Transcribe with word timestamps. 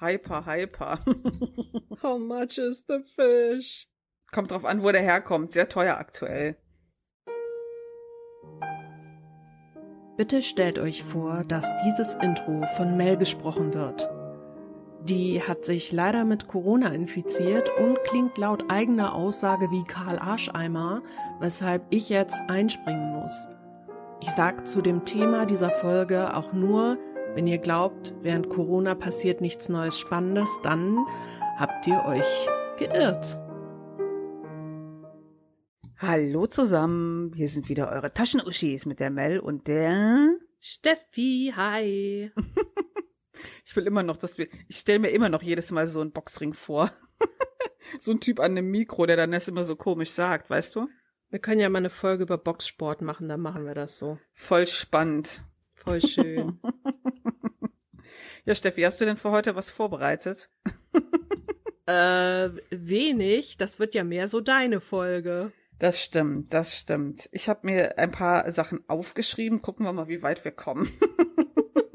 Hyper, 0.00 0.46
hyper. 0.46 1.00
How 2.02 2.18
much 2.18 2.58
is 2.58 2.84
the 2.86 3.00
fish? 3.16 3.88
Kommt 4.30 4.52
drauf 4.52 4.64
an, 4.64 4.84
wo 4.84 4.92
der 4.92 5.02
herkommt. 5.02 5.52
Sehr 5.52 5.68
teuer 5.68 5.96
aktuell. 5.96 6.56
Bitte 10.16 10.42
stellt 10.42 10.78
euch 10.78 11.02
vor, 11.02 11.42
dass 11.44 11.72
dieses 11.84 12.14
Intro 12.16 12.64
von 12.76 12.96
Mel 12.96 13.16
gesprochen 13.16 13.74
wird. 13.74 14.08
Die 15.02 15.42
hat 15.42 15.64
sich 15.64 15.90
leider 15.90 16.24
mit 16.24 16.46
Corona 16.46 16.92
infiziert 16.92 17.68
und 17.78 18.02
klingt 18.04 18.38
laut 18.38 18.70
eigener 18.70 19.14
Aussage 19.14 19.70
wie 19.72 19.84
Karl 19.84 20.18
Arscheimer, 20.20 21.02
weshalb 21.40 21.86
ich 21.90 22.08
jetzt 22.08 22.40
einspringen 22.48 23.20
muss. 23.20 23.48
Ich 24.20 24.30
sag 24.30 24.66
zu 24.66 24.82
dem 24.82 25.04
Thema 25.04 25.46
dieser 25.46 25.70
Folge 25.70 26.36
auch 26.36 26.52
nur, 26.52 26.98
wenn 27.34 27.46
ihr 27.46 27.58
glaubt, 27.58 28.14
während 28.22 28.48
Corona 28.48 28.94
passiert 28.94 29.40
nichts 29.40 29.68
Neues 29.68 29.98
Spannendes, 29.98 30.50
dann 30.62 30.98
habt 31.56 31.86
ihr 31.86 32.04
euch 32.06 32.48
geirrt. 32.78 33.38
Hallo 35.98 36.46
zusammen, 36.46 37.32
hier 37.34 37.48
sind 37.48 37.68
wieder 37.68 37.90
eure 37.90 38.12
Taschenuschis 38.12 38.86
mit 38.86 39.00
der 39.00 39.10
Mel 39.10 39.40
und 39.40 39.66
der 39.66 40.36
Steffi, 40.60 41.52
hi. 41.56 42.30
ich 43.64 43.76
will 43.76 43.86
immer 43.86 44.02
noch, 44.02 44.16
dass 44.16 44.38
wir, 44.38 44.48
ich 44.68 44.78
stelle 44.78 45.00
mir 45.00 45.10
immer 45.10 45.28
noch 45.28 45.42
jedes 45.42 45.70
Mal 45.70 45.86
so 45.86 46.00
einen 46.00 46.12
Boxring 46.12 46.54
vor. 46.54 46.92
so 48.00 48.12
ein 48.12 48.20
Typ 48.20 48.40
an 48.40 48.52
einem 48.52 48.70
Mikro, 48.70 49.06
der 49.06 49.16
dann 49.16 49.32
das 49.32 49.48
immer 49.48 49.64
so 49.64 49.76
komisch 49.76 50.10
sagt, 50.10 50.50
weißt 50.50 50.76
du? 50.76 50.88
Wir 51.30 51.40
können 51.40 51.60
ja 51.60 51.68
mal 51.68 51.78
eine 51.78 51.90
Folge 51.90 52.22
über 52.22 52.38
Boxsport 52.38 53.02
machen, 53.02 53.28
dann 53.28 53.40
machen 53.40 53.66
wir 53.66 53.74
das 53.74 53.98
so. 53.98 54.18
Voll 54.32 54.66
spannend. 54.66 55.42
Voll 55.88 56.02
schön. 56.02 56.60
ja, 58.44 58.54
Steffi, 58.54 58.82
hast 58.82 59.00
du 59.00 59.06
denn 59.06 59.16
für 59.16 59.30
heute 59.30 59.56
was 59.56 59.70
vorbereitet? 59.70 60.50
äh, 61.86 62.50
wenig. 62.68 63.56
Das 63.56 63.78
wird 63.78 63.94
ja 63.94 64.04
mehr 64.04 64.28
so 64.28 64.42
deine 64.42 64.82
Folge. 64.82 65.50
Das 65.78 66.02
stimmt, 66.02 66.52
das 66.52 66.76
stimmt. 66.76 67.30
Ich 67.32 67.48
habe 67.48 67.60
mir 67.62 67.96
ein 67.96 68.10
paar 68.10 68.52
Sachen 68.52 68.80
aufgeschrieben. 68.86 69.62
Gucken 69.62 69.86
wir 69.86 69.94
mal, 69.94 70.08
wie 70.08 70.20
weit 70.20 70.44
wir 70.44 70.52
kommen. 70.52 70.90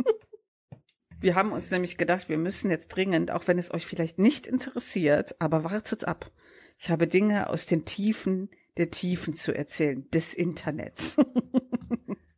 wir 1.20 1.36
haben 1.36 1.52
uns 1.52 1.70
nämlich 1.70 1.96
gedacht, 1.96 2.30
wir 2.30 2.40
müssen 2.40 2.72
jetzt 2.72 2.88
dringend, 2.88 3.30
auch 3.30 3.48
wenn 3.48 3.60
es 3.60 3.72
euch 3.72 3.86
vielleicht 3.86 4.18
nicht 4.18 4.48
interessiert, 4.48 5.36
aber 5.38 5.66
wartet 5.66 6.06
ab. 6.06 6.32
Ich 6.80 6.90
habe 6.90 7.06
Dinge 7.06 7.48
aus 7.48 7.68
den 7.68 7.86
Tiefen 7.86 8.50
der 8.78 8.90
Tiefen 8.90 9.36
zu 9.36 9.56
erzählen, 9.56 10.10
des 10.10 10.34
Internets. 10.34 11.16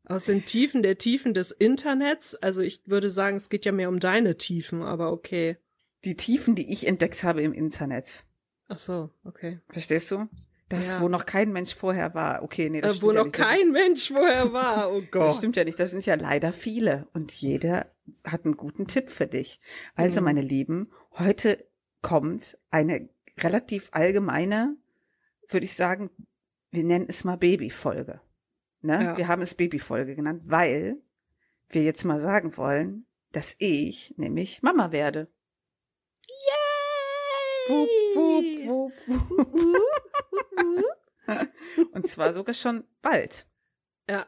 aus 0.07 0.25
den 0.25 0.45
Tiefen 0.45 0.83
der 0.83 0.97
Tiefen 0.97 1.33
des 1.33 1.51
Internets? 1.51 2.35
Also 2.35 2.61
ich 2.61 2.81
würde 2.85 3.11
sagen, 3.11 3.37
es 3.37 3.49
geht 3.49 3.65
ja 3.65 3.71
mehr 3.71 3.89
um 3.89 3.99
deine 3.99 4.37
Tiefen, 4.37 4.81
aber 4.81 5.11
okay. 5.11 5.57
Die 6.03 6.15
Tiefen, 6.15 6.55
die 6.55 6.71
ich 6.71 6.87
entdeckt 6.87 7.23
habe 7.23 7.41
im 7.41 7.53
Internet. 7.53 8.25
Ach 8.67 8.79
so, 8.79 9.09
okay. 9.23 9.59
Verstehst 9.69 10.11
du? 10.11 10.27
Das, 10.69 10.93
ja. 10.93 11.01
wo 11.01 11.09
noch 11.09 11.27
kein 11.27 11.51
Mensch 11.51 11.75
vorher 11.75 12.15
war. 12.15 12.41
Okay, 12.41 12.69
nee, 12.69 12.81
das 12.81 12.97
äh, 12.97 13.01
Wo 13.03 13.11
noch 13.11 13.25
ja 13.25 13.31
kein 13.31 13.71
Mensch 13.71 14.07
vorher 14.07 14.51
war. 14.51 14.91
Oh 14.91 15.01
Gott. 15.11 15.27
Das 15.27 15.37
stimmt 15.37 15.55
ja 15.55 15.63
nicht. 15.63 15.79
Das 15.79 15.91
sind 15.91 16.05
ja 16.05 16.15
leider 16.15 16.53
viele. 16.53 17.07
Und 17.13 17.31
jeder 17.31 17.87
hat 18.23 18.45
einen 18.45 18.57
guten 18.57 18.87
Tipp 18.87 19.09
für 19.09 19.27
dich. 19.27 19.59
Also, 19.95 20.21
mhm. 20.21 20.25
meine 20.25 20.41
Lieben, 20.41 20.91
heute 21.17 21.63
kommt 22.01 22.57
eine 22.71 23.09
relativ 23.39 23.89
allgemeine, 23.91 24.75
würde 25.49 25.65
ich 25.65 25.75
sagen, 25.75 26.09
wir 26.71 26.83
nennen 26.83 27.05
es 27.07 27.23
mal 27.23 27.37
Babyfolge. 27.37 28.21
Ne? 28.85 29.03
Ja. 29.03 29.17
Wir 29.17 29.27
haben 29.27 29.41
es 29.41 29.55
Babyfolge 29.55 30.15
genannt, 30.15 30.43
weil 30.45 30.97
wir 31.69 31.83
jetzt 31.83 32.05
mal 32.05 32.19
sagen 32.19 32.55
wollen, 32.57 33.05
dass 33.31 33.55
ich 33.59 34.13
nämlich 34.17 34.61
Mama 34.61 34.91
werde. 34.91 35.27
Wupp, 37.67 37.89
wupp, 38.15 38.45
wupp, 38.67 38.93
Und 41.93 42.07
zwar 42.07 42.31
sogar 42.31 42.53
schon 42.53 42.83
bald. 43.01 43.47
Ja. 44.07 44.27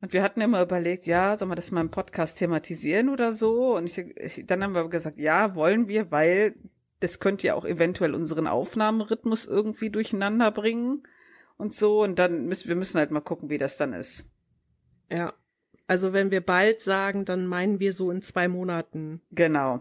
Und 0.00 0.14
wir 0.14 0.22
hatten 0.22 0.40
immer 0.40 0.62
überlegt, 0.62 1.04
ja, 1.04 1.36
sollen 1.36 1.50
wir 1.50 1.56
das 1.56 1.70
mal 1.70 1.82
im 1.82 1.90
Podcast 1.90 2.38
thematisieren 2.38 3.10
oder 3.10 3.32
so? 3.32 3.76
Und 3.76 3.84
ich, 3.84 3.98
ich, 3.98 4.46
dann 4.46 4.64
haben 4.64 4.72
wir 4.72 4.88
gesagt, 4.88 5.18
ja, 5.18 5.54
wollen 5.54 5.88
wir, 5.88 6.10
weil 6.10 6.54
das 7.00 7.20
könnte 7.20 7.48
ja 7.48 7.54
auch 7.54 7.66
eventuell 7.66 8.14
unseren 8.14 8.46
Aufnahmerhythmus 8.46 9.44
irgendwie 9.44 9.90
durcheinander 9.90 10.50
bringen 10.50 11.02
und 11.60 11.74
so. 11.74 12.02
Und 12.02 12.18
dann 12.18 12.46
müssen 12.46 12.68
wir 12.68 12.76
müssen 12.76 12.98
halt 12.98 13.10
mal 13.10 13.20
gucken, 13.20 13.50
wie 13.50 13.58
das 13.58 13.76
dann 13.76 13.92
ist. 13.92 14.28
Ja. 15.10 15.34
Also 15.86 16.12
wenn 16.12 16.30
wir 16.30 16.40
bald 16.40 16.80
sagen, 16.80 17.24
dann 17.24 17.46
meinen 17.46 17.80
wir 17.80 17.92
so 17.92 18.10
in 18.10 18.22
zwei 18.22 18.48
Monaten. 18.48 19.20
Genau. 19.32 19.80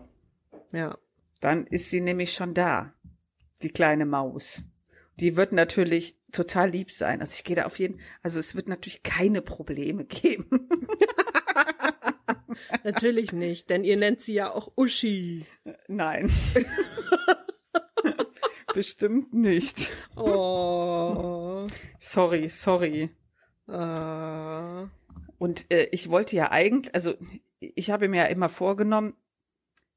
Ja. 0.74 0.98
Dann 1.40 1.68
ist 1.68 1.90
sie 1.90 2.02
nämlich 2.02 2.34
schon 2.34 2.54
da, 2.54 2.94
die 3.62 3.70
kleine 3.70 4.06
Maus. 4.06 4.64
Die 5.20 5.38
wird 5.38 5.52
natürlich 5.52 6.18
total 6.32 6.72
lieb 6.72 6.92
sein. 6.92 7.22
Also 7.22 7.34
ich 7.36 7.44
gehe 7.44 7.56
da 7.56 7.66
auf 7.66 7.80
jeden, 7.80 8.00
also 8.24 8.40
es 8.40 8.56
wird 8.56 8.68
natürlich 8.68 9.04
keine 9.04 9.42
Probleme 9.42 10.06
geben. 10.06 10.70
natürlich 12.84 13.32
nicht, 13.32 13.70
denn 13.70 13.84
ihr 13.84 13.98
nennt 13.98 14.22
sie 14.22 14.34
ja 14.34 14.52
auch 14.54 14.72
Uschi. 14.76 15.46
Nein. 15.88 16.32
Bestimmt 18.74 19.34
nicht. 19.34 19.92
Oh. 20.16 21.68
Sorry, 22.00 22.50
sorry. 22.50 23.10
Uh. 23.68 24.88
Und 25.38 25.72
äh, 25.72 25.88
ich 25.92 26.10
wollte 26.10 26.36
ja 26.36 26.52
eigentlich, 26.52 26.94
also 26.94 27.16
ich 27.60 27.92
habe 27.92 28.08
mir 28.08 28.24
ja 28.24 28.28
immer 28.28 28.50
vorgenommen, 28.50 29.14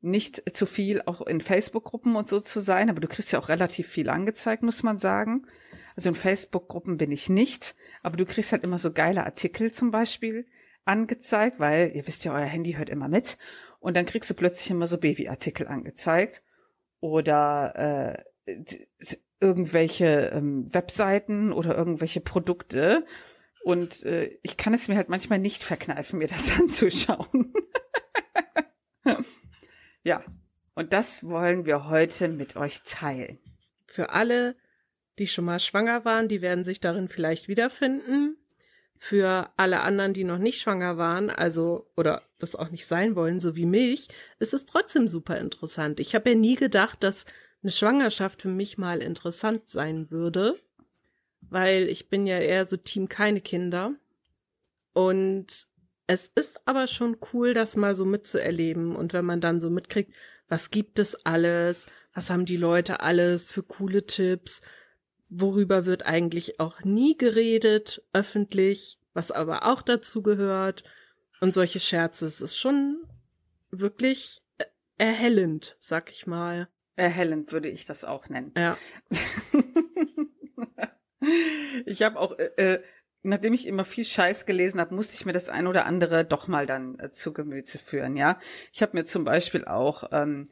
nicht 0.00 0.56
zu 0.56 0.66
viel 0.66 1.02
auch 1.02 1.20
in 1.22 1.40
Facebook-Gruppen 1.40 2.16
und 2.16 2.28
so 2.28 2.40
zu 2.40 2.60
sein, 2.60 2.90
aber 2.90 3.00
du 3.00 3.08
kriegst 3.08 3.32
ja 3.32 3.38
auch 3.38 3.48
relativ 3.48 3.86
viel 3.86 4.08
angezeigt, 4.08 4.62
muss 4.62 4.82
man 4.82 4.98
sagen. 4.98 5.46
Also 5.94 6.08
in 6.08 6.14
Facebook-Gruppen 6.14 6.96
bin 6.96 7.12
ich 7.12 7.28
nicht, 7.28 7.74
aber 8.02 8.16
du 8.16 8.26
kriegst 8.26 8.52
halt 8.52 8.64
immer 8.64 8.78
so 8.78 8.92
geile 8.92 9.24
Artikel 9.24 9.72
zum 9.72 9.90
Beispiel 9.90 10.46
angezeigt, 10.84 11.60
weil 11.60 11.92
ihr 11.94 12.06
wisst 12.06 12.24
ja, 12.24 12.34
euer 12.34 12.46
Handy 12.46 12.72
hört 12.72 12.88
immer 12.88 13.08
mit 13.08 13.38
und 13.78 13.96
dann 13.96 14.06
kriegst 14.06 14.30
du 14.30 14.34
plötzlich 14.34 14.70
immer 14.70 14.86
so 14.88 14.98
Babyartikel 14.98 15.68
angezeigt 15.68 16.42
oder 17.00 18.16
äh, 18.16 18.22
irgendwelche 19.40 20.30
ähm, 20.34 20.72
Webseiten 20.72 21.52
oder 21.52 21.76
irgendwelche 21.76 22.20
Produkte 22.20 23.04
und 23.62 24.02
äh, 24.04 24.38
ich 24.42 24.56
kann 24.56 24.74
es 24.74 24.88
mir 24.88 24.96
halt 24.96 25.08
manchmal 25.08 25.38
nicht 25.38 25.62
verkneifen, 25.62 26.18
mir 26.18 26.28
das 26.28 26.50
anzuschauen. 26.58 27.52
Ja, 30.04 30.24
und 30.74 30.92
das 30.92 31.22
wollen 31.22 31.64
wir 31.64 31.88
heute 31.88 32.26
mit 32.26 32.56
euch 32.56 32.82
teilen. 32.84 33.38
Für 33.86 34.10
alle, 34.10 34.56
die 35.18 35.28
schon 35.28 35.44
mal 35.44 35.60
schwanger 35.60 36.04
waren, 36.04 36.28
die 36.28 36.42
werden 36.42 36.64
sich 36.64 36.80
darin 36.80 37.08
vielleicht 37.08 37.46
wiederfinden. 37.46 38.36
Für 38.98 39.52
alle 39.56 39.80
anderen, 39.80 40.12
die 40.12 40.24
noch 40.24 40.38
nicht 40.38 40.60
schwanger 40.60 40.96
waren, 40.96 41.30
also 41.30 41.88
oder 41.96 42.22
das 42.38 42.56
auch 42.56 42.70
nicht 42.70 42.86
sein 42.86 43.14
wollen, 43.14 43.38
so 43.38 43.54
wie 43.54 43.66
mich, 43.66 44.08
ist 44.40 44.54
es 44.54 44.64
trotzdem 44.64 45.06
super 45.06 45.38
interessant. 45.38 46.00
Ich 46.00 46.16
habe 46.16 46.30
ja 46.30 46.36
nie 46.36 46.56
gedacht, 46.56 47.04
dass 47.04 47.24
eine 47.62 47.70
Schwangerschaft 47.70 48.42
für 48.42 48.48
mich 48.48 48.78
mal 48.78 49.00
interessant 49.00 49.68
sein 49.68 50.10
würde, 50.10 50.58
weil 51.40 51.88
ich 51.88 52.08
bin 52.08 52.26
ja 52.26 52.38
eher 52.38 52.66
so 52.66 52.76
Team 52.76 53.08
keine 53.08 53.40
Kinder. 53.40 53.94
Und 54.92 55.66
es 56.06 56.30
ist 56.34 56.60
aber 56.66 56.86
schon 56.86 57.16
cool, 57.32 57.54
das 57.54 57.76
mal 57.76 57.94
so 57.94 58.04
mitzuerleben. 58.04 58.96
Und 58.96 59.12
wenn 59.12 59.24
man 59.24 59.40
dann 59.40 59.60
so 59.60 59.70
mitkriegt, 59.70 60.12
was 60.48 60.70
gibt 60.70 60.98
es 60.98 61.14
alles, 61.24 61.86
was 62.12 62.30
haben 62.30 62.44
die 62.44 62.56
Leute 62.56 63.00
alles 63.00 63.50
für 63.50 63.62
coole 63.62 64.06
Tipps, 64.06 64.60
worüber 65.28 65.86
wird 65.86 66.04
eigentlich 66.04 66.60
auch 66.60 66.82
nie 66.82 67.16
geredet, 67.16 68.02
öffentlich, 68.12 68.98
was 69.14 69.30
aber 69.30 69.66
auch 69.66 69.82
dazu 69.82 70.22
gehört. 70.22 70.84
Und 71.40 71.54
solche 71.54 71.80
Scherze, 71.80 72.26
es 72.26 72.40
ist 72.40 72.58
schon 72.58 73.02
wirklich 73.70 74.42
erhellend, 74.98 75.76
sag 75.80 76.10
ich 76.10 76.26
mal. 76.26 76.68
Erhellend 76.96 77.52
würde 77.52 77.68
ich 77.68 77.86
das 77.86 78.04
auch 78.04 78.28
nennen. 78.28 78.52
Ja. 78.56 78.76
ich 81.86 82.02
habe 82.02 82.18
auch 82.18 82.38
äh, 82.38 82.50
äh 82.56 82.82
nachdem 83.22 83.52
ich 83.52 83.66
immer 83.66 83.84
viel 83.84 84.04
Scheiß 84.04 84.46
gelesen 84.46 84.80
habe, 84.80 84.94
musste 84.94 85.14
ich 85.14 85.26
mir 85.26 85.32
das 85.32 85.48
ein 85.48 85.66
oder 85.66 85.86
andere 85.86 86.24
doch 86.24 86.48
mal 86.48 86.66
dann 86.66 86.98
äh, 86.98 87.10
zu 87.12 87.32
Gemüte 87.32 87.78
führen, 87.78 88.16
ja. 88.16 88.38
Ich 88.72 88.82
habe 88.82 88.96
mir 88.96 89.04
zum 89.04 89.24
Beispiel 89.24 89.64
auch, 89.64 90.10
ähm, 90.12 90.44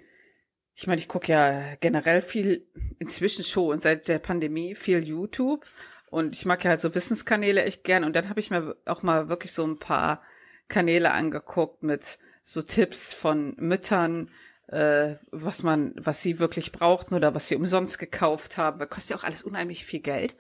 ich 0.75 0.87
meine, 0.87 1.01
ich 1.01 1.09
gucke 1.09 1.33
ja 1.33 1.75
generell 1.81 2.23
viel 2.23 2.67
inzwischen 2.99 3.45
schon 3.45 3.73
und 3.73 3.83
seit 3.83 4.09
der 4.09 4.19
Pandemie 4.19 4.75
viel 4.75 5.03
YouTube 5.03 5.67
und 6.11 6.35
ich 6.35 6.47
mag 6.47 6.63
ja 6.65 6.71
halt 6.71 6.81
so 6.81 6.95
Wissenskanäle 6.95 7.65
echt 7.65 7.85
gern 7.85 8.05
und 8.05 8.15
dann 8.15 8.29
habe 8.29 8.41
ich 8.41 8.51
mir 8.51 8.77
auch 8.87 9.03
mal 9.03 9.29
wirklich 9.29 9.53
so 9.53 9.67
ein 9.67 9.79
paar 9.79 10.23
Kanäle 10.69 11.11
angeguckt 11.11 11.83
mit 11.83 12.19
so 12.43 12.63
Tipps 12.63 13.13
von 13.13 13.55
Müttern, 13.59 14.31
äh, 14.71 15.17
was 15.33 15.63
man, 15.63 15.95
was 15.97 16.23
sie 16.23 16.39
wirklich 16.39 16.71
brauchten 16.71 17.15
oder 17.15 17.35
was 17.35 17.49
sie 17.49 17.57
umsonst 17.57 17.99
gekauft 17.99 18.57
haben. 18.57 18.79
Das 18.79 18.89
kostet 18.89 19.11
ja 19.11 19.17
auch 19.17 19.25
alles 19.25 19.43
unheimlich 19.43 19.85
viel 19.85 20.01
Geld. 20.01 20.37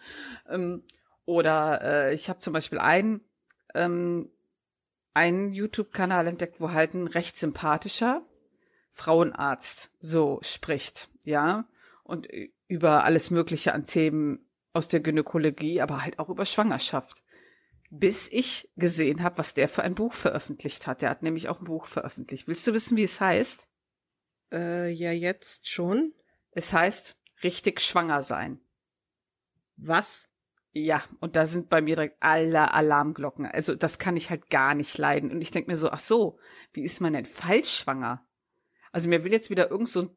Ähm, 0.48 0.84
oder 1.24 1.82
äh, 1.82 2.14
ich 2.14 2.28
habe 2.28 2.38
zum 2.38 2.52
Beispiel 2.52 2.78
einen, 2.78 3.22
ähm, 3.74 4.30
einen 5.14 5.52
YouTube-Kanal 5.52 6.28
entdeckt, 6.28 6.60
wo 6.60 6.70
halt 6.70 6.94
ein 6.94 7.08
recht 7.08 7.36
sympathischer 7.36 8.22
Frauenarzt 8.92 9.90
so 9.98 10.38
spricht, 10.42 11.08
ja, 11.24 11.68
und 12.04 12.28
über 12.68 13.04
alles 13.04 13.30
Mögliche 13.30 13.74
an 13.74 13.86
Themen 13.86 14.48
aus 14.72 14.88
der 14.88 15.00
Gynäkologie, 15.00 15.80
aber 15.80 16.02
halt 16.02 16.18
auch 16.18 16.28
über 16.28 16.44
Schwangerschaft. 16.44 17.22
Bis 17.90 18.30
ich 18.30 18.70
gesehen 18.76 19.24
habe, 19.24 19.38
was 19.38 19.54
der 19.54 19.68
für 19.68 19.82
ein 19.82 19.96
Buch 19.96 20.14
veröffentlicht 20.14 20.86
hat. 20.86 21.02
Der 21.02 21.10
hat 21.10 21.24
nämlich 21.24 21.48
auch 21.48 21.60
ein 21.60 21.64
Buch 21.64 21.86
veröffentlicht. 21.86 22.46
Willst 22.46 22.66
du 22.68 22.72
wissen, 22.72 22.96
wie 22.96 23.02
es 23.02 23.20
heißt? 23.20 23.66
Äh, 24.52 24.90
ja, 24.90 25.12
jetzt 25.12 25.68
schon. 25.68 26.14
Es 26.52 26.72
heißt 26.72 27.16
richtig 27.42 27.80
schwanger 27.80 28.22
sein. 28.22 28.60
Was? 29.76 30.30
Ja, 30.72 31.02
und 31.20 31.36
da 31.36 31.46
sind 31.46 31.68
bei 31.68 31.80
mir 31.80 31.96
direkt 31.96 32.18
alle 32.20 32.72
Alarmglocken. 32.72 33.46
Also 33.46 33.74
das 33.74 33.98
kann 33.98 34.16
ich 34.16 34.30
halt 34.30 34.50
gar 34.50 34.74
nicht 34.74 34.98
leiden. 34.98 35.30
Und 35.30 35.40
ich 35.40 35.50
denke 35.50 35.70
mir 35.70 35.76
so, 35.76 35.90
ach 35.90 35.98
so, 35.98 36.38
wie 36.72 36.82
ist 36.82 37.00
man 37.00 37.12
denn 37.12 37.26
falsch 37.26 37.78
schwanger? 37.78 38.26
Also 38.92 39.08
mir 39.08 39.24
will 39.24 39.32
jetzt 39.32 39.50
wieder 39.50 39.70
irgend 39.70 39.88
so 39.88 40.02
ein 40.02 40.16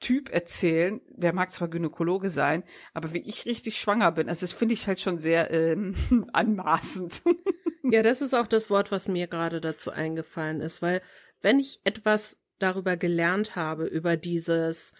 Typ 0.00 0.28
erzählen, 0.30 1.00
der 1.08 1.32
mag 1.32 1.50
zwar 1.50 1.68
Gynäkologe 1.68 2.28
sein, 2.28 2.64
aber 2.92 3.14
wie 3.14 3.20
ich 3.20 3.46
richtig 3.46 3.80
schwanger 3.80 4.12
bin, 4.12 4.28
also 4.28 4.42
das 4.42 4.52
finde 4.52 4.74
ich 4.74 4.86
halt 4.86 5.00
schon 5.00 5.18
sehr 5.18 5.50
ähm, 5.50 5.94
anmaßend. 6.32 7.22
ja, 7.84 8.02
das 8.02 8.20
ist 8.20 8.34
auch 8.34 8.46
das 8.46 8.68
Wort, 8.68 8.90
was 8.90 9.08
mir 9.08 9.28
gerade 9.28 9.60
dazu 9.60 9.90
eingefallen 9.90 10.60
ist, 10.60 10.82
weil 10.82 11.00
wenn 11.40 11.58
ich 11.58 11.80
etwas 11.84 12.41
darüber 12.62 12.96
gelernt 12.96 13.56
habe, 13.56 13.84
über 13.84 14.16
dieses 14.16 14.92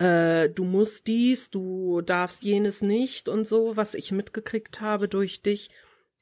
äh, 0.00 0.48
du 0.48 0.64
musst 0.64 1.06
dies, 1.06 1.50
du 1.50 2.00
darfst 2.00 2.42
jenes 2.42 2.80
nicht 2.80 3.28
und 3.28 3.46
so, 3.46 3.76
was 3.76 3.94
ich 3.94 4.12
mitgekriegt 4.12 4.80
habe 4.80 5.08
durch 5.08 5.42
dich, 5.42 5.70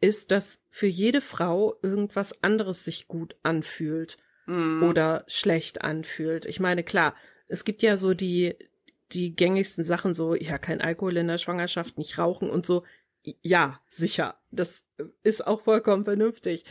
ist, 0.00 0.30
dass 0.32 0.60
für 0.68 0.86
jede 0.86 1.20
Frau 1.20 1.76
irgendwas 1.82 2.42
anderes 2.42 2.84
sich 2.84 3.08
gut 3.08 3.36
anfühlt 3.42 4.16
mm. 4.46 4.82
oder 4.82 5.24
schlecht 5.28 5.82
anfühlt. 5.82 6.44
Ich 6.44 6.60
meine, 6.60 6.82
klar, 6.82 7.14
es 7.46 7.64
gibt 7.64 7.82
ja 7.82 7.96
so 7.96 8.14
die, 8.14 8.56
die 9.12 9.34
gängigsten 9.34 9.84
Sachen, 9.84 10.14
so, 10.14 10.34
ja, 10.34 10.58
kein 10.58 10.80
Alkohol 10.80 11.16
in 11.16 11.28
der 11.28 11.38
Schwangerschaft, 11.38 11.98
nicht 11.98 12.18
rauchen 12.18 12.50
und 12.50 12.66
so. 12.66 12.84
Ja, 13.42 13.80
sicher. 13.88 14.40
Das 14.50 14.84
ist 15.22 15.46
auch 15.46 15.60
vollkommen 15.60 16.04
vernünftig. 16.04 16.64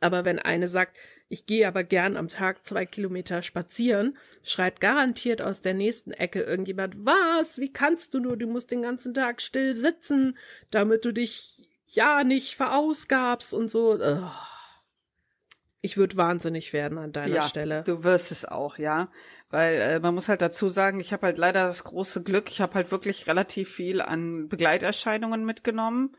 Aber 0.00 0.24
wenn 0.24 0.38
eine 0.38 0.68
sagt, 0.68 0.96
ich 1.32 1.46
gehe 1.46 1.66
aber 1.66 1.82
gern 1.82 2.18
am 2.18 2.28
Tag 2.28 2.66
zwei 2.66 2.84
Kilometer 2.84 3.42
spazieren, 3.42 4.18
schreit 4.42 4.82
garantiert 4.82 5.40
aus 5.40 5.62
der 5.62 5.72
nächsten 5.72 6.10
Ecke 6.10 6.42
irgendjemand, 6.42 6.94
was? 7.06 7.58
Wie 7.58 7.72
kannst 7.72 8.12
du 8.12 8.20
nur? 8.20 8.36
Du 8.36 8.46
musst 8.46 8.70
den 8.70 8.82
ganzen 8.82 9.14
Tag 9.14 9.40
still 9.40 9.72
sitzen, 9.72 10.36
damit 10.70 11.06
du 11.06 11.12
dich 11.12 11.66
ja 11.86 12.22
nicht 12.22 12.54
verausgabst 12.54 13.54
und 13.54 13.70
so. 13.70 13.94
Ugh. 13.94 14.30
Ich 15.80 15.96
würde 15.96 16.18
wahnsinnig 16.18 16.74
werden 16.74 16.98
an 16.98 17.12
deiner 17.12 17.36
ja, 17.36 17.42
Stelle. 17.42 17.82
Du 17.84 18.04
wirst 18.04 18.30
es 18.30 18.44
auch, 18.44 18.76
ja. 18.76 19.10
Weil 19.48 19.80
äh, 19.80 20.00
man 20.00 20.14
muss 20.14 20.28
halt 20.28 20.42
dazu 20.42 20.68
sagen, 20.68 21.00
ich 21.00 21.14
habe 21.14 21.28
halt 21.28 21.38
leider 21.38 21.64
das 21.64 21.84
große 21.84 22.22
Glück, 22.24 22.50
ich 22.50 22.60
habe 22.60 22.74
halt 22.74 22.90
wirklich 22.90 23.26
relativ 23.26 23.70
viel 23.70 24.02
an 24.02 24.50
Begleiterscheinungen 24.50 25.46
mitgenommen 25.46 26.14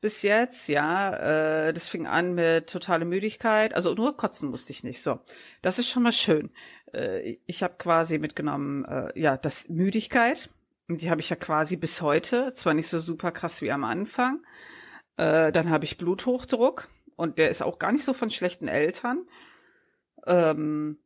bis 0.00 0.22
jetzt, 0.22 0.68
ja. 0.68 1.68
Äh, 1.68 1.72
das 1.72 1.88
fing 1.88 2.06
an 2.06 2.34
mit 2.34 2.68
totale 2.68 3.04
Müdigkeit, 3.04 3.74
also 3.74 3.94
nur 3.94 4.16
kotzen 4.16 4.50
musste 4.50 4.72
ich 4.72 4.84
nicht. 4.84 5.02
So, 5.02 5.20
das 5.62 5.78
ist 5.78 5.88
schon 5.88 6.02
mal 6.02 6.12
schön. 6.12 6.50
Äh, 6.92 7.38
ich 7.46 7.62
habe 7.62 7.74
quasi 7.78 8.18
mitgenommen, 8.18 8.84
äh, 8.84 9.18
ja, 9.18 9.36
das 9.36 9.68
Müdigkeit. 9.68 10.50
Und 10.88 11.02
die 11.02 11.10
habe 11.10 11.20
ich 11.20 11.30
ja 11.30 11.36
quasi 11.36 11.76
bis 11.76 12.00
heute, 12.00 12.52
zwar 12.52 12.74
nicht 12.74 12.88
so 12.88 12.98
super 12.98 13.32
krass 13.32 13.60
wie 13.60 13.72
am 13.72 13.84
Anfang. 13.84 14.44
Äh, 15.16 15.50
dann 15.50 15.70
habe 15.70 15.84
ich 15.84 15.98
Bluthochdruck 15.98 16.88
und 17.16 17.38
der 17.38 17.50
ist 17.50 17.62
auch 17.62 17.78
gar 17.78 17.92
nicht 17.92 18.04
so 18.04 18.12
von 18.12 18.30
schlechten 18.30 18.68
Eltern. 18.68 19.26
Ähm, 20.26 20.98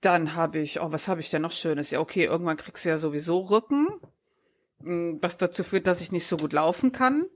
dann 0.00 0.34
habe 0.34 0.58
ich, 0.58 0.80
oh, 0.80 0.92
was 0.92 1.08
habe 1.08 1.20
ich 1.20 1.30
denn 1.30 1.42
noch 1.42 1.50
Schönes? 1.50 1.90
Ja, 1.90 2.00
okay, 2.00 2.24
irgendwann 2.24 2.56
kriegst 2.56 2.84
du 2.84 2.88
ja 2.88 2.98
sowieso 2.98 3.40
Rücken, 3.40 3.88
hm, 4.82 5.18
was 5.22 5.38
dazu 5.38 5.62
führt, 5.62 5.86
dass 5.86 6.00
ich 6.00 6.12
nicht 6.12 6.26
so 6.26 6.36
gut 6.36 6.52
laufen 6.52 6.92
kann. 6.92 7.26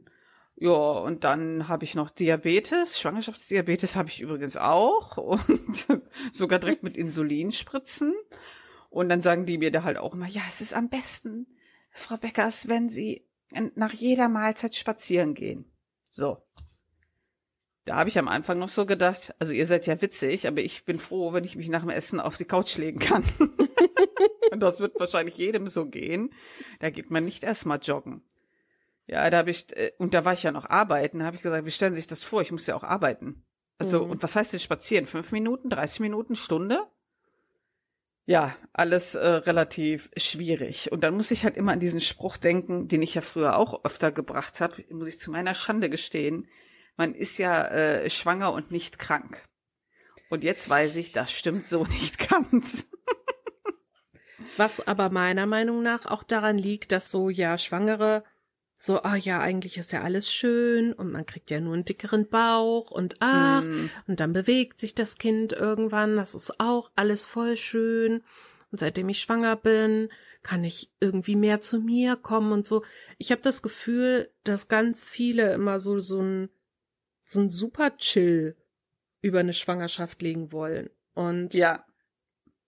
Ja, 0.60 0.72
und 0.72 1.22
dann 1.22 1.69
habe 1.69 1.84
ich 1.84 1.94
noch 1.94 2.10
Diabetes. 2.10 2.99
Schwangerschaftsdiabetes 2.99 3.94
habe 3.94 4.08
ich 4.08 4.20
übrigens 4.20 4.56
auch 4.56 5.16
und 5.16 5.87
sogar 6.32 6.58
direkt 6.58 6.82
mit 6.82 6.96
Insulinspritzen. 6.96 8.12
Und 8.90 9.08
dann 9.08 9.20
sagen 9.20 9.46
die 9.46 9.58
mir 9.58 9.70
da 9.70 9.84
halt 9.84 9.99
auch 9.99 10.14
immer, 10.14 10.26
ja, 10.26 10.43
es 10.49 10.60
ist 10.60 10.75
am 10.75 10.88
besten, 10.88 11.46
Frau 11.93 12.16
Beckers, 12.16 12.69
wenn 12.69 12.90
Sie 12.90 13.25
nach 13.75 13.93
jeder 13.93 14.28
Mahlzeit 14.28 14.75
spazieren 14.75 15.34
gehen. 15.34 15.70
So. 16.10 16.38
Da 17.84 17.96
habe 17.96 18.08
ich 18.08 18.19
am 18.19 18.28
Anfang 18.28 18.58
noch 18.58 18.69
so 18.69 18.84
gedacht, 18.84 19.34
also 19.38 19.52
ihr 19.52 19.64
seid 19.64 19.87
ja 19.87 20.02
witzig, 20.02 20.46
aber 20.46 20.60
ich 20.60 20.84
bin 20.84 20.99
froh, 20.99 21.32
wenn 21.32 21.44
ich 21.44 21.56
mich 21.56 21.69
nach 21.69 21.81
dem 21.81 21.90
Essen 21.90 22.20
auf 22.20 22.37
die 22.37 22.44
Couch 22.44 22.76
legen 22.76 22.99
kann. 22.99 23.25
Und 24.50 24.60
das 24.60 24.81
wird 24.81 24.99
wahrscheinlich 25.00 25.37
jedem 25.37 25.69
so 25.69 25.87
gehen. 25.87 26.31
Da 26.81 26.90
geht 26.90 27.10
man 27.10 27.25
nicht 27.25 27.44
erstmal 27.44 27.78
joggen. 27.78 28.22
Ja, 29.08 29.28
da 29.31 29.38
habe 29.38 29.50
ich, 29.50 29.76
äh, 29.76 29.90
und 29.99 30.14
da 30.14 30.25
war 30.25 30.34
ich 30.34 30.44
ja 30.44 30.52
noch 30.52 30.66
arbeiten, 30.66 31.19
da 31.19 31.25
habe 31.26 31.37
ich 31.37 31.43
gesagt, 31.43 31.64
wie 31.64 31.70
stellen 31.70 31.94
Sie 31.94 32.00
sich 32.00 32.06
das 32.06 32.22
vor? 32.22 32.43
Ich 32.43 32.52
muss 32.52 32.66
ja 32.66 32.76
auch 32.76 32.84
arbeiten. 32.84 33.44
Also, 33.78 34.05
mhm. 34.05 34.12
und 34.12 34.22
was 34.22 34.37
heißt 34.37 34.52
denn 34.52 34.60
spazieren? 34.60 35.06
Fünf 35.06 35.32
Minuten, 35.32 35.70
30 35.70 36.00
Minuten, 36.00 36.37
Stunde? 36.37 36.87
Ja, 38.26 38.55
alles 38.72 39.14
äh, 39.14 39.26
relativ 39.26 40.10
schwierig. 40.16 40.93
Und 40.93 41.02
dann 41.02 41.14
muss 41.14 41.31
ich 41.31 41.44
halt 41.44 41.56
immer 41.56 41.72
an 41.72 41.81
diesen 41.81 42.00
Spruch 42.00 42.37
denken, 42.37 42.87
den 42.87 43.02
ich 43.02 43.14
ja 43.14 43.22
früher 43.22 43.56
auch 43.56 43.84
öfter 43.84 44.12
gebracht 44.12 44.60
habe, 44.60 44.84
muss 44.90 45.08
ich 45.08 45.19
zu 45.19 45.31
meiner 45.31 45.55
Schande 45.55 45.90
gestehen 45.90 46.46
man 46.99 47.14
ist 47.14 47.38
ja 47.38 47.64
äh, 47.69 48.10
schwanger 48.10 48.52
und 48.52 48.70
nicht 48.70 48.99
krank. 48.99 49.43
Und 50.28 50.44
jetzt 50.44 50.69
weiß 50.69 50.96
ich, 50.96 51.12
das 51.12 51.32
stimmt 51.32 51.66
so 51.66 51.84
nicht 52.02 52.28
ganz. 52.28 52.90
Was 54.58 54.87
aber 54.87 55.08
meiner 55.08 55.46
Meinung 55.46 55.82
nach 55.82 56.05
auch 56.06 56.25
daran 56.25 56.58
liegt, 56.58 56.93
dass 56.93 57.10
so 57.10 57.31
ja 57.31 57.56
Schwangere 57.56 58.25
so, 58.81 59.03
ah 59.03 59.17
ja, 59.17 59.41
eigentlich 59.41 59.77
ist 59.77 59.91
ja 59.91 60.03
alles 60.03 60.33
schön 60.33 60.93
und 60.93 61.11
man 61.11 61.27
kriegt 61.27 61.51
ja 61.51 61.61
nur 61.61 61.75
einen 61.75 61.85
dickeren 61.85 62.29
Bauch 62.29 62.93
und 62.93 63.17
ach, 63.19 63.63
mm. 63.63 63.91
und 64.07 64.21
dann 64.21 64.33
bewegt 64.33 64.79
sich 64.79 64.95
das 64.95 65.19
Kind 65.19 65.53
irgendwann, 65.53 66.17
das 66.17 66.37
ist 66.37 66.61
auch 66.61 66.93
alles 66.95 67.27
voll 67.27 67.57
schön. 67.57 68.23
Und 68.71 68.79
seitdem 68.79 69.09
ich 69.09 69.21
schwanger 69.21 69.57
bin, 69.57 70.11
kann 70.43 70.63
ich 70.63 70.93
irgendwie 71.01 71.35
mehr 71.35 71.61
zu 71.61 71.81
mir 71.81 72.15
kommen 72.15 72.53
und 72.53 72.67
so. 72.67 72.85
Ich 73.19 73.33
habe 73.33 73.43
das 73.43 73.63
Gefühl, 73.63 74.31
dass 74.45 74.69
ganz 74.69 75.11
viele 75.11 75.53
immer 75.53 75.81
so 75.81 75.99
so 75.99 76.23
ein 76.23 76.49
so 77.23 77.41
ein 77.41 77.51
super 77.51 77.97
Chill 77.97 78.57
über 79.21 79.41
eine 79.41 79.55
Schwangerschaft 79.55 80.23
legen 80.23 80.53
wollen. 80.53 80.91
Und 81.15 81.53
ja. 81.55 81.85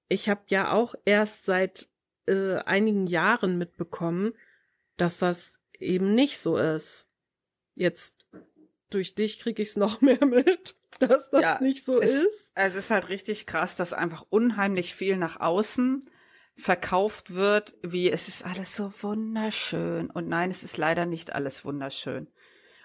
ich 0.08 0.28
habe 0.28 0.42
ja 0.48 0.72
auch 0.72 0.96
erst 1.04 1.44
seit 1.44 1.88
äh, 2.26 2.56
einigen 2.56 3.06
Jahren 3.06 3.58
mitbekommen, 3.58 4.32
dass 4.96 5.18
das 5.18 5.59
eben 5.80 6.14
nicht 6.14 6.40
so 6.40 6.56
ist. 6.56 7.08
Jetzt 7.74 8.26
durch 8.90 9.14
dich 9.14 9.38
kriege 9.38 9.62
ich 9.62 9.70
es 9.70 9.76
noch 9.76 10.00
mehr 10.00 10.24
mit, 10.24 10.76
dass 10.98 11.30
das 11.30 11.42
ja, 11.42 11.60
nicht 11.60 11.84
so 11.84 12.00
es, 12.00 12.10
ist. 12.10 12.52
Es 12.54 12.74
ist 12.74 12.90
halt 12.90 13.08
richtig 13.08 13.46
krass, 13.46 13.76
dass 13.76 13.92
einfach 13.92 14.24
unheimlich 14.30 14.94
viel 14.94 15.16
nach 15.16 15.40
außen 15.40 16.00
verkauft 16.56 17.34
wird, 17.34 17.74
wie 17.82 18.10
es 18.10 18.28
ist 18.28 18.44
alles 18.44 18.76
so 18.76 18.92
wunderschön. 19.02 20.10
Und 20.10 20.28
nein, 20.28 20.50
es 20.50 20.62
ist 20.62 20.76
leider 20.76 21.06
nicht 21.06 21.32
alles 21.32 21.64
wunderschön. 21.64 22.28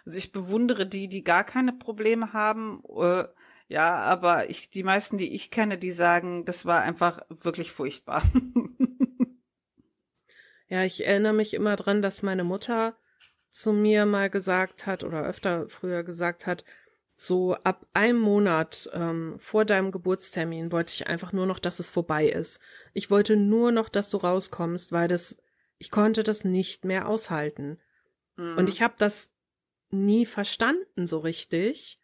Also 0.06 0.18
ich 0.18 0.32
bewundere 0.32 0.86
die, 0.86 1.10
die 1.10 1.24
gar 1.24 1.44
keine 1.44 1.74
Probleme 1.74 2.32
haben. 2.32 2.82
Äh, 2.98 3.26
ja, 3.68 3.96
aber 3.96 4.50
ich, 4.50 4.70
die 4.70 4.84
meisten, 4.84 5.18
die 5.18 5.34
ich 5.34 5.50
kenne, 5.50 5.78
die 5.78 5.92
sagen, 5.92 6.46
das 6.46 6.66
war 6.66 6.82
einfach 6.82 7.20
wirklich 7.30 7.72
furchtbar. 7.72 8.24
ja, 10.68 10.84
ich 10.84 11.06
erinnere 11.06 11.34
mich 11.34 11.54
immer 11.54 11.76
dran, 11.76 12.02
dass 12.02 12.24
meine 12.24 12.44
Mutter 12.44 12.98
zu 13.52 13.72
mir 13.72 14.06
mal 14.06 14.30
gesagt 14.30 14.86
hat 14.86 15.04
oder 15.04 15.24
öfter 15.24 15.70
früher 15.70 16.04
gesagt 16.04 16.46
hat, 16.46 16.66
so 17.18 17.56
ab 17.56 17.88
einem 17.94 18.20
Monat 18.20 18.90
ähm, 18.94 19.36
vor 19.40 19.64
deinem 19.64 19.92
Geburtstermin 19.92 20.72
wollte 20.72 20.94
ich 20.94 21.08
einfach 21.08 21.32
nur 21.32 21.46
noch, 21.46 21.60
dass 21.60 21.80
es 21.80 21.90
vorbei 21.90 22.28
ist. 22.28 22.60
Ich 22.94 23.10
wollte 23.10 23.38
nur 23.38 23.72
noch, 23.72 23.88
dass 23.88 24.10
du 24.10 24.18
rauskommst, 24.18 24.92
weil 24.92 25.08
das, 25.08 25.38
ich 25.78 25.92
konnte 25.92 26.24
das 26.24 26.44
nicht 26.44 26.84
mehr 26.84 27.08
aushalten. 27.08 27.80
Mhm. 28.36 28.58
Und 28.58 28.70
ich 28.70 28.82
habe 28.82 28.96
das 28.98 29.32
nie 29.90 30.26
verstanden 30.26 31.08
so 31.08 31.20
richtig, 31.20 32.02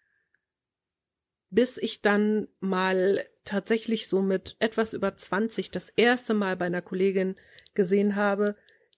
bis 1.49 1.77
ich 1.77 2.01
dann 2.01 2.47
mal 2.61 3.25
tatsächlich 3.43 4.07
so 4.07 4.21
mit 4.21 4.55
etwas 4.59 4.93
über 4.93 5.15
20 5.15 5.71
das 5.71 5.89
erste 5.89 6.33
Mal 6.33 6.55
bei 6.55 6.65
einer 6.67 6.81
Kollegin 6.81 7.35
gesehen 7.73 8.15
habe, 8.15 8.55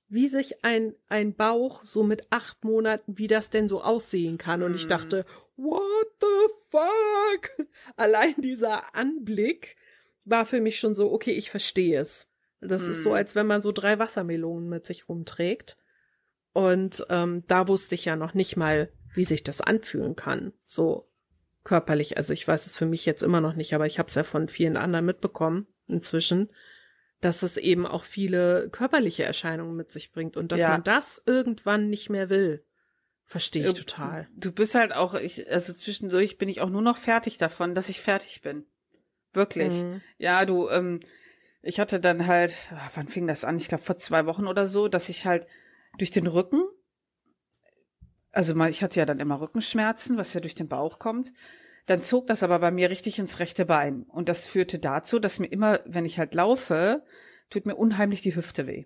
wie 0.10 0.27
sich 0.27 0.63
ein, 0.63 0.94
ein 1.08 1.34
Bauch 1.34 1.84
so 1.86 2.03
mit 2.03 2.27
acht 2.30 2.63
Monaten, 2.63 3.18
wie 3.18 3.27
das 3.27 3.50
denn 3.50 3.68
so 3.68 3.82
aussehen 3.82 4.38
kann. 4.38 4.62
Und 4.62 4.75
ich 4.75 4.86
mhm. 4.86 4.89
dachte, 4.89 5.25
what 5.58 6.08
the 6.20 6.53
fuck? 6.70 7.68
Allein 7.96 8.36
dieser 8.38 8.96
Anblick 8.96 9.75
war 10.25 10.46
für 10.46 10.62
mich 10.62 10.80
schon 10.80 10.96
so, 10.96 11.12
okay, 11.12 11.32
ich 11.32 11.50
verstehe 11.50 12.00
es. 12.00 12.27
Das 12.62 12.84
hm. 12.84 12.92
ist 12.92 13.03
so, 13.03 13.10
mhm. 13.10 13.15
als 13.15 13.36
wenn 13.36 13.48
man 13.48 13.62
so 13.62 13.72
drei 13.72 14.00
Wassermelonen 14.00 14.70
mit 14.70 14.86
sich 14.86 15.10
rumträgt. 15.10 15.77
Und 16.53 17.06
ähm, 17.10 17.44
da 17.48 17.68
wusste 17.68 17.96
ich 17.96 18.06
ja 18.06 18.15
noch 18.15 18.34
nicht 18.34 18.56
mal, 18.56 18.89
wie 19.15 19.25
sich 19.25 19.44
das 19.44 19.62
anfühlen 19.62 20.15
kann, 20.15 20.53
so 20.63 21.10
körperlich. 21.63 22.18
Also 22.18 22.34
ich 22.34 22.48
weiß 22.48 22.65
es 22.65 22.77
für 22.77 22.86
mich 22.86 23.06
jetzt 23.06 23.24
immer 23.24 23.42
noch 23.42 23.56
nicht, 23.56 23.74
aber 23.74 23.86
ich 23.86 24.00
habe 24.00 24.10
es 24.10 24.15
ja 24.15 24.24
von 24.24 24.48
vielen 24.48 24.77
anderen 24.77 25.06
mitbekommen. 25.06 25.68
inzwischen, 25.88 26.50
dass 27.24 27.44
es 27.44 27.58
eben 27.58 27.86
auch 27.86 28.03
viele 28.03 28.70
körperliche 28.70 29.24
Erscheinungen 29.24 29.75
mit 29.75 29.92
sich 29.92 30.12
bringt 30.12 30.38
und 30.38 30.51
dass 30.51 30.62
Ja. 30.62 30.70
man 30.70 30.84
das 30.84 31.24
irgendwann 31.25 31.89
nicht 31.89 32.10
mehr 32.10 32.30
will. 32.30 32.65
Verstehe 33.25 33.63
ich 33.63 33.70
Äh, 33.70 33.74
total. 33.74 34.27
Du 34.36 34.51
bist 34.51 34.75
halt 34.75 34.94
auch, 34.94 35.13
ich, 35.13 35.50
also 35.50 35.74
zwischendurch 35.74 36.38
bin 36.38 36.50
ich 36.50 36.62
auch 36.62 36.70
nur 36.70 36.82
noch 36.82 36.98
fertig 36.98 37.38
davon, 37.38 37.75
dass 37.75 37.89
ich 37.89 38.01
fertig 38.01 38.42
bin. 38.42 38.65
Wirklich. 39.32 39.84
Mhm. 39.84 40.01
Ja, 40.18 40.46
du, 40.46 40.70
ähm, 40.70 41.00
ich 41.62 41.80
hatte 41.80 42.00
dann 42.00 42.27
halt, 42.27 42.56
ah, 42.72 42.89
wann 42.96 43.08
fing 43.08 43.25
das 43.25 43.46
an? 43.46 43.58
Ich 43.58 43.70
glaube 43.70 43.84
vor 43.84 43.98
zwei 43.98 44.25
Wochen 44.25 44.48
oder 44.48 44.65
so, 44.65 44.88
dass 44.88 45.10
ich 45.10 45.25
halt 45.25 45.48
durch 45.98 46.12
den 46.12 46.27
Rücken, 46.27 46.63
also 48.32 48.53
mal, 48.56 48.70
ich 48.70 48.84
hatte 48.84 49.00
ja 49.00 49.06
dann 49.06 49.20
immer 49.20 49.39
Rückenschmerzen, 49.39 50.18
was 50.18 50.34
ja 50.34 50.42
durch 50.42 50.56
den 50.56 50.68
Bauch 50.68 51.00
kommt. 51.00 51.32
Dann 51.86 52.02
zog 52.02 52.28
das 52.28 52.44
aber 52.44 52.60
bei 52.60 52.72
mir 52.72 52.90
richtig 52.90 53.20
ins 53.20 53.40
rechte 53.40 53.66
Bein. 53.66 54.04
Und 54.04 54.30
das 54.30 54.48
führte 54.48 54.80
dazu, 54.80 55.20
dass 55.20 55.40
mir 55.40 55.48
immer, 55.48 55.82
wenn 55.86 56.06
ich 56.06 56.18
halt 56.18 56.34
laufe, 56.34 57.04
tut 57.50 57.66
mir 57.66 57.75
unheimlich 57.75 58.22
die 58.22 58.36
Hüfte 58.36 58.68
weh. 58.68 58.86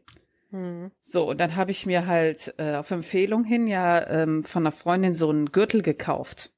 Mhm. 0.51 0.91
So, 1.01 1.29
und 1.29 1.39
dann 1.39 1.55
habe 1.55 1.71
ich 1.71 1.85
mir 1.85 2.07
halt 2.07 2.55
äh, 2.57 2.75
auf 2.75 2.91
Empfehlung 2.91 3.43
hin 3.43 3.67
ja 3.67 4.07
ähm, 4.07 4.43
von 4.43 4.63
einer 4.63 4.71
Freundin 4.71 5.13
so 5.13 5.29
einen 5.29 5.51
Gürtel 5.51 5.81
gekauft. 5.81 6.51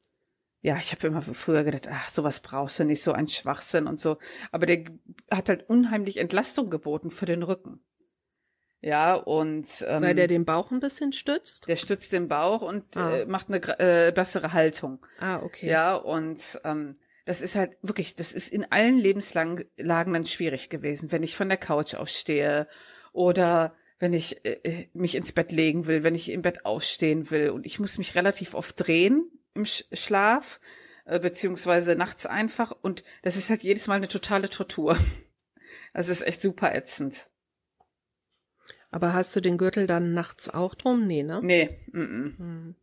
Ja, 0.61 0.77
ich 0.77 0.91
habe 0.91 1.07
immer 1.07 1.21
früher 1.21 1.63
gedacht, 1.63 1.87
ach, 1.89 2.09
sowas 2.09 2.41
brauchst 2.41 2.79
du 2.79 2.83
nicht, 2.83 3.01
so 3.01 3.13
ein 3.13 3.29
Schwachsinn 3.29 3.87
und 3.87 3.99
so. 3.99 4.17
Aber 4.51 4.65
der 4.65 4.83
hat 5.31 5.49
halt 5.49 5.69
unheimlich 5.69 6.17
Entlastung 6.17 6.69
geboten 6.69 7.11
für 7.11 7.25
den 7.25 7.43
Rücken. 7.43 7.81
Ja, 8.81 9.15
und 9.15 9.67
ähm, 9.87 10.01
Weil 10.03 10.15
der 10.15 10.27
den 10.27 10.45
Bauch 10.45 10.71
ein 10.71 10.79
bisschen 10.79 11.11
stützt? 11.11 11.67
der 11.67 11.75
stützt 11.75 12.13
den 12.13 12.27
Bauch 12.29 12.61
und 12.61 12.95
Ah. 12.95 13.17
äh, 13.17 13.25
macht 13.25 13.47
eine 13.49 13.57
äh, 13.79 14.11
bessere 14.13 14.53
Haltung. 14.53 14.99
Ah, 15.19 15.41
okay. 15.43 15.67
Ja, 15.67 15.95
und 15.95 16.59
ähm, 16.63 16.97
das 17.25 17.41
ist 17.41 17.55
halt 17.55 17.77
wirklich, 17.81 18.15
das 18.15 18.31
ist 18.33 18.51
in 18.53 18.71
allen 18.71 18.97
Lebenslagen 18.97 19.65
Lagen 19.77 20.13
dann 20.13 20.25
schwierig 20.25 20.69
gewesen, 20.69 21.11
wenn 21.11 21.23
ich 21.23 21.35
von 21.35 21.49
der 21.49 21.57
Couch 21.57 21.93
aufstehe 21.95 22.67
oder 23.11 23.75
wenn 23.99 24.13
ich 24.13 24.45
äh, 24.45 24.59
äh, 24.63 24.87
mich 24.93 25.15
ins 25.15 25.33
Bett 25.33 25.51
legen 25.51 25.85
will, 25.87 26.03
wenn 26.05 26.15
ich 26.15 26.29
im 26.31 26.41
Bett 26.41 26.65
aufstehen 26.65 27.29
will 27.31 27.49
und 27.49 27.65
ich 27.65 27.79
muss 27.81 27.97
mich 27.97 28.15
relativ 28.15 28.53
oft 28.53 28.75
drehen 28.87 29.29
im 29.55 29.65
Sch 29.65 29.83
Schlaf, 29.91 30.61
äh, 31.05 31.19
beziehungsweise 31.19 31.95
nachts 31.95 32.25
einfach 32.25 32.71
und 32.81 33.03
das 33.23 33.35
ist 33.35 33.49
halt 33.49 33.61
jedes 33.61 33.87
Mal 33.87 33.95
eine 33.95 34.07
totale 34.07 34.49
Tortur. 34.49 34.97
Das 35.91 36.07
ist 36.07 36.21
echt 36.21 36.39
super 36.41 36.75
ätzend. 36.75 37.27
Aber 38.91 39.13
hast 39.13 39.35
du 39.35 39.41
den 39.41 39.57
Gürtel 39.57 39.85
dann 39.87 40.13
nachts 40.13 40.49
auch 40.49 40.73
drum? 40.75 41.05
Nee, 41.05 41.23
ne? 41.23 41.39
Nee, 41.43 41.69
mm 41.91 41.99
-mm. 41.99 42.37
Hm. 42.39 42.75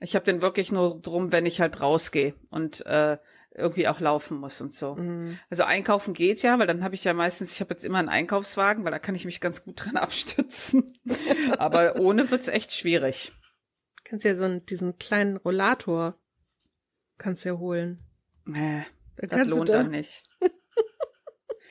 ich 0.00 0.14
habe 0.14 0.24
den 0.24 0.42
wirklich 0.42 0.70
nur 0.72 1.00
drum, 1.00 1.32
wenn 1.32 1.46
ich 1.46 1.60
halt 1.60 1.80
rausgehe 1.80 2.34
und 2.50 2.84
äh, 2.86 3.18
irgendwie 3.52 3.88
auch 3.88 4.00
laufen 4.00 4.38
muss 4.38 4.60
und 4.60 4.72
so. 4.74 4.94
Mhm. 4.94 5.38
Also 5.50 5.64
einkaufen 5.64 6.14
geht 6.14 6.42
ja, 6.42 6.58
weil 6.58 6.66
dann 6.68 6.84
habe 6.84 6.94
ich 6.94 7.02
ja 7.04 7.12
meistens, 7.14 7.52
ich 7.52 7.60
habe 7.60 7.74
jetzt 7.74 7.84
immer 7.84 7.98
einen 7.98 8.08
Einkaufswagen, 8.08 8.84
weil 8.84 8.92
da 8.92 8.98
kann 8.98 9.14
ich 9.16 9.24
mich 9.24 9.40
ganz 9.40 9.64
gut 9.64 9.84
dran 9.84 9.96
abstützen. 9.96 10.86
Aber 11.58 11.96
ohne 12.00 12.30
wird's 12.30 12.48
echt 12.48 12.72
schwierig. 12.72 13.32
Kannst 14.04 14.24
ja 14.24 14.34
so 14.34 14.44
einen, 14.44 14.64
diesen 14.66 14.98
kleinen 14.98 15.36
Rollator 15.36 16.18
kannst 17.18 17.44
ja 17.44 17.58
holen. 17.58 18.00
Nee, 18.44 18.84
Da 19.16 19.26
das 19.38 19.48
lohnt 19.48 19.68
da- 19.68 19.74
dann 19.82 19.90
nicht. 19.90 20.22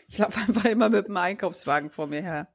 Ich 0.08 0.18
laufe 0.18 0.40
einfach 0.48 0.66
immer 0.66 0.90
mit 0.90 1.08
dem 1.08 1.18
Einkaufswagen 1.18 1.90
vor 1.92 2.08
mir 2.08 2.22
her. 2.22 2.54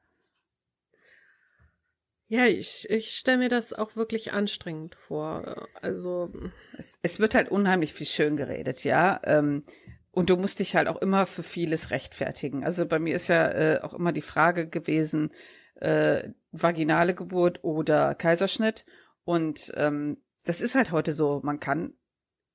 Ja, 2.35 2.47
ich, 2.47 2.91
ich 2.91 3.13
stelle 3.13 3.39
mir 3.39 3.49
das 3.49 3.73
auch 3.73 3.95
wirklich 3.95 4.33
anstrengend 4.33 4.97
vor. 4.97 5.69
Also, 5.81 6.33
Es, 6.77 6.99
es 7.01 7.21
wird 7.21 7.37
halt 7.37 7.49
unheimlich 7.49 7.95
viel 7.95 8.09
schön 8.09 8.37
geredet, 8.37 8.83
ja. 8.83 9.21
Ähm, 9.23 9.63
und 10.11 10.31
du 10.31 10.37
musst 10.37 10.59
dich 10.59 10.75
halt 10.75 10.89
auch 10.89 11.01
immer 11.01 11.27
für 11.27 11.45
vieles 11.45 11.93
rechtfertigen. 11.93 12.65
Also 12.65 12.87
bei 12.87 12.99
mir 12.99 13.15
ist 13.15 13.29
ja 13.29 13.49
äh, 13.53 13.81
auch 13.83 13.95
immer 13.95 14.11
die 14.11 14.21
Frage 14.21 14.69
gewesen, 14.69 15.31
äh, 15.77 16.31
vaginale 16.51 17.15
Geburt 17.15 17.63
oder 17.63 18.17
Kaiserschnitt. 18.17 18.85
Und 19.23 19.71
ähm, 19.77 20.17
das 20.45 20.61
ist 20.61 20.75
halt 20.75 20.91
heute 20.91 21.13
so, 21.13 21.41
man 21.45 21.61
kann 21.61 21.95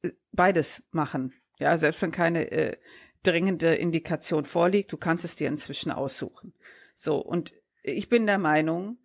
äh, 0.01 0.09
beides 0.33 0.83
machen. 0.91 1.33
Ja, 1.57 1.77
selbst 1.77 2.01
wenn 2.01 2.11
keine 2.11 2.51
äh, 2.51 2.75
dringende 3.23 3.75
Indikation 3.75 4.43
vorliegt, 4.43 4.91
du 4.91 4.97
kannst 4.97 5.23
es 5.23 5.37
dir 5.37 5.47
inzwischen 5.47 5.93
aussuchen. 5.93 6.53
So, 6.95 7.15
und 7.19 7.53
ich 7.81 8.09
bin 8.09 8.25
der 8.25 8.39
Meinung, 8.39 8.97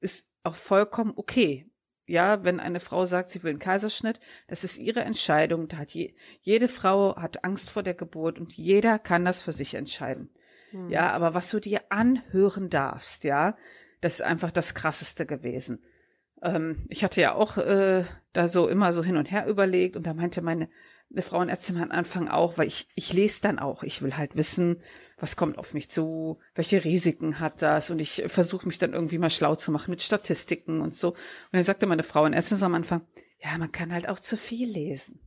ist 0.00 0.30
auch 0.42 0.54
vollkommen 0.54 1.12
okay. 1.16 1.66
Ja, 2.06 2.42
wenn 2.42 2.58
eine 2.58 2.80
Frau 2.80 3.04
sagt, 3.04 3.28
sie 3.28 3.42
will 3.42 3.50
einen 3.50 3.58
Kaiserschnitt, 3.58 4.18
das 4.46 4.64
ist 4.64 4.78
ihre 4.78 5.00
Entscheidung. 5.00 5.68
Da 5.68 5.76
hat 5.76 5.90
je, 5.90 6.14
jede 6.40 6.68
Frau 6.68 7.16
hat 7.16 7.44
Angst 7.44 7.68
vor 7.68 7.82
der 7.82 7.92
Geburt 7.92 8.38
und 8.38 8.54
jeder 8.54 8.98
kann 8.98 9.26
das 9.26 9.42
für 9.42 9.52
sich 9.52 9.74
entscheiden. 9.74 10.30
hm. 10.70 10.88
Ja, 10.90 11.10
aber 11.12 11.34
was 11.34 11.50
du 11.50 11.60
dir 11.60 11.82
anhören 11.90 12.70
darfst, 12.70 13.24
ja, 13.24 13.56
das 14.00 14.14
ist 14.14 14.22
einfach 14.22 14.50
das 14.50 14.74
Krasseste 14.74 15.26
gewesen. 15.26 15.84
Ähm, 16.42 16.86
ich 16.88 17.04
hatte 17.04 17.20
ja 17.20 17.34
auch 17.34 17.58
äh, 17.58 18.04
da 18.32 18.48
so 18.48 18.68
immer 18.68 18.92
so 18.92 19.02
hin 19.02 19.16
und 19.16 19.30
her 19.30 19.46
überlegt 19.46 19.96
und 19.96 20.06
da 20.06 20.14
meinte 20.14 20.40
meine 20.40 20.70
eine 21.10 21.22
Frauenärztin 21.22 21.78
am 21.78 21.90
Anfang 21.90 22.28
auch, 22.28 22.58
weil 22.58 22.68
ich, 22.68 22.88
ich 22.94 23.12
lese 23.12 23.40
dann 23.42 23.58
auch. 23.58 23.82
Ich 23.82 24.02
will 24.02 24.16
halt 24.16 24.36
wissen, 24.36 24.82
was 25.16 25.36
kommt 25.36 25.58
auf 25.58 25.74
mich 25.74 25.90
zu, 25.90 26.38
welche 26.54 26.84
Risiken 26.84 27.40
hat 27.40 27.62
das 27.62 27.90
und 27.90 27.98
ich 27.98 28.24
versuche 28.26 28.66
mich 28.66 28.78
dann 28.78 28.92
irgendwie 28.92 29.18
mal 29.18 29.30
schlau 29.30 29.56
zu 29.56 29.72
machen 29.72 29.90
mit 29.90 30.02
Statistiken 30.02 30.80
und 30.80 30.94
so. 30.94 31.10
Und 31.10 31.18
dann 31.52 31.62
sagte 31.62 31.86
meine 31.86 32.02
Frauenärztin 32.02 32.58
so 32.58 32.66
am 32.66 32.74
Anfang, 32.74 33.06
ja, 33.42 33.56
man 33.58 33.72
kann 33.72 33.92
halt 33.92 34.08
auch 34.08 34.18
zu 34.18 34.36
viel 34.36 34.68
lesen. 34.68 35.20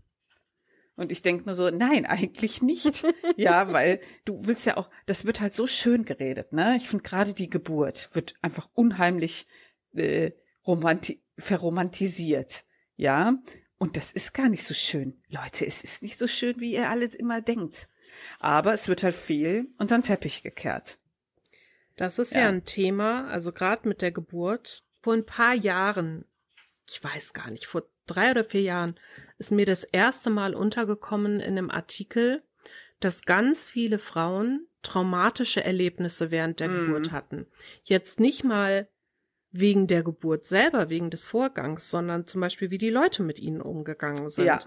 Und 0.96 1.12
ich 1.12 1.22
denk 1.22 1.46
nur 1.46 1.56
so, 1.56 1.70
nein, 1.70 2.06
eigentlich 2.06 2.62
nicht. 2.62 3.04
ja, 3.38 3.72
weil 3.74 4.02
du 4.26 4.46
willst 4.46 4.66
ja 4.66 4.78
auch, 4.78 4.90
das 5.08 5.26
wird 5.26 5.42
halt 5.42 5.56
so 5.56 5.66
schön 5.66 6.06
geredet, 6.06 6.54
ne? 6.54 6.76
Ich 6.78 6.90
finde 6.90 7.04
gerade 7.04 7.34
die 7.34 7.50
Geburt 7.50 8.10
wird 8.14 8.36
einfach 8.42 8.70
unheimlich 8.74 9.48
äh, 9.94 10.32
romanti 10.68 11.24
verromantisiert. 11.38 12.66
Ja. 12.98 13.40
Und 13.82 13.98
das 13.98 14.12
ist 14.12 14.34
gar 14.34 14.48
nicht 14.48 14.64
so 14.64 14.76
schön. 14.76 15.20
Leute, 15.28 15.66
es 15.66 15.84
ist 15.84 16.04
nicht 16.04 16.20
so 16.20 16.28
schön, 16.28 16.60
wie 16.60 16.74
ihr 16.76 16.88
alles 16.92 17.16
immer 17.16 17.42
denkt. 17.42 17.90
Aber 18.40 18.76
es 18.76 18.88
wird 18.88 19.02
halt 19.02 19.16
viel 19.16 19.70
unter 19.80 19.98
den 19.98 20.04
Teppich 20.04 20.44
gekehrt. 20.44 21.00
Das 21.96 22.20
ist 22.20 22.32
ja, 22.36 22.42
Ja. 22.42 22.50
ein 22.50 22.64
Thema, 22.64 23.26
also 23.30 23.52
gerade 23.52 23.88
mit 23.90 24.04
der 24.04 24.12
Geburt. 24.12 24.84
Vor 25.02 25.14
ein 25.16 25.26
paar 25.26 25.56
Jahren, 25.56 26.26
ich 26.88 27.04
weiß 27.04 27.34
gar 27.34 27.50
nicht, 27.50 27.66
vor 27.66 27.82
drei 28.06 28.30
oder 28.30 28.44
vier 28.44 28.62
Jahren 28.62 29.00
ist 29.40 29.52
mir 29.52 29.66
das 29.66 29.84
erste 29.84 30.30
Mal 30.30 30.54
untergekommen 30.54 31.40
in 31.40 31.58
einem 31.58 31.72
Artikel, 31.72 32.44
dass 33.00 33.24
ganz 33.24 33.72
viele 33.72 33.98
Frauen 33.98 34.68
traumatische 34.84 35.64
Erlebnisse 35.64 36.30
während 36.30 36.60
der 36.60 36.70
Mhm. 36.70 36.86
Geburt 36.86 37.12
hatten. 37.12 37.48
Jetzt 37.84 38.20
nicht 38.20 38.44
mal 38.44 38.88
wegen 39.52 39.88
der 39.88 40.04
Geburt 40.04 40.46
selber, 40.46 40.90
wegen 40.90 41.10
des 41.10 41.28
Vorgangs, 41.28 41.90
sondern 41.90 42.26
zum 42.28 42.42
Beispiel, 42.42 42.72
wie 42.72 42.78
die 42.78 42.90
Leute 42.90 43.24
mit 43.24 43.40
ihnen 43.40 43.62
umgegangen 43.62 44.30
sind. 44.30 44.46
Ja. 44.46 44.60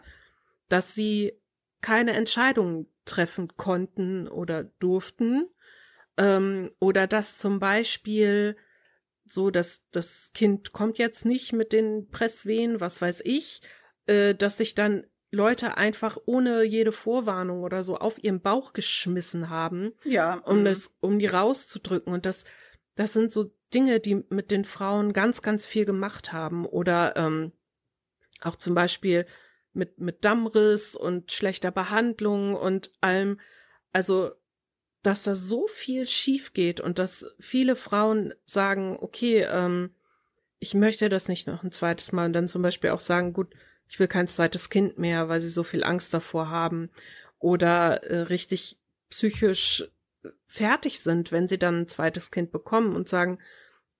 Dass 0.68 0.94
sie 0.94 1.40
keine 1.80 2.12
Entscheidungen 2.12 2.86
treffen 3.04 3.56
konnten 3.56 4.28
oder 4.28 4.64
durften, 4.64 5.48
ähm, 6.16 6.70
oder 6.78 7.06
dass 7.06 7.38
zum 7.38 7.58
Beispiel 7.58 8.56
so, 9.26 9.50
dass 9.50 9.82
das 9.90 10.30
Kind 10.34 10.72
kommt 10.72 10.98
jetzt 10.98 11.24
nicht 11.24 11.52
mit 11.52 11.72
den 11.72 12.08
Presswehen, 12.08 12.80
was 12.80 13.00
weiß 13.00 13.22
ich, 13.24 13.62
äh, 14.06 14.34
dass 14.34 14.58
sich 14.58 14.74
dann 14.74 15.06
Leute 15.30 15.76
einfach 15.76 16.16
ohne 16.26 16.62
jede 16.62 16.92
Vorwarnung 16.92 17.62
oder 17.62 17.82
so 17.82 17.96
auf 17.96 18.22
ihren 18.22 18.40
Bauch 18.40 18.72
geschmissen 18.72 19.50
haben, 19.50 19.92
Ja. 20.04 20.34
um 20.44 20.60
mhm. 20.60 20.64
das, 20.66 20.92
um 21.00 21.18
die 21.18 21.26
rauszudrücken. 21.26 22.12
Und 22.12 22.26
das, 22.26 22.44
das 22.94 23.12
sind 23.12 23.32
so 23.32 23.50
Dinge, 23.72 24.00
die 24.00 24.24
mit 24.30 24.50
den 24.50 24.64
Frauen 24.64 25.12
ganz, 25.12 25.42
ganz 25.42 25.66
viel 25.66 25.84
gemacht 25.84 26.32
haben. 26.32 26.64
Oder 26.64 27.16
ähm, 27.16 27.52
auch 28.40 28.56
zum 28.56 28.74
Beispiel 28.74 29.26
mit, 29.72 29.98
mit 29.98 30.24
Dammriss 30.24 30.94
und 30.94 31.32
schlechter 31.32 31.70
Behandlung 31.70 32.54
und 32.54 32.92
allem. 33.00 33.40
Also, 33.92 34.32
dass 35.02 35.24
da 35.24 35.34
so 35.34 35.66
viel 35.66 36.06
schief 36.06 36.52
geht 36.52 36.80
und 36.80 36.98
dass 36.98 37.26
viele 37.38 37.76
Frauen 37.76 38.32
sagen, 38.44 38.96
okay, 39.00 39.42
ähm, 39.42 39.94
ich 40.60 40.72
möchte 40.72 41.08
das 41.08 41.28
nicht 41.28 41.46
noch 41.46 41.62
ein 41.62 41.72
zweites 41.72 42.12
Mal 42.12 42.26
und 42.26 42.32
dann 42.32 42.48
zum 42.48 42.62
Beispiel 42.62 42.90
auch 42.90 43.00
sagen, 43.00 43.34
gut, 43.34 43.54
ich 43.88 43.98
will 43.98 44.08
kein 44.08 44.28
zweites 44.28 44.70
Kind 44.70 44.98
mehr, 44.98 45.28
weil 45.28 45.40
sie 45.40 45.50
so 45.50 45.62
viel 45.62 45.84
Angst 45.84 46.14
davor 46.14 46.48
haben 46.48 46.90
oder 47.38 48.02
äh, 48.04 48.20
richtig 48.20 48.78
psychisch 49.10 49.90
fertig 50.46 51.00
sind, 51.00 51.32
wenn 51.32 51.48
sie 51.48 51.58
dann 51.58 51.82
ein 51.82 51.88
zweites 51.88 52.30
Kind 52.30 52.52
bekommen 52.52 52.94
und 52.96 53.08
sagen, 53.08 53.38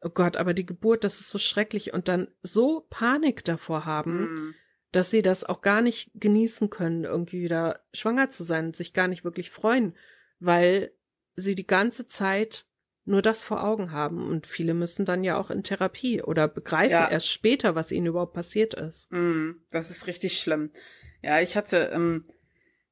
oh 0.01 0.11
Gott, 0.11 0.37
aber 0.37 0.55
die 0.55 0.67
Geburt, 0.67 1.05
das 1.05 1.21
ist 1.21 1.31
so 1.31 1.39
schrecklich 1.39 1.93
und 1.93 2.09
dann 2.09 2.29
so 2.43 2.87
Panik 2.91 3.45
davor 3.45 3.87
haben, 3.87 4.21
Mhm. 4.21 4.55
dass 4.93 5.11
sie 5.11 5.23
das 5.23 5.45
auch 5.45 5.61
gar 5.63 5.81
nicht 5.83 6.11
genießen 6.15 6.71
können, 6.71 7.05
irgendwie 7.05 7.41
wieder 7.43 7.81
schwanger 7.93 8.31
zu 8.31 8.45
sein 8.45 8.67
und 8.67 8.77
sich 8.77 8.93
gar 8.93 9.09
nicht 9.09 9.25
wirklich 9.25 9.51
freuen, 9.51 9.97
weil 10.41 10.93
sie 11.37 11.55
die 11.55 11.67
ganze 11.67 12.07
Zeit 12.07 12.67
nur 13.07 13.21
das 13.23 13.45
vor 13.45 13.65
Augen 13.65 13.93
haben. 13.93 14.27
Und 14.29 14.47
viele 14.47 14.73
müssen 14.73 15.05
dann 15.05 15.25
ja 15.25 15.37
auch 15.39 15.51
in 15.51 15.63
Therapie 15.63 16.23
oder 16.23 16.49
begreifen 16.49 16.91
Ja. 16.93 17.09
erst 17.11 17.29
später, 17.31 17.75
was 17.75 17.93
ihnen 17.93 18.07
überhaupt 18.07 18.33
passiert 18.35 18.75
ist. 18.75 19.11
Mm, 19.11 19.53
Das 19.71 19.91
ist 19.91 20.07
richtig 20.07 20.41
schlimm. 20.41 20.71
Ja, 21.23 21.41
ich 21.41 21.57
hatte, 21.57 21.91
ähm, 21.93 22.27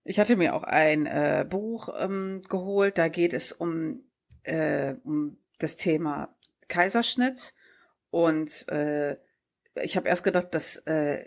Ich 0.04 0.18
hatte 0.18 0.37
mir 0.37 0.54
auch 0.54 0.64
ein 0.64 1.06
äh, 1.06 1.47
Buch 1.49 1.88
ähm, 1.99 2.42
geholt, 2.49 2.99
da 2.99 3.09
geht 3.09 3.35
es 3.35 3.52
um, 3.52 4.02
äh, 4.42 4.94
um 5.04 5.38
das 5.59 5.76
Thema 5.76 6.35
Kaiserschnitt. 6.68 7.54
Und 8.11 8.68
äh, 8.68 9.16
ich 9.82 9.97
habe 9.97 10.09
erst 10.09 10.25
gedacht, 10.25 10.49
das 10.50 10.76
äh, 10.87 11.25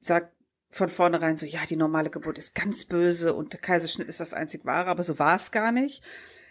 sagt 0.00 0.32
von 0.70 0.88
vornherein 0.88 1.36
so, 1.36 1.46
ja, 1.46 1.60
die 1.68 1.76
normale 1.76 2.10
Geburt 2.10 2.38
ist 2.38 2.54
ganz 2.54 2.84
böse 2.84 3.34
und 3.34 3.52
der 3.52 3.60
Kaiserschnitt 3.60 4.08
ist 4.08 4.20
das 4.20 4.34
einzig 4.34 4.64
wahre, 4.64 4.90
aber 4.90 5.02
so 5.02 5.18
war 5.18 5.36
es 5.36 5.52
gar 5.52 5.72
nicht. 5.72 6.02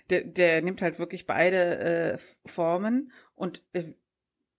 Der, 0.09 0.23
der 0.23 0.61
nimmt 0.61 0.81
halt 0.81 0.99
wirklich 0.99 1.25
beide 1.25 1.79
äh, 1.79 2.17
Formen. 2.45 3.11
Und 3.35 3.63
äh, 3.73 3.93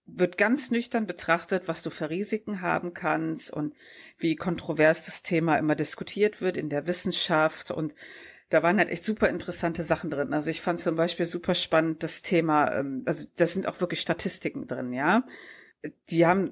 wird 0.07 0.37
ganz 0.37 0.71
nüchtern 0.71 1.07
betrachtet, 1.07 1.67
was 1.67 1.81
du 1.81 1.89
für 1.89 2.09
Risiken 2.09 2.61
haben 2.61 2.93
kannst 2.93 3.51
und 3.51 3.73
wie 4.17 4.35
kontrovers 4.35 5.05
das 5.05 5.23
Thema 5.23 5.57
immer 5.57 5.75
diskutiert 5.75 6.41
wird 6.41 6.57
in 6.57 6.69
der 6.69 6.87
Wissenschaft 6.87 7.71
und 7.71 7.95
da 8.49 8.61
waren 8.61 8.77
halt 8.77 8.89
echt 8.89 9.03
super 9.03 9.29
interessante 9.29 9.81
Sachen 9.83 10.11
drin. 10.11 10.33
Also 10.33 10.51
ich 10.51 10.61
fand 10.61 10.79
zum 10.79 10.95
Beispiel 10.95 11.25
super 11.25 11.55
spannend 11.55 12.03
das 12.03 12.21
Thema, 12.21 12.71
ähm, 12.73 13.03
also 13.05 13.25
da 13.35 13.47
sind 13.47 13.67
auch 13.67 13.81
wirklich 13.81 14.01
Statistiken 14.01 14.67
drin, 14.67 14.93
ja. 14.93 15.25
Die 16.09 16.25
haben 16.25 16.51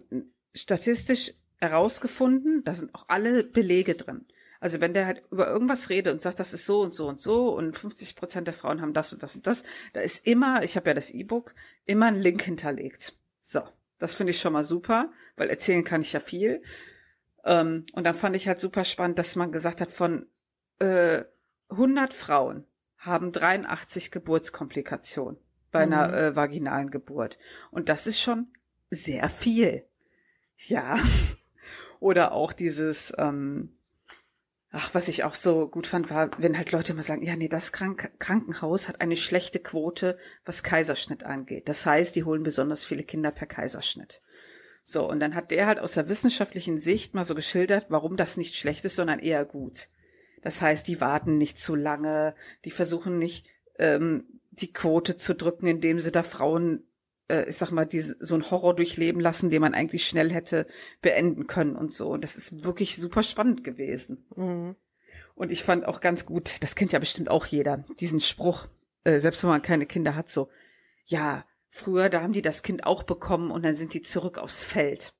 statistisch 0.53 1.33
herausgefunden, 1.59 2.63
da 2.63 2.75
sind 2.75 2.93
auch 2.93 3.05
alle 3.07 3.43
Belege 3.43 3.95
drin. 3.95 4.25
Also 4.59 4.79
wenn 4.79 4.93
der 4.93 5.05
halt 5.05 5.23
über 5.29 5.47
irgendwas 5.47 5.89
redet 5.89 6.13
und 6.13 6.21
sagt, 6.21 6.39
das 6.39 6.53
ist 6.53 6.65
so 6.65 6.81
und 6.81 6.93
so 6.93 7.07
und 7.07 7.19
so 7.19 7.53
und 7.55 7.77
50 7.77 8.15
Prozent 8.15 8.47
der 8.47 8.53
Frauen 8.53 8.81
haben 8.81 8.93
das 8.93 9.13
und 9.13 9.21
das 9.21 9.35
und 9.35 9.45
das, 9.45 9.63
da 9.91 9.99
ist 9.99 10.25
immer, 10.25 10.63
ich 10.63 10.75
habe 10.77 10.89
ja 10.89 10.93
das 10.93 11.11
E-Book, 11.11 11.53
immer 11.85 12.07
ein 12.07 12.15
Link 12.15 12.41
hinterlegt. 12.43 13.13
So, 13.43 13.61
das 13.99 14.15
finde 14.15 14.31
ich 14.31 14.39
schon 14.39 14.53
mal 14.53 14.63
super, 14.63 15.11
weil 15.35 15.49
erzählen 15.49 15.83
kann 15.83 16.01
ich 16.01 16.13
ja 16.13 16.19
viel. 16.19 16.63
Ähm, 17.43 17.85
und 17.93 18.05
dann 18.05 18.15
fand 18.15 18.35
ich 18.35 18.47
halt 18.47 18.59
super 18.59 18.85
spannend, 18.85 19.19
dass 19.19 19.35
man 19.35 19.51
gesagt 19.51 19.81
hat, 19.81 19.91
von 19.91 20.27
äh, 20.79 21.23
100 21.69 22.13
Frauen 22.13 22.65
haben 22.97 23.31
83 23.31 24.11
Geburtskomplikationen 24.11 25.37
bei 25.71 25.85
mhm. 25.85 25.93
einer 25.93 26.13
äh, 26.13 26.35
vaginalen 26.35 26.89
Geburt. 26.89 27.37
Und 27.69 27.89
das 27.89 28.07
ist 28.07 28.21
schon 28.21 28.47
sehr 28.89 29.29
viel. 29.29 29.85
Ja. 30.67 30.97
Oder 31.99 32.31
auch 32.31 32.53
dieses, 32.53 33.13
ähm, 33.17 33.77
ach, 34.75 34.93
was 34.93 35.07
ich 35.07 35.23
auch 35.23 35.35
so 35.35 35.67
gut 35.67 35.85
fand, 35.85 36.09
war, 36.09 36.31
wenn 36.39 36.57
halt 36.57 36.71
Leute 36.71 36.95
mal 36.95 37.03
sagen, 37.03 37.23
ja, 37.23 37.35
nee, 37.35 37.47
das 37.47 37.71
Krank 37.71 38.11
Krankenhaus 38.17 38.89
hat 38.89 39.01
eine 39.01 39.15
schlechte 39.15 39.59
Quote, 39.59 40.17
was 40.45 40.63
Kaiserschnitt 40.63 41.23
angeht. 41.23 41.69
Das 41.69 41.85
heißt, 41.85 42.15
die 42.15 42.23
holen 42.23 42.41
besonders 42.41 42.83
viele 42.83 43.03
Kinder 43.03 43.31
per 43.31 43.45
Kaiserschnitt. 43.45 44.21
So, 44.83 45.07
und 45.07 45.19
dann 45.19 45.35
hat 45.35 45.51
der 45.51 45.67
halt 45.67 45.79
aus 45.79 45.93
der 45.93 46.09
wissenschaftlichen 46.09 46.79
Sicht 46.79 47.13
mal 47.13 47.23
so 47.23 47.35
geschildert, 47.35 47.85
warum 47.89 48.17
das 48.17 48.35
nicht 48.35 48.55
schlecht 48.55 48.83
ist, 48.83 48.95
sondern 48.95 49.19
eher 49.19 49.45
gut. 49.45 49.89
Das 50.41 50.59
heißt, 50.61 50.87
die 50.87 50.99
warten 50.99 51.37
nicht 51.37 51.59
zu 51.59 51.75
lange, 51.75 52.33
die 52.65 52.71
versuchen 52.71 53.19
nicht, 53.19 53.45
ähm, 53.77 54.25
die 54.49 54.73
Quote 54.73 55.15
zu 55.15 55.35
drücken, 55.35 55.67
indem 55.67 55.99
sie 55.99 56.11
da 56.11 56.23
Frauen 56.23 56.83
äh, 57.29 57.49
ich 57.49 57.57
sag 57.57 57.71
mal, 57.71 57.85
diese, 57.85 58.15
so 58.19 58.35
ein 58.35 58.49
Horror 58.49 58.75
durchleben 58.75 59.21
lassen, 59.21 59.49
den 59.49 59.61
man 59.61 59.73
eigentlich 59.73 60.07
schnell 60.07 60.31
hätte 60.31 60.67
beenden 61.01 61.47
können 61.47 61.75
und 61.75 61.93
so. 61.93 62.09
Und 62.09 62.23
das 62.23 62.35
ist 62.35 62.63
wirklich 62.63 62.95
super 62.97 63.23
spannend 63.23 63.63
gewesen. 63.63 64.25
Mhm. 64.35 64.75
Und 65.35 65.51
ich 65.51 65.63
fand 65.63 65.85
auch 65.85 65.99
ganz 65.99 66.25
gut, 66.25 66.55
das 66.61 66.75
kennt 66.75 66.91
ja 66.91 66.99
bestimmt 66.99 67.29
auch 67.29 67.45
jeder, 67.45 67.77
diesen 67.99 68.19
Spruch, 68.19 68.67
äh, 69.03 69.19
selbst 69.19 69.43
wenn 69.43 69.49
man 69.49 69.61
keine 69.61 69.85
Kinder 69.85 70.15
hat, 70.15 70.29
so, 70.29 70.49
ja, 71.05 71.45
früher, 71.69 72.09
da 72.09 72.21
haben 72.21 72.33
die 72.33 72.41
das 72.41 72.63
Kind 72.63 72.85
auch 72.85 73.03
bekommen 73.03 73.51
und 73.51 73.63
dann 73.63 73.73
sind 73.73 73.93
die 73.93 74.01
zurück 74.01 74.37
aufs 74.37 74.63
Feld. 74.63 75.13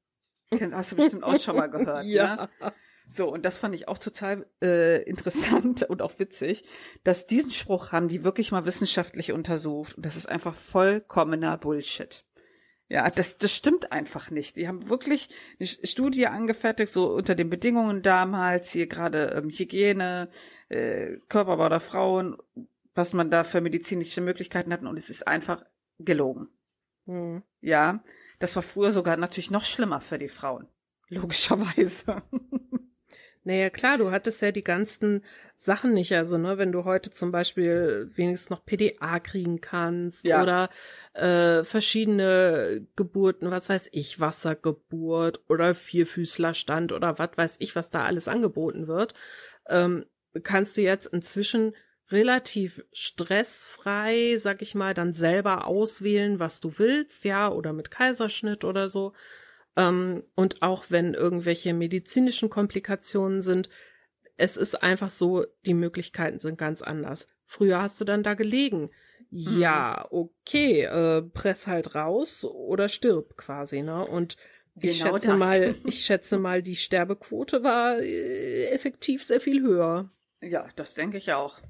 Hast 0.72 0.92
du 0.92 0.96
bestimmt 0.98 1.24
auch 1.24 1.40
schon 1.40 1.56
mal 1.56 1.70
gehört, 1.70 2.06
ja. 2.06 2.50
Ne? 2.60 2.74
So, 3.08 3.32
und 3.32 3.44
das 3.46 3.58
fand 3.58 3.76
ich 3.76 3.88
auch 3.88 3.98
total 3.98 4.46
äh, 4.62 5.04
interessant 5.04 5.84
und 5.90 6.02
auch 6.02 6.20
witzig, 6.20 6.64
dass 7.04 7.28
diesen 7.28 7.52
Spruch 7.52 7.92
haben 7.92 8.08
die 8.08 8.24
wirklich 8.24 8.52
mal 8.52 8.66
wissenschaftlich 8.66 9.32
untersucht 9.32 9.96
und 9.96 10.06
das 10.06 10.16
ist 10.16 10.28
einfach 10.28 10.56
vollkommener 10.56 11.58
Bullshit. 11.58 12.24
Ja, 12.90 13.10
das, 13.10 13.38
das 13.38 13.56
stimmt 13.56 13.92
einfach 13.92 14.30
nicht. 14.30 14.58
Die 14.58 14.68
haben 14.68 14.88
wirklich 14.88 15.30
eine 15.60 15.68
Studie 15.68 16.28
angefertigt, 16.28 16.94
so 16.94 17.12
unter 17.12 17.34
den 17.34 17.50
Bedingungen 17.50 18.02
damals, 18.04 18.72
hier 18.72 18.88
gerade 18.88 19.34
ähm, 19.36 19.50
Hygiene, 19.50 20.30
äh, 20.70 21.18
Körperbau 21.30 21.70
der 21.70 21.80
Frauen, 21.80 22.38
was 22.94 23.14
man 23.14 23.32
da 23.32 23.44
für 23.44 23.62
medizinische 23.62 24.22
Möglichkeiten 24.22 24.72
hatten 24.72 24.88
und 24.88 24.98
es 24.98 25.10
ist 25.10 25.28
einfach 25.28 25.66
gelogen. 26.00 26.50
Hm. 27.06 27.42
Ja, 27.62 28.04
das 28.40 28.56
war 28.56 28.64
früher 28.64 28.92
sogar 28.92 29.18
natürlich 29.18 29.52
noch 29.52 29.66
schlimmer 29.66 30.00
für 30.00 30.20
die 30.20 30.28
Frauen. 30.28 30.68
Logischerweise. 31.10 32.24
Naja, 33.46 33.70
klar, 33.70 33.98
du 33.98 34.12
hattest 34.12 34.42
ja 34.42 34.52
die 34.52 34.64
ganzen 34.64 35.24
Sachen 35.56 35.94
nicht. 35.94 36.14
Also, 36.14 36.38
ne, 36.38 36.58
wenn 36.58 36.72
du 36.72 36.86
heute 36.86 37.12
zum 37.12 37.32
Beispiel 37.32 38.10
wenigstens 38.16 38.50
noch 38.50 38.66
PDA 38.66 39.20
kriegen 39.20 39.60
kannst 39.60 40.28
ja. 40.28 40.42
oder 40.42 40.70
äh, 41.14 41.64
verschiedene 41.64 42.88
Geburten, 42.96 43.52
was 43.52 43.70
weiß 43.70 43.90
ich, 43.92 44.20
Wassergeburt 44.20 45.42
oder 45.50 45.76
Vierfüßlerstand 45.76 46.94
oder 46.94 47.20
was 47.20 47.32
weiß 47.36 47.56
ich, 47.60 47.76
was 47.76 47.90
da 47.90 48.06
alles 48.06 48.28
angeboten 48.28 48.88
wird, 48.88 49.14
ähm, 49.68 50.06
kannst 50.44 50.78
du 50.78 50.82
jetzt 50.82 51.08
inzwischen 51.08 51.74
relativ 52.10 52.84
stressfrei, 52.92 54.38
sag 54.38 54.62
ich 54.62 54.76
mal, 54.76 54.94
dann 54.94 55.14
selber 55.14 55.68
auswählen, 55.68 56.40
was 56.40 56.60
du 56.60 56.78
willst, 56.78 57.26
ja, 57.26 57.50
oder 57.50 57.74
mit 57.74 57.92
Kaiserschnitt 57.92 58.64
oder 58.64 58.88
so. 58.88 59.14
Ähm, 59.76 60.24
und 60.36 60.62
auch 60.62 60.86
wenn 60.90 61.14
irgendwelche 61.14 61.74
medizinischen 61.74 62.50
Komplikationen 62.50 63.42
sind, 63.42 63.70
es 64.38 64.58
ist 64.58 64.82
einfach 64.82 65.10
so, 65.10 65.46
die 65.66 65.74
Möglichkeiten 65.74 66.40
sind 66.40 66.58
ganz 66.58 66.82
anders. 66.82 67.28
Früher 67.46 67.82
hast 67.82 68.00
du 68.02 68.06
dann 68.06 68.24
da 68.24 68.34
gelegen. 68.34 68.90
Mhm. 69.30 69.60
Ja, 69.60 70.08
okay, 70.12 70.84
äh, 70.84 71.22
press 71.22 71.68
halt 71.68 71.96
raus 71.96 72.46
oder 72.46 72.90
stirb 72.90 73.38
quasi, 73.38 73.82
ne? 73.82 74.06
Und 74.06 74.38
ich 74.76 75.00
genau 75.00 75.14
schätze 75.14 75.28
das. 75.28 75.40
mal, 75.40 75.76
ich 75.86 76.06
schätze 76.06 76.38
mal, 76.38 76.64
die 76.64 76.76
Sterbequote 76.76 77.64
war 77.64 78.00
äh, 78.00 78.68
effektiv 78.68 79.24
sehr 79.24 79.40
viel 79.40 79.62
höher. 79.62 80.12
Ja, 80.42 80.68
das 80.76 80.94
denke 80.94 81.18
ich 81.18 81.34
auch. 81.34 81.62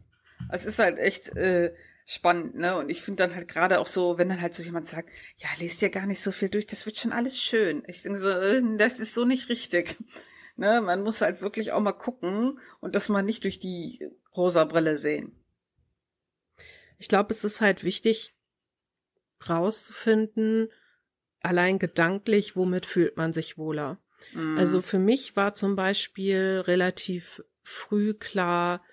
Es 0.50 0.66
ist 0.66 0.80
halt 0.80 0.98
echt, 0.98 1.36
äh, 1.36 1.74
spannend, 2.06 2.56
ne? 2.56 2.78
Und 2.78 2.89
ich 2.89 3.02
finde 3.02 3.24
dann 3.24 3.36
halt 3.36 3.48
gerade 3.48 3.80
auch 3.80 3.88
so, 3.88 4.18
wenn 4.18 4.30
dann 4.30 4.42
halt 4.42 4.54
so 4.54 4.63
jemand 4.63 4.88
sagt, 4.88 5.10
ja, 5.38 5.48
lest 5.60 5.82
ja 5.82 5.89
gar 5.89 6.06
nicht 6.06 6.20
so 6.20 6.32
viel 6.32 6.50
durch, 6.50 6.68
das 6.68 6.86
wird 6.86 6.98
schon 6.98 7.13
alles 7.13 7.39
schön. 7.39 7.84
Ich 7.88 8.04
denke 8.04 8.20
so, 8.20 8.30
äh, 8.30 8.62
das 8.78 9.00
ist 9.00 9.13
so 9.13 9.26
nicht 9.26 9.50
richtig. 9.50 9.98
Ne? 10.56 10.82
Man 10.82 11.02
muss 11.02 11.22
halt 11.22 11.42
wirklich 11.42 11.72
auch 11.72 11.82
mal 11.82 11.94
gucken 11.94 12.60
und 12.80 12.94
das 12.94 13.10
mal 13.10 13.24
nicht 13.24 13.44
durch 13.44 13.58
die 13.58 14.08
rosa 14.38 14.66
Brille 14.66 15.00
sehen. 15.00 15.44
Ich 17.00 17.08
glaube, 17.08 17.34
es 17.34 17.44
ist 17.44 17.60
halt 17.60 17.84
wichtig, 17.84 18.36
rauszufinden, 19.50 20.70
allein 21.42 21.80
gedanklich, 21.80 22.56
womit 22.56 22.86
fühlt 22.86 23.18
man 23.18 23.34
sich 23.34 23.58
wohler. 23.58 24.00
Mm. 24.34 24.60
Also 24.60 24.84
für 24.84 25.00
mich 25.00 25.36
war 25.36 25.56
zum 25.56 25.76
Beispiel 25.76 26.63
relativ 26.68 27.44
früh 27.63 28.13
klar, 28.13 28.84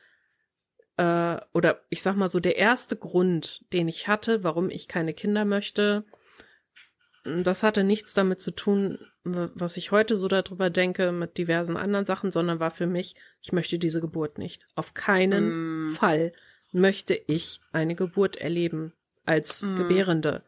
äh, 1.01 1.41
oder 1.55 1.81
ich 1.89 2.03
sag 2.03 2.17
mal 2.17 2.29
so, 2.29 2.41
der 2.41 2.59
erste 2.59 2.95
Grund, 2.95 3.65
den 3.73 3.89
ich 3.89 4.07
hatte, 4.07 4.45
warum 4.45 4.69
ich 4.69 4.87
keine 4.87 5.15
Kinder 5.15 5.47
möchte, 5.47 6.05
das 7.25 7.63
hatte 7.63 7.85
nichts 7.85 8.13
damit 8.13 8.41
zu 8.43 8.51
tun, 8.51 8.99
was 9.25 9.79
ich 9.79 9.93
heute 9.93 10.17
so 10.17 10.29
darüber 10.29 10.69
denke, 10.69 11.13
mit 11.13 11.39
diversen 11.39 11.77
anderen 11.77 12.05
Sachen, 12.05 12.33
sondern 12.33 12.61
war 12.61 12.71
für 12.71 12.87
mich, 12.87 13.15
ich 13.41 13.53
möchte 13.53 13.79
diese 13.79 14.01
Geburt 14.01 14.37
nicht. 14.39 14.67
Auf 14.75 14.93
keinen 14.95 15.91
mm. 15.91 15.95
Fall 15.95 16.33
möchte 16.73 17.15
ich 17.15 17.61
eine 17.73 17.95
Geburt 17.95 18.37
erleben 18.37 18.93
als 19.25 19.63
mm. 19.63 19.77
Gebärende. 19.77 20.43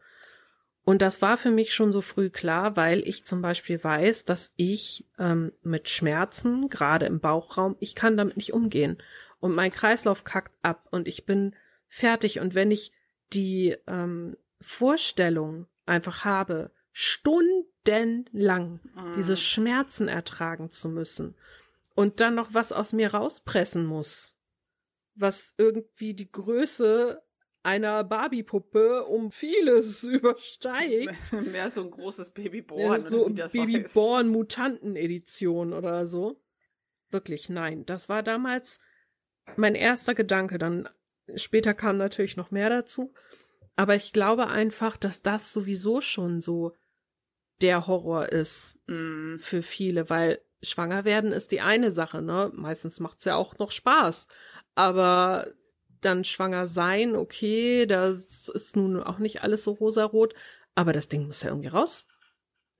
Und 0.83 1.01
das 1.01 1.21
war 1.21 1.37
für 1.37 1.51
mich 1.51 1.73
schon 1.73 1.91
so 1.91 2.01
früh 2.01 2.29
klar, 2.29 2.75
weil 2.75 3.07
ich 3.07 3.25
zum 3.25 3.41
Beispiel 3.41 3.83
weiß, 3.83 4.25
dass 4.25 4.53
ich 4.57 5.05
ähm, 5.17 5.51
mit 5.61 5.89
Schmerzen, 5.89 6.69
gerade 6.69 7.05
im 7.05 7.19
Bauchraum, 7.19 7.75
ich 7.79 7.95
kann 7.95 8.17
damit 8.17 8.37
nicht 8.37 8.53
umgehen 8.53 8.97
und 9.43 9.53
mein 9.53 9.71
Kreislauf 9.73 10.23
kackt 10.23 10.57
ab 10.61 10.87
und 10.91 11.05
ich 11.05 11.25
bin 11.25 11.53
fertig. 11.89 12.39
Und 12.39 12.55
wenn 12.55 12.71
ich 12.71 12.93
die 13.33 13.75
ähm, 13.87 14.37
Vorstellung 14.61 15.67
einfach 15.85 16.23
habe, 16.23 16.71
stundenlang 16.93 18.79
mm. 18.95 19.15
diese 19.17 19.35
Schmerzen 19.35 20.07
ertragen 20.07 20.69
zu 20.69 20.87
müssen 20.87 21.35
und 21.93 22.21
dann 22.21 22.35
noch 22.35 22.53
was 22.53 22.71
aus 22.71 22.93
mir 22.93 23.13
rauspressen 23.13 23.85
muss, 23.85 24.37
was 25.13 25.53
irgendwie 25.57 26.13
die 26.13 26.31
Größe 26.31 27.21
einer 27.63 28.05
Barbie-Puppe 28.05 29.03
um 29.03 29.29
vieles 29.29 30.03
übersteigt. 30.05 31.33
Mehr 31.51 31.69
so 31.69 31.81
ein 31.81 31.91
großes 31.91 32.31
Babyborn. 32.31 33.01
So 33.01 33.25
Babyborn-Mutanten-Edition 33.25 35.73
oder 35.73 36.07
so. 36.07 36.41
Wirklich, 37.09 37.49
nein. 37.49 37.85
Das 37.85 38.07
war 38.07 38.23
damals 38.23 38.79
mein 39.55 39.75
erster 39.75 40.15
Gedanke. 40.15 40.57
Dann 40.57 40.89
später 41.35 41.73
kam 41.73 41.97
natürlich 41.97 42.37
noch 42.37 42.51
mehr 42.51 42.69
dazu. 42.69 43.13
Aber 43.75 43.95
ich 43.95 44.13
glaube 44.13 44.47
einfach, 44.47 44.97
dass 44.97 45.21
das 45.21 45.53
sowieso 45.53 46.01
schon 46.01 46.41
so 46.41 46.73
der 47.61 47.87
Horror 47.87 48.29
ist 48.29 48.77
mm. 48.87 49.37
für 49.39 49.63
viele, 49.63 50.09
weil 50.09 50.41
schwanger 50.61 51.05
werden 51.05 51.31
ist 51.31 51.51
die 51.51 51.61
eine 51.61 51.91
Sache, 51.91 52.21
ne? 52.21 52.51
Meistens 52.53 52.99
macht's 52.99 53.25
ja 53.25 53.35
auch 53.35 53.57
noch 53.57 53.71
Spaß. 53.71 54.27
Aber 54.75 55.47
dann 56.01 56.23
schwanger 56.23 56.67
sein, 56.67 57.15
okay, 57.15 57.85
das 57.85 58.49
ist 58.49 58.75
nun 58.75 59.01
auch 59.01 59.19
nicht 59.19 59.43
alles 59.43 59.63
so 59.63 59.71
rosarot, 59.71 60.33
aber 60.75 60.93
das 60.93 61.07
Ding 61.07 61.27
muss 61.27 61.43
ja 61.43 61.49
irgendwie 61.49 61.69
raus. 61.69 62.05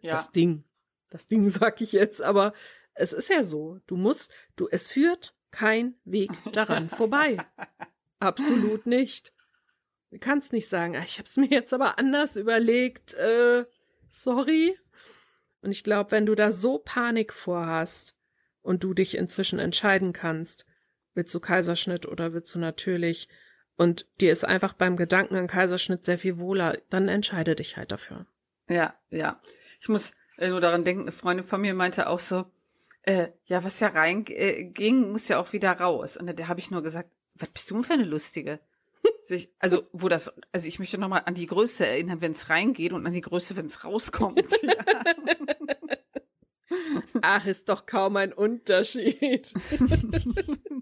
Ja. 0.01 0.13
Das 0.15 0.31
Ding. 0.31 0.63
Das 1.09 1.27
Ding 1.27 1.49
sag 1.49 1.81
ich 1.81 1.93
jetzt, 1.93 2.21
aber 2.21 2.53
es 2.93 3.13
ist 3.13 3.29
ja 3.29 3.43
so. 3.43 3.79
Du 3.87 3.95
musst, 3.95 4.31
du, 4.55 4.67
es 4.69 4.87
führt 4.87 5.35
kein 5.53 5.95
Weg 6.03 6.31
daran 6.51 6.89
vorbei. 6.89 7.37
Absolut 8.19 8.85
nicht. 8.85 9.31
Du 10.11 10.19
kannst 10.19 10.51
nicht 10.51 10.67
sagen, 10.67 10.97
ah, 10.97 11.03
ich 11.05 11.19
hab's 11.19 11.37
mir 11.37 11.49
jetzt 11.49 11.73
aber 11.73 11.97
anders 11.97 12.35
überlegt, 12.35 13.13
äh, 13.13 13.65
sorry. 14.09 14.77
Und 15.61 15.71
ich 15.71 15.83
glaube, 15.83 16.11
wenn 16.11 16.25
du 16.25 16.35
da 16.35 16.51
so 16.51 16.77
Panik 16.77 17.33
vorhast 17.33 18.15
und 18.61 18.83
du 18.83 18.93
dich 18.93 19.17
inzwischen 19.17 19.59
entscheiden 19.59 20.11
kannst, 20.11 20.65
willst 21.13 21.33
du 21.33 21.39
Kaiserschnitt 21.39 22.05
oder 22.05 22.33
willst 22.33 22.53
du 22.53 22.59
natürlich, 22.59 23.29
und 23.75 24.07
dir 24.21 24.31
ist 24.31 24.45
einfach 24.45 24.73
beim 24.73 24.97
Gedanken 24.97 25.35
an 25.35 25.47
Kaiserschnitt 25.47 26.05
sehr 26.05 26.19
viel 26.19 26.37
wohler, 26.37 26.77
dann 26.89 27.07
entscheide 27.07 27.55
dich 27.55 27.77
halt 27.77 27.91
dafür. 27.91 28.27
Ja, 28.69 28.93
ja. 29.09 29.39
Ich 29.79 29.89
muss 29.89 30.13
äh, 30.37 30.49
nur 30.49 30.61
daran 30.61 30.83
denken, 30.83 31.03
eine 31.03 31.11
Freundin 31.11 31.45
von 31.45 31.61
mir 31.61 31.73
meinte 31.73 32.07
auch 32.07 32.19
so, 32.19 32.45
äh, 33.03 33.29
ja, 33.45 33.63
was 33.63 33.79
ja 33.79 33.89
rein 33.89 34.25
äh, 34.27 34.63
ging, 34.63 35.11
muss 35.11 35.27
ja 35.27 35.39
auch 35.39 35.53
wieder 35.53 35.71
raus. 35.71 36.17
Und 36.17 36.37
da 36.37 36.47
habe 36.47 36.59
ich 36.59 36.71
nur 36.71 36.81
gesagt, 36.81 37.09
was 37.35 37.49
bist 37.49 37.71
du 37.71 37.83
für 37.83 37.93
eine 37.93 38.05
Lustige? 38.05 38.59
Sich, 39.23 39.51
also, 39.59 39.83
wo 39.91 40.09
das, 40.09 40.33
also 40.51 40.67
ich 40.67 40.79
möchte 40.79 40.97
nochmal 40.97 41.23
an 41.25 41.35
die 41.35 41.47
Größe 41.47 41.85
erinnern, 41.85 42.21
wenn 42.21 42.31
es 42.31 42.49
reingeht 42.49 42.93
und 42.93 43.05
an 43.05 43.13
die 43.13 43.21
Größe, 43.21 43.55
wenn 43.55 43.65
es 43.65 43.83
rauskommt. 43.83 44.53
Ja. 44.63 44.73
Ach, 47.21 47.45
ist 47.45 47.69
doch 47.69 47.85
kaum 47.85 48.17
ein 48.17 48.33
Unterschied. 48.33 49.53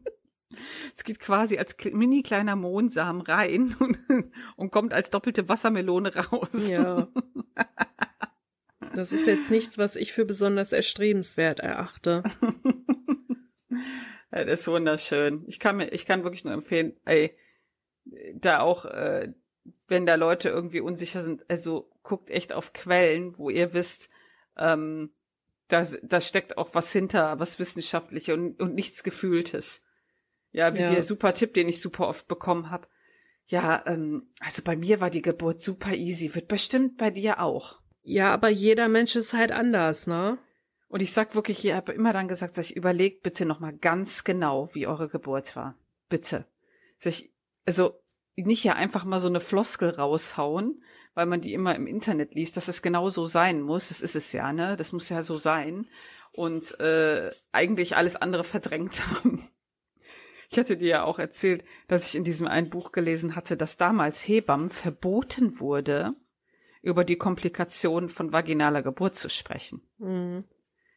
Es 0.95 1.03
geht 1.03 1.19
quasi 1.19 1.57
als 1.57 1.75
mini 1.91 2.21
kleiner 2.21 2.55
Mohnsamen 2.55 3.21
rein 3.21 3.75
und, 3.79 3.97
und 4.55 4.71
kommt 4.71 4.93
als 4.93 5.09
doppelte 5.09 5.49
Wassermelone 5.49 6.15
raus. 6.15 6.69
Ja. 6.69 7.07
Das 8.93 9.11
ist 9.11 9.27
jetzt 9.27 9.51
nichts, 9.51 9.77
was 9.77 9.95
ich 9.95 10.13
für 10.13 10.25
besonders 10.25 10.71
erstrebenswert 10.71 11.59
erachte. 11.59 12.23
Das 14.31 14.61
ist 14.61 14.67
wunderschön. 14.69 15.43
Ich 15.47 15.59
kann 15.59 15.75
mir, 15.75 15.91
ich 15.91 16.05
kann 16.05 16.23
wirklich 16.23 16.45
nur 16.45 16.53
empfehlen, 16.53 16.97
ey, 17.03 17.37
da 18.33 18.61
auch, 18.61 18.85
äh, 18.85 19.33
wenn 19.87 20.05
da 20.05 20.15
Leute 20.15 20.49
irgendwie 20.49 20.79
unsicher 20.79 21.21
sind, 21.21 21.43
also 21.49 21.91
guckt 22.01 22.29
echt 22.29 22.53
auf 22.53 22.71
Quellen, 22.71 23.37
wo 23.37 23.49
ihr 23.49 23.73
wisst, 23.73 24.09
ähm, 24.57 25.11
da, 25.67 25.85
da 26.03 26.21
steckt 26.21 26.57
auch 26.57 26.73
was 26.75 26.91
hinter, 26.91 27.39
was 27.39 27.59
Wissenschaftliches 27.59 28.33
und, 28.33 28.61
und 28.61 28.73
nichts 28.73 29.03
Gefühltes. 29.03 29.83
Ja, 30.51 30.73
wie 30.75 30.79
ja. 30.79 30.91
der 30.91 31.03
super 31.03 31.33
Tipp, 31.33 31.53
den 31.53 31.69
ich 31.69 31.81
super 31.81 32.07
oft 32.07 32.27
bekommen 32.27 32.71
habe. 32.71 32.87
Ja, 33.47 33.83
ähm, 33.85 34.29
also 34.39 34.63
bei 34.63 34.75
mir 34.75 35.01
war 35.01 35.09
die 35.09 35.21
Geburt 35.21 35.61
super 35.61 35.93
easy, 35.93 36.33
wird 36.35 36.47
bestimmt 36.47 36.97
bei 36.97 37.11
dir 37.11 37.41
auch. 37.41 37.80
Ja, 38.03 38.33
aber 38.33 38.49
jeder 38.49 38.87
Mensch 38.87 39.15
ist 39.15 39.33
halt 39.33 39.51
anders, 39.51 40.07
ne? 40.07 40.37
Und 40.87 41.01
ich 41.01 41.13
sag 41.13 41.35
wirklich, 41.35 41.63
ich 41.63 41.73
habe 41.73 41.93
immer 41.93 42.11
dann 42.11 42.27
gesagt, 42.27 42.55
sag 42.55 42.65
ich, 42.65 42.75
überlegt 42.75 43.23
bitte 43.23 43.45
nochmal 43.45 43.73
ganz 43.73 44.23
genau, 44.23 44.69
wie 44.73 44.87
eure 44.87 45.07
Geburt 45.07 45.55
war. 45.55 45.77
Bitte. 46.09 46.45
Sag 46.97 47.11
ich, 47.13 47.31
also 47.65 48.01
nicht 48.35 48.63
ja 48.63 48.73
einfach 48.73 49.05
mal 49.05 49.19
so 49.19 49.27
eine 49.27 49.39
Floskel 49.39 49.91
raushauen, 49.91 50.83
weil 51.13 51.27
man 51.27 51.41
die 51.41 51.53
immer 51.53 51.75
im 51.75 51.87
Internet 51.87 52.33
liest, 52.33 52.57
dass 52.57 52.67
es 52.67 52.81
genau 52.81 53.09
so 53.09 53.25
sein 53.25 53.61
muss. 53.61 53.89
Das 53.89 54.01
ist 54.01 54.15
es 54.15 54.33
ja, 54.33 54.51
ne? 54.51 54.75
Das 54.75 54.91
muss 54.91 55.09
ja 55.09 55.21
so 55.21 55.37
sein. 55.37 55.87
Und 56.31 56.79
äh, 56.79 57.31
eigentlich 57.51 57.95
alles 57.95 58.15
andere 58.15 58.43
verdrängt 58.43 59.01
haben. 59.07 59.47
Ich 60.53 60.59
hatte 60.59 60.75
dir 60.75 60.89
ja 60.89 61.03
auch 61.05 61.17
erzählt, 61.17 61.63
dass 61.87 62.05
ich 62.05 62.15
in 62.15 62.25
diesem 62.25 62.45
einen 62.45 62.69
Buch 62.69 62.91
gelesen 62.91 63.37
hatte, 63.37 63.55
dass 63.55 63.77
damals 63.77 64.27
Hebammen 64.27 64.69
verboten 64.69 65.61
wurde, 65.61 66.13
über 66.81 67.03
die 67.03 67.17
Komplikationen 67.17 68.09
von 68.09 68.31
vaginaler 68.31 68.81
Geburt 68.81 69.15
zu 69.15 69.29
sprechen. 69.29 69.81
Mhm. 69.97 70.39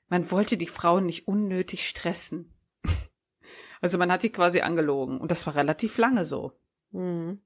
Man 0.08 0.30
wollte 0.30 0.56
die 0.56 0.66
Frauen 0.66 1.06
nicht 1.06 1.28
unnötig 1.28 1.88
stressen. 1.88 2.52
Also 3.80 3.98
man 3.98 4.10
hat 4.10 4.22
die 4.22 4.30
quasi 4.30 4.62
angelogen 4.62 5.20
und 5.20 5.30
das 5.30 5.46
war 5.46 5.56
relativ 5.56 5.98
lange 5.98 6.24
so. 6.24 6.52
Mhm. 6.92 7.42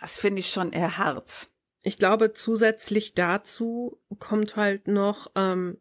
Das 0.00 0.16
finde 0.16 0.40
ich 0.40 0.48
schon 0.48 0.72
eher 0.72 0.96
hart. 0.96 1.50
Ich 1.82 1.98
glaube, 1.98 2.32
zusätzlich 2.32 3.12
dazu 3.12 4.00
kommt 4.18 4.56
halt 4.56 4.88
noch, 4.88 5.30
ähm, 5.34 5.76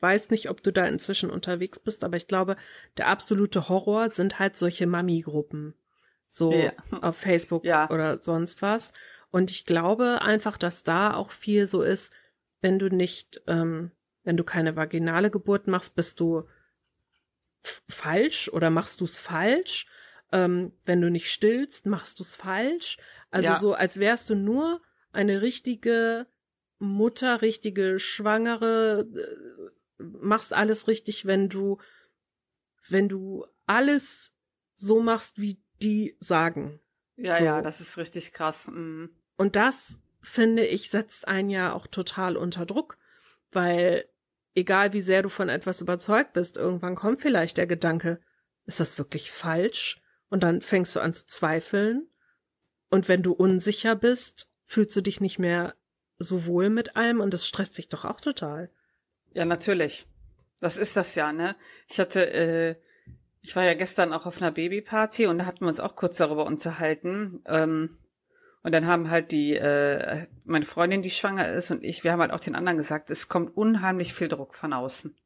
weiß 0.00 0.30
nicht, 0.30 0.48
ob 0.48 0.62
du 0.62 0.72
da 0.72 0.86
inzwischen 0.86 1.30
unterwegs 1.30 1.78
bist, 1.80 2.04
aber 2.04 2.16
ich 2.16 2.28
glaube, 2.28 2.56
der 2.96 3.08
absolute 3.08 3.68
Horror 3.68 4.10
sind 4.12 4.38
halt 4.38 4.56
solche 4.56 4.86
Mami-Gruppen. 4.86 5.74
So 6.28 6.52
ja. 6.52 6.72
auf 7.00 7.16
Facebook 7.16 7.64
ja. 7.64 7.90
oder 7.90 8.22
sonst 8.22 8.62
was. 8.62 8.92
Und 9.30 9.50
ich 9.50 9.64
glaube 9.64 10.22
einfach, 10.22 10.56
dass 10.56 10.84
da 10.84 11.14
auch 11.14 11.30
viel 11.30 11.66
so 11.66 11.82
ist, 11.82 12.12
wenn 12.60 12.78
du 12.78 12.88
nicht, 12.88 13.42
ähm, 13.46 13.90
wenn 14.24 14.36
du 14.36 14.44
keine 14.44 14.76
vaginale 14.76 15.30
Geburt 15.30 15.66
machst, 15.66 15.96
bist 15.96 16.20
du 16.20 16.48
falsch 17.88 18.48
oder 18.48 18.70
machst 18.70 19.00
du 19.00 19.04
es 19.04 19.18
falsch. 19.18 19.86
Ähm, 20.32 20.72
wenn 20.84 21.00
du 21.00 21.10
nicht 21.10 21.30
stillst, 21.30 21.86
machst 21.86 22.18
du 22.18 22.22
es 22.22 22.34
falsch. 22.34 22.98
Also 23.30 23.48
ja. 23.48 23.58
so, 23.58 23.74
als 23.74 23.98
wärst 23.98 24.30
du 24.30 24.34
nur 24.34 24.82
eine 25.12 25.42
richtige 25.42 26.26
Mutter, 26.78 27.42
richtige 27.42 27.98
Schwangere, 27.98 29.06
äh, 29.14 30.02
machst 30.02 30.52
alles 30.52 30.86
richtig, 30.86 31.26
wenn 31.26 31.48
du, 31.48 31.78
wenn 32.88 33.08
du 33.08 33.46
alles 33.66 34.32
so 34.76 35.00
machst, 35.00 35.40
wie 35.40 35.60
die 35.82 36.16
sagen. 36.20 36.80
Ja, 37.16 37.38
so. 37.38 37.44
ja, 37.44 37.62
das 37.62 37.80
ist 37.80 37.98
richtig 37.98 38.32
krass. 38.32 38.68
Mhm. 38.68 39.10
Und 39.38 39.56
das, 39.56 39.98
finde 40.20 40.66
ich, 40.66 40.90
setzt 40.90 41.26
einen 41.26 41.48
ja 41.48 41.72
auch 41.72 41.86
total 41.86 42.36
unter 42.36 42.66
Druck, 42.66 42.98
weil 43.50 44.04
egal 44.54 44.92
wie 44.92 45.00
sehr 45.00 45.22
du 45.22 45.30
von 45.30 45.48
etwas 45.48 45.80
überzeugt 45.80 46.34
bist, 46.34 46.58
irgendwann 46.58 46.96
kommt 46.96 47.22
vielleicht 47.22 47.56
der 47.56 47.66
Gedanke, 47.66 48.20
ist 48.66 48.80
das 48.80 48.98
wirklich 48.98 49.30
falsch? 49.30 50.02
Und 50.28 50.42
dann 50.42 50.60
fängst 50.60 50.94
du 50.94 51.00
an 51.00 51.14
zu 51.14 51.24
zweifeln. 51.24 52.08
Und 52.90 53.08
wenn 53.08 53.22
du 53.22 53.32
unsicher 53.32 53.96
bist, 53.96 54.50
fühlst 54.66 54.94
du 54.96 55.00
dich 55.00 55.20
nicht 55.20 55.38
mehr 55.38 55.74
so 56.18 56.44
wohl 56.44 56.68
mit 56.68 56.96
allem 56.96 57.20
und 57.20 57.32
das 57.32 57.46
stresst 57.46 57.78
dich 57.78 57.88
doch 57.88 58.04
auch 58.04 58.20
total. 58.20 58.70
Ja, 59.32 59.44
natürlich. 59.44 60.06
Das 60.60 60.76
ist 60.76 60.96
das 60.96 61.14
ja, 61.14 61.32
ne? 61.32 61.54
Ich 61.88 62.00
hatte, 62.00 62.32
äh, 62.34 62.74
ich 63.40 63.54
war 63.54 63.64
ja 63.64 63.74
gestern 63.74 64.12
auch 64.12 64.26
auf 64.26 64.42
einer 64.42 64.50
Babyparty 64.50 65.26
und 65.26 65.38
da 65.38 65.46
hatten 65.46 65.60
wir 65.60 65.68
uns 65.68 65.80
auch 65.80 65.94
kurz 65.94 66.16
darüber 66.16 66.44
unterhalten. 66.44 67.40
Ähm, 67.46 67.96
und 68.62 68.72
dann 68.72 68.86
haben 68.86 69.10
halt 69.10 69.32
die, 69.32 69.54
äh, 69.54 70.26
meine 70.44 70.64
Freundin, 70.64 71.02
die 71.02 71.10
schwanger 71.10 71.48
ist, 71.48 71.70
und 71.70 71.84
ich, 71.84 72.04
wir 72.04 72.12
haben 72.12 72.20
halt 72.20 72.32
auch 72.32 72.40
den 72.40 72.54
anderen 72.54 72.76
gesagt, 72.76 73.10
es 73.10 73.28
kommt 73.28 73.56
unheimlich 73.56 74.14
viel 74.14 74.28
Druck 74.28 74.54
von 74.54 74.72
außen. 74.72 75.16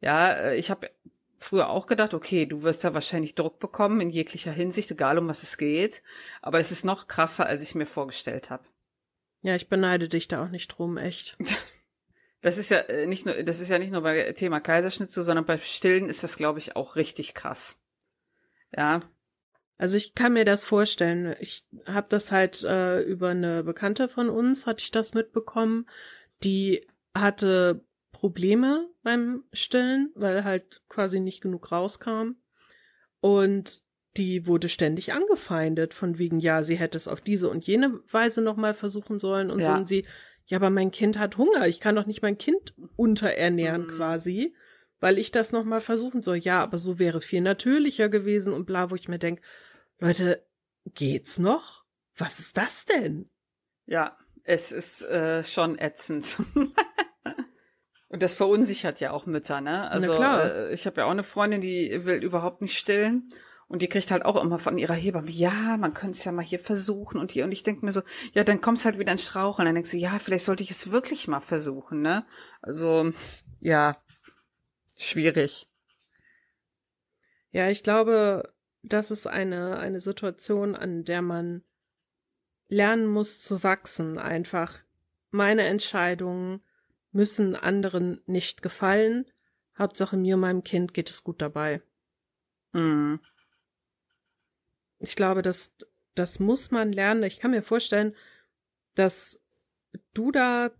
Ja, 0.00 0.30
äh, 0.30 0.56
ich 0.56 0.70
habe 0.70 0.90
früher 1.38 1.68
auch 1.68 1.86
gedacht, 1.86 2.14
okay, 2.14 2.46
du 2.46 2.62
wirst 2.62 2.84
ja 2.84 2.94
wahrscheinlich 2.94 3.34
Druck 3.34 3.58
bekommen 3.58 4.00
in 4.00 4.10
jeglicher 4.10 4.52
Hinsicht, 4.52 4.90
egal 4.90 5.18
um 5.18 5.28
was 5.28 5.42
es 5.42 5.58
geht. 5.58 6.02
Aber 6.42 6.58
es 6.58 6.72
ist 6.72 6.84
noch 6.84 7.06
krasser, 7.06 7.46
als 7.46 7.62
ich 7.62 7.74
mir 7.74 7.86
vorgestellt 7.86 8.50
habe. 8.50 8.64
Ja, 9.42 9.54
ich 9.54 9.68
beneide 9.68 10.08
dich 10.08 10.26
da 10.26 10.42
auch 10.42 10.48
nicht 10.48 10.68
drum, 10.68 10.96
echt. 10.96 11.36
Das 12.40 12.58
ist 12.58 12.68
ja 12.68 12.80
äh, 12.80 13.06
nicht 13.06 13.24
nur, 13.24 13.42
das 13.42 13.58
ist 13.60 13.70
ja 13.70 13.78
nicht 13.78 13.90
nur 13.90 14.02
bei 14.02 14.32
Thema 14.32 14.60
Kaiserschnitt 14.60 15.10
so, 15.10 15.22
sondern 15.22 15.46
bei 15.46 15.56
Stillen 15.56 16.10
ist 16.10 16.22
das, 16.22 16.36
glaube 16.36 16.58
ich, 16.58 16.76
auch 16.76 16.94
richtig 16.94 17.32
krass. 17.32 17.80
Ja. 18.76 19.00
Also 19.84 19.98
ich 19.98 20.14
kann 20.14 20.32
mir 20.32 20.46
das 20.46 20.64
vorstellen. 20.64 21.36
Ich 21.40 21.66
habe 21.84 22.06
das 22.08 22.32
halt 22.32 22.64
äh, 22.64 23.02
über 23.02 23.28
eine 23.28 23.62
Bekannte 23.62 24.08
von 24.08 24.30
uns, 24.30 24.66
hatte 24.66 24.82
ich 24.82 24.90
das 24.90 25.12
mitbekommen. 25.12 25.84
Die 26.42 26.86
hatte 27.14 27.84
Probleme 28.10 28.88
beim 29.02 29.44
Stillen, 29.52 30.10
weil 30.14 30.42
halt 30.42 30.80
quasi 30.88 31.20
nicht 31.20 31.42
genug 31.42 31.70
rauskam. 31.70 32.36
Und 33.20 33.82
die 34.16 34.46
wurde 34.46 34.70
ständig 34.70 35.12
angefeindet 35.12 35.92
von 35.92 36.16
wegen, 36.16 36.40
ja, 36.40 36.62
sie 36.62 36.76
hätte 36.76 36.96
es 36.96 37.06
auf 37.06 37.20
diese 37.20 37.50
und 37.50 37.66
jene 37.66 38.00
Weise 38.10 38.40
nochmal 38.40 38.72
versuchen 38.72 39.18
sollen 39.18 39.50
und 39.50 39.58
ja. 39.58 39.66
so. 39.66 39.72
Und 39.72 39.86
sie 39.86 40.06
ja, 40.46 40.56
aber 40.56 40.70
mein 40.70 40.92
Kind 40.92 41.18
hat 41.18 41.36
Hunger, 41.36 41.68
ich 41.68 41.78
kann 41.78 41.94
doch 41.94 42.06
nicht 42.06 42.22
mein 42.22 42.38
Kind 42.38 42.72
unterernähren 42.96 43.82
mhm. 43.82 43.88
quasi, 43.88 44.54
weil 44.98 45.18
ich 45.18 45.30
das 45.30 45.52
nochmal 45.52 45.80
versuchen 45.80 46.22
soll. 46.22 46.38
Ja, 46.38 46.62
aber 46.62 46.78
so 46.78 46.98
wäre 46.98 47.20
viel 47.20 47.42
natürlicher 47.42 48.08
gewesen 48.08 48.54
und 48.54 48.64
bla, 48.64 48.90
wo 48.90 48.94
ich 48.94 49.08
mir 49.08 49.18
denk, 49.18 49.42
Leute, 50.04 50.46
geht's 50.94 51.38
noch? 51.38 51.84
Was 52.16 52.38
ist 52.38 52.56
das 52.56 52.84
denn? 52.84 53.24
Ja, 53.86 54.16
es 54.42 54.70
ist 54.72 55.02
äh, 55.02 55.42
schon 55.42 55.78
ätzend. 55.78 56.36
und 58.08 58.22
das 58.22 58.34
verunsichert 58.34 59.00
ja 59.00 59.12
auch 59.12 59.26
Mütter, 59.26 59.60
ne? 59.60 59.90
Also 59.90 60.12
äh, 60.12 60.72
ich 60.74 60.86
habe 60.86 61.00
ja 61.00 61.06
auch 61.06 61.10
eine 61.10 61.24
Freundin, 61.24 61.60
die 61.60 62.04
will 62.04 62.22
überhaupt 62.22 62.60
nicht 62.60 62.76
stillen. 62.76 63.30
Und 63.66 63.80
die 63.80 63.88
kriegt 63.88 64.10
halt 64.10 64.26
auch 64.26 64.42
immer 64.42 64.58
von 64.58 64.76
ihrer 64.76 64.92
Hebamme, 64.94 65.30
ja, 65.30 65.78
man 65.78 65.94
könnte 65.94 66.18
es 66.18 66.24
ja 66.24 66.32
mal 66.32 66.44
hier 66.44 66.60
versuchen 66.60 67.18
und 67.18 67.32
hier. 67.32 67.44
Und 67.44 67.52
ich 67.52 67.62
denke 67.62 67.84
mir 67.84 67.92
so, 67.92 68.02
ja, 68.34 68.44
dann 68.44 68.60
kommst 68.60 68.84
halt 68.84 68.98
wieder 68.98 69.12
ins 69.12 69.24
Straucheln. 69.24 69.64
Dann 69.64 69.74
denkst 69.74 69.92
du, 69.92 69.96
ja, 69.96 70.18
vielleicht 70.18 70.44
sollte 70.44 70.62
ich 70.62 70.70
es 70.70 70.90
wirklich 70.90 71.28
mal 71.28 71.40
versuchen, 71.40 72.02
ne? 72.02 72.26
Also, 72.60 73.10
ja, 73.60 73.96
Schwierig. 74.96 75.68
Ja, 77.50 77.68
ich 77.68 77.82
glaube, 77.82 78.53
das 78.84 79.10
ist 79.10 79.26
eine, 79.26 79.78
eine 79.78 80.00
Situation, 80.00 80.76
an 80.76 81.04
der 81.04 81.22
man 81.22 81.62
lernen 82.68 83.06
muss 83.06 83.40
zu 83.40 83.62
wachsen. 83.62 84.18
Einfach 84.18 84.78
meine 85.30 85.62
Entscheidungen 85.62 86.62
müssen 87.10 87.56
anderen 87.56 88.20
nicht 88.26 88.62
gefallen. 88.62 89.26
Hauptsache 89.78 90.16
mir 90.16 90.34
und 90.34 90.40
meinem 90.42 90.64
Kind 90.64 90.94
geht 90.94 91.10
es 91.10 91.24
gut 91.24 91.40
dabei. 91.40 91.82
Mhm. 92.72 93.20
Ich 94.98 95.16
glaube, 95.16 95.42
das, 95.42 95.72
das 96.14 96.38
muss 96.38 96.70
man 96.70 96.92
lernen. 96.92 97.22
Ich 97.22 97.38
kann 97.38 97.50
mir 97.50 97.62
vorstellen, 97.62 98.14
dass 98.94 99.40
du 100.12 100.30
da 100.30 100.70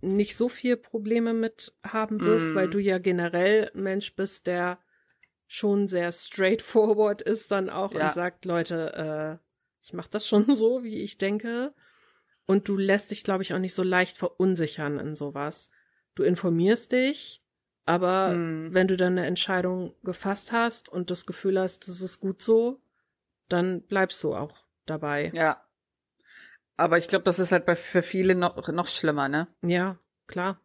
nicht 0.00 0.36
so 0.36 0.48
viel 0.48 0.76
Probleme 0.76 1.32
mit 1.32 1.74
haben 1.84 2.20
wirst, 2.20 2.46
Mm. 2.48 2.54
weil 2.54 2.68
du 2.68 2.78
ja 2.78 2.98
generell 2.98 3.70
ein 3.72 3.82
Mensch 3.82 4.16
bist, 4.16 4.46
der 4.48 4.78
schon 5.52 5.86
sehr 5.86 6.10
straightforward 6.12 7.20
ist 7.20 7.50
dann 7.50 7.68
auch 7.68 7.92
Ja. 7.92 8.06
und 8.06 8.14
sagt, 8.14 8.46
Leute, 8.46 9.38
äh, 9.38 9.44
ich 9.84 9.92
mache 9.92 10.08
das 10.10 10.26
schon 10.26 10.46
so, 10.56 10.82
wie 10.82 11.02
ich 11.02 11.18
denke. 11.18 11.74
Und 12.46 12.68
du 12.68 12.76
lässt 12.78 13.10
dich, 13.10 13.22
glaube 13.22 13.42
ich, 13.42 13.52
auch 13.52 13.58
nicht 13.58 13.74
so 13.74 13.82
leicht 13.82 14.16
verunsichern 14.16 14.98
in 14.98 15.14
sowas. 15.14 15.70
Du 16.14 16.22
informierst 16.22 16.92
dich, 16.92 17.42
aber 17.84 18.28
Mhm. 18.28 18.72
wenn 18.72 18.88
du 18.88 18.96
dann 18.96 19.18
eine 19.18 19.26
Entscheidung 19.26 19.94
gefasst 20.02 20.52
hast 20.52 20.88
und 20.88 21.10
das 21.10 21.26
Gefühl 21.26 21.60
hast, 21.60 21.86
das 21.86 22.00
ist 22.00 22.20
gut 22.20 22.40
so, 22.40 22.80
dann 23.50 23.82
bleibst 23.82 24.22
du 24.24 24.34
auch 24.34 24.64
dabei. 24.86 25.32
Ja. 25.34 25.62
Aber 26.78 26.96
ich 26.96 27.08
glaube, 27.08 27.24
das 27.24 27.38
ist 27.38 27.52
halt 27.52 27.66
bei 27.66 27.76
für 27.76 28.02
viele 28.02 28.34
noch, 28.34 28.68
noch 28.68 28.86
schlimmer, 28.86 29.28
ne? 29.28 29.48
Ja, 29.62 29.98
klar. 30.26 30.62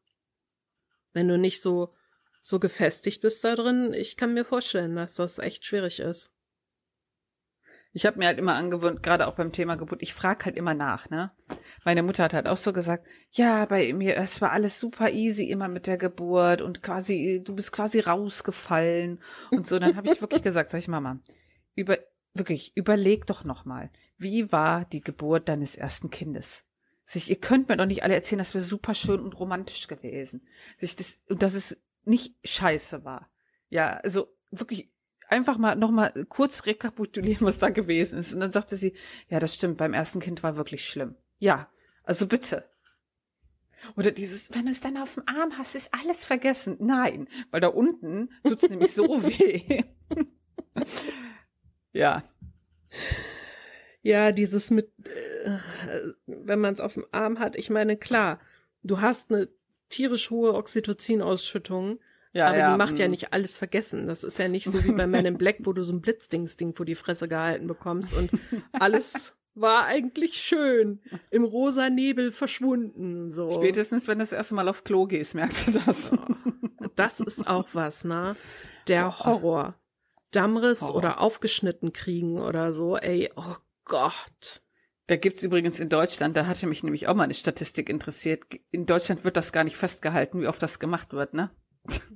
Wenn 1.12 1.28
du 1.28 1.38
nicht 1.38 1.62
so, 1.62 1.94
so 2.48 2.60
gefestigt 2.60 3.20
bist 3.20 3.44
da 3.44 3.56
drin, 3.56 3.92
ich 3.94 4.16
kann 4.16 4.34
mir 4.34 4.46
vorstellen, 4.46 4.96
dass 4.96 5.16
das 5.16 5.38
echt 5.38 5.66
schwierig 5.66 6.00
ist. 6.00 6.32
Ich 7.92 8.06
habe 8.06 8.20
mir 8.20 8.28
halt 8.28 8.40
immer 8.40 8.56
angewöhnt, 8.56 9.04
gerade 9.04 9.28
auch 9.28 9.36
beim 9.36 9.52
Thema 9.52 9.76
Geburt, 9.76 10.02
ich 10.02 10.14
frage 10.14 10.46
halt 10.46 10.56
immer 10.56 10.74
nach, 10.74 11.10
ne? 11.10 11.34
Meine 11.84 12.04
Mutter 12.04 12.24
hat 12.24 12.34
halt 12.34 12.48
auch 12.48 12.56
so 12.56 12.72
gesagt, 12.72 13.06
ja, 13.32 13.66
bei 13.66 13.92
mir, 13.92 14.16
es 14.16 14.40
war 14.40 14.54
alles 14.54 14.80
super 14.80 15.10
easy 15.10 15.50
immer 15.50 15.68
mit 15.68 15.88
der 15.88 15.98
Geburt 15.98 16.62
und 16.62 16.82
quasi, 16.82 17.42
du 17.44 17.54
bist 17.54 17.74
quasi 17.74 18.00
rausgefallen 18.00 19.22
und 19.52 19.68
so. 19.68 19.78
Dann 19.78 19.98
habe 19.98 20.10
ich 20.10 20.22
wirklich 20.22 20.42
gesagt, 20.44 20.72
sag 20.72 20.80
ich 20.80 20.88
Mama, 20.88 21.20
über, 21.76 21.98
wirklich, 22.34 22.72
überleg 22.78 23.26
doch 23.26 23.44
nochmal, 23.44 23.90
wie 24.18 24.54
war 24.54 24.86
die 24.86 25.02
Geburt 25.02 25.50
deines 25.50 25.76
ersten 25.76 26.12
Kindes? 26.12 26.64
Sich, 27.04 27.30
ihr 27.30 27.40
könnt 27.42 27.68
mir 27.68 27.76
doch 27.76 27.86
nicht 27.86 28.04
alle 28.04 28.16
erzählen, 28.16 28.40
das 28.40 28.54
wäre 28.54 28.64
super 28.64 28.94
schön 28.94 29.20
und 29.20 29.38
romantisch 29.38 29.88
gewesen. 29.88 30.48
Sich 30.78 30.96
das, 30.96 31.22
und 31.28 31.42
dass 31.42 31.54
es 31.54 31.78
nicht 32.08 32.36
scheiße 32.44 33.04
war. 33.06 33.30
Ja, 33.70 33.98
also 33.98 34.28
wirklich 34.52 34.92
einfach 35.30 35.58
mal 35.58 35.76
nochmal 35.76 36.12
kurz 36.30 36.66
rekapitulieren, 36.66 37.46
was 37.46 37.60
da 37.60 37.70
gewesen 37.70 38.20
ist. 38.20 38.34
Und 38.34 38.40
dann 38.40 38.52
sagte 38.52 38.76
sie, 38.78 38.96
ja, 39.30 39.40
das 39.40 39.56
stimmt, 39.56 39.78
beim 39.78 39.94
ersten 39.94 40.20
Kind 40.20 40.44
war 40.44 40.58
wirklich 40.58 40.86
schlimm. 40.86 41.16
Ja, 41.40 41.70
also 42.04 42.28
bitte. 42.28 42.70
Oder 43.96 44.12
dieses, 44.12 44.54
wenn 44.54 44.66
du 44.66 44.72
es 44.72 44.80
dann 44.80 44.98
auf 44.98 45.14
dem 45.16 45.24
Arm 45.28 45.58
hast, 45.58 45.76
ist 45.76 45.94
alles 45.94 46.26
vergessen. 46.26 46.78
Nein, 46.80 47.28
weil 47.52 47.62
da 47.62 47.68
unten 47.68 48.30
tut's 48.44 48.68
nämlich 48.70 48.94
so 48.94 49.24
weh. 49.24 49.84
ja, 51.92 52.24
Ja, 54.02 54.32
dieses 54.32 54.72
mit, 54.72 54.92
äh, 55.06 55.60
wenn 56.26 56.60
man 56.60 56.74
es 56.74 56.80
auf 56.80 56.94
dem 56.94 57.06
Arm 57.12 57.40
hat, 57.40 57.56
ich 57.56 57.70
meine, 57.70 57.98
klar, 57.98 58.40
du 58.84 59.02
hast 59.02 59.32
eine 59.32 59.50
tierisch 59.90 60.30
hohe 60.30 60.54
Oxytocin-Ausschüttung, 60.54 62.00
ja, 62.34 62.48
aber 62.48 62.58
ja. 62.58 62.72
die 62.72 62.78
macht 62.78 63.00
ja 63.00 63.08
mm. 63.08 63.12
nicht 63.12 63.34
alles 63.34 63.58
vergessen. 63.58 64.08
Das 64.08 64.24
ist 64.24 64.38
ja 64.38 64.48
nicht 64.48 64.66
so 64.66 64.84
wie 64.84 64.92
bei 64.94 65.08
Men 65.08 65.26
in 65.26 65.38
Black, 65.38 65.58
wo 65.64 65.74
du 65.74 65.84
so 65.84 65.94
ein 65.94 66.02
Blitzdingsding 66.02 66.76
vor 66.76 66.86
die 66.86 66.96
Fresse 66.96 67.28
gehalten 67.28 67.68
bekommst 67.68 68.14
und 68.14 68.30
alles 68.74 69.38
war 69.56 69.86
eigentlich 69.86 70.36
schön, 70.36 71.02
im 71.32 71.44
rosa 71.44 71.90
Nebel 71.90 72.32
verschwunden, 72.32 73.32
so. 73.32 73.50
Spätestens, 73.50 74.08
wenn 74.08 74.20
du 74.20 74.22
das 74.22 74.34
erste 74.34 74.54
Mal 74.54 74.68
auf 74.68 74.84
Klo 74.84 75.08
gehst, 75.08 75.34
merkst 75.34 75.68
du 75.68 75.72
das. 75.72 76.12
Das 76.96 77.20
ist 77.20 77.48
auch 77.48 77.70
was, 77.74 78.04
ne? 78.04 78.36
Der 78.88 79.20
Horror. 79.20 79.76
Dammriss 80.32 80.82
Horror. 80.82 80.96
oder 80.96 81.22
aufgeschnitten 81.22 81.94
kriegen 81.94 82.40
oder 82.40 82.74
so, 82.74 82.98
ey, 82.98 83.32
oh 83.36 83.56
Gott. 83.86 84.62
Da 85.08 85.16
gibt's 85.16 85.44
übrigens 85.44 85.80
in 85.80 85.88
Deutschland, 85.90 86.36
da 86.36 86.48
hatte 86.48 86.68
mich 86.68 86.84
nämlich 86.84 87.08
auch 87.08 87.16
mal 87.16 87.24
eine 87.24 87.34
Statistik 87.34 87.90
interessiert. 87.90 88.44
In 88.72 88.86
Deutschland 88.86 89.24
wird 89.24 89.38
das 89.38 89.54
gar 89.54 89.64
nicht 89.64 89.78
festgehalten, 89.78 90.42
wie 90.42 90.48
oft 90.48 90.62
das 90.62 90.80
gemacht 90.80 91.14
wird, 91.14 91.34
ne? 91.34 91.50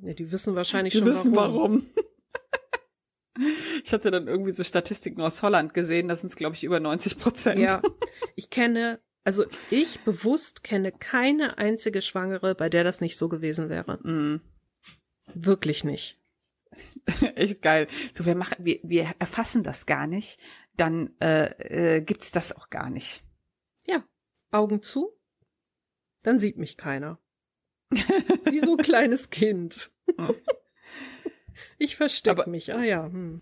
Ja, 0.02 0.14
die 0.14 0.32
wissen 0.32 0.56
wahrscheinlich 0.56 0.92
Die 0.94 1.00
schon 1.00 1.08
wissen 1.08 1.36
warum. 1.36 1.56
warum. 1.56 1.90
Ich 3.84 3.94
hatte 3.94 4.12
dann 4.12 4.28
irgendwie 4.28 4.52
so 4.52 4.64
Statistiken 4.64 5.22
aus 5.22 5.42
Holland 5.42 5.74
gesehen, 5.74 6.10
das 6.10 6.22
sind 6.22 6.36
glaube 6.36 6.56
ich 6.56 6.64
über 6.66 6.80
90 6.80 7.18
Prozent. 7.18 7.62
Ja, 7.62 7.82
ich 8.36 8.50
kenne, 8.50 9.00
also 9.24 9.46
ich 9.70 10.02
bewusst 10.02 10.64
kenne 10.64 10.92
keine 10.92 11.58
einzige 11.58 12.02
Schwangere, 12.02 12.56
bei 12.56 12.70
der 12.70 12.84
das 12.84 13.00
nicht 13.00 13.18
so 13.18 13.30
gewesen 13.30 13.70
wäre. 13.70 13.98
Mm. 14.06 14.42
Wirklich 15.34 15.86
nicht. 15.86 16.20
Echt 17.36 17.62
geil. 17.62 17.88
So, 18.12 18.26
wir 18.26 18.36
machen, 18.36 18.58
wir, 18.60 18.80
wir 18.84 19.14
erfassen 19.20 19.64
das 19.64 19.86
gar 19.86 20.08
nicht, 20.08 20.40
dann 20.76 21.16
äh, 21.20 21.98
äh, 21.98 22.02
gibt's 22.02 22.32
das 22.32 22.56
auch 22.56 22.70
gar 22.70 22.90
nicht. 22.90 23.24
Ja, 23.86 24.04
Augen 24.52 24.82
zu, 24.82 25.12
dann 26.24 26.40
sieht 26.40 26.58
mich 26.58 26.78
keiner. 26.78 27.20
Wie 27.90 28.60
so 28.60 28.78
ein 28.78 28.78
kleines 28.84 29.30
Kind. 29.30 29.92
Ich 31.78 31.96
verstecke 31.96 32.50
mich. 32.50 32.74
Ah 32.74 32.84
ja. 32.84 33.06
Hm. 33.06 33.42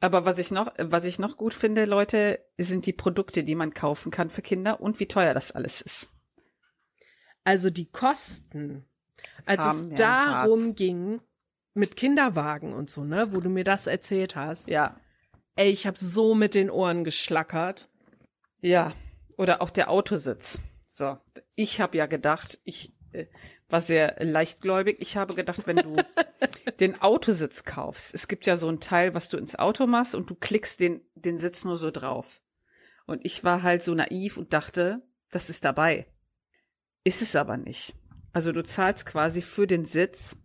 Aber 0.00 0.24
was 0.24 0.38
ich 0.38 0.50
noch, 0.50 0.72
was 0.78 1.04
ich 1.04 1.18
noch 1.18 1.36
gut 1.36 1.54
finde, 1.54 1.84
Leute, 1.86 2.44
sind 2.58 2.86
die 2.86 2.92
Produkte, 2.92 3.44
die 3.44 3.54
man 3.54 3.72
kaufen 3.72 4.10
kann 4.10 4.30
für 4.30 4.42
Kinder 4.42 4.80
und 4.80 5.00
wie 5.00 5.06
teuer 5.06 5.32
das 5.32 5.52
alles 5.52 5.80
ist. 5.80 6.10
Also 7.44 7.70
die 7.70 7.90
Kosten, 7.90 8.84
als 9.46 9.62
Haben 9.62 9.92
es 9.92 9.98
ja 9.98 10.42
darum 10.42 10.66
hart. 10.66 10.76
ging, 10.76 11.20
mit 11.74 11.96
Kinderwagen 11.96 12.72
und 12.72 12.90
so, 12.90 13.04
ne, 13.04 13.28
wo 13.32 13.40
du 13.40 13.48
mir 13.50 13.64
das 13.64 13.86
erzählt 13.86 14.36
hast. 14.36 14.68
Ja. 14.68 15.00
Ey, 15.56 15.70
ich 15.70 15.86
habe 15.86 15.98
so 15.98 16.34
mit 16.34 16.54
den 16.54 16.70
Ohren 16.70 17.04
geschlackert. 17.04 17.88
Ja. 18.60 18.92
Oder 19.36 19.62
auch 19.62 19.70
der 19.70 19.90
Autositz. 19.90 20.60
So. 20.86 21.18
Ich 21.56 21.80
habe 21.80 21.96
ja 21.96 22.06
gedacht, 22.06 22.58
ich 22.64 22.92
äh, 23.12 23.26
war 23.68 23.80
sehr 23.80 24.16
leichtgläubig. 24.20 24.96
Ich 25.00 25.16
habe 25.16 25.34
gedacht, 25.34 25.66
wenn 25.66 25.76
du 25.76 25.96
den 26.80 27.00
Autositz 27.00 27.64
kaufst, 27.64 28.14
es 28.14 28.28
gibt 28.28 28.46
ja 28.46 28.56
so 28.56 28.68
ein 28.68 28.80
Teil, 28.80 29.14
was 29.14 29.28
du 29.28 29.36
ins 29.36 29.56
Auto 29.56 29.86
machst 29.86 30.14
und 30.14 30.28
du 30.30 30.34
klickst 30.34 30.80
den, 30.80 31.00
den 31.14 31.38
Sitz 31.38 31.64
nur 31.64 31.76
so 31.76 31.90
drauf. 31.90 32.40
Und 33.06 33.24
ich 33.24 33.44
war 33.44 33.62
halt 33.62 33.82
so 33.82 33.94
naiv 33.94 34.36
und 34.36 34.52
dachte, 34.52 35.02
das 35.30 35.50
ist 35.50 35.64
dabei. 35.64 36.06
Ist 37.04 37.22
es 37.22 37.36
aber 37.36 37.56
nicht. 37.56 37.94
Also 38.32 38.50
du 38.50 38.64
zahlst 38.64 39.06
quasi 39.06 39.42
für 39.42 39.66
den 39.66 39.84
Sitz, 39.84 40.36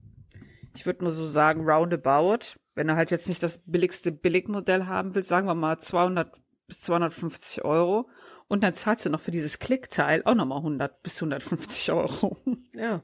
ich 0.75 0.85
würde 0.85 1.03
nur 1.03 1.11
so 1.11 1.25
sagen, 1.25 1.61
roundabout, 1.67 2.59
wenn 2.75 2.87
du 2.87 2.95
halt 2.95 3.11
jetzt 3.11 3.27
nicht 3.27 3.43
das 3.43 3.59
billigste 3.65 4.11
Billigmodell 4.11 4.85
haben 4.85 5.15
willst, 5.15 5.29
sagen 5.29 5.47
wir 5.47 5.55
mal 5.55 5.79
200 5.79 6.39
bis 6.67 6.81
250 6.81 7.65
Euro. 7.65 8.09
Und 8.47 8.63
dann 8.63 8.73
zahlst 8.73 9.05
du 9.05 9.09
noch 9.09 9.21
für 9.21 9.31
dieses 9.31 9.59
Klickteil 9.59 10.23
auch 10.25 10.35
nochmal 10.35 10.59
100 10.59 11.03
bis 11.03 11.21
150 11.21 11.91
Euro. 11.91 12.37
Ja. 12.73 13.03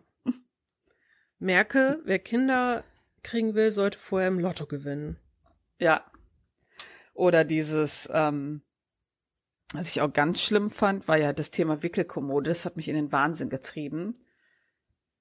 Merke, 1.40 2.02
wer 2.06 2.20
Kinder 2.20 2.84
kriegen 3.22 3.56
will, 3.56 3.72
sollte 3.72 3.98
vorher 3.98 4.30
im 4.30 4.40
Lotto 4.40 4.66
gewinnen. 4.66 5.18
Ja. 5.80 6.10
Oder 7.14 7.44
dieses, 7.44 8.10
ähm, 8.12 8.62
was 9.74 9.90
ich 9.90 10.02
auch 10.02 10.12
ganz 10.12 10.42
schlimm 10.42 10.70
fand, 10.70 11.08
war 11.08 11.18
ja 11.18 11.34
das 11.34 11.52
Thema 11.52 11.84
Wickelkommode. 11.84 12.50
Das 12.50 12.66
hat 12.66 12.78
mich 12.78 12.88
in 12.88 12.96
den 12.96 13.12
Wahnsinn 13.12 13.50
getrieben. 13.50 14.18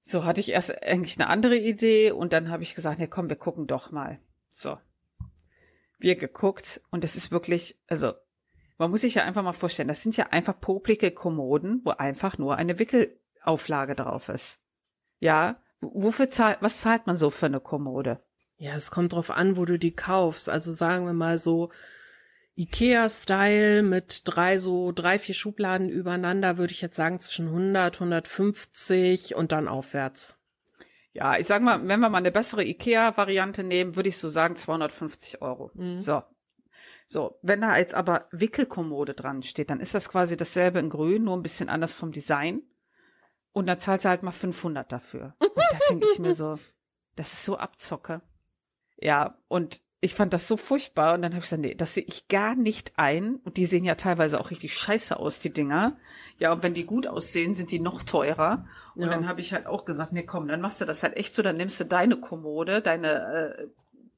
So 0.01 0.25
hatte 0.25 0.41
ich 0.41 0.51
erst 0.51 0.83
eigentlich 0.83 1.19
eine 1.19 1.29
andere 1.29 1.57
Idee 1.57 2.13
und 2.13 2.33
dann 2.33 2.51
habe 2.51 2.63
ich 2.63 2.75
gesagt, 2.75 2.99
nee, 2.99 3.07
komm, 3.07 3.29
wir 3.29 3.37
gucken 3.37 3.67
doch 3.67 3.91
mal. 3.91 4.21
So. 4.55 4.79
Wir 5.99 6.15
geguckt 6.15 6.81
und 6.93 7.03
das 7.03 7.17
ist 7.17 7.33
wirklich, 7.33 7.77
also 7.89 8.13
man 8.79 8.91
muss 8.91 9.01
sich 9.01 9.17
ja 9.17 9.25
einfach 9.25 9.43
mal 9.43 9.53
vorstellen, 9.53 9.89
das 9.89 10.03
sind 10.03 10.17
ja 10.17 10.29
einfach 10.31 10.61
poplige 10.61 11.11
Kommoden, 11.11 11.81
wo 11.85 11.91
einfach 11.91 12.39
nur 12.39 12.57
eine 12.57 12.79
Wickelauflage 12.79 13.97
drauf 13.97 14.29
ist. 14.29 14.61
Ja, 15.19 15.61
wofür 15.81 16.31
zahlt, 16.31 16.59
was 16.61 16.81
zahlt 16.81 17.09
man 17.09 17.17
so 17.17 17.31
für 17.31 17.47
eine 17.47 17.59
Kommode? 17.59 18.23
Ja, 18.57 18.77
es 18.77 18.93
kommt 18.93 19.13
drauf 19.13 19.33
an, 19.33 19.57
wo 19.57 19.65
du 19.65 19.77
die 19.77 19.97
kaufst. 19.97 20.49
Also 20.49 20.73
sagen 20.73 21.05
wir 21.07 21.15
mal 21.15 21.39
so 21.39 21.73
Ikea-Style 22.55 23.83
mit 23.83 24.23
drei 24.25 24.59
so 24.59 24.93
drei, 24.93 25.19
vier 25.19 25.35
Schubladen 25.35 25.89
übereinander, 25.89 26.59
würde 26.59 26.73
ich 26.73 26.81
jetzt 26.81 26.97
sagen 26.97 27.19
zwischen 27.19 27.49
100, 27.49 27.97
150 27.97 29.35
und 29.35 29.51
dann 29.51 29.67
aufwärts. 29.67 30.37
Ja, 31.15 31.39
ich 31.39 31.47
sag 31.47 31.63
mal, 31.63 31.87
wenn 31.89 32.01
wir 32.01 32.11
mal 32.11 32.19
eine 32.19 32.33
bessere 32.33 32.65
IKEA-Variante 32.65 33.65
nehmen, 33.65 33.97
würde 33.97 34.09
ich 34.09 34.19
so 34.19 34.29
sagen 34.29 34.57
250 34.57 35.41
Euro. 35.41 35.71
Mhm. 35.75 35.99
So. 35.99 36.23
So, 37.07 37.39
wenn 37.43 37.61
da 37.61 37.77
jetzt 37.77 37.95
aber 37.95 38.27
Wickelkommode 38.33 39.15
dran 39.15 39.43
steht, 39.43 39.71
dann 39.71 39.81
ist 39.81 39.95
das 39.95 40.09
quasi 40.09 40.37
dasselbe 40.37 40.79
in 40.79 40.91
grün, 40.91 41.25
nur 41.25 41.37
ein 41.37 41.43
bisschen 41.43 41.69
anders 41.69 41.95
vom 41.95 42.13
Design. 42.13 42.63
Und 43.53 43.67
dann 43.67 43.79
zahlst 43.79 44.05
du 44.05 44.09
halt 44.09 44.23
mal 44.23 44.33
500 44.33 44.91
dafür. 44.91 45.35
Und 45.39 45.53
da 45.57 45.79
denke 45.89 46.07
ich 46.13 46.19
mir 46.19 46.35
so, 46.35 46.59
Das 47.17 47.33
ist 47.33 47.45
so 47.45 47.57
Abzocke. 47.57 48.23
Ja, 48.97 49.39
und 49.49 49.81
ich 50.05 50.15
fand 50.15 50.33
das 50.33 50.47
so 50.47 50.57
furchtbar 50.57 51.15
und 51.15 51.23
dann 51.23 51.33
habe 51.33 51.39
ich 51.39 51.45
gesagt, 51.51 51.63
nee, 51.63 51.75
das 51.75 51.95
sehe 51.95 52.05
ich 52.07 52.29
gar 52.29 52.55
nicht 52.55 52.93
ein. 52.97 53.37
Und 53.37 53.57
die 53.57 53.67
sehen 53.67 53.85
ja 53.85 53.95
teilweise 53.95 54.39
auch 54.39 54.51
richtig 54.51 54.77
scheiße 54.77 55.19
aus, 55.19 55.41
die 55.41 55.53
Dinger. 55.53 55.97
Ja, 56.39 56.53
und 56.53 56.63
wenn 56.63 56.75
die 56.75 56.85
gut 56.85 57.07
aussehen, 57.07 57.55
sind 57.55 57.71
die 57.71 57.81
noch 57.81 58.03
teurer. 58.03 58.67
Und 58.95 59.03
Ja. 59.03 59.09
dann 59.09 59.27
habe 59.27 59.41
ich 59.41 59.53
halt 59.53 59.67
auch 59.67 59.85
gesagt, 59.85 60.13
nee, 60.13 60.25
komm, 60.25 60.47
dann 60.47 60.61
machst 60.61 60.81
du 60.81 60.85
das 60.85 61.03
halt 61.03 61.17
echt 61.17 61.35
so, 61.35 61.43
dann 61.43 61.57
nimmst 61.57 61.81
du 61.81 61.85
deine 61.85 62.17
Kommode, 62.21 62.83
deine, 62.83 63.09
äh, 63.09 63.67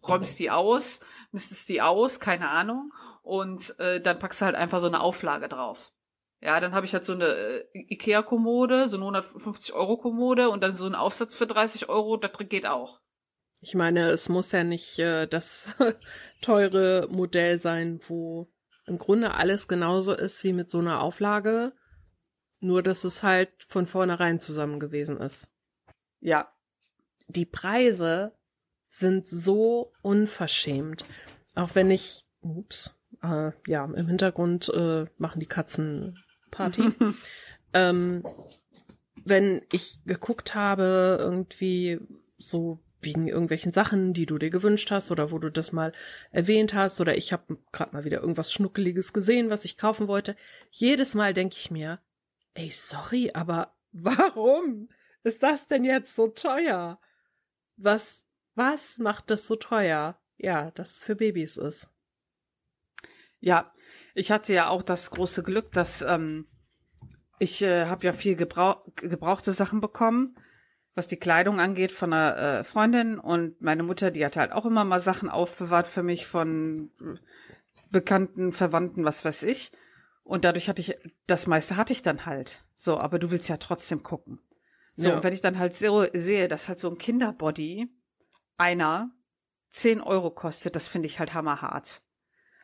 räumst 0.07 0.39
die 0.39 0.51
aus, 0.51 1.01
mistest 1.33 1.69
die 1.69 1.83
aus, 1.83 2.21
keine 2.21 2.49
Ahnung, 2.49 2.93
und 3.23 3.79
äh, 3.79 4.01
dann 4.01 4.19
packst 4.19 4.41
du 4.41 4.47
halt 4.47 4.57
einfach 4.57 4.81
so 4.81 4.87
eine 4.87 5.01
Auflage 5.01 5.49
drauf. 5.49 5.93
Ja, 6.41 6.61
dann 6.61 6.75
habe 6.75 6.87
ich 6.87 6.93
halt 6.93 7.05
so 7.05 7.13
eine 7.13 7.27
äh, 7.27 7.65
Ikea-Kommode, 7.73 8.89
so 8.89 8.97
eine 8.99 9.21
150-Euro-Kommode 9.21 10.51
und 10.51 10.63
dann 10.63 10.77
so 10.77 10.87
einen 10.87 10.95
Aufsatz 10.95 11.35
für 11.35 11.47
30 11.47 11.89
Euro, 11.89 12.17
das 12.17 12.31
geht 12.49 12.67
auch. 12.67 13.01
Ich 13.61 13.75
meine, 13.75 14.11
es 14.11 14.29
muss 14.29 14.53
ja 14.53 14.65
nicht 14.65 14.99
äh, 14.99 15.27
das 15.27 15.75
teure 16.41 17.09
Modell 17.11 17.59
sein, 17.59 18.01
wo 18.07 18.49
im 18.87 18.99
Grunde 18.99 19.35
alles 19.35 19.69
genauso 19.69 20.15
ist 20.15 20.45
wie 20.45 20.53
mit 20.53 20.71
so 20.71 20.79
einer 20.79 21.01
Auflage, 21.01 21.73
nur 22.61 22.83
dass 22.83 23.05
es 23.05 23.23
halt 23.23 23.51
von 23.67 23.87
vornherein 23.87 24.41
zusammen 24.41 24.79
gewesen 24.79 25.19
ist. 25.19 25.49
Ja, 26.21 26.53
Die 27.29 27.47
Preise 27.47 28.33
sind 28.89 29.27
so 29.27 29.93
unverschämt. 30.03 31.05
Auch 31.55 31.75
wenn 31.75 31.91
ich, 31.91 32.25
ups, 32.41 32.97
äh, 33.23 33.51
ja, 33.67 33.85
im 33.85 34.07
Hintergrund 34.07 34.69
äh, 34.69 35.07
machen 35.19 35.41
die 35.41 35.47
Katzen 35.47 36.23
Party. 36.51 36.89
ähm, 37.75 38.23
wenn 39.25 39.63
ich 39.73 40.05
geguckt 40.05 40.55
habe, 40.55 41.17
irgendwie 41.19 41.99
so 42.39 42.79
wegen 43.07 43.29
irgendwelchen 43.29 43.73
Sachen, 43.73 44.13
die 44.13 44.27
du 44.27 44.37
dir 44.37 44.51
gewünscht 44.51 44.91
hast 44.91 45.11
oder 45.11 45.31
wo 45.31 45.39
du 45.39 45.51
das 45.51 45.73
mal 45.73 45.93
erwähnt 46.31 46.75
hast 46.75 47.01
oder 47.01 47.17
ich 47.17 47.33
habe 47.33 47.57
gerade 47.73 47.95
mal 47.95 48.05
wieder 48.05 48.21
irgendwas 48.21 48.53
Schnuckeliges 48.53 49.15
gesehen, 49.15 49.49
was 49.49 49.65
ich 49.65 49.79
kaufen 49.79 50.09
wollte. 50.09 50.37
Jedes 50.71 51.15
Mal 51.15 51.33
denke 51.33 51.57
ich 51.59 51.71
mir, 51.71 52.01
ey, 52.53 52.71
sorry, 52.71 53.31
aber 53.33 53.75
warum 53.93 54.91
ist 55.23 55.43
das 55.43 55.67
denn 55.69 55.85
jetzt 55.85 56.15
so 56.15 56.29
teuer? 56.29 57.01
Was, 57.77 58.25
was 58.55 58.99
macht 58.99 59.31
das 59.31 59.47
so 59.47 59.57
teuer? 59.57 60.21
Ja, 60.37 60.71
dass 60.73 60.97
es 60.97 61.05
für 61.05 61.17
Babys 61.17 61.57
ist. 61.57 61.89
Ja, 63.41 63.73
ich 64.15 64.31
hatte 64.31 64.53
ja 64.53 64.69
auch 64.69 64.83
das 64.83 65.11
große 65.11 65.43
Glück, 65.43 65.73
dass 65.73 66.03
ähm, 66.03 66.47
ich 67.39 67.63
äh, 67.63 67.87
habe 67.87 68.07
ja 68.07 68.13
viel 68.13 68.37
gebrauch 68.37 68.85
gebrauchte 68.97 69.53
Sachen 69.53 69.81
bekommen, 69.81 70.37
was 70.97 71.07
die 71.07 71.19
Kleidung 71.19 71.61
angeht 71.61 71.93
von 71.93 72.13
einer 72.13 72.37
äh, 72.39 72.65
Freundin 72.65 73.19
und 73.19 73.61
meine 73.61 73.83
Mutter, 73.85 74.11
die 74.11 74.25
hat 74.25 74.37
halt 74.37 74.53
auch 74.53 74.65
immer 74.65 74.85
mal 74.85 74.99
Sachen 74.99 75.29
aufbewahrt 75.29 75.87
für 75.87 76.03
mich 76.03 76.27
von 76.27 76.91
Bekannten, 77.91 78.53
Verwandten, 78.53 79.05
was 79.05 79.25
weiß 79.25 79.45
ich. 79.45 79.71
Und 80.25 80.45
dadurch 80.45 80.69
hatte 80.69 80.81
ich, 80.81 80.99
das 81.27 81.47
meiste 81.47 81.77
hatte 81.77 81.93
ich 81.93 82.03
dann 82.03 82.27
halt. 82.27 82.65
So, 82.75 82.99
aber 82.99 83.19
du 83.19 83.31
willst 83.31 83.49
ja 83.49 83.59
trotzdem 83.59 84.03
gucken. 84.03 84.41
So, 84.97 85.11
Ja. 85.11 85.17
und 85.17 85.23
wenn 85.23 85.35
ich 85.35 85.43
dann 85.43 85.59
halt 85.59 85.77
so 85.77 86.05
sehe, 86.15 86.49
dass 86.49 86.69
halt 86.69 86.81
so 86.81 86.91
ein 86.91 86.99
Kinderbody 86.99 87.89
einer 88.57 89.11
10 89.71 90.01
Euro 90.01 90.31
kostet, 90.31 90.75
das 90.75 90.89
finde 90.89 91.07
ich 91.07 91.19
halt 91.19 91.35
hammerhart. 91.35 92.01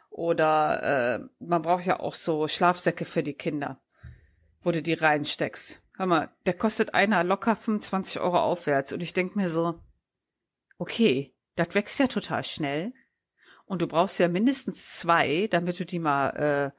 Oder 0.09 0.83
äh, 0.83 1.21
man 1.39 1.63
braucht 1.63 1.85
ja 1.85 2.01
auch 2.01 2.15
so 2.15 2.49
Schlafsäcke 2.49 3.05
für 3.05 3.23
die 3.23 3.35
Kinder, 3.35 3.83
wo 4.63 4.71
du 4.73 4.83
die 4.83 4.95
reinsteckst. 4.95 5.82
Hör 5.97 6.07
mal, 6.07 6.31
der 6.47 6.55
kostet 6.55 6.95
einer 6.95 7.23
locker 7.23 7.57
25 7.57 8.21
Euro 8.21 8.41
aufwärts. 8.41 8.93
Und 8.93 9.03
ich 9.03 9.13
denk 9.13 9.37
mir 9.37 9.49
so, 9.49 9.81
okay, 10.79 11.35
das 11.57 11.75
wächst 11.75 11.99
ja 11.99 12.07
total 12.07 12.45
schnell. 12.45 12.93
Und 13.67 13.83
du 13.83 13.87
brauchst 13.87 14.19
ja 14.19 14.29
mindestens 14.29 14.99
zwei, 14.99 15.49
damit 15.51 15.79
du 15.79 15.85
die 15.85 15.99
mal, 15.99 16.31
äh, 16.31 16.79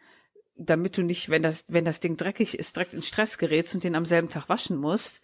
damit 0.56 0.97
du 0.97 1.04
nicht, 1.04 1.30
wenn 1.30 1.43
das, 1.43 1.65
wenn 1.69 1.86
das 1.86 1.99
Ding 1.99 2.17
dreckig 2.17 2.58
ist, 2.58 2.76
direkt 2.76 2.93
in 2.93 3.02
Stress 3.02 3.38
gerätst 3.38 3.73
und 3.73 3.84
den 3.84 3.95
am 3.95 4.06
selben 4.06 4.30
Tag 4.30 4.49
waschen 4.49 4.78
musst. 4.78 5.21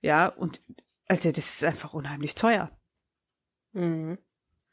Ja, 0.00 0.26
und 0.26 0.62
also 1.06 1.30
das 1.30 1.56
ist 1.56 1.64
einfach 1.64 1.94
unheimlich 1.94 2.34
teuer. 2.34 2.70
Mhm. 3.72 4.18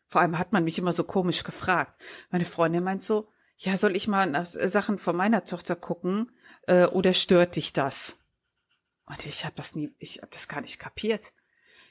Vor 0.07 0.21
allem 0.21 0.39
hat 0.39 0.51
man 0.51 0.63
mich 0.63 0.79
immer 0.79 0.91
so 0.91 1.03
komisch 1.03 1.43
gefragt. 1.43 1.99
Meine 2.31 2.45
Freundin 2.45 2.83
meint 2.83 3.03
so, 3.03 3.29
ja, 3.57 3.77
soll 3.77 3.95
ich 3.95 4.07
mal 4.07 4.27
nach 4.27 4.55
äh, 4.55 4.67
Sachen 4.67 4.97
von 4.97 5.15
meiner 5.15 5.43
Tochter 5.43 5.75
gucken 5.75 6.31
äh, 6.67 6.85
oder 6.85 7.13
stört 7.13 7.55
dich 7.55 7.73
das? 7.73 8.18
Und 9.09 9.25
ich 9.25 9.43
habe 9.43 9.55
das 9.55 9.75
nie, 9.75 9.93
ich 9.97 10.19
habe 10.21 10.31
das 10.31 10.47
gar 10.47 10.61
nicht 10.61 10.79
kapiert. 10.79 11.33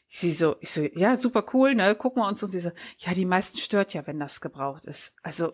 Sie 0.07 0.33
so, 0.33 0.57
ich 0.61 0.71
so, 0.71 0.83
ja, 0.83 1.17
super 1.17 1.45
cool, 1.53 1.75
ne, 1.75 1.95
gucken 1.95 2.23
wir 2.23 2.29
uns 2.29 2.43
und 2.43 2.53
sie 2.53 2.61
so, 2.61 2.71
ja, 2.99 3.13
die 3.13 3.27
meisten 3.27 3.59
stört 3.59 3.93
ja, 3.93 4.07
wenn 4.07 4.19
das 4.21 4.41
gebraucht 4.41 4.87
ist. 4.87 5.15
Also, 5.23 5.53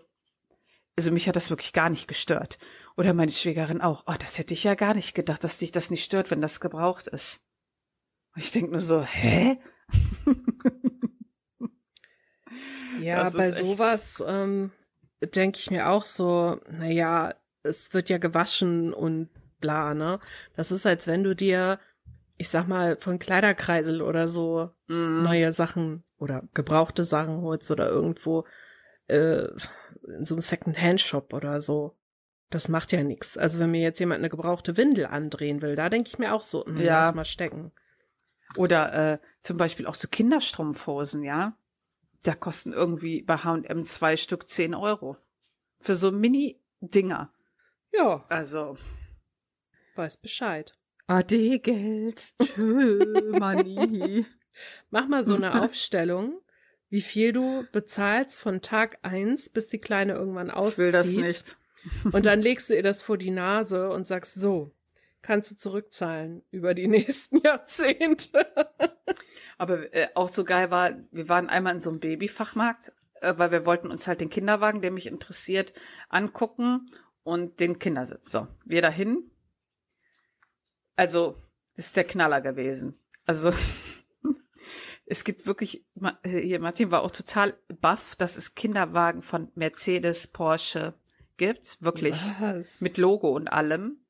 also 0.96 1.10
mich 1.10 1.26
hat 1.26 1.36
das 1.36 1.50
wirklich 1.50 1.72
gar 1.72 1.90
nicht 1.90 2.06
gestört. 2.06 2.58
Oder 2.96 3.14
meine 3.14 3.32
Schwägerin 3.32 3.80
auch, 3.80 4.04
oh, 4.06 4.14
das 4.18 4.38
hätte 4.38 4.54
ich 4.54 4.62
ja 4.62 4.74
gar 4.76 4.94
nicht 4.94 5.14
gedacht, 5.14 5.42
dass 5.42 5.58
dich 5.58 5.72
das 5.72 5.90
nicht 5.90 6.04
stört, 6.04 6.30
wenn 6.30 6.40
das 6.40 6.60
gebraucht 6.60 7.08
ist. 7.08 7.40
Und 8.34 8.44
ich 8.44 8.52
denk 8.52 8.70
nur 8.70 8.80
so, 8.80 9.02
hä? 9.02 9.58
Ja, 13.00 13.24
Das 13.24 13.34
bei 13.34 13.50
sowas 13.50 14.22
ähm, 14.26 14.70
denke 15.20 15.58
ich 15.58 15.70
mir 15.70 15.88
auch 15.88 16.04
so, 16.04 16.60
naja, 16.70 17.34
es 17.62 17.92
wird 17.92 18.08
ja 18.08 18.18
gewaschen 18.18 18.94
und 18.94 19.30
bla, 19.64 19.94
ne? 19.94 20.20
Das 20.56 20.70
ist, 20.70 20.84
als 20.86 21.06
wenn 21.06 21.24
du 21.24 21.34
dir, 21.34 21.78
ich 22.36 22.50
sag 22.50 22.68
mal, 22.68 22.96
von 22.98 23.18
Kleiderkreisel 23.18 24.02
oder 24.02 24.28
so 24.28 24.70
Mhm. 24.88 25.22
neue 25.22 25.52
Sachen 25.54 26.04
oder 26.18 26.42
gebrauchte 26.52 27.02
Sachen 27.04 27.40
holst 27.40 27.70
oder 27.70 27.88
irgendwo 27.88 28.44
äh, 29.08 29.46
in 30.18 30.26
so 30.26 30.34
einem 30.34 30.42
Second-Hand-Shop 30.42 31.32
oder 31.32 31.60
so. 31.62 31.96
Das 32.50 32.68
macht 32.68 32.92
ja 32.92 33.02
nichts. 33.02 33.38
Also 33.38 33.58
wenn 33.58 33.70
mir 33.70 33.80
jetzt 33.80 34.00
jemand 34.00 34.18
eine 34.18 34.28
gebrauchte 34.28 34.76
Windel 34.76 35.06
andrehen 35.06 35.62
will, 35.62 35.76
da 35.76 35.88
denke 35.88 36.08
ich 36.08 36.18
mir 36.18 36.34
auch 36.34 36.42
so, 36.42 36.64
hm, 36.66 36.76
Ja. 36.78 37.00
lass 37.00 37.14
mal 37.14 37.24
stecken. 37.24 37.72
Oder 38.56 39.12
äh, 39.14 39.18
zum 39.40 39.56
Beispiel 39.56 39.86
auch 39.86 39.94
so 39.94 40.08
Kinderstrumpfhosen, 40.08 41.24
ja. 41.24 41.56
Da 42.22 42.34
kosten 42.34 42.72
irgendwie 42.74 43.22
bei 43.22 43.36
H&M 43.38 43.84
zwei 43.84 44.16
Stück 44.16 44.48
zehn 44.48 44.74
Euro. 44.74 45.16
Für 45.80 45.94
so 45.94 46.12
Mini-Dinger. 46.12 47.32
Ja, 47.92 48.24
Also, 48.28 48.76
weiß 49.96 50.18
Bescheid. 50.18 50.74
Ade 51.06 51.58
Geld, 51.58 52.34
tschö, 52.42 53.32
Money. 53.38 54.24
Mach 54.90 55.08
mal 55.08 55.24
so 55.24 55.34
eine 55.34 55.62
Aufstellung, 55.62 56.40
wie 56.88 57.02
viel 57.02 57.32
du 57.32 57.66
bezahlst 57.72 58.40
von 58.40 58.62
Tag 58.62 58.98
eins, 59.02 59.48
bis 59.48 59.68
die 59.68 59.80
Kleine 59.80 60.14
irgendwann 60.14 60.50
auszieht. 60.50 60.72
Ich 60.72 60.78
will 60.78 60.92
das 60.92 61.08
nicht. 61.14 61.56
Und 62.12 62.26
dann 62.26 62.40
legst 62.42 62.70
du 62.70 62.74
ihr 62.74 62.82
das 62.82 63.02
vor 63.02 63.18
die 63.18 63.30
Nase 63.30 63.90
und 63.90 64.06
sagst, 64.06 64.34
so, 64.34 64.70
kannst 65.20 65.50
du 65.50 65.56
zurückzahlen 65.56 66.42
über 66.50 66.74
die 66.74 66.88
nächsten 66.88 67.38
Jahrzehnte. 67.38 68.46
Aber 69.58 69.92
äh, 69.94 70.08
auch 70.14 70.28
so 70.28 70.44
geil 70.44 70.70
war, 70.70 70.92
wir 71.10 71.28
waren 71.28 71.48
einmal 71.48 71.74
in 71.74 71.80
so 71.80 71.90
einem 71.90 72.00
Babyfachmarkt, 72.00 72.92
äh, 73.20 73.34
weil 73.36 73.50
wir 73.50 73.66
wollten 73.66 73.90
uns 73.90 74.06
halt 74.06 74.20
den 74.20 74.30
Kinderwagen, 74.30 74.80
der 74.80 74.90
mich 74.90 75.06
interessiert, 75.06 75.74
angucken 76.08 76.86
und 77.22 77.60
den 77.60 77.78
Kindersitz. 77.78 78.30
So, 78.30 78.46
wir 78.64 78.82
dahin. 78.82 79.30
Also, 80.96 81.36
das 81.76 81.86
ist 81.86 81.96
der 81.96 82.04
Knaller 82.04 82.40
gewesen. 82.40 82.98
Also, 83.26 83.52
es 85.06 85.24
gibt 85.24 85.46
wirklich, 85.46 85.84
äh, 86.22 86.38
hier, 86.38 86.60
Martin 86.60 86.90
war 86.90 87.02
auch 87.02 87.10
total 87.10 87.54
baff, 87.80 88.16
dass 88.16 88.36
es 88.36 88.54
Kinderwagen 88.54 89.22
von 89.22 89.50
Mercedes, 89.54 90.26
Porsche 90.26 90.94
gibt. 91.36 91.78
Wirklich. 91.80 92.16
Was? 92.40 92.80
Mit 92.80 92.96
Logo 92.96 93.30
und 93.30 93.48
allem. 93.48 94.04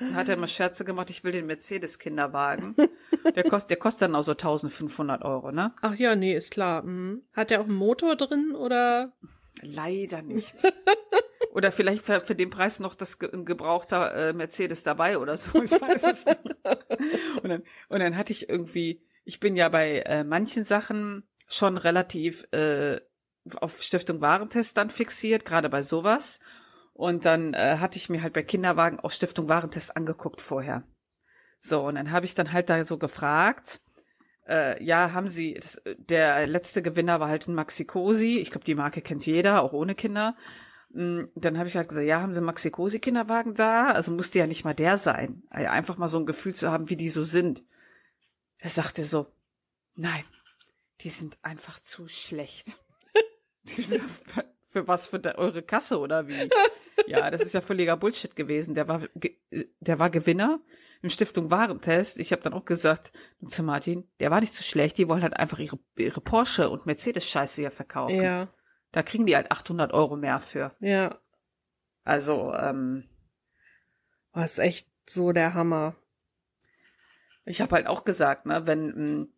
Da 0.00 0.14
hat 0.14 0.28
er 0.30 0.36
immer 0.36 0.46
Scherze 0.46 0.86
gemacht, 0.86 1.10
ich 1.10 1.24
will 1.24 1.32
den 1.32 1.44
Mercedes-Kinderwagen. 1.44 2.74
Der 3.34 3.44
kostet, 3.44 3.70
der 3.70 3.76
kostet 3.76 4.02
dann 4.02 4.14
auch 4.14 4.22
so 4.22 4.32
1500 4.32 5.22
Euro, 5.22 5.52
ne? 5.52 5.74
Ach 5.82 5.94
ja, 5.94 6.16
nee, 6.16 6.34
ist 6.34 6.50
klar. 6.50 6.82
Mhm. 6.82 7.22
Hat 7.34 7.50
der 7.50 7.60
auch 7.60 7.66
einen 7.66 7.74
Motor 7.74 8.16
drin 8.16 8.54
oder? 8.54 9.12
Leider 9.60 10.22
nicht. 10.22 10.54
Oder 11.50 11.72
vielleicht 11.72 12.04
für, 12.04 12.20
für 12.20 12.36
den 12.36 12.48
Preis 12.48 12.78
noch 12.78 12.94
das 12.94 13.18
ge 13.18 13.28
gebrauchter 13.44 14.14
äh, 14.14 14.32
Mercedes 14.32 14.84
dabei 14.84 15.18
oder 15.18 15.36
so. 15.36 15.60
Ich 15.62 15.72
weiß 15.72 16.04
es 16.04 16.24
nicht. 16.24 16.38
Und 17.42 17.48
dann, 17.48 17.62
und 17.88 17.98
dann 17.98 18.16
hatte 18.16 18.32
ich 18.32 18.48
irgendwie, 18.48 19.02
ich 19.24 19.40
bin 19.40 19.56
ja 19.56 19.68
bei 19.68 20.00
äh, 20.00 20.22
manchen 20.22 20.62
Sachen 20.62 21.28
schon 21.48 21.76
relativ 21.76 22.46
äh, 22.52 23.00
auf 23.56 23.82
Stiftung 23.82 24.20
Warentest 24.20 24.76
dann 24.76 24.90
fixiert, 24.90 25.44
gerade 25.44 25.68
bei 25.68 25.82
sowas. 25.82 26.38
Und 26.92 27.24
dann 27.24 27.54
äh, 27.54 27.78
hatte 27.78 27.96
ich 27.96 28.08
mir 28.08 28.22
halt 28.22 28.34
bei 28.34 28.44
Kinderwagen 28.44 29.00
auch 29.00 29.10
Stiftung 29.10 29.48
Warentest 29.48 29.96
angeguckt 29.96 30.40
vorher. 30.40 30.84
So, 31.58 31.82
und 31.82 31.96
dann 31.96 32.12
habe 32.12 32.26
ich 32.26 32.34
dann 32.36 32.52
halt 32.52 32.70
da 32.70 32.84
so 32.84 32.96
gefragt, 32.96 33.80
äh, 34.48 34.82
ja, 34.82 35.12
haben 35.12 35.26
Sie, 35.26 35.54
das, 35.54 35.82
der 35.98 36.46
letzte 36.46 36.80
Gewinner 36.80 37.18
war 37.18 37.28
halt 37.28 37.48
ein 37.48 37.54
Maxi 37.54 37.86
Cosi. 37.86 38.38
Ich 38.38 38.50
glaube, 38.50 38.64
die 38.64 38.74
Marke 38.76 39.02
kennt 39.02 39.26
jeder, 39.26 39.62
auch 39.62 39.72
ohne 39.72 39.96
Kinder. 39.96 40.36
Mm, 40.92 41.22
Dann 41.34 41.58
habe 41.58 41.68
ich 41.68 41.76
halt 41.76 41.88
gesagt, 41.88 42.06
ja, 42.06 42.20
haben 42.20 42.32
Sie 42.32 42.40
Maxi 42.40 42.70
Cosi 42.70 42.98
Kinderwagen 43.00 43.54
da? 43.54 43.92
Also 43.92 44.10
musste 44.10 44.38
ja 44.38 44.46
nicht 44.46 44.64
mal 44.64 44.74
der 44.74 44.96
sein. 44.96 45.42
Äh, 45.50 45.66
Einfach 45.66 45.96
mal 45.96 46.08
so 46.08 46.18
ein 46.18 46.26
Gefühl 46.26 46.54
zu 46.54 46.70
haben, 46.70 46.88
wie 46.88 46.96
die 46.96 47.08
so 47.08 47.22
sind. 47.22 47.64
Er 48.58 48.70
sagte 48.70 49.04
so, 49.04 49.26
nein, 49.94 50.24
die 51.00 51.08
sind 51.08 51.38
einfach 51.42 51.78
zu 51.78 52.08
schlecht. 52.08 52.78
für 54.66 54.86
was 54.86 55.06
für 55.06 55.20
eure 55.38 55.62
Kasse 55.62 55.98
oder 55.98 56.28
wie? 56.28 56.48
Ja, 57.06 57.30
das 57.30 57.40
ist 57.40 57.54
ja 57.54 57.60
völliger 57.60 57.96
Bullshit 57.96 58.36
gewesen. 58.36 58.74
Der 58.74 58.88
war, 58.88 59.02
der 59.80 59.98
war 59.98 60.10
Gewinner 60.10 60.60
im 61.02 61.10
Stiftung 61.10 61.50
Warentest. 61.50 62.18
Ich 62.18 62.32
habe 62.32 62.42
dann 62.42 62.52
auch 62.52 62.64
gesagt 62.64 63.12
zu 63.48 63.62
Martin, 63.62 64.08
der 64.20 64.30
war 64.30 64.40
nicht 64.40 64.54
so 64.54 64.62
schlecht. 64.62 64.98
Die 64.98 65.08
wollen 65.08 65.22
halt 65.22 65.36
einfach 65.36 65.58
ihre, 65.58 65.78
ihre 65.96 66.20
Porsche 66.20 66.68
und 66.68 66.86
Mercedes 66.86 67.26
Scheiße 67.28 67.62
hier 67.62 67.70
verkaufen. 67.70 68.22
Ja. 68.22 68.48
Da 68.92 69.02
kriegen 69.02 69.26
die 69.26 69.36
halt 69.36 69.52
800 69.52 69.92
Euro 69.92 70.16
mehr 70.16 70.40
für. 70.40 70.74
Ja. 70.80 71.20
Also, 72.04 72.52
ähm. 72.54 73.08
Was 74.32 74.58
echt 74.58 74.88
so 75.08 75.32
der 75.32 75.54
Hammer. 75.54 75.96
Ich 77.44 77.60
habe 77.60 77.74
halt 77.76 77.86
auch 77.86 78.04
gesagt, 78.04 78.46
ne, 78.46 78.66
wenn 78.66 78.86
mh, 78.86 79.24
mm, 79.24 79.32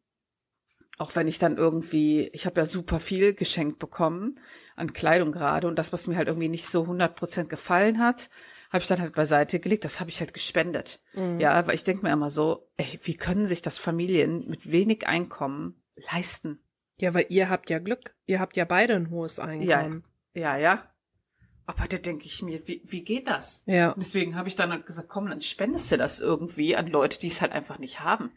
auch 0.98 1.16
wenn 1.16 1.26
ich 1.26 1.38
dann 1.38 1.56
irgendwie, 1.56 2.28
ich 2.32 2.46
habe 2.46 2.60
ja 2.60 2.64
super 2.64 3.00
viel 3.00 3.34
geschenkt 3.34 3.78
bekommen 3.78 4.38
an 4.76 4.92
Kleidung 4.92 5.32
gerade 5.32 5.66
und 5.66 5.78
das, 5.78 5.92
was 5.92 6.06
mir 6.06 6.16
halt 6.16 6.28
irgendwie 6.28 6.48
nicht 6.48 6.66
so 6.66 6.82
100 6.82 7.16
Prozent 7.16 7.48
gefallen 7.48 7.98
hat, 7.98 8.30
habe 8.70 8.82
ich 8.82 8.88
dann 8.88 9.00
halt 9.00 9.14
beiseite 9.14 9.58
gelegt. 9.60 9.84
Das 9.84 10.00
habe 10.00 10.10
ich 10.10 10.20
halt 10.20 10.32
gespendet. 10.32 11.00
Mhm. 11.14 11.40
Ja, 11.40 11.52
aber 11.52 11.74
ich 11.74 11.84
denke 11.84 12.04
mir 12.04 12.12
immer 12.12 12.30
so, 12.30 12.70
ey, 12.76 13.00
wie 13.02 13.16
können 13.16 13.46
sich 13.46 13.62
das 13.62 13.78
Familien 13.78 14.48
mit 14.48 14.70
wenig 14.70 15.06
Einkommen 15.06 15.82
leisten? 16.12 16.61
Ja, 17.02 17.14
weil 17.14 17.26
ihr 17.30 17.50
habt 17.50 17.68
ja 17.68 17.80
Glück. 17.80 18.14
Ihr 18.26 18.38
habt 18.38 18.56
ja 18.56 18.64
beide 18.64 18.94
ein 18.94 19.10
hohes 19.10 19.40
Einkommen. 19.40 20.04
Ja, 20.34 20.56
ja. 20.56 20.56
ja. 20.56 20.88
Aber 21.66 21.88
da 21.88 21.96
denke 21.96 22.26
ich 22.26 22.42
mir, 22.42 22.64
wie, 22.68 22.80
wie 22.84 23.02
geht 23.02 23.26
das? 23.26 23.64
Ja. 23.66 23.92
Deswegen 23.98 24.36
habe 24.36 24.46
ich 24.46 24.54
dann 24.54 24.70
halt 24.70 24.86
gesagt, 24.86 25.08
komm, 25.08 25.28
dann 25.28 25.40
spendest 25.40 25.90
du 25.90 25.96
das 25.96 26.20
irgendwie 26.20 26.76
an 26.76 26.86
Leute, 26.86 27.18
die 27.18 27.26
es 27.26 27.40
halt 27.40 27.50
einfach 27.50 27.80
nicht 27.80 27.98
haben. 27.98 28.30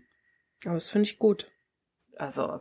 Aber 0.63 0.73
das 0.73 0.89
finde 0.89 1.07
ich 1.07 1.19
gut. 1.19 1.51
Also. 2.15 2.59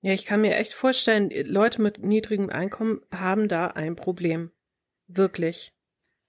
Ja, 0.00 0.14
ich 0.14 0.24
kann 0.24 0.40
mir 0.40 0.56
echt 0.56 0.72
vorstellen, 0.72 1.28
Leute 1.28 1.82
mit 1.82 1.98
niedrigem 1.98 2.48
Einkommen 2.48 3.02
haben 3.12 3.46
da 3.46 3.66
ein 3.66 3.96
Problem. 3.96 4.50
Wirklich. 5.08 5.74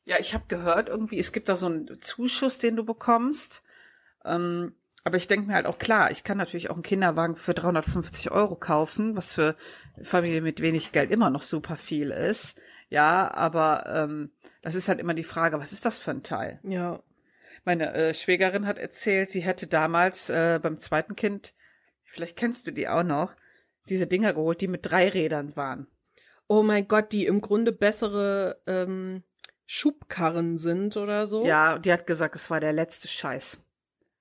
Ja, 0.04 0.18
ich 0.20 0.34
habe 0.34 0.44
gehört, 0.50 0.90
irgendwie, 0.90 1.20
es 1.20 1.32
gibt 1.32 1.48
da 1.48 1.56
so 1.56 1.68
einen 1.68 2.02
Zuschuss, 2.02 2.60
den 2.60 2.76
du 2.76 2.84
bekommst. 2.84 3.64
Ähm, 4.26 4.76
aber 5.06 5.18
ich 5.18 5.28
denke 5.28 5.48
mir 5.48 5.54
halt 5.54 5.68
auch 5.68 5.78
klar, 5.78 6.12
ich 6.12 6.24
kann 6.24 6.38
natürlich 6.38 6.70
auch 6.70 6.76
einen 6.76 6.84
Kinderwagen 6.84 7.36
für 7.36 7.54
350 7.54 8.32
Euro 8.32 8.56
kaufen, 8.56 9.16
was 9.16 9.34
für 9.34 9.56
Familie 10.02 10.42
mit 10.42 10.62
wenig 10.62 10.92
Geld 10.92 11.12
immer 11.12 11.30
noch 11.30 11.44
super 11.44 11.78
viel 11.78 12.10
ist. 12.12 12.60
Ja, 12.90 13.34
aber 13.34 13.86
ähm, 13.88 14.32
das 14.62 14.76
ist 14.76 14.90
halt 14.90 15.00
immer 15.00 15.14
die 15.14 15.24
Frage, 15.24 15.60
was 15.60 15.72
ist 15.72 15.86
das 15.86 16.00
für 16.00 16.12
ein 16.12 16.24
Teil? 16.24 16.60
Ja. 16.64 17.02
Meine 17.64 17.94
äh, 17.94 18.14
Schwägerin 18.14 18.68
hat 18.68 18.78
erzählt, 18.78 19.30
sie 19.30 19.42
hätte 19.42 19.68
damals 19.68 20.30
äh, 20.30 20.60
beim 20.62 20.80
zweiten 20.80 21.16
Kind 21.16 21.54
vielleicht 22.06 22.38
kennst 22.38 22.66
du 22.66 22.72
die 22.72 22.88
auch 22.88 23.04
noch, 23.04 23.36
diese 23.90 24.08
Dinger 24.08 24.34
geholt, 24.34 24.62
die 24.62 24.68
mit 24.68 24.86
drei 24.86 25.10
Rädern 25.10 25.56
waren. 25.56 25.88
Oh 26.48 26.64
mein 26.64 26.88
Gott, 26.88 27.12
die 27.12 27.26
im 27.26 27.42
Grunde 27.42 27.72
bessere 27.72 28.62
ähm, 28.68 29.24
Schubkarren 29.66 30.58
sind 30.58 30.96
oder 30.98 31.28
so. 31.28 31.46
Ja, 31.46 31.78
die 31.78 31.92
hat 31.92 32.08
gesagt, 32.08 32.36
es 32.36 32.50
war 32.50 32.60
der 32.60 32.74
letzte 32.74 33.08
Scheiß. 33.08 33.60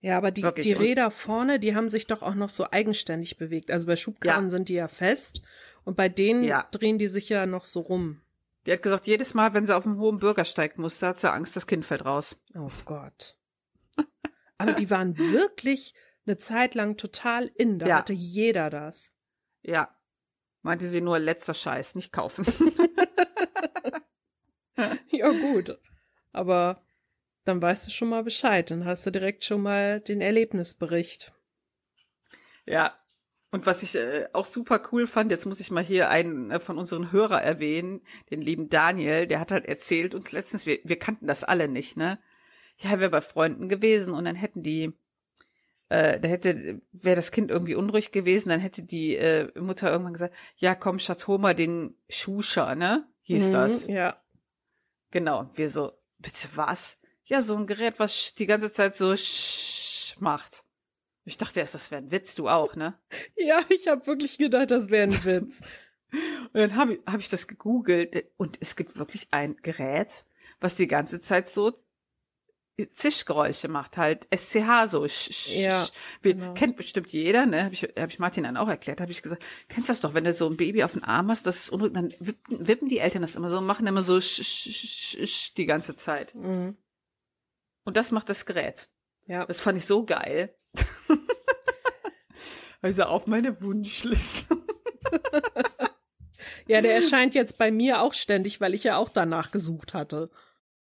Ja, 0.05 0.19
aber 0.19 0.31
die, 0.33 0.43
die 0.59 0.75
Räder 0.75 1.11
vorne, 1.11 1.59
die 1.59 1.75
haben 1.75 1.89
sich 1.89 2.07
doch 2.07 2.21
auch 2.21 2.35
noch 2.35 2.51
so 2.51 2.67
eigenständig 2.71 3.39
bewegt. 3.39 3.71
Also 3.71 3.87
bei 3.87 3.97
Schubkarren 3.97 4.45
ja. 4.45 4.51
sind 4.51 4.69
die 4.69 4.75
ja 4.75 4.87
fest 4.87 5.41
und 5.85 5.97
bei 5.97 6.11
denen 6.11 6.45
ja. 6.45 6.69
drehen 6.73 6.99
die 6.99 7.09
sich 7.09 7.31
ja 7.31 7.47
noch 7.47 7.65
so 7.65 7.81
rum. 7.81 8.21
Die 8.67 8.73
hat 8.73 8.83
gesagt, 8.83 9.07
jedes 9.07 9.33
Mal, 9.33 9.55
wenn 9.55 9.65
sie 9.65 9.75
auf 9.75 9.85
dem 9.85 9.97
hohen 9.97 10.19
Bürgersteig 10.19 10.77
musste, 10.77 11.07
hat 11.07 11.21
sie 11.21 11.33
Angst, 11.33 11.57
das 11.57 11.67
Kind 11.67 11.87
fällt 11.87 12.05
raus. 12.05 12.37
Oh 12.55 12.69
Gott. 12.85 13.39
Aber 14.59 14.75
die 14.75 14.91
waren 14.91 15.17
wirklich 15.17 15.95
eine 16.27 16.37
Zeit 16.37 16.75
lang 16.75 16.99
total 16.99 17.51
in. 17.55 17.79
Da 17.79 17.87
ja. 17.87 17.97
hatte 17.97 18.13
jeder 18.13 18.69
das. 18.69 19.15
Ja. 19.63 19.89
Meinte 20.61 20.87
sie 20.87 21.01
nur 21.01 21.19
letzter 21.19 21.55
Scheiß, 21.55 21.95
nicht 21.95 22.13
kaufen. 22.13 22.45
ja, 25.09 25.31
gut. 25.31 25.79
Aber 26.33 26.84
dann 27.45 27.61
weißt 27.61 27.87
du 27.87 27.91
schon 27.91 28.09
mal 28.09 28.25
Bescheid. 28.25 28.71
Dann 28.71 28.85
hast 28.85 29.07
du 29.07 29.11
direkt 29.11 29.45
schon 29.45 29.63
mal 29.63 30.01
den 30.01 30.21
Erlebnisbericht. 30.21 31.33
Ja. 32.67 32.99
Und 33.51 33.67
was 33.67 33.85
ich 33.85 33.95
äh, 33.95 34.27
auch 34.33 34.45
super 34.45 34.83
cool 34.91 35.07
fand, 35.07 35.31
jetzt 35.31 35.47
muss 35.47 35.61
ich 35.61 35.71
mal 35.71 35.85
hier 35.85 36.09
einen 36.09 36.51
äh, 36.51 36.59
von 36.59 36.77
unseren 36.77 37.13
Hörer 37.13 37.41
erwähnen, 37.41 38.01
den 38.31 38.43
lieben 38.43 38.69
Daniel, 38.69 39.29
der 39.29 39.39
hat 39.39 39.53
halt 39.53 39.67
erzählt 39.67 40.15
uns 40.17 40.33
letztens, 40.33 40.67
wir, 40.67 40.81
wir 40.83 40.99
kannten 40.99 41.29
das 41.29 41.45
alle 41.45 41.69
nicht, 41.69 41.97
ne? 41.97 42.19
Ja, 42.79 42.99
wir 42.99 43.11
bei 43.11 43.21
Freunden 43.21 43.69
gewesen 43.69 44.13
und 44.13 44.25
dann 44.25 44.35
hätten 44.35 44.65
die 44.65 44.93
äh, 45.89 46.19
da 46.19 46.29
hätte, 46.29 46.81
wäre 46.93 47.15
das 47.15 47.31
Kind 47.31 47.51
irgendwie 47.51 47.77
unruhig 47.77 48.11
gewesen, 48.11 48.49
dann 48.49 48.59
hätte 48.59 48.83
die 48.83 49.17
äh, 49.17 49.49
Mutter 49.61 49.93
irgendwann 49.93 50.15
gesagt, 50.15 50.35
ja 50.57 50.75
komm, 50.75 50.99
Schatz, 50.99 51.27
hol 51.29 51.39
mal 51.39 51.55
den 51.55 51.95
Schuscher, 52.09 52.75
ne? 52.75 53.07
Hieß 53.23 53.49
mhm, 53.49 53.53
das. 53.53 53.87
Ja. 53.87 54.21
Genau. 55.11 55.41
Und 55.41 55.59
wir 55.59 55.69
so, 55.69 55.93
bitte 56.19 56.49
was? 56.55 56.99
Ja, 57.25 57.41
so 57.41 57.57
ein 57.57 57.67
Gerät, 57.67 57.99
was 57.99 58.35
die 58.35 58.47
ganze 58.47 58.73
Zeit 58.73 58.97
so 58.97 59.17
sch 59.17 60.17
macht. 60.21 60.65
Ich 61.25 61.39
dachte 61.39 61.61
erst, 61.61 61.75
das 61.75 61.91
wäre 61.91 62.03
ein 62.03 62.11
Witz, 62.11 62.35
du 62.35 62.49
auch, 62.49 62.77
ne? 62.77 62.99
ja, 63.37 63.63
ich 63.71 63.89
habe 63.89 64.07
wirklich 64.07 64.37
gedacht, 64.39 64.71
das 64.71 64.91
wäre 64.91 65.05
ein 65.05 65.25
Witz. 65.25 65.63
und 66.53 66.55
dann 66.61 66.77
habe 66.77 66.95
ich, 66.95 67.01
hab 67.07 67.21
ich 67.21 67.29
das 67.29 67.47
gegoogelt 67.47 68.27
und 68.37 68.59
es 68.61 68.77
gibt 68.77 68.97
wirklich 68.97 69.29
ein 69.31 69.57
Gerät, 69.63 70.27
was 70.61 70.77
die 70.77 70.87
ganze 70.87 71.21
Zeit 71.21 71.49
so 71.49 71.73
Zischgeräusche 72.93 73.69
macht, 73.69 73.97
halt 73.97 74.27
SCH 74.35 74.89
so. 74.89 75.07
Sch, 75.07 75.33
sch, 75.33 75.49
ja, 75.51 75.87
genau. 76.23 76.55
Kennt 76.55 76.77
bestimmt 76.77 77.13
jeder, 77.13 77.47
ne? 77.47 77.65
Habe 77.65 77.75
ich, 77.75 77.85
hab 77.85 78.11
ich 78.11 78.19
Martin 78.19 78.43
dann 78.43 78.57
auch 78.57 78.69
erklärt. 78.69 79.01
Habe 79.01 79.13
ich 79.13 79.23
gesagt, 79.23 79.45
kennst 79.69 79.89
du 79.89 79.93
das 79.93 80.01
doch, 80.01 80.15
wenn 80.15 80.25
du 80.25 80.33
so 80.33 80.49
ein 80.49 80.57
Baby 80.57 80.83
auf 80.83 80.93
den 80.93 81.05
Arm 81.05 81.31
hast, 81.31 81.47
das 81.47 81.57
ist 81.57 81.71
unruhig, 81.71 81.93
dann 81.93 82.13
wippen, 82.19 82.67
wippen 82.67 82.89
die 82.89 82.99
Eltern 82.99 83.23
das 83.23 83.37
immer 83.37 83.49
so, 83.49 83.61
machen 83.61 83.87
immer 83.87 84.03
so 84.03 84.21
sch, 84.21 84.43
sch, 84.43 85.19
sch, 85.25 85.55
die 85.55 85.67
ganze 85.67 85.95
Zeit. 85.95 86.35
Mhm. 86.35 86.77
Und 87.85 87.97
das 87.97 88.11
macht 88.11 88.29
das 88.29 88.47
Gerät. 88.47 88.89
Ja. 89.27 89.47
Das 89.47 89.61
fand 89.61 89.79
ich 89.79 89.87
so 89.87 90.05
geil. 90.05 90.55
also 92.83 93.05
auf 93.05 93.27
meine 93.27 93.61
Wunschliste. 93.61 94.57
ja, 96.67 96.81
der 96.81 96.95
erscheint 96.95 97.35
jetzt 97.35 97.59
bei 97.59 97.71
mir 97.71 98.01
auch 98.01 98.15
ständig, 98.15 98.61
weil 98.61 98.75
ich 98.75 98.85
ja 98.85 98.97
auch 98.97 99.09
danach 99.09 99.51
gesucht 99.51 99.95
hatte. 99.95 100.31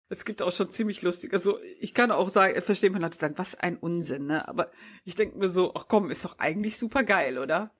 Es 0.09 0.25
gibt 0.25 0.41
auch 0.41 0.51
schon 0.51 0.69
ziemlich 0.69 1.01
lustig. 1.01 1.31
Also 1.33 1.57
ich 1.79 1.93
kann 1.93 2.11
auch 2.11 2.29
sagen, 2.29 2.61
verstehen 2.61 2.91
man 2.91 3.01
Leute 3.01 3.17
sagen, 3.17 3.37
was 3.37 3.55
ein 3.55 3.77
Unsinn, 3.77 4.27
ne? 4.27 4.45
Aber 4.47 4.69
ich 5.05 5.15
denke 5.15 5.37
mir 5.37 5.47
so, 5.47 5.73
ach 5.73 5.87
komm, 5.87 6.11
ist 6.11 6.25
doch 6.25 6.37
eigentlich 6.37 6.77
super 6.77 7.03
geil, 7.03 7.37
oder? 7.37 7.73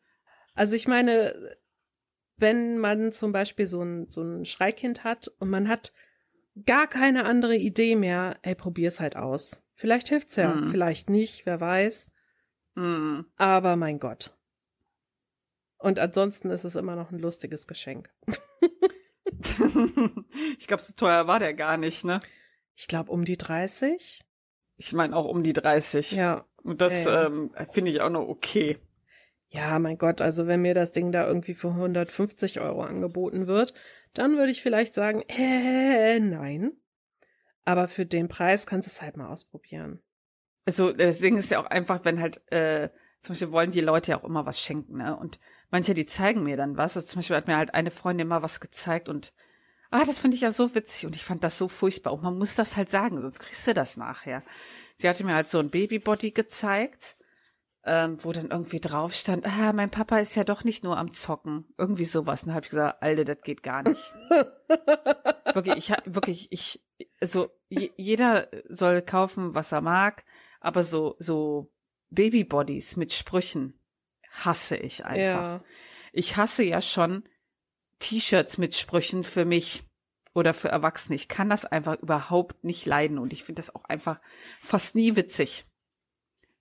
Also 0.54 0.76
ich 0.76 0.88
meine, 0.88 1.58
wenn 2.38 2.78
man 2.78 3.12
zum 3.12 3.34
Beispiel 3.34 3.68
so 3.68 3.82
ein, 3.82 4.10
so 4.10 4.22
ein 4.22 4.46
Schreikind 4.46 5.04
hat 5.04 5.28
und 5.40 5.50
man 5.50 5.68
hat 5.68 5.92
gar 6.66 6.88
keine 6.88 7.26
andere 7.26 7.56
Idee 7.56 7.96
mehr, 7.96 8.38
ey, 8.42 8.56
probier's 8.56 9.00
halt 9.00 9.16
aus. 9.16 9.62
Vielleicht 9.76 10.10
hilft's 10.10 10.36
ja, 10.36 10.54
mm. 10.54 10.70
vielleicht 10.70 11.10
nicht, 11.10 11.46
wer 11.46 11.60
weiß. 11.60 12.12
Mm. 12.76 13.22
Aber 13.38 13.76
mein 13.76 14.00
Gott. 14.00 14.38
Und 15.78 15.98
ansonsten 15.98 16.50
ist 16.52 16.64
es 16.64 16.76
immer 16.76 16.96
noch 16.96 17.12
ein 17.12 17.20
lustiges 17.20 17.68
Geschenk. 17.68 18.10
ich 20.60 20.68
glaube, 20.68 20.84
so 20.84 20.94
teuer 20.94 21.28
war 21.28 21.40
der 21.40 21.54
gar 21.54 21.78
nicht, 21.78 22.06
ne? 22.06 22.20
Ich 22.76 22.88
glaube 22.88 23.12
um 23.12 23.26
die 23.26 23.38
30. 23.38 24.24
Ich 24.78 24.94
meine 24.94 25.16
auch 25.16 25.26
um 25.26 25.44
die 25.44 25.54
30. 25.54 26.12
Ja. 26.12 26.46
Und 26.64 26.82
das 26.82 27.06
ja, 27.06 27.24
ja. 27.24 27.26
ähm, 27.28 27.52
finde 27.72 27.92
ich 27.92 28.02
auch 28.02 28.10
noch 28.10 28.28
okay. 28.28 28.78
Ja, 29.54 29.80
mein 29.80 29.98
Gott, 29.98 30.22
also 30.22 30.48
wenn 30.48 30.62
mir 30.62 30.74
das 30.74 30.94
Ding 30.94 31.12
da 31.12 31.28
irgendwie 31.28 31.56
für 31.56 31.70
150 31.70 32.62
Euro 32.62 32.84
angeboten 32.84 33.48
wird, 33.48 33.74
dann 34.14 34.38
würde 34.38 34.52
ich 34.52 34.62
vielleicht 34.62 34.94
sagen, 34.94 35.24
äh, 35.28 36.20
nein. 36.22 36.72
Aber 37.66 37.90
für 37.90 38.06
den 38.06 38.30
Preis 38.30 38.66
kannst 38.66 38.88
du 38.88 38.92
es 38.92 39.02
halt 39.02 39.18
mal 39.18 39.28
ausprobieren. 39.28 40.02
Also 40.66 40.94
das 40.94 41.20
Ding 41.20 41.36
ist 41.36 41.52
ja 41.52 41.60
auch 41.60 41.66
einfach, 41.66 42.06
wenn 42.06 42.22
halt, 42.22 42.42
äh, 42.50 42.90
zum 43.20 43.34
Beispiel 43.34 43.52
wollen 43.52 43.72
die 43.72 43.82
Leute 43.82 44.12
ja 44.12 44.20
auch 44.20 44.24
immer 44.24 44.46
was 44.46 44.60
schenken, 44.60 44.98
ne? 44.98 45.18
Und 45.18 45.38
manche, 45.70 45.94
die 45.94 46.06
zeigen 46.06 46.44
mir 46.44 46.56
dann 46.56 46.78
was. 46.78 46.96
Also 46.96 47.10
zum 47.10 47.20
Beispiel 47.20 47.36
hat 47.36 47.48
mir 47.48 47.58
halt 47.58 47.74
eine 47.74 47.92
Freundin 47.92 48.30
mal 48.30 48.42
was 48.42 48.62
gezeigt 48.62 49.10
und 49.10 49.34
ah, 49.90 50.06
das 50.06 50.20
finde 50.20 50.36
ich 50.36 50.42
ja 50.42 50.54
so 50.54 50.74
witzig 50.76 51.06
und 51.06 51.16
ich 51.18 51.26
fand 51.26 51.44
das 51.44 51.58
so 51.58 51.68
furchtbar. 51.68 52.14
Und 52.14 52.24
man 52.24 52.38
muss 52.38 52.56
das 52.56 52.78
halt 52.78 52.90
sagen, 52.90 53.20
sonst 53.20 53.40
kriegst 53.40 53.68
du 53.68 53.74
das 53.74 53.98
nachher. 53.98 54.44
Sie 54.96 55.10
hatte 55.10 55.26
mir 55.26 55.36
halt 55.36 55.50
so 55.50 55.60
ein 55.60 55.72
Babybody 55.72 56.32
gezeigt, 56.32 57.18
ähm, 57.84 58.24
wo 58.24 58.32
dann 58.32 58.52
irgendwie 58.52 58.80
drauf 58.80 59.14
stand, 59.14 59.46
ah, 59.46 59.74
mein 59.74 59.90
Papa 59.90 60.20
ist 60.20 60.36
ja 60.36 60.44
doch 60.44 60.64
nicht 60.64 60.84
nur 60.84 60.98
am 60.98 61.12
Zocken. 61.12 61.66
Irgendwie 61.78 62.06
sowas. 62.06 62.44
Und 62.44 62.50
dann 62.50 62.56
habe 62.56 62.66
ich 62.66 62.70
gesagt, 62.70 63.02
Alter, 63.02 63.26
das 63.26 63.42
geht 63.44 63.64
gar 63.64 63.84
nicht. 63.84 64.14
wirklich, 65.54 65.78
ich 65.78 65.94
wirklich, 66.06 66.52
ich, 66.52 66.84
so, 67.22 67.50
jeder 67.70 68.48
soll 68.70 69.02
kaufen, 69.02 69.56
was 69.56 69.72
er 69.72 69.82
mag, 69.82 70.24
aber 70.60 70.84
so, 70.84 71.16
so 71.20 71.72
Babybodies 72.12 72.98
mit 72.98 73.12
Sprüchen, 73.14 73.80
hasse 74.30 74.78
ich 74.78 75.06
einfach. 75.06 75.20
Ja. 75.20 75.64
Ich 76.14 76.38
hasse 76.38 76.64
ja 76.64 76.82
schon 76.82 77.24
T-Shirts 78.00 78.58
mit 78.58 78.76
Sprüchen 78.76 79.24
für 79.24 79.46
mich 79.46 79.84
oder 80.34 80.54
für 80.54 80.70
Erwachsene. 80.70 81.16
Ich 81.16 81.28
kann 81.28 81.50
das 81.50 81.66
einfach 81.66 81.98
überhaupt 82.00 82.64
nicht 82.64 82.86
leiden 82.86 83.18
und 83.18 83.34
ich 83.34 83.44
finde 83.44 83.60
das 83.60 83.74
auch 83.74 83.86
einfach 83.86 84.20
fast 84.62 84.96
nie 84.96 85.16
witzig. 85.16 85.66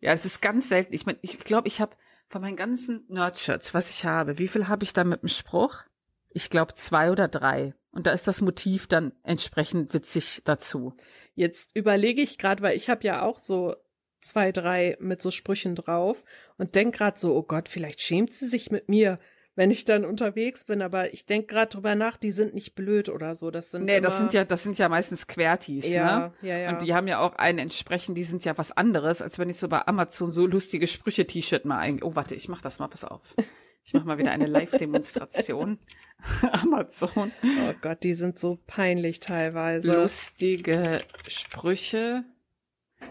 Ja, 0.01 0.13
es 0.13 0.25
ist 0.25 0.43
ganz 0.43 0.69
selten. 0.69 0.95
Ich 0.95 1.07
meine, 1.07 1.19
ich 1.23 1.39
glaube, 1.39 1.69
ich 1.69 1.81
habe 1.81 1.97
von 2.29 2.43
meinen 2.43 2.57
ganzen 2.57 3.05
Nerdshirts, 3.09 3.75
was 3.75 3.91
ich 3.91 4.05
habe, 4.05 4.39
wie 4.39 4.49
viel 4.49 4.69
habe 4.69 4.85
ich 4.85 4.93
da 4.93 5.05
mit 5.05 5.23
dem 5.23 5.29
Spruch? 5.29 5.83
Ich 6.31 6.49
glaube 6.49 6.75
zwei 6.75 7.11
oder 7.11 7.29
drei. 7.29 7.75
Und 7.93 8.07
da 8.07 8.13
ist 8.13 8.29
das 8.29 8.41
Motiv 8.41 8.87
dann 8.87 9.13
entsprechend 9.25 9.93
witzig 9.95 10.43
dazu. 10.45 10.95
Jetzt 11.35 11.75
überlege 11.75 12.23
ich 12.23 12.39
gerade, 12.39 12.63
weil 12.63 12.77
ich 12.77 12.89
habe 12.89 13.05
ja 13.05 13.23
auch 13.23 13.41
so 13.41 13.75
zwei, 14.21 14.53
drei 14.53 14.97
mit 15.01 15.21
so 15.21 15.31
Sprüchen 15.31 15.75
drauf 15.75 16.23
und 16.57 16.77
denk 16.77 16.95
gerade 16.95 17.19
so, 17.19 17.35
oh 17.35 17.43
Gott, 17.43 17.69
vielleicht 17.69 18.01
schämt 18.01 18.33
sie 18.33 18.47
sich 18.47 18.71
mit 18.71 18.89
mir, 18.89 19.19
wenn 19.61 19.71
ich 19.71 19.85
dann 19.85 20.07
unterwegs 20.07 20.65
bin, 20.65 20.81
aber 20.81 21.13
ich 21.13 21.27
denk 21.27 21.47
gerade 21.47 21.71
drüber 21.71 21.95
nach, 21.95 22.17
die 22.17 22.31
sind 22.31 22.55
nicht 22.55 22.75
blöd 22.75 23.11
oder 23.11 23.35
so. 23.35 23.51
Das 23.51 23.71
sind 23.71 23.85
Nee, 23.85 24.01
das 24.01 24.17
sind 24.17 24.33
ja, 24.33 24.47
das 24.47 24.63
sind 24.63 24.79
ja 24.79 24.89
meistens 24.89 25.27
Quertis, 25.27 25.87
ja, 25.87 26.19
ne? 26.19 26.33
ja, 26.41 26.57
ja. 26.57 26.71
Und 26.71 26.81
die 26.81 26.95
haben 26.95 27.07
ja 27.07 27.19
auch 27.19 27.35
einen 27.35 27.59
entsprechend, 27.59 28.17
die 28.17 28.25
sind 28.25 28.43
ja 28.43 28.57
was 28.57 28.73
anderes, 28.73 29.21
als 29.21 29.39
wenn 29.39 29.51
ich 29.51 29.59
so 29.59 29.69
bei 29.69 29.87
Amazon 29.87 30.33
so 30.33 30.47
lustige 30.47 30.87
Sprüche-T-Shirt 30.87 31.67
mal 31.67 31.77
ein. 31.79 32.03
Oh, 32.03 32.17
warte, 32.17 32.35
ich 32.35 32.49
mach 32.49 32.63
das 32.63 32.79
mal, 32.79 32.89
pass 32.89 33.05
auf. 33.05 33.37
Ich 33.85 33.93
mach 33.93 34.05
mal 34.05 34.17
wieder 34.17 34.31
eine 34.31 34.47
Live-Demonstration. 34.47 35.79
Amazon. 36.53 37.31
oh 37.43 37.75
Gott, 37.83 38.03
die 38.03 38.15
sind 38.15 38.39
so 38.39 38.59
peinlich 38.67 39.21
teilweise. 39.21 39.93
Lustige 39.93 41.01
Sprüche. 41.29 42.25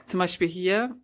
Zum 0.08 0.18
Beispiel 0.18 0.47
hier. 0.47 0.95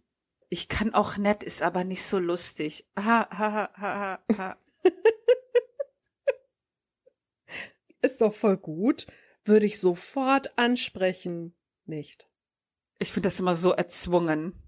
Ich 0.50 0.70
kann 0.70 0.96
auch 0.96 1.18
nett, 1.18 1.44
ist 1.44 1.62
aber 1.62 1.84
nicht 1.84 2.02
so 2.02 2.18
lustig. 2.18 2.88
Ha, 2.98 3.28
ha, 3.30 3.52
ha, 3.52 3.70
ha, 3.78 4.20
ha. 4.36 4.56
Ist 8.02 8.22
doch 8.22 8.34
voll 8.34 8.58
gut. 8.58 9.08
Würde 9.44 9.66
ich 9.66 9.80
sofort 9.80 10.58
ansprechen. 10.58 11.56
Nicht. 11.86 12.30
Ich 13.00 13.12
finde 13.12 13.28
das 13.28 13.40
immer 13.40 13.56
so 13.56 13.72
erzwungen. 13.72 14.62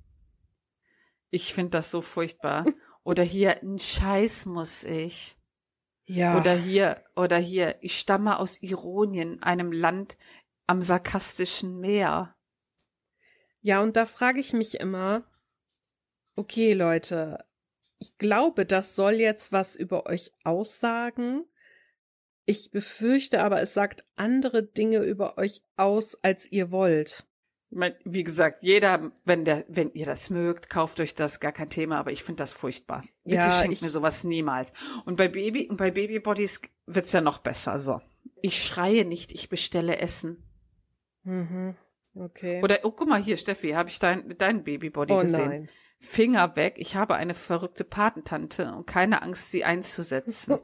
Ich 1.30 1.53
finde 1.53 1.72
das 1.72 1.91
so 1.91 2.01
furchtbar. 2.01 2.65
Oder 3.03 3.24
hier, 3.24 3.61
ein 3.63 3.80
Scheiß 3.80 4.47
muss 4.47 4.84
ich. 4.84 5.38
Ja. 6.03 6.39
Oder 6.39 6.55
hier, 6.55 7.03
oder 7.15 7.38
hier, 7.38 7.76
ich 7.82 7.99
stamme 7.99 8.39
aus 8.39 8.61
Ironien, 8.61 9.43
einem 9.43 9.74
Land 9.74 10.18
am 10.65 10.82
sarkastischen 10.82 11.80
Meer. 11.80 12.38
Ja, 13.61 13.82
und 13.82 13.97
da 13.97 14.05
frage 14.05 14.39
ich 14.39 14.53
mich 14.53 14.80
immer, 14.80 15.30
okay, 16.36 16.74
Leute, 16.74 17.45
ich 18.00 18.18
glaube, 18.18 18.66
das 18.66 18.95
soll 18.95 19.14
jetzt 19.14 19.52
was 19.52 19.76
über 19.76 20.06
euch 20.06 20.32
aussagen. 20.43 21.43
Ich 22.45 22.72
befürchte 22.72 23.43
aber, 23.43 23.62
es 23.62 23.74
sagt 23.74 24.06
andere 24.16 24.64
Dinge 24.64 25.00
über 25.00 25.38
euch 25.38 25.62
aus, 25.76 26.18
als 26.24 26.50
ihr 26.52 26.72
wollt. 26.72 27.28
Wie 27.70 28.24
gesagt, 28.24 28.60
jeder, 28.62 29.12
wenn 29.26 29.43
der, 29.43 29.66
wenn 29.68 29.91
ihr 29.91 30.06
das 30.06 30.30
mögt, 30.30 30.70
kauft 30.70 31.02
euch 31.02 31.16
das, 31.16 31.41
gar 31.41 31.52
kein 31.52 31.70
Thema, 31.70 31.98
aber 31.98 32.14
ich 32.14 32.24
finde 32.24 32.41
das 32.43 32.54
furchtbar. 32.54 33.04
Bitte 33.26 33.41
Ja, 33.41 33.52
schenkt 33.52 33.82
mir 33.82 33.89
sowas 33.89 34.24
niemals. 34.24 34.72
Und 35.04 35.18
bei 35.18 35.28
Baby, 35.28 35.68
und 35.68 35.76
bei 35.76 35.91
Babybodies 35.91 36.62
wird's 36.86 37.12
ja 37.12 37.20
noch 37.20 37.39
besser, 37.39 37.78
so. 37.78 38.00
Ich 38.41 38.64
schreie 38.64 39.04
nicht, 39.04 39.34
ich 39.34 39.50
bestelle 39.50 39.98
Essen. 39.98 40.43
Mhm. 41.24 41.76
Okay. 42.16 42.64
Oder, 42.64 42.80
oh, 42.84 42.91
guck 42.91 43.10
mal 43.10 43.22
hier, 43.22 43.36
Steffi, 43.36 43.72
habe 43.72 43.89
ich 43.89 44.00
dein, 44.00 44.38
dein 44.38 44.64
Babybody 44.64 45.14
oh 45.14 45.20
gesehen. 45.20 45.50
nein. 45.50 45.70
Finger 46.00 46.56
weg, 46.56 46.76
ich 46.78 46.95
habe 46.95 47.16
eine 47.16 47.34
verrückte 47.34 47.84
Patentante 47.84 48.72
und 48.72 48.86
keine 48.86 49.22
Angst, 49.24 49.52
sie 49.52 49.64
einzusetzen. 49.64 50.60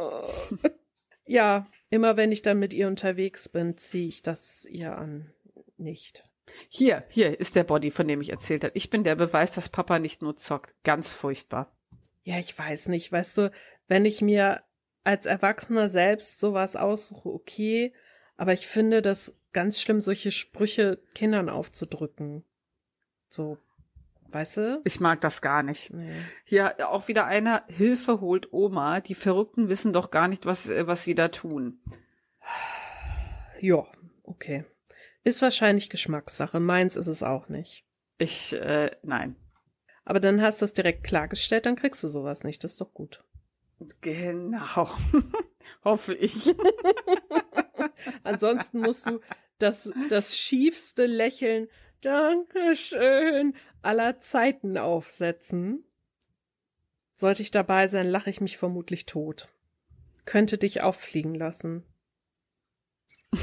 ja, 1.26 1.66
immer 1.90 2.16
wenn 2.16 2.30
ich 2.30 2.42
dann 2.42 2.58
mit 2.58 2.72
ihr 2.72 2.86
unterwegs 2.86 3.48
bin, 3.48 3.76
ziehe 3.76 4.08
ich 4.08 4.22
das 4.22 4.64
ihr 4.64 4.96
an. 4.96 5.32
Nicht. 5.76 6.24
Hier, 6.68 7.04
hier 7.08 7.38
ist 7.38 7.56
der 7.56 7.64
Body, 7.64 7.90
von 7.90 8.08
dem 8.08 8.20
ich 8.20 8.30
erzählt 8.30 8.64
habe. 8.64 8.76
Ich 8.76 8.90
bin 8.90 9.04
der 9.04 9.16
Beweis, 9.16 9.52
dass 9.52 9.68
Papa 9.68 9.98
nicht 9.98 10.22
nur 10.22 10.36
zockt. 10.36 10.74
Ganz 10.82 11.12
furchtbar. 11.12 11.72
Ja, 12.22 12.38
ich 12.38 12.58
weiß 12.58 12.88
nicht. 12.88 13.10
Weißt 13.12 13.38
du, 13.38 13.50
wenn 13.86 14.04
ich 14.04 14.20
mir 14.20 14.62
als 15.04 15.26
Erwachsener 15.26 15.88
selbst 15.88 16.40
sowas 16.40 16.76
aussuche, 16.76 17.28
okay. 17.28 17.92
Aber 18.36 18.52
ich 18.52 18.66
finde 18.66 19.02
das 19.02 19.34
ganz 19.52 19.80
schlimm, 19.80 20.00
solche 20.00 20.30
Sprüche 20.30 21.00
Kindern 21.14 21.48
aufzudrücken. 21.48 22.44
So, 23.28 23.58
weißt 24.30 24.56
du? 24.56 24.80
Ich 24.84 25.00
mag 25.00 25.20
das 25.20 25.42
gar 25.42 25.62
nicht. 25.62 25.92
Nee. 25.92 26.12
Hier 26.44 26.88
auch 26.88 27.08
wieder 27.08 27.26
einer, 27.26 27.64
Hilfe 27.68 28.20
holt 28.20 28.52
Oma. 28.52 29.00
Die 29.00 29.14
Verrückten 29.14 29.68
wissen 29.68 29.92
doch 29.92 30.10
gar 30.10 30.28
nicht, 30.28 30.46
was, 30.46 30.68
äh, 30.68 30.86
was 30.86 31.04
sie 31.04 31.14
da 31.14 31.28
tun. 31.28 31.80
Ja, 33.60 33.86
okay. 34.22 34.64
Ist 35.24 35.42
wahrscheinlich 35.42 35.90
Geschmackssache. 35.90 36.60
Meins 36.60 36.96
ist 36.96 37.08
es 37.08 37.22
auch 37.22 37.48
nicht. 37.48 37.84
Ich, 38.18 38.52
äh, 38.54 38.90
nein. 39.02 39.36
Aber 40.04 40.20
dann 40.20 40.40
hast 40.40 40.60
du 40.60 40.64
das 40.64 40.72
direkt 40.72 41.04
klargestellt, 41.04 41.66
dann 41.66 41.76
kriegst 41.76 42.02
du 42.02 42.08
sowas 42.08 42.44
nicht. 42.44 42.64
Das 42.64 42.72
ist 42.72 42.80
doch 42.80 42.94
gut. 42.94 43.24
Genau. 44.00 44.88
Hoffe 45.84 46.14
ich. 46.14 46.54
Ansonsten 48.24 48.80
musst 48.80 49.06
du 49.06 49.20
das, 49.58 49.90
das 50.08 50.36
schiefste 50.36 51.06
Lächeln, 51.06 51.68
Dankeschön, 52.00 53.54
aller 53.82 54.20
Zeiten 54.20 54.78
aufsetzen. 54.78 55.84
Sollte 57.16 57.42
ich 57.42 57.50
dabei 57.50 57.88
sein, 57.88 58.06
lache 58.06 58.30
ich 58.30 58.40
mich 58.40 58.58
vermutlich 58.58 59.04
tot. 59.06 59.48
Könnte 60.24 60.58
dich 60.58 60.82
auffliegen 60.82 61.34
lassen. 61.34 61.84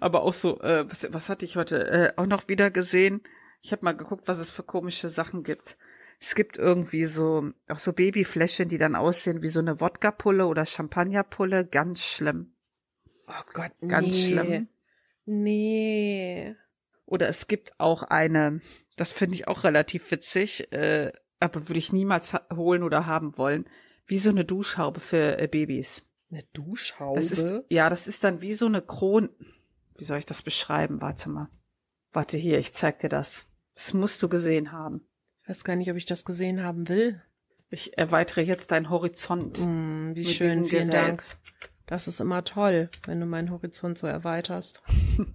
Aber 0.00 0.22
auch 0.22 0.34
so, 0.34 0.60
äh, 0.60 0.88
was, 0.88 1.12
was 1.12 1.28
hatte 1.28 1.44
ich 1.44 1.56
heute 1.56 1.90
äh, 1.90 2.12
auch 2.16 2.26
noch 2.26 2.46
wieder 2.46 2.70
gesehen? 2.70 3.22
Ich 3.62 3.72
habe 3.72 3.84
mal 3.84 3.96
geguckt, 3.96 4.28
was 4.28 4.38
es 4.38 4.52
für 4.52 4.62
komische 4.62 5.08
Sachen 5.08 5.42
gibt. 5.42 5.76
Es 6.20 6.34
gibt 6.34 6.58
irgendwie 6.58 7.06
so, 7.06 7.50
auch 7.68 7.78
so 7.78 7.92
Babyfläschchen, 7.92 8.68
die 8.68 8.78
dann 8.78 8.94
aussehen 8.94 9.42
wie 9.42 9.48
so 9.48 9.58
eine 9.60 9.80
Wodka-Pulle 9.80 10.46
oder 10.46 10.66
Champagnerpulle. 10.66 11.66
Ganz 11.66 12.04
schlimm. 12.04 12.52
Oh 13.26 13.42
Gott, 13.52 13.72
Ganz 13.80 14.08
nee. 14.08 14.28
schlimm. 14.28 14.68
Nee. 15.24 16.56
Oder 17.06 17.28
es 17.28 17.48
gibt 17.48 17.78
auch 17.78 18.04
eine, 18.04 18.60
das 18.96 19.10
finde 19.10 19.34
ich 19.34 19.48
auch 19.48 19.64
relativ 19.64 20.10
witzig, 20.10 20.72
äh, 20.72 21.12
aber 21.40 21.68
würde 21.68 21.78
ich 21.78 21.92
niemals 21.92 22.34
holen 22.54 22.82
oder 22.82 23.06
haben 23.06 23.36
wollen, 23.36 23.68
wie 24.06 24.18
so 24.18 24.30
eine 24.30 24.44
Duschhaube 24.44 25.00
für 25.00 25.38
äh, 25.38 25.48
Babys. 25.48 26.04
Eine 26.30 26.44
Duschhaube? 26.52 27.16
Das 27.16 27.32
ist, 27.32 27.64
ja, 27.68 27.90
das 27.90 28.06
ist 28.06 28.22
dann 28.22 28.40
wie 28.40 28.52
so 28.52 28.66
eine 28.66 28.82
Kron. 28.82 29.30
Wie 29.96 30.04
soll 30.04 30.18
ich 30.18 30.26
das 30.26 30.42
beschreiben? 30.42 31.00
Warte 31.00 31.28
mal. 31.28 31.48
Warte 32.12 32.36
hier, 32.36 32.58
ich 32.58 32.72
zeig 32.72 33.00
dir 33.00 33.08
das. 33.08 33.48
Das 33.74 33.94
musst 33.94 34.22
du 34.22 34.28
gesehen 34.28 34.72
haben. 34.72 35.06
ich 35.42 35.48
weiß 35.48 35.64
gar 35.64 35.76
nicht, 35.76 35.90
ob 35.90 35.96
ich 35.96 36.06
das 36.06 36.24
gesehen 36.24 36.62
haben 36.62 36.88
will. 36.88 37.22
Ich 37.70 37.96
erweitere 37.98 38.42
jetzt 38.42 38.72
deinen 38.72 38.90
Horizont. 38.90 39.58
Hm, 39.58 40.12
wie 40.14 40.24
schön, 40.24 40.66
vielen 40.66 40.90
Gerät. 40.90 40.92
Dank. 40.92 41.22
Das 41.90 42.06
ist 42.06 42.20
immer 42.20 42.44
toll, 42.44 42.88
wenn 43.06 43.18
du 43.18 43.26
meinen 43.26 43.50
Horizont 43.50 43.98
so 43.98 44.06
erweiterst. 44.06 44.80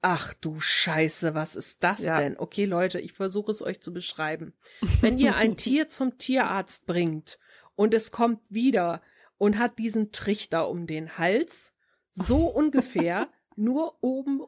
Ach 0.00 0.32
du 0.32 0.58
Scheiße, 0.58 1.34
was 1.34 1.54
ist 1.54 1.82
das 1.84 2.00
Ja. 2.00 2.16
denn? 2.16 2.38
Okay, 2.38 2.64
Leute, 2.64 2.98
ich 2.98 3.12
versuche 3.12 3.50
es 3.50 3.60
euch 3.60 3.82
zu 3.82 3.92
beschreiben. 3.92 4.54
Wenn 5.02 5.18
ihr 5.18 5.36
ein 5.36 5.56
Tier 5.58 5.90
zum 5.90 6.16
Tierarzt 6.16 6.86
bringt 6.86 7.38
und 7.74 7.92
es 7.92 8.10
kommt 8.10 8.40
wieder 8.50 9.02
und 9.36 9.58
hat 9.58 9.78
diesen 9.78 10.12
Trichter 10.12 10.70
um 10.70 10.86
den 10.86 11.18
Hals, 11.18 11.74
so 12.12 12.46
ungefähr, 12.46 13.28
nur 13.54 14.02
oben 14.02 14.40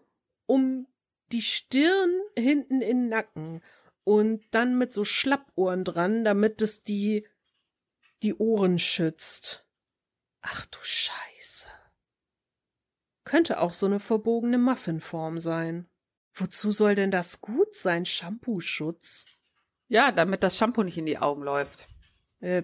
um 0.47 0.87
die 1.31 1.43
Stirn, 1.43 2.11
hinten 2.39 2.81
in 2.81 3.01
den 3.01 3.09
Nacken 3.11 3.61
und 4.05 4.43
dann 4.53 4.79
mit 4.79 4.95
so 4.95 5.05
Schlappohren 5.05 5.85
dran, 5.85 6.25
damit 6.25 6.63
es 6.63 6.85
die, 6.85 7.27
die 8.23 8.35
Ohren 8.35 8.79
schützt. 8.79 9.68
Ach 10.43 10.67
du 10.67 10.79
Scheiße. 10.81 11.69
Könnte 13.25 13.61
auch 13.61 13.73
so 13.73 13.87
eine 13.87 14.01
verbogene 14.01 14.59
Muffinform 14.59 15.39
sein. 15.39 15.89
Wozu 16.33 16.73
soll 16.73 16.95
denn 16.95 17.11
das 17.11 17.41
gut 17.41 17.77
sein? 17.77 18.07
Shampoo-Schutz? 18.07 19.27
Ja, 19.89 20.13
damit 20.13 20.43
das 20.43 20.57
Shampoo 20.57 20.83
nicht 20.83 20.99
in 20.99 21.07
die 21.07 21.19
Augen 21.19 21.43
läuft. 21.43 21.89
Äh, 22.41 22.63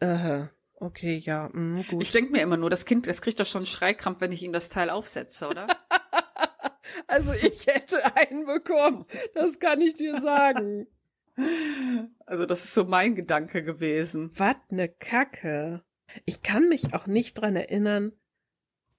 äh, 0.00 0.46
okay, 0.74 1.14
ja, 1.14 1.48
mm, 1.52 1.84
gut. 1.88 2.02
Ich 2.02 2.12
denke 2.12 2.32
mir 2.32 2.42
immer 2.42 2.56
nur, 2.56 2.70
das 2.70 2.84
Kind, 2.84 3.06
das 3.06 3.22
kriegt 3.22 3.38
doch 3.38 3.46
schon 3.46 3.60
einen 3.60 3.66
Schreikrampf, 3.66 4.20
wenn 4.20 4.32
ich 4.32 4.42
ihm 4.42 4.52
das 4.52 4.68
Teil 4.68 4.90
aufsetze, 4.90 5.48
oder? 5.48 5.66
also 7.06 7.32
ich 7.32 7.66
hätte 7.66 8.16
einen 8.16 8.44
bekommen. 8.46 9.06
Das 9.34 9.60
kann 9.60 9.80
ich 9.80 9.94
dir 9.94 10.20
sagen. 10.20 10.88
also 12.26 12.46
das 12.46 12.64
ist 12.64 12.74
so 12.74 12.84
mein 12.84 13.14
Gedanke 13.14 13.62
gewesen. 13.62 14.32
Was 14.36 14.56
ne 14.70 14.88
Kacke. 14.88 15.85
Ich 16.24 16.42
kann 16.42 16.68
mich 16.68 16.94
auch 16.94 17.06
nicht 17.06 17.34
dran 17.34 17.56
erinnern, 17.56 18.12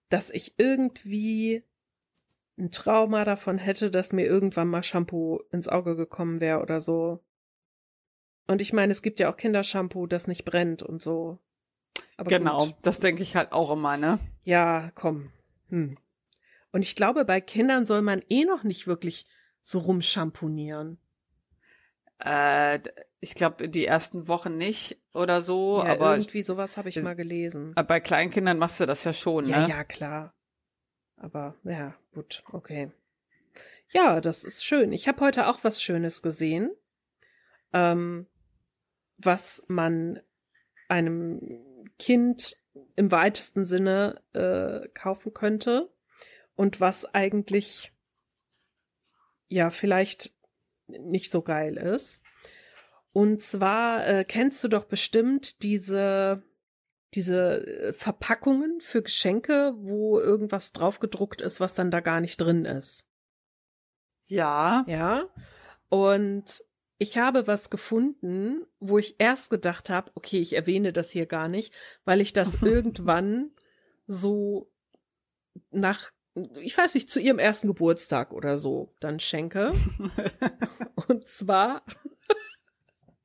dass 0.10 0.30
ich 0.30 0.56
irgendwie 0.58 1.64
ein 2.58 2.72
Trauma 2.72 3.24
davon 3.24 3.58
hätte, 3.58 3.92
dass 3.92 4.14
mir 4.14 4.26
irgendwann 4.26 4.68
mal 4.68 4.84
Shampoo 4.84 5.42
ins 5.52 5.68
Auge 5.68 5.96
gekommen 5.96 6.40
wäre 6.40 6.62
oder 6.62 6.82
so. 6.82 7.24
Und 8.48 8.62
ich 8.62 8.74
meine, 8.74 8.92
es 8.92 9.02
gibt 9.02 9.20
ja 9.20 9.32
auch 9.32 9.38
Kindershampoo, 9.38 10.08
das 10.08 10.28
nicht 10.28 10.46
brennt 10.46 10.82
und 10.82 11.02
so. 11.02 11.40
Aber 12.16 12.30
genau, 12.30 12.66
gut. 12.68 12.76
das 12.84 13.00
denke 13.00 13.22
ich 13.22 13.36
halt 13.36 13.52
auch 13.52 13.72
immer, 13.72 13.98
ne? 13.98 14.20
Ja, 14.44 14.92
komm. 14.96 15.32
Hm. 15.70 15.98
Und 16.72 16.82
ich 16.82 16.96
glaube, 16.96 17.26
bei 17.26 17.42
Kindern 17.42 17.86
soll 17.86 18.02
man 18.02 18.24
eh 18.30 18.46
noch 18.46 18.64
nicht 18.64 18.88
wirklich 18.88 19.26
so 19.62 19.80
rumschamponieren. 19.80 20.98
Äh, 22.20 22.80
ich 23.20 23.36
glaube, 23.36 23.70
die 23.70 23.86
ersten 23.86 24.28
Wochen 24.28 24.58
nicht 24.58 24.98
oder 25.14 25.42
so, 25.42 25.84
ja, 25.84 25.92
aber 25.92 26.18
irgendwie 26.18 26.44
sowas 26.44 26.78
habe 26.78 26.90
ich 26.90 27.02
mal 27.02 27.16
gelesen. 27.16 27.74
bei 27.76 28.00
Kleinkindern 28.00 28.58
machst 28.58 28.80
du 28.80 28.86
das 28.86 29.04
ja 29.04 29.14
schon, 29.14 29.46
Ja, 29.46 29.62
ne? 29.62 29.70
ja, 29.70 29.84
klar. 29.84 30.34
Aber 31.18 31.56
ja, 31.64 31.96
gut, 32.14 32.44
okay. 32.52 32.92
Ja, 33.90 34.22
das 34.22 34.44
ist 34.44 34.64
schön. 34.64 34.92
Ich 34.92 35.08
habe 35.08 35.24
heute 35.24 35.48
auch 35.48 35.64
was 35.64 35.82
Schönes 35.82 36.22
gesehen, 36.22 36.72
ähm, 37.74 38.28
was 39.18 39.64
man 39.68 40.20
einem 40.90 41.90
Kind 41.98 42.58
im 42.96 43.12
weitesten 43.12 43.66
Sinne 43.66 44.22
äh, 44.34 44.88
kaufen 44.90 45.34
könnte 45.34 45.92
und 46.56 46.80
was 46.80 47.06
eigentlich 47.16 47.92
ja 49.48 49.70
vielleicht 49.72 50.34
nicht 50.88 51.32
so 51.32 51.42
geil 51.42 51.78
ist. 51.78 52.24
Und 53.14 53.42
zwar 53.42 54.08
äh, 54.08 54.24
kennst 54.24 54.64
du 54.64 54.68
doch 54.68 54.86
bestimmt 54.86 55.64
diese 55.64 56.44
diese 57.14 57.66
äh, 57.66 57.94
Verpackungen 57.94 58.82
für 58.82 59.02
Geschenke, 59.02 59.74
wo 59.78 60.20
irgendwas 60.20 60.74
draufgedruckt 60.74 61.42
ist, 61.42 61.60
was 61.60 61.74
dann 61.74 61.92
da 61.92 62.00
gar 62.00 62.22
nicht 62.22 62.38
drin 62.38 62.66
ist. 62.66 63.08
Ja. 64.26 64.86
Ja. 64.88 65.30
Und 65.90 66.64
ich 66.98 67.18
habe 67.18 67.48
was 67.48 67.70
gefunden, 67.70 68.66
wo 68.80 68.98
ich 68.98 69.16
erst 69.20 69.50
gedacht 69.50 69.90
habe, 69.90 70.12
okay, 70.16 70.40
ich 70.40 70.54
erwähne 70.54 70.92
das 70.92 71.12
hier 71.12 71.26
gar 71.26 71.48
nicht, 71.48 71.74
weil 72.06 72.22
ich 72.22 72.34
das 72.34 72.56
irgendwann 72.62 73.52
so 74.06 74.72
nach, 75.72 76.12
ich 76.62 76.78
weiß 76.78 76.94
nicht, 76.96 77.10
zu 77.10 77.20
ihrem 77.20 77.40
ersten 77.40 77.68
Geburtstag 77.68 78.34
oder 78.34 78.58
so 78.58 78.94
dann 79.00 79.20
schenke. 79.20 79.74
Und 81.08 81.28
zwar, 81.28 81.84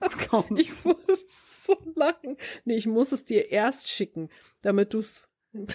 ich 0.57 0.85
muss 0.85 1.65
so 1.65 1.77
lachen. 1.95 2.37
Nee, 2.65 2.77
ich 2.77 2.87
muss 2.87 3.13
es 3.13 3.25
dir 3.25 3.51
erst 3.51 3.89
schicken, 3.89 4.29
damit 4.63 4.95
du's, 4.95 5.29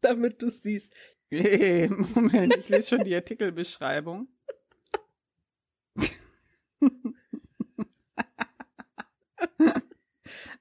damit 0.00 0.42
du's 0.42 0.62
siehst. 0.62 0.92
Nee, 1.30 1.88
Moment, 1.88 2.56
ich 2.56 2.68
lese 2.68 2.90
schon 2.90 3.04
die 3.04 3.14
Artikelbeschreibung. 3.14 4.28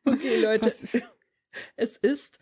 Okay, 0.06 0.42
Leute, 0.42 0.70
ist- 0.70 1.02
es 1.76 1.98
ist 1.98 2.40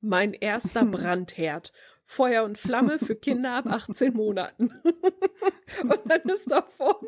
mein 0.00 0.32
erster 0.34 0.84
Brandherd. 0.84 1.72
Feuer 2.10 2.42
und 2.44 2.56
Flamme 2.56 2.98
für 2.98 3.14
Kinder 3.14 3.52
ab 3.52 3.66
18 3.66 4.14
Monaten. 4.14 4.72
Und 5.82 6.00
dann 6.06 6.22
ist 6.22 6.50
da 6.50 6.62
vorne 6.62 7.06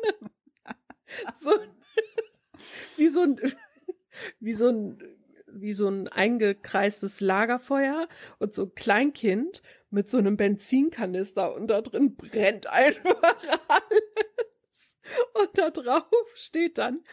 so 1.33 1.51
wie 2.97 3.09
so 3.09 3.21
ein 3.23 3.41
wie 4.39 4.53
so 4.53 4.69
ein 4.69 5.03
wie 5.47 5.73
so 5.73 5.87
ein 5.87 6.07
eingekreistes 6.07 7.19
Lagerfeuer 7.19 8.07
und 8.37 8.53
so 8.53 8.65
ein 8.65 8.75
Kleinkind 8.75 9.63
mit 9.89 10.07
so 10.07 10.19
einem 10.19 10.37
Benzinkanister 10.37 11.55
und 11.55 11.67
da 11.67 11.81
drin 11.81 12.15
brennt 12.15 12.67
einfach 12.67 13.35
alles. 13.67 14.95
Und 15.33 15.57
da 15.57 15.71
drauf 15.71 16.27
steht 16.35 16.77
dann 16.77 17.03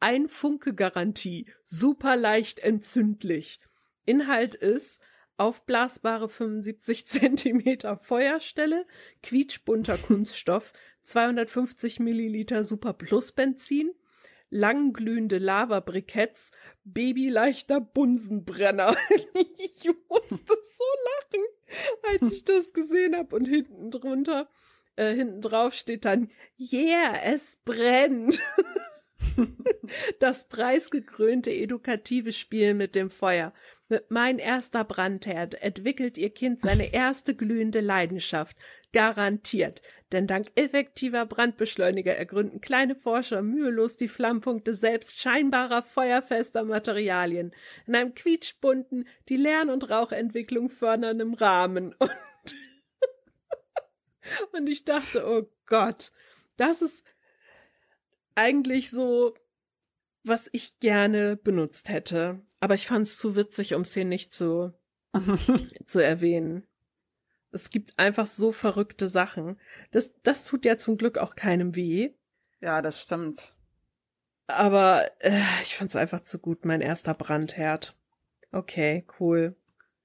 ein 0.00 0.28
Funke 0.28 0.74
Garantie, 0.74 1.46
super 1.64 2.16
leicht 2.16 2.58
entzündlich. 2.58 3.60
Inhalt 4.04 4.56
ist 4.56 5.00
aufblasbare 5.36 6.28
75 6.28 7.06
Zentimeter 7.06 7.96
Feuerstelle, 7.96 8.86
quietschbunter 9.22 9.98
Kunststoff, 9.98 10.72
250 11.02 12.00
Milliliter 12.00 12.64
Super 12.64 12.92
Plus 12.92 13.32
Benzin, 13.32 13.90
langglühende 14.50 15.38
Lava-Briketts, 15.38 16.50
babyleichter 16.84 17.80
Bunsenbrenner. 17.80 18.96
ich 19.34 19.88
musste 20.08 20.36
so 20.46 20.84
lachen, 21.04 21.44
als 22.12 22.32
ich 22.32 22.44
das 22.44 22.72
gesehen 22.72 23.16
habe 23.16 23.34
und 23.36 23.46
hinten 23.46 23.90
drunter, 23.90 24.48
äh, 24.96 25.14
hinten 25.14 25.42
drauf 25.42 25.74
steht 25.74 26.04
dann, 26.04 26.30
yeah, 26.58 27.14
es 27.24 27.58
brennt. 27.64 28.40
das 30.20 30.48
preisgekrönte 30.48 31.52
edukative 31.52 32.32
Spiel 32.32 32.74
mit 32.74 32.94
dem 32.94 33.10
Feuer. 33.10 33.52
Mein 34.08 34.40
erster 34.40 34.82
Brandherd 34.82 35.62
entwickelt 35.62 36.18
Ihr 36.18 36.30
Kind 36.30 36.60
seine 36.60 36.92
erste 36.92 37.36
glühende 37.36 37.80
Leidenschaft. 37.80 38.56
Garantiert. 38.92 39.80
Denn 40.12 40.26
dank 40.26 40.48
effektiver 40.56 41.24
Brandbeschleuniger 41.26 42.14
ergründen 42.16 42.60
kleine 42.60 42.96
Forscher 42.96 43.42
mühelos 43.42 43.96
die 43.96 44.08
Flammpunkte 44.08 44.74
selbst 44.74 45.20
scheinbarer 45.20 45.82
feuerfester 45.82 46.64
Materialien. 46.64 47.54
In 47.86 47.94
einem 47.94 48.14
quietschbunten, 48.14 49.06
die 49.28 49.36
Lern- 49.36 49.70
und 49.70 49.88
Rauchentwicklung 49.88 50.68
förderndem 50.68 51.34
Rahmen. 51.34 51.94
Und, 52.00 52.10
und 54.54 54.66
ich 54.66 54.84
dachte, 54.84 55.24
oh 55.24 55.48
Gott, 55.66 56.10
das 56.56 56.82
ist 56.82 57.04
eigentlich 58.34 58.90
so, 58.90 59.34
was 60.26 60.48
ich 60.52 60.78
gerne 60.80 61.36
benutzt 61.36 61.88
hätte. 61.88 62.42
Aber 62.60 62.74
ich 62.74 62.86
fand 62.86 63.06
es 63.06 63.18
zu 63.18 63.36
witzig, 63.36 63.74
um 63.74 63.82
es 63.82 63.94
hier 63.94 64.04
nicht 64.04 64.34
zu, 64.34 64.72
zu 65.86 66.00
erwähnen. 66.00 66.66
Es 67.52 67.70
gibt 67.70 67.98
einfach 67.98 68.26
so 68.26 68.52
verrückte 68.52 69.08
Sachen. 69.08 69.58
Das, 69.90 70.14
das 70.22 70.44
tut 70.44 70.64
ja 70.64 70.76
zum 70.78 70.98
Glück 70.98 71.18
auch 71.18 71.36
keinem 71.36 71.74
weh. 71.74 72.10
ja, 72.60 72.82
das 72.82 73.02
stimmt. 73.02 73.54
Aber 74.48 75.10
äh, 75.20 75.42
ich 75.62 75.74
fand 75.76 75.90
es 75.90 75.96
einfach 75.96 76.20
zu 76.20 76.38
gut, 76.38 76.64
mein 76.64 76.80
erster 76.80 77.14
Brandherd. 77.14 77.96
Okay, 78.52 79.06
cool. 79.18 79.56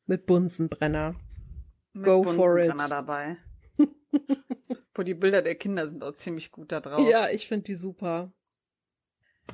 Mit 0.07 0.26
Bunsenbrenner. 0.26 1.15
Mit 1.93 2.05
Go 2.05 2.24
for 2.24 2.57
it. 2.57 2.69
Bunsenbrenner 2.69 2.89
dabei. 2.89 3.38
Wo 4.95 5.03
die 5.03 5.13
Bilder 5.13 5.41
der 5.41 5.55
Kinder 5.55 5.88
sind 5.88 6.03
auch 6.03 6.13
ziemlich 6.13 6.51
gut 6.51 6.72
da 6.72 6.80
drauf. 6.80 7.07
Ja, 7.09 7.30
ich 7.30 7.47
finde 7.47 7.65
die 7.65 7.76
super. 7.76 8.34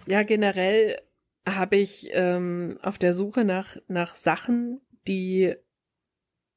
Ja, 0.06 0.24
generell 0.24 1.02
habe 1.48 1.78
ich 1.78 2.10
ähm, 2.12 2.78
auf 2.82 2.98
der 2.98 3.14
Suche 3.14 3.46
nach, 3.46 3.78
nach 3.88 4.16
Sachen, 4.16 4.82
die 5.08 5.56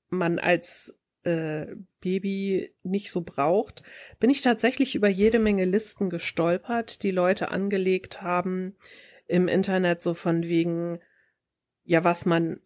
man 0.08 0.38
als 0.38 0.98
äh, 1.22 1.66
Baby 2.00 2.74
nicht 2.82 3.10
so 3.10 3.22
braucht, 3.22 3.82
bin 4.18 4.30
ich 4.30 4.42
tatsächlich 4.42 4.94
über 4.94 5.08
jede 5.08 5.38
Menge 5.38 5.64
Listen 5.64 6.10
gestolpert, 6.10 7.02
die 7.02 7.10
Leute 7.10 7.50
angelegt 7.50 8.22
haben 8.22 8.76
im 9.26 9.46
Internet, 9.46 10.02
so 10.02 10.14
von 10.14 10.42
wegen, 10.42 11.00
ja, 11.84 12.02
was 12.04 12.26
man, 12.26 12.60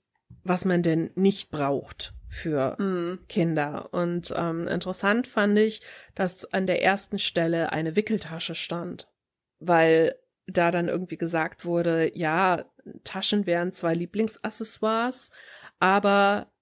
was 0.45 0.65
man 0.65 0.83
denn 0.83 1.11
nicht 1.15 1.51
braucht 1.51 2.15
für 2.29 2.77
Mhm. 2.81 3.21
Kinder. 3.29 3.93
Und 3.93 4.33
ähm, 4.37 4.67
interessant 4.67 5.27
fand 5.27 5.59
ich, 5.59 5.83
dass 6.15 6.53
an 6.53 6.67
der 6.67 6.83
ersten 6.83 7.19
Stelle 7.19 7.73
eine 7.73 7.97
Wickeltasche 7.97 8.55
stand, 8.55 9.13
weil 9.59 10.17
da 10.47 10.71
dann 10.71 10.89
irgendwie 10.89 11.17
gesagt 11.17 11.65
wurde, 11.65 12.17
ja, 12.17 12.65
Taschen 13.03 13.47
wären 13.47 13.73
zwei 13.73 13.95
Lieblingsaccessoires, 13.95 15.31
aber 15.79 16.53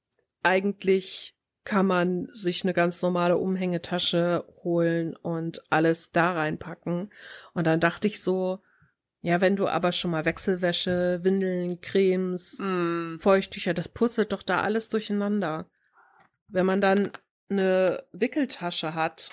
eigentlich 0.42 1.36
kann 1.64 1.86
man 1.86 2.28
sich 2.32 2.64
eine 2.64 2.74
ganz 2.74 3.00
normale 3.02 3.38
Umhängetasche 3.38 4.44
holen 4.64 5.14
und 5.16 5.62
alles 5.70 6.10
da 6.10 6.32
reinpacken. 6.32 7.12
Und 7.54 7.66
dann 7.66 7.78
dachte 7.80 8.08
ich 8.08 8.20
so, 8.20 8.60
ja, 9.20 9.40
wenn 9.40 9.54
du 9.54 9.68
aber 9.68 9.92
schon 9.92 10.10
mal 10.10 10.24
Wechselwäsche, 10.24 11.20
Windeln, 11.22 11.80
Cremes, 11.80 12.58
Mhm. 12.58 13.20
Feuchttücher, 13.20 13.74
das 13.74 13.88
puzzelt 13.88 14.32
doch 14.32 14.42
da 14.42 14.62
alles 14.62 14.88
durcheinander. 14.88 15.70
Wenn 16.48 16.66
man 16.66 16.80
dann 16.80 17.12
eine 17.48 18.04
Wickeltasche 18.12 18.94
hat 18.94 19.30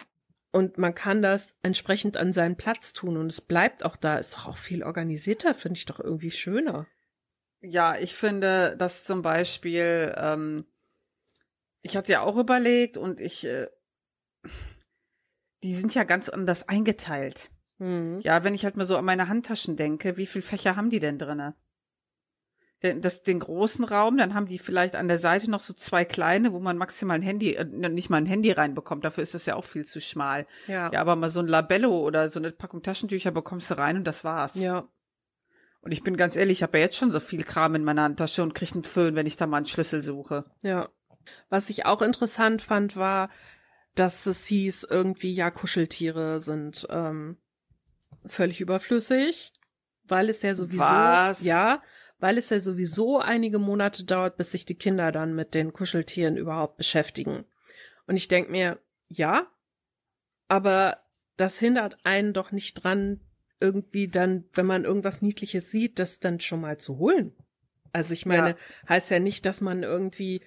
und 0.51 0.77
man 0.77 0.95
kann 0.95 1.21
das 1.21 1.55
entsprechend 1.61 2.17
an 2.17 2.33
seinen 2.33 2.57
Platz 2.57 2.93
tun 2.93 3.17
und 3.17 3.27
es 3.27 3.41
bleibt 3.41 3.83
auch 3.83 3.95
da, 3.95 4.17
ist 4.17 4.33
doch 4.33 4.47
auch 4.47 4.57
viel 4.57 4.83
organisierter, 4.83 5.53
finde 5.53 5.77
ich 5.77 5.85
doch 5.85 5.99
irgendwie 5.99 6.31
schöner. 6.31 6.87
Ja, 7.61 7.95
ich 7.97 8.15
finde, 8.15 8.75
dass 8.77 9.03
zum 9.03 9.21
Beispiel, 9.21 10.13
ähm, 10.17 10.65
ich 11.81 11.97
hatte 11.97 12.11
ja 12.11 12.21
auch 12.21 12.37
überlegt 12.37 12.97
und 12.97 13.19
ich, 13.19 13.45
äh, 13.45 13.67
die 15.63 15.75
sind 15.75 15.93
ja 15.93 16.03
ganz 16.03 16.29
anders 16.29 16.67
eingeteilt. 16.69 17.51
Hm. 17.79 18.19
Ja, 18.21 18.43
wenn 18.43 18.53
ich 18.53 18.63
halt 18.63 18.77
mal 18.77 18.85
so 18.85 18.97
an 18.97 19.05
meine 19.05 19.27
Handtaschen 19.27 19.75
denke, 19.75 20.17
wie 20.17 20.25
viel 20.25 20.41
Fächer 20.41 20.75
haben 20.75 20.89
die 20.89 20.99
denn 20.99 21.19
drinne? 21.19 21.55
Den, 22.81 23.01
das, 23.01 23.23
den 23.23 23.39
großen 23.39 23.83
Raum, 23.83 24.17
dann 24.17 24.33
haben 24.33 24.47
die 24.47 24.57
vielleicht 24.57 24.95
an 24.95 25.09
der 25.09 25.17
Seite 25.17 25.51
noch 25.51 25.59
so 25.59 25.73
zwei 25.73 26.05
kleine, 26.05 26.53
wo 26.53 26.59
man 26.61 26.77
maximal 26.77 27.15
ein 27.15 27.21
Handy, 27.21 27.55
äh, 27.55 27.65
nicht 27.65 28.09
mal 28.09 28.17
ein 28.17 28.25
Handy 28.25 28.51
reinbekommt. 28.51 29.03
Dafür 29.03 29.21
ist 29.21 29.33
das 29.33 29.45
ja 29.45 29.55
auch 29.55 29.65
viel 29.65 29.85
zu 29.85 29.99
schmal. 29.99 30.47
Ja. 30.67 30.89
Ja, 30.91 31.01
aber 31.01 31.17
mal 31.17 31.29
so 31.29 31.41
ein 31.41 31.47
Labello 31.47 31.99
oder 31.99 32.29
so 32.29 32.39
eine 32.39 32.51
Packung 32.51 32.81
Taschentücher 32.81 33.31
bekommst 33.31 33.69
du 33.69 33.77
rein 33.77 33.97
und 33.97 34.05
das 34.05 34.23
war's. 34.23 34.55
ja. 34.55 34.87
Und 35.81 35.93
ich 35.93 36.03
bin 36.03 36.17
ganz 36.17 36.35
ehrlich, 36.35 36.57
ich 36.57 36.63
habe 36.63 36.77
ja 36.77 36.83
jetzt 36.83 36.97
schon 36.97 37.09
so 37.11 37.21
viel 37.21 37.43
Kram 37.43 37.73
in 37.73 37.85
meiner 37.85 38.03
Handtasche 38.03 38.43
und 38.43 38.53
krieg 38.53 38.73
einen 38.73 38.83
Föhn, 38.83 39.15
wenn 39.15 39.25
ich 39.25 39.37
da 39.37 39.47
mal 39.47 39.57
einen 39.57 39.65
Schlüssel 39.65 40.03
suche. 40.03 40.43
Ja. 40.61 40.89
Was 41.49 41.69
ich 41.69 41.85
auch 41.85 42.01
interessant 42.01 42.61
fand, 42.61 42.97
war, 42.97 43.29
dass 43.95 44.25
es 44.25 44.45
hieß, 44.45 44.87
irgendwie, 44.89 45.31
ja, 45.31 45.51
Kuscheltiere 45.51 46.41
sind 46.41 46.85
ähm, 46.89 47.37
völlig 48.27 48.59
überflüssig, 48.59 49.53
weil 50.03 50.29
es 50.29 50.41
ja 50.41 50.53
sowieso, 50.53 50.83
Was? 50.83 51.45
ja, 51.45 51.81
weil 52.19 52.37
es 52.37 52.49
ja 52.49 52.59
sowieso 52.59 53.19
einige 53.19 53.59
Monate 53.59 54.03
dauert, 54.03 54.37
bis 54.37 54.51
sich 54.51 54.65
die 54.65 54.75
Kinder 54.75 55.11
dann 55.11 55.35
mit 55.35 55.53
den 55.53 55.73
Kuscheltieren 55.73 56.37
überhaupt 56.37 56.77
beschäftigen. 56.77 57.45
Und 58.07 58.15
ich 58.17 58.27
denk 58.27 58.49
mir, 58.49 58.79
ja, 59.07 59.47
aber 60.47 60.99
das 61.37 61.57
hindert 61.59 61.97
einen 62.03 62.33
doch 62.33 62.51
nicht 62.51 62.83
dran, 62.83 63.21
irgendwie 63.59 64.07
dann, 64.07 64.45
wenn 64.53 64.65
man 64.65 64.85
irgendwas 64.85 65.21
Niedliches 65.21 65.71
sieht, 65.71 65.99
das 65.99 66.19
dann 66.19 66.39
schon 66.39 66.61
mal 66.61 66.77
zu 66.77 66.97
holen. 66.97 67.35
Also 67.91 68.13
ich 68.13 68.25
meine, 68.25 68.49
Ja. 68.49 68.55
heißt 68.89 69.09
ja 69.11 69.19
nicht, 69.19 69.45
dass 69.45 69.61
man 69.61 69.83
irgendwie 69.83 70.41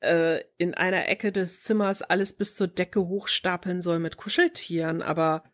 äh, 0.00 0.42
in 0.58 0.74
einer 0.74 1.08
Ecke 1.08 1.32
des 1.32 1.62
Zimmers 1.62 2.02
alles 2.02 2.32
bis 2.32 2.54
zur 2.56 2.68
Decke 2.68 3.06
hochstapeln 3.06 3.80
soll 3.82 3.98
mit 3.98 4.16
Kuscheltieren, 4.16 5.02
aber 5.02 5.44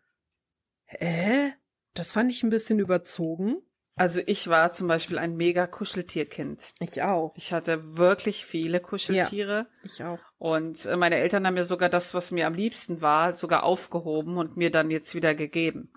hä? 0.85 1.53
Das 1.95 2.13
fand 2.13 2.31
ich 2.31 2.43
ein 2.43 2.51
bisschen 2.51 2.79
überzogen. 2.79 3.63
Also 4.01 4.23
ich 4.25 4.49
war 4.49 4.73
zum 4.73 4.89
Beispiel 4.89 5.19
ein 5.19 5.37
mega 5.37 5.67
Kuscheltierkind. 5.67 6.73
Ich 6.81 7.03
auch. 7.03 7.35
Ich 7.37 7.53
hatte 7.53 7.99
wirklich 7.99 8.47
viele 8.47 8.81
Kuscheltiere. 8.81 9.67
Ich 9.83 10.03
auch. 10.03 10.19
Und 10.39 10.87
äh, 10.87 10.97
meine 10.97 11.17
Eltern 11.17 11.47
haben 11.47 11.53
mir 11.53 11.65
sogar 11.65 11.91
das, 11.91 12.15
was 12.15 12.31
mir 12.31 12.47
am 12.47 12.55
liebsten 12.55 13.03
war, 13.03 13.35
sogar 13.35 13.63
aufgehoben 13.63 14.39
und 14.39 14.57
mir 14.57 14.71
dann 14.71 14.91
jetzt 14.91 15.15
wieder 15.15 15.35
gegeben. 15.35 15.93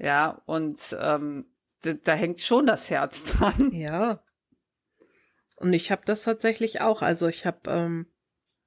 Ja, 0.00 0.42
und 0.46 0.96
ähm, 1.00 1.46
da, 1.82 1.92
da 1.92 2.14
hängt 2.14 2.40
schon 2.40 2.66
das 2.66 2.90
Herz 2.90 3.22
dran. 3.38 3.70
Ja. 3.70 4.24
Und 5.54 5.72
ich 5.72 5.92
habe 5.92 6.02
das 6.04 6.24
tatsächlich 6.24 6.80
auch. 6.80 7.00
Also 7.00 7.28
ich 7.28 7.46
habe, 7.46 7.70
ähm, 7.70 8.06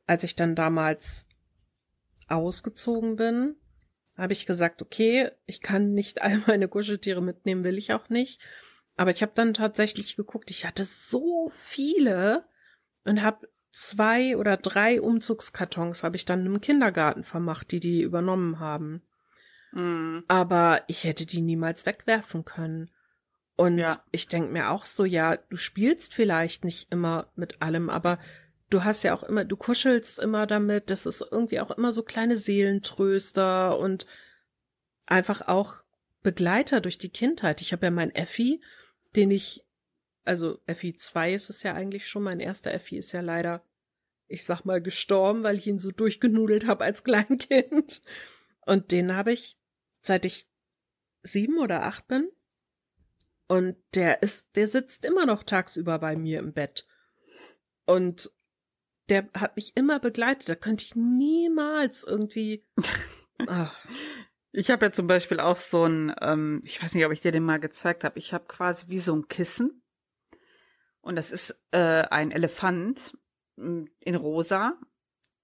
als 0.07 0.24
ich 0.24 0.38
dann 0.38 0.55
damals 0.55 1.26
ausgezogen 2.30 3.18
bin, 3.18 3.57
habe 4.18 4.34
ich 4.34 4.45
gesagt, 4.45 4.82
okay, 4.82 5.32
ich 5.45 5.61
kann 5.61 5.93
nicht 5.93 6.22
all 6.22 6.41
meine 6.47 6.68
Kuscheltiere 6.68 7.22
mitnehmen, 7.22 7.64
will 7.64 7.78
ich 7.78 7.93
auch 7.93 8.09
nicht. 8.09 8.41
Aber 8.95 9.11
ich 9.11 9.22
habe 9.22 9.32
dann 9.34 9.53
tatsächlich 9.53 10.16
geguckt, 10.16 10.51
ich 10.51 10.66
hatte 10.66 10.86
so 10.86 11.49
viele 11.49 12.45
und 13.05 13.22
habe 13.24 13.49
zwei 13.72 14.38
oder 14.38 14.55
drei 14.55 15.01
Umzugskartons 15.01 16.03
habe 16.03 16.16
ich 16.16 16.26
dann 16.26 16.45
im 16.45 16.61
Kindergarten 16.61 17.24
vermacht, 17.24 17.72
die 17.72 17.80
die 17.80 18.01
übernommen 18.01 18.59
haben. 18.59 19.01
Mm, 19.72 20.20
Aber 20.28 20.84
ich 20.88 21.03
hätte 21.05 21.26
die 21.26 21.41
niemals 21.41 21.88
wegwerfen 21.88 22.45
können. 22.45 22.91
Und 23.55 23.80
Ja. 23.80 24.03
ich 24.11 24.28
denk 24.28 24.51
mir 24.51 24.70
auch 24.70 24.86
so, 24.86 25.05
ja, 25.05 25.38
du 25.38 25.57
spielst 25.57 26.14
vielleicht 26.14 26.66
nicht 26.66 26.91
immer 26.91 27.32
mit 27.36 27.61
allem, 27.64 27.89
aber 27.89 28.20
du 28.74 28.84
hast 28.84 29.03
ja 29.03 29.13
auch 29.13 29.24
immer, 29.24 29.45
du 29.45 29.55
kuschelst 29.55 30.17
immer 30.19 30.47
damit, 30.47 30.89
das 30.89 31.05
ist 31.05 31.24
irgendwie 31.30 31.59
auch 31.59 31.71
immer 31.71 31.93
so 31.93 32.01
kleine 32.01 32.38
Seelentröster 32.38 33.78
und 33.78 34.07
einfach 35.05 35.47
auch 35.47 35.84
Begleiter 36.24 36.82
durch 36.82 36.97
die 36.97 37.09
Kindheit. 37.09 37.61
Ich 37.61 37.71
habe 37.71 37.86
ja 37.86 37.91
meinen 37.91 38.15
Effi, 38.15 38.61
den 39.15 39.30
ich, 39.30 39.63
also 40.24 40.59
Effi 40.65 40.93
2 40.93 41.34
ist 41.34 41.49
es 41.51 41.61
ja 41.61 41.74
eigentlich 41.74 42.07
schon, 42.07 42.24
mein 42.24 42.39
erster 42.39 42.74
Effi 42.74 42.97
ist 42.97 43.11
ja 43.11 43.21
leider, 43.21 43.63
ich 44.28 44.43
sag 44.43 44.63
mal, 44.63 44.82
gestorben, 44.82 45.43
weil 45.43 45.57
ich 45.57 45.67
ihn 45.67 45.80
so 45.80 45.91
durchgenudelt 45.91 46.65
habe 46.65 46.84
als 46.84 47.03
Kleinkind. 47.03 48.01
Und 48.65 48.91
den 48.91 49.15
habe 49.15 49.34
ich, 49.34 49.57
seit 50.01 50.26
ich 50.26 50.47
sieben 51.21 51.59
oder 51.59 51.84
acht 51.84 52.07
bin. 52.07 52.30
Und 53.47 53.76
der 53.93 54.24
ist, 54.24 54.47
der 54.55 54.67
sitzt 54.67 55.05
immer 55.05 55.28
noch 55.28 55.43
tagsüber 55.43 55.99
bei 55.99 56.15
mir 56.15 56.39
im 56.39 56.53
Bett. 56.53 56.88
Und 57.86 58.32
der 59.09 59.27
hat 59.35 59.55
mich 59.55 59.75
immer 59.75 59.99
begleitet. 59.99 60.49
Da 60.49 60.55
könnte 60.55 60.85
ich 60.85 60.95
niemals 60.95 62.03
irgendwie. 62.03 62.65
Ach, 63.47 63.75
Ich 64.55 64.69
habe 64.69 64.85
ja 64.85 64.91
zum 64.91 65.07
Beispiel 65.07 65.39
auch 65.39 65.57
so 65.57 65.85
ein, 65.85 66.13
ähm, 66.21 66.61
ich 66.63 66.81
weiß 66.81 66.93
nicht, 66.93 67.03
ob 67.05 67.11
ich 67.11 67.21
dir 67.21 67.31
den 67.31 67.43
mal 67.43 67.59
gezeigt 67.59 68.03
habe. 68.03 68.19
Ich 68.19 68.35
habe 68.35 68.45
quasi 68.45 68.87
wie 68.87 68.99
so 68.99 69.15
ein 69.15 69.27
Kissen. 69.27 69.81
Und 71.01 71.15
das 71.15 71.31
ist 71.31 71.59
äh, 71.71 72.03
ein 72.11 72.29
Elefant 72.29 73.17
m, 73.57 73.89
in 73.99 74.13
rosa. 74.13 74.79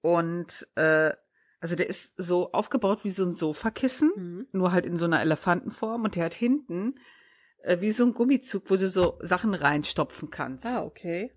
Und 0.01 0.67
äh, 0.75 1.11
also 1.59 1.75
der 1.75 1.89
ist 1.89 2.13
so 2.17 2.51
aufgebaut 2.51 3.03
wie 3.03 3.09
so 3.09 3.25
ein 3.25 3.33
Sofakissen, 3.33 4.11
hm. 4.13 4.47
nur 4.51 4.71
halt 4.71 4.85
in 4.85 4.95
so 4.95 5.05
einer 5.05 5.21
Elefantenform. 5.21 6.03
Und 6.03 6.15
der 6.15 6.25
hat 6.25 6.35
hinten 6.35 6.99
äh, 7.63 7.81
wie 7.81 7.89
so 7.89 8.05
ein 8.05 8.13
Gummizug, 8.13 8.69
wo 8.69 8.75
du 8.75 8.87
so 8.87 9.17
Sachen 9.21 9.55
reinstopfen 9.55 10.29
kannst. 10.29 10.67
Ah, 10.67 10.83
okay. 10.83 11.31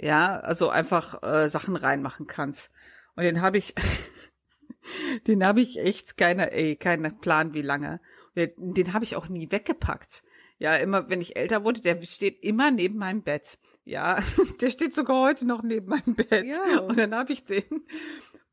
Ja, 0.00 0.38
also 0.38 0.70
einfach 0.70 1.22
äh, 1.22 1.48
Sachen 1.48 1.74
reinmachen 1.74 2.28
kannst. 2.28 2.70
Und 3.16 3.24
den 3.24 3.42
habe 3.42 3.58
ich, 3.58 3.74
den 5.26 5.44
habe 5.44 5.60
ich 5.60 5.78
echt 5.80 6.16
keine, 6.16 6.52
ey, 6.52 6.76
keinen 6.76 7.18
Plan 7.18 7.52
wie 7.52 7.62
lange. 7.62 8.00
Den, 8.36 8.52
den 8.56 8.92
habe 8.92 9.04
ich 9.04 9.16
auch 9.16 9.28
nie 9.28 9.50
weggepackt. 9.50 10.22
Ja, 10.58 10.74
immer, 10.76 11.08
wenn 11.08 11.20
ich 11.20 11.36
älter 11.36 11.64
wurde, 11.64 11.80
der 11.80 12.00
steht 12.02 12.42
immer 12.44 12.70
neben 12.70 12.96
meinem 12.98 13.22
Bett. 13.22 13.58
Ja, 13.84 14.22
der 14.60 14.70
steht 14.70 14.94
sogar 14.94 15.20
heute 15.20 15.44
noch 15.44 15.62
neben 15.64 15.88
meinem 15.88 16.14
Bett. 16.14 16.46
Ja. 16.46 16.80
Und 16.80 16.96
dann 16.96 17.14
habe 17.14 17.32
ich 17.32 17.44
den. 17.44 17.64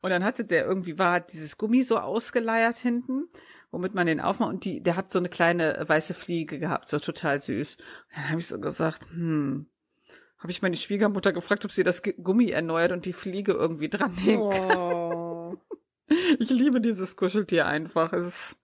Und 0.02 0.10
dann 0.10 0.24
hatte 0.24 0.46
der 0.46 0.66
irgendwie, 0.66 0.98
war 0.98 1.20
dieses 1.20 1.58
Gummi 1.58 1.84
so 1.84 2.00
ausgeleiert 2.00 2.78
hinten, 2.78 3.28
womit 3.70 3.94
man 3.94 4.08
den 4.08 4.20
aufmacht. 4.20 4.50
Und 4.50 4.66
die, 4.66 4.82
der 4.82 4.96
hat 4.96 5.12
so 5.12 5.20
eine 5.20 5.30
kleine 5.30 5.84
weiße 5.86 6.16
Fliege 6.16 6.58
gehabt, 6.58 6.90
so 6.90 6.98
total 6.98 7.40
süß. 7.40 7.78
Und 7.78 8.18
dann 8.18 8.30
habe 8.30 8.40
ich 8.40 8.48
so 8.48 8.60
gesagt, 8.60 9.08
hm, 9.12 9.68
habe 10.46 10.52
ich 10.52 10.62
meine 10.62 10.76
Schwiegermutter 10.76 11.34
gefragt, 11.34 11.66
ob 11.66 11.72
sie 11.72 11.84
das 11.84 12.04
Gummi 12.04 12.52
erneuert 12.52 12.92
und 12.92 13.06
die 13.08 13.14
Fliege 13.14 13.54
irgendwie 13.54 13.90
dran 13.90 14.16
hängt. 14.16 14.44
Oh. 14.44 15.58
Ich 16.38 16.52
liebe 16.52 16.82
dieses 16.82 17.16
Kuscheltier 17.16 17.66
einfach. 17.66 18.14
Es 18.14 18.28
ist, 18.28 18.60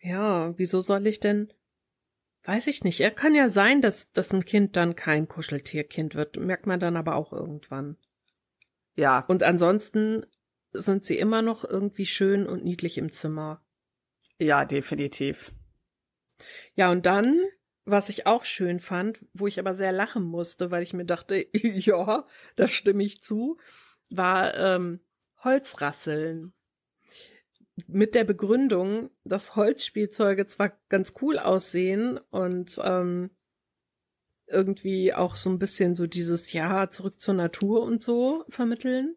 Ja, 0.00 0.54
wieso 0.58 0.80
soll 0.80 1.06
ich 1.06 1.20
denn? 1.20 1.52
Weiß 2.44 2.66
ich 2.68 2.82
nicht. 2.82 2.98
Er 3.00 3.10
kann 3.10 3.34
ja 3.34 3.50
sein, 3.50 3.82
dass, 3.82 4.10
dass 4.12 4.32
ein 4.32 4.46
Kind 4.46 4.76
dann 4.76 4.96
kein 4.96 5.28
Kuscheltierkind 5.28 6.14
wird. 6.14 6.38
Merkt 6.38 6.66
man 6.66 6.80
dann 6.80 6.96
aber 6.96 7.14
auch 7.14 7.30
irgendwann. 7.34 7.98
ja, 8.94 9.18
Und 9.28 9.42
ansonsten 9.42 10.24
sind 10.72 11.04
sie 11.04 11.18
immer 11.18 11.42
noch 11.42 11.62
irgendwie 11.62 12.06
schön 12.06 12.46
und 12.46 12.64
niedlich 12.64 12.96
im 12.96 13.12
Zimmer. 13.12 13.62
ja, 14.38 14.64
definitiv. 14.64 15.52
Ja, 16.74 16.90
und 16.90 17.04
dann, 17.04 17.38
was 17.86 18.08
ich 18.08 18.26
auch 18.26 18.44
schön 18.44 18.80
fand, 18.80 19.20
wo 19.32 19.46
ich 19.46 19.58
aber 19.58 19.72
sehr 19.72 19.92
lachen 19.92 20.24
musste, 20.24 20.70
weil 20.70 20.82
ich 20.82 20.92
mir 20.92 21.06
dachte, 21.06 21.46
ja, 21.54 22.26
da 22.56 22.68
stimme 22.68 23.04
ich 23.04 23.22
zu, 23.22 23.58
war 24.10 24.54
ähm, 24.54 25.00
Holzrasseln. 25.42 26.52
Mit 27.86 28.14
der 28.14 28.24
Begründung, 28.24 29.10
dass 29.24 29.54
Holzspielzeuge 29.54 30.46
zwar 30.46 30.72
ganz 30.88 31.14
cool 31.20 31.38
aussehen 31.38 32.18
und 32.30 32.80
ähm, 32.82 33.30
irgendwie 34.46 35.12
auch 35.12 35.36
so 35.36 35.50
ein 35.50 35.58
bisschen 35.58 35.94
so 35.94 36.06
dieses 36.06 36.52
Ja 36.52 36.88
zurück 36.90 37.20
zur 37.20 37.34
Natur 37.34 37.82
und 37.82 38.02
so 38.02 38.44
vermitteln. 38.48 39.16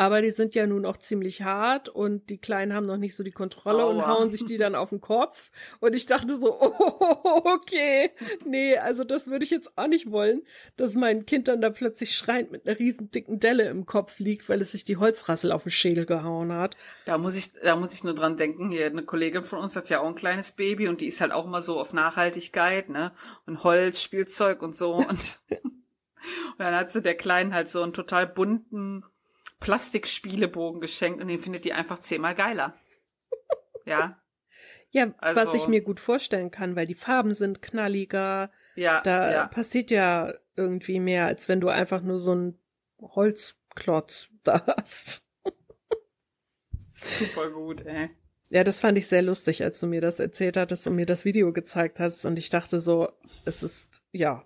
Aber 0.00 0.22
die 0.22 0.30
sind 0.30 0.54
ja 0.54 0.66
nun 0.66 0.86
auch 0.86 0.96
ziemlich 0.96 1.42
hart 1.42 1.90
und 1.90 2.30
die 2.30 2.38
Kleinen 2.38 2.72
haben 2.72 2.86
noch 2.86 2.96
nicht 2.96 3.14
so 3.14 3.22
die 3.22 3.32
Kontrolle 3.32 3.84
und 3.84 3.98
Aua. 3.98 4.08
hauen 4.08 4.30
sich 4.30 4.46
die 4.46 4.56
dann 4.56 4.74
auf 4.74 4.88
den 4.88 5.02
Kopf. 5.02 5.50
Und 5.78 5.94
ich 5.94 6.06
dachte 6.06 6.36
so, 6.36 6.58
oh, 6.58 7.42
okay, 7.44 8.10
nee, 8.46 8.78
also 8.78 9.04
das 9.04 9.26
würde 9.26 9.44
ich 9.44 9.50
jetzt 9.50 9.76
auch 9.76 9.88
nicht 9.88 10.10
wollen, 10.10 10.40
dass 10.78 10.94
mein 10.94 11.26
Kind 11.26 11.48
dann 11.48 11.60
da 11.60 11.68
plötzlich 11.68 12.16
schreiend 12.16 12.50
mit 12.50 12.66
einer 12.66 12.78
riesen 12.78 13.10
dicken 13.10 13.40
Delle 13.40 13.68
im 13.68 13.84
Kopf 13.84 14.18
liegt, 14.20 14.48
weil 14.48 14.62
es 14.62 14.72
sich 14.72 14.86
die 14.86 14.96
Holzrassel 14.96 15.52
auf 15.52 15.64
den 15.64 15.70
Schädel 15.70 16.06
gehauen 16.06 16.50
hat. 16.50 16.78
Da 17.04 17.18
muss 17.18 17.36
ich, 17.36 17.52
da 17.52 17.76
muss 17.76 17.92
ich 17.92 18.02
nur 18.02 18.14
dran 18.14 18.38
denken. 18.38 18.70
Hier, 18.70 18.86
eine 18.86 19.02
Kollegin 19.02 19.44
von 19.44 19.58
uns 19.58 19.76
hat 19.76 19.90
ja 19.90 20.00
auch 20.00 20.08
ein 20.08 20.14
kleines 20.14 20.52
Baby 20.52 20.88
und 20.88 21.02
die 21.02 21.08
ist 21.08 21.20
halt 21.20 21.32
auch 21.32 21.44
immer 21.44 21.60
so 21.60 21.78
auf 21.78 21.92
Nachhaltigkeit, 21.92 22.88
ne? 22.88 23.12
Und 23.44 23.64
Holz, 23.64 24.02
Spielzeug 24.02 24.62
und 24.62 24.74
so. 24.74 24.94
Und, 24.94 25.40
und 25.50 25.74
dann 26.56 26.74
hat 26.74 26.90
sie 26.90 27.02
der 27.02 27.18
Kleinen 27.18 27.52
halt 27.52 27.68
so 27.68 27.82
einen 27.82 27.92
total 27.92 28.26
bunten 28.26 29.04
Plastikspielebogen 29.60 30.80
geschenkt 30.80 31.20
und 31.20 31.28
den 31.28 31.38
findet 31.38 31.64
die 31.64 31.72
einfach 31.72 31.98
zehnmal 31.98 32.34
geiler. 32.34 32.78
Ja, 33.86 34.16
Ja, 34.92 35.14
was 35.20 35.36
Also- 35.36 35.54
ich 35.54 35.68
mir 35.68 35.82
gut 35.82 36.00
vorstellen 36.00 36.50
kann, 36.50 36.74
weil 36.74 36.86
die 36.88 36.96
Farben 36.96 37.32
sind 37.32 37.62
knalliger. 37.62 38.50
ja, 38.74 39.00
Da 39.02 39.30
ja. 39.30 39.46
passiert 39.46 39.92
ja 39.92 40.34
irgendwie 40.56 40.98
mehr, 40.98 41.26
als 41.26 41.48
wenn 41.48 41.60
du 41.60 41.68
einfach 41.68 42.02
nur 42.02 42.18
so 42.18 42.32
einen 42.32 42.58
Holzklotz 43.00 44.30
da 44.42 44.66
hast. 44.66 45.24
Super 46.92 47.50
gut, 47.50 47.82
ey. 47.86 48.10
Ja, 48.50 48.64
das 48.64 48.80
fand 48.80 48.98
ich 48.98 49.06
sehr 49.06 49.22
lustig, 49.22 49.62
als 49.62 49.78
du 49.78 49.86
mir 49.86 50.00
das 50.00 50.18
erzählt 50.18 50.56
hattest 50.56 50.86
und 50.88 50.96
mir 50.96 51.06
das 51.06 51.24
Video 51.24 51.52
gezeigt 51.52 52.00
hast. 52.00 52.24
Und 52.24 52.36
ich 52.36 52.48
dachte 52.48 52.80
so, 52.80 53.10
es 53.44 53.62
ist, 53.62 54.02
ja. 54.10 54.44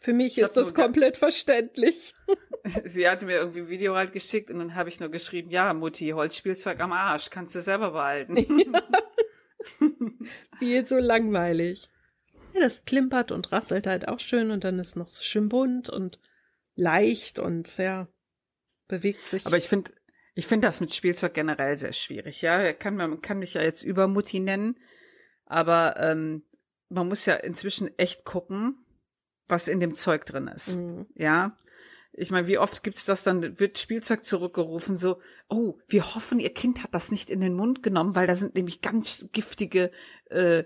Für 0.00 0.14
mich 0.14 0.38
Ich 0.38 0.42
ist 0.44 0.56
das 0.56 0.72
komplett 0.72 1.18
verständlich. 1.18 2.14
Sie 2.84 3.08
hatte 3.08 3.26
mir 3.26 3.36
irgendwie 3.36 3.60
ein 3.60 3.68
Video 3.68 3.94
halt 3.94 4.12
geschickt 4.12 4.50
und 4.50 4.58
dann 4.58 4.74
habe 4.74 4.88
ich 4.88 5.00
nur 5.00 5.08
geschrieben, 5.08 5.50
ja, 5.50 5.72
Mutti, 5.74 6.10
Holzspielzeug 6.10 6.80
am 6.80 6.92
Arsch, 6.92 7.30
kannst 7.30 7.54
du 7.54 7.60
selber 7.60 7.92
behalten. 7.92 8.36
Viel 10.58 10.86
so 10.86 10.96
langweilig. 10.96 11.88
Ja, 12.54 12.60
das 12.60 12.84
klimpert 12.84 13.32
und 13.32 13.52
rasselt 13.52 13.86
halt 13.86 14.08
auch 14.08 14.20
schön 14.20 14.50
und 14.50 14.64
dann 14.64 14.78
ist 14.78 14.96
noch 14.96 15.08
so 15.08 15.22
schön 15.22 15.48
bunt 15.48 15.88
und 15.88 16.18
leicht 16.74 17.38
und 17.38 17.76
ja, 17.78 18.08
bewegt 18.88 19.28
sich. 19.28 19.46
Aber 19.46 19.56
ich 19.56 19.68
finde, 19.68 19.92
ich 20.34 20.46
finde 20.46 20.68
das 20.68 20.80
mit 20.80 20.94
Spielzeug 20.94 21.34
generell 21.34 21.76
sehr 21.76 21.92
schwierig, 21.92 22.42
ja. 22.42 22.72
Kann 22.72 22.96
man 22.96 23.20
kann 23.20 23.38
mich 23.38 23.54
ja 23.54 23.62
jetzt 23.62 23.82
Übermutti 23.82 24.40
nennen. 24.40 24.78
Aber 25.44 25.94
ähm, 25.98 26.42
man 26.88 27.08
muss 27.08 27.26
ja 27.26 27.34
inzwischen 27.34 27.96
echt 27.98 28.24
gucken, 28.24 28.84
was 29.48 29.68
in 29.68 29.80
dem 29.80 29.94
Zeug 29.94 30.26
drin 30.26 30.48
ist. 30.48 30.76
Mhm. 30.76 31.06
Ja. 31.14 31.56
Ich 32.16 32.30
meine, 32.30 32.46
wie 32.46 32.58
oft 32.58 32.82
gibt's 32.82 33.04
das 33.04 33.22
dann, 33.22 33.60
wird 33.60 33.78
Spielzeug 33.78 34.24
zurückgerufen, 34.24 34.96
so, 34.96 35.20
oh, 35.48 35.78
wir 35.86 36.14
hoffen, 36.14 36.38
ihr 36.38 36.52
Kind 36.52 36.82
hat 36.82 36.94
das 36.94 37.10
nicht 37.10 37.30
in 37.30 37.40
den 37.40 37.54
Mund 37.54 37.82
genommen, 37.82 38.14
weil 38.14 38.26
da 38.26 38.34
sind 38.34 38.54
nämlich 38.54 38.80
ganz 38.80 39.28
giftige, 39.32 39.90
äh, 40.30 40.64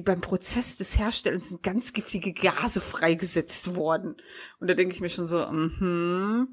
beim 0.00 0.20
Prozess 0.20 0.76
des 0.76 0.98
Herstellens 0.98 1.50
sind 1.50 1.62
ganz 1.62 1.92
giftige 1.92 2.32
Gase 2.32 2.80
freigesetzt 2.80 3.76
worden. 3.76 4.16
Und 4.58 4.68
da 4.68 4.74
denke 4.74 4.94
ich 4.94 5.00
mir 5.00 5.08
schon 5.08 5.26
so, 5.26 5.46
mhm. 5.46 6.48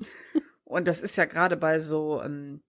Und 0.69 0.87
das 0.87 1.01
ist 1.01 1.15
ja 1.15 1.25
gerade 1.25 1.57
bei 1.57 1.79
so, 1.79 2.21
ähm, 2.21 2.61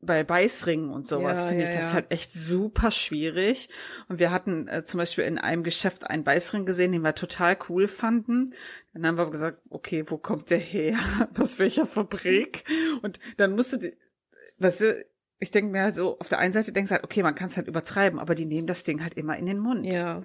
bei 0.00 0.22
Beißringen 0.22 0.90
und 0.90 1.06
sowas 1.06 1.42
Ja, 1.42 1.48
finde 1.48 1.64
ja, 1.64 1.70
ich 1.70 1.76
das 1.76 1.88
ja. 1.88 1.94
halt 1.94 2.12
echt 2.12 2.32
super 2.32 2.90
schwierig. 2.90 3.68
Und 4.08 4.18
wir 4.20 4.30
hatten 4.30 4.68
äh, 4.68 4.84
zum 4.84 4.98
Beispiel 4.98 5.24
in 5.24 5.38
einem 5.38 5.64
Geschäft 5.64 6.08
einen 6.08 6.24
Beißring 6.24 6.66
gesehen, 6.66 6.92
den 6.92 7.02
wir 7.02 7.14
total 7.14 7.56
cool 7.68 7.88
fanden. 7.88 8.54
Dann 8.92 9.06
haben 9.06 9.18
wir 9.18 9.30
gesagt, 9.30 9.64
okay, 9.70 10.04
wo 10.06 10.18
kommt 10.18 10.50
der 10.50 10.58
her? 10.58 10.96
Aus 11.38 11.58
welcher 11.58 11.86
Fabrik? 11.86 12.64
Und 13.02 13.18
dann 13.36 13.54
musste 13.54 13.78
die, 13.78 13.96
du, 14.58 15.04
ich 15.40 15.50
denke 15.50 15.72
mir 15.72 15.90
so, 15.90 16.18
auf 16.18 16.28
der 16.28 16.38
einen 16.38 16.52
Seite 16.52 16.72
denkst 16.72 16.90
du 16.90 16.94
halt, 16.94 17.04
okay, 17.04 17.22
man 17.22 17.34
kann 17.34 17.48
es 17.48 17.56
halt 17.56 17.68
übertreiben, 17.68 18.18
aber 18.18 18.34
die 18.34 18.46
nehmen 18.46 18.66
das 18.66 18.84
Ding 18.84 19.02
halt 19.02 19.14
immer 19.14 19.36
in 19.36 19.46
den 19.46 19.58
Mund. 19.58 19.92
Ja. 19.92 20.22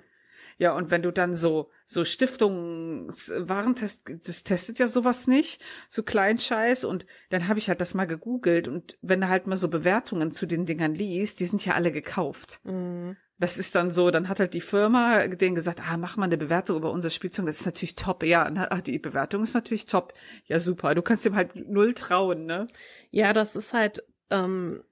Ja, 0.58 0.76
und 0.76 0.92
wenn 0.92 1.02
du 1.02 1.12
dann 1.12 1.34
so, 1.34 1.70
so 1.86 2.06
Stiftungswarentest, 2.06 4.10
das 4.26 4.44
testet 4.44 4.80
ja 4.80 4.88
sowas 4.88 5.28
nicht, 5.28 5.64
so 5.90 6.04
Kleinscheiß, 6.04 6.86
und 6.86 7.06
dann 7.30 7.48
habe 7.48 7.60
ich 7.60 7.70
halt 7.70 7.82
das 7.82 7.94
mal 7.94 8.06
gegoogelt, 8.06 8.68
und 8.68 8.98
wenn 9.02 9.22
du 9.22 9.30
halt 9.30 9.48
mal 9.48 9.56
so 9.56 9.70
Bewertungen 9.70 10.32
zu 10.32 10.46
den 10.46 10.66
Dingern 10.66 10.96
liest, 10.96 11.40
die 11.40 11.46
sind 11.46 11.66
ja 11.66 11.74
alle 11.74 11.92
gekauft. 11.92 12.60
Mhm. 12.64 13.18
Das 13.40 13.58
ist 13.58 13.76
dann 13.76 13.92
so, 13.92 14.12
dann 14.12 14.30
hat 14.30 14.40
halt 14.40 14.54
die 14.54 14.62
Firma 14.62 15.28
denen 15.28 15.56
gesagt, 15.56 15.82
ah, 15.82 15.98
mach 15.98 16.18
mal 16.18 16.26
eine 16.26 16.38
Bewertung 16.38 16.78
über 16.78 16.92
unser 16.92 17.10
Spielzeug, 17.10 17.48
das 17.48 17.62
ist 17.62 17.66
natürlich 17.66 17.96
top. 17.96 18.24
Ja, 18.24 18.50
ah, 18.70 18.80
die 18.80 19.00
Bewertung 19.00 19.44
ist 19.44 19.56
natürlich 19.56 19.86
top. 19.86 20.14
Ja, 20.46 20.60
super. 20.60 20.96
Du 20.96 21.02
kannst 21.02 21.26
dem 21.26 21.36
halt 21.36 21.56
null 21.56 21.94
trauen, 21.94 22.46
ne? 22.46 22.68
Ja, 23.10 23.34
das 23.34 23.56
ist 23.56 23.74
halt 23.74 24.04
ähm, 24.30 24.84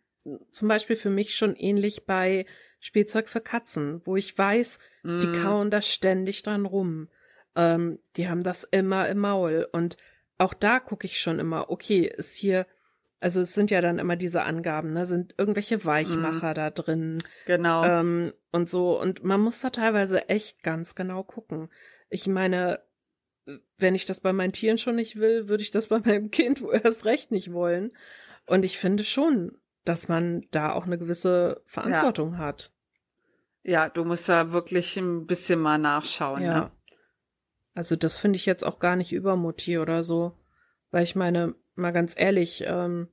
zum 0.51 0.67
Beispiel 0.67 0.95
für 0.95 1.09
mich 1.09 1.35
schon 1.35 1.55
ähnlich 1.55 2.05
bei 2.05 2.45
Spielzeug 2.81 3.29
für 3.29 3.39
Katzen, 3.39 4.01
wo 4.05 4.17
ich 4.17 4.37
weiß, 4.37 4.77
die 5.03 5.27
Mm. 5.27 5.41
kauen 5.41 5.71
da 5.71 5.81
ständig 5.81 6.43
dran 6.43 6.65
rum. 6.65 7.07
Ähm, 7.55 7.99
die 8.17 8.27
haben 8.27 8.43
das 8.43 8.63
immer 8.65 9.07
im 9.07 9.19
Maul. 9.19 9.67
Und 9.71 9.95
auch 10.37 10.53
da 10.53 10.79
gucke 10.79 11.05
ich 11.05 11.19
schon 11.21 11.39
immer, 11.39 11.69
okay, 11.69 12.01
ist 12.05 12.35
hier, 12.35 12.65
also 13.19 13.39
es 13.41 13.53
sind 13.53 13.69
ja 13.71 13.81
dann 13.81 13.99
immer 13.99 14.15
diese 14.15 14.41
Angaben, 14.43 14.93
ne? 14.93 15.05
Sind 15.05 15.35
irgendwelche 15.37 15.85
Weichmacher 15.85 16.53
da 16.55 16.71
drin 16.71 17.19
Genau. 17.45 17.83
ähm, 17.85 18.33
und 18.51 18.67
so. 18.69 18.99
Und 18.99 19.23
man 19.23 19.39
muss 19.41 19.61
da 19.61 19.69
teilweise 19.69 20.27
echt 20.27 20.63
ganz 20.63 20.95
genau 20.95 21.23
gucken. 21.23 21.69
Ich 22.09 22.27
meine, 22.27 22.81
wenn 23.77 23.95
ich 23.95 24.05
das 24.05 24.21
bei 24.21 24.33
meinen 24.33 24.53
Tieren 24.53 24.77
schon 24.79 24.95
nicht 24.95 25.17
will, 25.19 25.47
würde 25.47 25.61
ich 25.63 25.71
das 25.71 25.87
bei 25.89 25.99
meinem 25.99 26.31
Kind 26.31 26.61
erst 26.83 27.05
recht 27.05 27.31
nicht 27.31 27.53
wollen. 27.53 27.93
Und 28.47 28.65
ich 28.65 28.79
finde 28.79 29.03
schon, 29.03 29.57
dass 29.85 30.07
man 30.07 30.45
da 30.51 30.73
auch 30.73 30.85
eine 30.85 30.97
gewisse 30.97 31.61
Verantwortung 31.65 32.37
hat. 32.37 32.71
ja, 33.63 33.89
du 33.89 34.03
musst 34.05 34.27
da 34.29 34.51
wirklich 34.51 34.97
ein 34.97 35.25
bisschen 35.25 35.59
mal 35.59 35.77
nachschauen, 35.77 36.43
Ja. 36.43 36.59
ne? 36.59 36.71
Also 37.73 37.95
das 37.95 38.17
finde 38.17 38.35
ich 38.37 38.45
jetzt 38.45 38.65
auch 38.65 38.79
gar 38.79 38.95
nicht 38.95 39.13
übermutti 39.13 39.77
oder 39.77 40.03
so. 40.03 40.37
Weil 40.91 41.03
ich 41.03 41.15
meine, 41.15 41.55
mal 41.75 41.91
ganz 41.91 42.15
ehrlich, 42.17 42.63
ähm, 42.67 43.07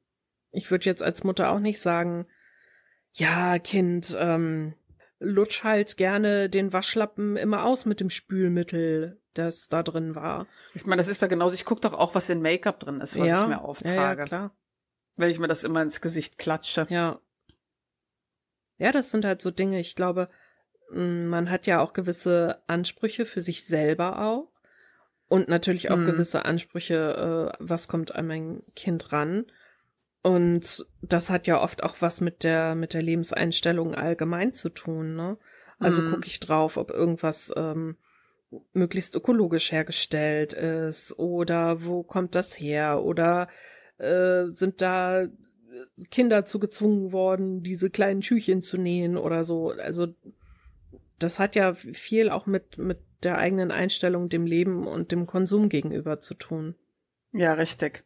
ich 0.50 0.70
würde 0.70 0.86
jetzt 0.86 1.02
als 1.02 1.22
Mutter 1.22 1.52
auch 1.52 1.60
nicht 1.60 1.80
sagen, 1.80 2.26
ja, 3.12 3.58
Kind, 3.60 4.16
ähm, 4.18 4.74
lutsch 5.20 5.62
halt 5.64 5.96
gerne 5.96 6.48
den 6.50 6.72
Waschlappen 6.72 7.36
immer 7.36 7.64
aus 7.64 7.86
mit 7.86 8.00
dem 8.00 8.10
Spülmittel, 8.10 9.20
das 9.34 9.68
da 9.68 9.82
drin 9.84 10.14
war. 10.16 10.46
Ich 10.74 10.86
meine, 10.86 11.00
das 11.00 11.08
ist 11.08 11.22
ja 11.22 11.28
genauso. 11.28 11.54
Ich 11.54 11.64
gucke 11.64 11.80
doch 11.82 11.92
auch, 11.92 12.14
was 12.16 12.28
in 12.28 12.42
Make-up 12.42 12.80
drin 12.80 13.00
ist, 13.00 13.16
was 13.18 13.28
ja, 13.28 13.42
ich 13.42 13.46
mir 13.48 13.54
Ja, 13.54 13.60
auftrage. 13.60 14.20
ja, 14.22 14.26
klar. 14.26 14.56
Wenn 15.18 15.30
ich 15.30 15.38
mir 15.38 15.48
das 15.48 15.64
immer 15.64 15.82
ins 15.82 16.00
Gesicht 16.00 16.38
klatsche. 16.38 16.86
Ja. 16.90 17.20
Ja, 18.78 18.92
das 18.92 19.10
sind 19.10 19.24
halt 19.24 19.42
so 19.42 19.50
Dinge, 19.50 19.80
ich 19.80 19.96
glaube, 19.96 20.28
mh, 20.90 21.28
man 21.28 21.50
hat 21.50 21.66
ja 21.66 21.80
auch 21.80 21.92
gewisse 21.92 22.62
Ansprüche 22.68 23.26
für 23.26 23.40
sich 23.40 23.66
selber 23.66 24.20
auch. 24.24 24.52
Und 25.28 25.48
natürlich 25.48 25.90
auch 25.90 25.98
Mhm. 25.98 26.06
gewisse 26.06 26.44
Ansprüche, 26.46 27.52
äh, 27.52 27.56
was 27.58 27.88
kommt 27.88 28.14
an 28.14 28.26
mein 28.28 28.62
Kind 28.74 29.12
ran. 29.12 29.44
Und 30.22 30.86
das 31.02 31.28
hat 31.28 31.46
ja 31.46 31.60
oft 31.60 31.82
auch 31.82 31.96
was 32.00 32.20
mit 32.20 32.44
der, 32.44 32.74
mit 32.74 32.94
der 32.94 33.02
Lebenseinstellung 33.02 33.94
allgemein 33.94 34.52
zu 34.52 34.68
tun, 34.70 35.16
ne? 35.16 35.38
Also 35.78 36.02
Mhm. 36.02 36.10
gucke 36.12 36.26
ich 36.26 36.40
drauf, 36.40 36.76
ob 36.76 36.90
irgendwas 36.90 37.52
ähm, 37.56 37.96
möglichst 38.72 39.14
ökologisch 39.14 39.70
hergestellt 39.70 40.54
ist 40.54 41.18
oder 41.18 41.84
wo 41.84 42.02
kommt 42.02 42.34
das 42.34 42.58
her 42.58 43.02
oder 43.02 43.48
äh, 43.98 44.46
sind 44.52 44.80
da 44.80 45.28
Kinder 46.10 46.44
zu 46.44 46.58
gezwungen 46.58 47.12
worden, 47.12 47.62
diese 47.62 47.90
kleinen 47.90 48.22
Schüchchen 48.22 48.62
zu 48.62 48.78
nähen 48.78 49.16
oder 49.16 49.44
so. 49.44 49.70
Also 49.70 50.08
das 51.18 51.38
hat 51.38 51.56
ja 51.56 51.74
viel 51.74 52.30
auch 52.30 52.46
mit, 52.46 52.78
mit 52.78 52.98
der 53.22 53.38
eigenen 53.38 53.70
Einstellung 53.70 54.28
dem 54.28 54.46
Leben 54.46 54.86
und 54.86 55.12
dem 55.12 55.26
Konsum 55.26 55.68
gegenüber 55.68 56.20
zu 56.20 56.34
tun. 56.34 56.74
Ja, 57.32 57.54
richtig. 57.54 58.04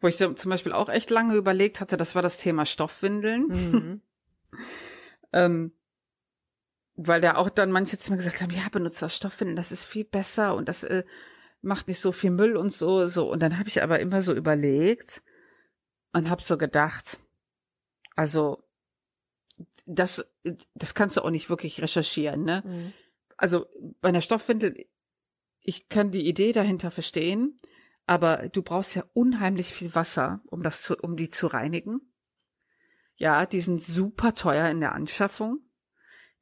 Wo 0.00 0.08
ich 0.08 0.16
zum 0.16 0.50
Beispiel 0.50 0.72
auch 0.72 0.88
echt 0.88 1.10
lange 1.10 1.34
überlegt 1.34 1.80
hatte, 1.80 1.96
das 1.96 2.14
war 2.14 2.22
das 2.22 2.38
Thema 2.38 2.66
Stoffwindeln. 2.66 3.46
Mhm. 3.48 4.00
Ähm, 5.32 5.72
weil 6.94 7.20
da 7.20 7.34
auch 7.34 7.50
dann 7.50 7.72
manche 7.72 7.98
zu 7.98 8.12
mir 8.12 8.18
gesagt 8.18 8.40
haben, 8.40 8.52
ja, 8.52 8.68
benutzt 8.70 9.02
das 9.02 9.16
Stoffwindeln, 9.16 9.56
das 9.56 9.72
ist 9.72 9.84
viel 9.84 10.04
besser 10.04 10.54
und 10.54 10.68
das 10.68 10.84
äh, 10.84 11.02
macht 11.60 11.88
nicht 11.88 11.98
so 11.98 12.12
viel 12.12 12.30
Müll 12.30 12.56
und 12.56 12.72
so, 12.72 13.04
so. 13.06 13.28
Und 13.32 13.42
dann 13.42 13.58
habe 13.58 13.68
ich 13.68 13.82
aber 13.82 13.98
immer 13.98 14.20
so 14.20 14.32
überlegt 14.32 15.22
und 16.14 16.30
habe 16.30 16.42
so 16.42 16.56
gedacht, 16.56 17.18
also 18.16 18.64
das, 19.86 20.26
das 20.74 20.94
kannst 20.94 21.16
du 21.16 21.22
auch 21.22 21.30
nicht 21.30 21.50
wirklich 21.50 21.82
recherchieren, 21.82 22.44
ne? 22.44 22.62
Mhm. 22.64 22.92
also 23.36 23.66
bei 24.00 24.08
einer 24.08 24.22
Stoffwindel, 24.22 24.86
ich 25.60 25.88
kann 25.88 26.10
die 26.10 26.26
Idee 26.26 26.52
dahinter 26.52 26.90
verstehen, 26.90 27.58
aber 28.06 28.48
du 28.48 28.62
brauchst 28.62 28.96
ja 28.96 29.04
unheimlich 29.12 29.72
viel 29.72 29.94
Wasser, 29.94 30.40
um 30.46 30.62
das 30.62 30.82
zu, 30.82 30.96
um 30.96 31.16
die 31.16 31.30
zu 31.30 31.46
reinigen. 31.46 32.00
Ja, 33.16 33.46
die 33.46 33.60
sind 33.60 33.82
super 33.82 34.34
teuer 34.34 34.68
in 34.68 34.80
der 34.80 34.92
Anschaffung. 34.92 35.60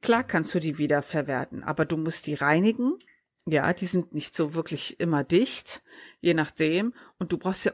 Klar 0.01 0.23
kannst 0.23 0.53
du 0.53 0.59
die 0.59 0.77
wiederverwerten, 0.77 1.63
aber 1.63 1.85
du 1.85 1.95
musst 1.97 2.27
die 2.27 2.33
reinigen. 2.33 2.97
Ja, 3.45 3.71
die 3.73 3.85
sind 3.85 4.13
nicht 4.13 4.35
so 4.35 4.53
wirklich 4.53 4.99
immer 4.99 5.23
dicht, 5.23 5.83
je 6.19 6.33
nachdem. 6.33 6.93
Und 7.19 7.31
du 7.31 7.37
brauchst 7.37 7.65
ja, 7.65 7.71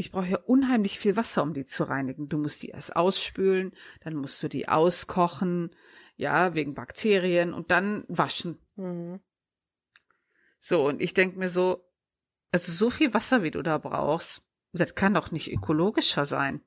ich 0.00 0.12
brauche 0.12 0.26
ja 0.28 0.38
unheimlich 0.38 0.98
viel 0.98 1.16
Wasser, 1.16 1.42
um 1.42 1.52
die 1.52 1.66
zu 1.66 1.84
reinigen. 1.84 2.28
Du 2.28 2.38
musst 2.38 2.62
die 2.62 2.70
erst 2.70 2.96
ausspülen, 2.96 3.72
dann 4.00 4.14
musst 4.14 4.42
du 4.42 4.48
die 4.48 4.66
auskochen, 4.66 5.70
ja, 6.16 6.54
wegen 6.54 6.74
Bakterien 6.74 7.52
und 7.52 7.70
dann 7.70 8.04
waschen. 8.08 8.58
Mhm. 8.76 9.20
So, 10.58 10.86
und 10.86 11.02
ich 11.02 11.12
denk 11.14 11.36
mir 11.36 11.48
so, 11.48 11.86
also 12.50 12.72
so 12.72 12.90
viel 12.90 13.12
Wasser, 13.14 13.42
wie 13.42 13.50
du 13.50 13.62
da 13.62 13.78
brauchst, 13.78 14.42
das 14.72 14.94
kann 14.94 15.14
doch 15.14 15.30
nicht 15.30 15.52
ökologischer 15.52 16.24
sein. 16.24 16.62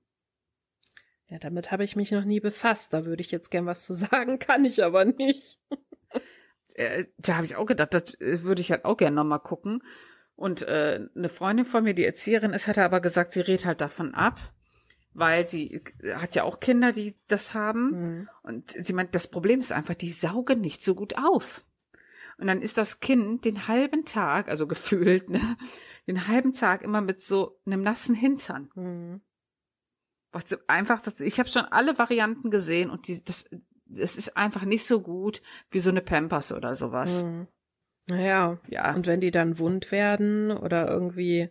Ja, 1.28 1.40
damit 1.40 1.72
habe 1.72 1.84
ich 1.84 1.96
mich 1.96 2.12
noch 2.12 2.26
nie 2.26 2.40
befasst. 2.40 2.94
Da 2.94 3.06
würde 3.06 3.22
ich 3.22 3.32
jetzt 3.32 3.50
gern 3.50 3.66
was 3.66 3.86
zu 3.86 3.94
sagen, 3.94 4.38
kann 4.40 4.66
ich 4.66 4.84
aber 4.84 5.06
nicht. 5.06 5.60
Äh, 6.76 7.06
da 7.18 7.38
habe 7.38 7.46
ich 7.46 7.56
auch 7.56 7.66
gedacht, 7.66 7.94
das 7.94 8.14
äh, 8.22 8.44
würde 8.44 8.62
ich 8.62 8.72
halt 8.72 8.86
auch 8.86 8.98
gerne 8.98 9.16
nochmal 9.16 9.40
gucken. 9.40 9.82
Und 10.36 10.64
äh, 10.64 11.08
eine 11.16 11.30
Freundin 11.30 11.66
von 11.66 11.84
mir, 11.84 11.94
die 11.94 12.06
Erzieherin 12.06 12.54
ist, 12.54 12.68
hat 12.68 12.78
aber 12.78 13.02
gesagt, 13.02 13.34
sie 13.34 13.42
rät 13.42 13.66
halt 13.66 13.82
davon 13.82 14.14
ab, 14.14 14.40
weil 15.14 15.48
sie 15.48 15.84
äh, 16.02 16.16
hat 16.16 16.36
ja 16.36 16.44
auch 16.44 16.60
Kinder, 16.60 16.92
die 16.92 17.16
das 17.28 17.54
haben. 17.54 17.92
Mhm. 17.92 18.30
Und 18.42 18.72
sie 18.72 18.94
meint, 18.94 19.14
das 19.16 19.28
Problem 19.28 19.60
ist 19.60 19.72
einfach, 19.72 19.96
die 19.96 20.12
saugen 20.12 20.60
nicht 20.60 20.84
so 20.84 20.96
gut 20.96 21.18
auf. 21.18 21.64
Und 22.38 22.48
dann 22.48 22.62
ist 22.62 22.78
das 22.78 23.00
Kind 23.00 23.46
den 23.46 23.68
halben 23.68 24.06
Tag, 24.06 24.50
also 24.50 24.68
gefühlt, 24.68 25.30
ne, 25.30 25.40
den 26.08 26.28
halben 26.28 26.54
Tag 26.54 26.82
immer 26.82 27.02
mit 27.02 27.22
so 27.22 27.60
einem 27.66 27.82
nassen 27.82 28.16
Hintern. 28.16 28.72
Mhm. 28.76 29.22
Einfach, 30.68 31.00
ich 31.20 31.40
habe 31.40 31.48
schon 31.48 31.66
alle 31.66 32.00
Varianten 32.00 32.50
gesehen 32.50 32.90
und 32.90 33.08
die, 33.08 33.24
das, 33.24 33.48
das 33.86 34.16
ist 34.16 34.36
einfach 34.36 34.66
nicht 34.66 34.86
so 34.86 35.00
gut 35.00 35.44
wie 35.70 35.78
so 35.78 35.92
eine 35.92 36.02
Pampers 36.02 36.52
oder 36.52 36.76
sowas. 36.76 37.24
Mhm. 37.24 37.48
Naja, 38.08 38.60
Ja, 38.68 38.94
und 38.94 39.08
wenn 39.08 39.22
die 39.22 39.32
dann 39.32 39.60
wund 39.60 39.92
werden 39.92 40.52
oder 40.52 40.88
irgendwie, 40.90 41.50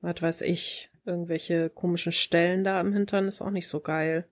was 0.00 0.22
weiß 0.22 0.40
ich, 0.42 0.90
irgendwelche 1.04 1.70
komischen 1.70 2.12
Stellen 2.12 2.64
da 2.64 2.80
am 2.80 2.92
Hintern, 2.92 3.28
ist 3.28 3.42
auch 3.42 3.50
nicht 3.50 3.68
so 3.68 3.80
geil. 3.80 4.28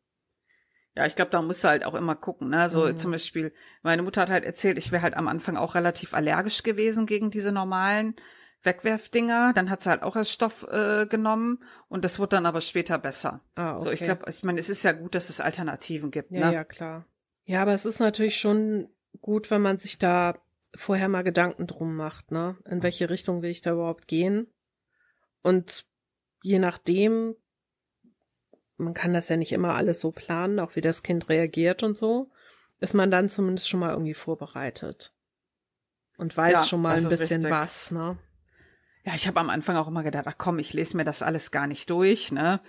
ja, 0.97 1.07
ich 1.07 1.16
glaube, 1.16 1.30
da 1.32 1.42
musst 1.42 1.62
du 1.64 1.68
halt 1.68 1.84
auch 1.84 1.95
immer 1.95 2.14
gucken. 2.14 2.51
Ne? 2.51 2.68
So 2.70 2.86
Mhm. 2.86 2.97
zum 2.97 3.11
Beispiel, 3.11 3.53
meine 3.82 4.03
Mutter 4.03 4.22
hat 4.22 4.30
halt 4.30 4.45
erzählt, 4.45 4.78
ich 4.78 4.92
wäre 4.92 5.03
halt 5.03 5.16
am 5.16 5.28
Anfang 5.28 5.57
auch 5.57 5.74
relativ 5.74 6.14
allergisch 6.14 6.62
gewesen 6.62 7.07
gegen 7.07 7.30
diese 7.30 7.53
normalen 7.53 8.14
Wegwerfdinger. 8.62 9.53
Dann 9.55 9.70
hat 9.70 9.82
sie 9.82 9.90
halt 9.90 10.03
auch 10.03 10.16
als 10.16 10.30
Stoff 10.30 10.66
äh, 10.70 11.07
genommen 11.07 11.62
und 11.88 12.05
das 12.05 12.18
wurde 12.18 12.30
dann 12.36 12.47
aber 12.47 12.61
später 12.61 12.99
besser. 12.99 13.40
Ah, 13.57 13.74
okay. 13.74 13.84
So, 13.84 13.90
ich 13.90 14.03
glaube, 14.03 14.24
ich 14.30 14.42
meine, 14.45 14.59
es 14.61 14.68
ist 14.68 14.82
ja 14.84 14.92
gut, 14.92 15.14
dass 15.14 15.30
es 15.30 15.40
Alternativen 15.40 16.11
gibt. 16.11 16.30
Ja, 16.30 16.49
ne? 16.49 16.55
ja, 16.55 16.64
klar. 16.64 17.07
Ja, 17.45 17.62
aber 17.62 17.74
es 17.74 17.84
ist 17.84 17.99
natürlich 17.99 18.38
schon 18.38 18.88
gut, 19.20 19.51
wenn 19.51 19.62
man 19.62 19.78
sich 19.78 19.99
da 19.99 20.34
vorher 20.74 21.08
mal 21.08 21.22
Gedanken 21.22 21.66
drum 21.66 21.96
macht, 21.96 22.30
ne? 22.30 22.56
In 22.66 22.82
welche 22.82 23.10
Richtung 23.10 23.42
will 23.42 23.50
ich 23.50 23.60
da 23.60 23.72
überhaupt 23.72 24.08
gehen? 24.08 24.52
Und 25.42 25.86
je 26.42 26.58
nachdem, 26.58 27.36
man 28.76 28.94
kann 28.94 29.12
das 29.12 29.28
ja 29.28 29.36
nicht 29.36 29.52
immer 29.52 29.74
alles 29.74 30.00
so 30.00 30.10
planen, 30.10 30.58
auch 30.58 30.76
wie 30.76 30.80
das 30.80 31.02
Kind 31.02 31.28
reagiert 31.28 31.82
und 31.82 31.96
so, 31.96 32.30
ist 32.80 32.94
man 32.94 33.10
dann 33.10 33.28
zumindest 33.28 33.68
schon 33.68 33.80
mal 33.80 33.90
irgendwie 33.90 34.14
vorbereitet. 34.14 35.14
Und 36.16 36.36
weiß 36.36 36.52
Ja, 36.52 36.64
schon 36.66 36.82
mal 36.82 36.96
ein 36.96 37.08
bisschen 37.08 37.42
richtig. 37.42 37.50
was, 37.50 37.90
ne? 37.90 38.18
Ja, 39.04 39.14
ich 39.14 39.26
habe 39.26 39.40
am 39.40 39.50
Anfang 39.50 39.76
auch 39.76 39.88
immer 39.88 40.02
gedacht, 40.02 40.26
ach 40.26 40.38
komm, 40.38 40.58
ich 40.58 40.72
lese 40.72 40.96
mir 40.96 41.04
das 41.04 41.22
alles 41.22 41.50
gar 41.50 41.66
nicht 41.66 41.90
durch, 41.90 42.32
ne? 42.32 42.60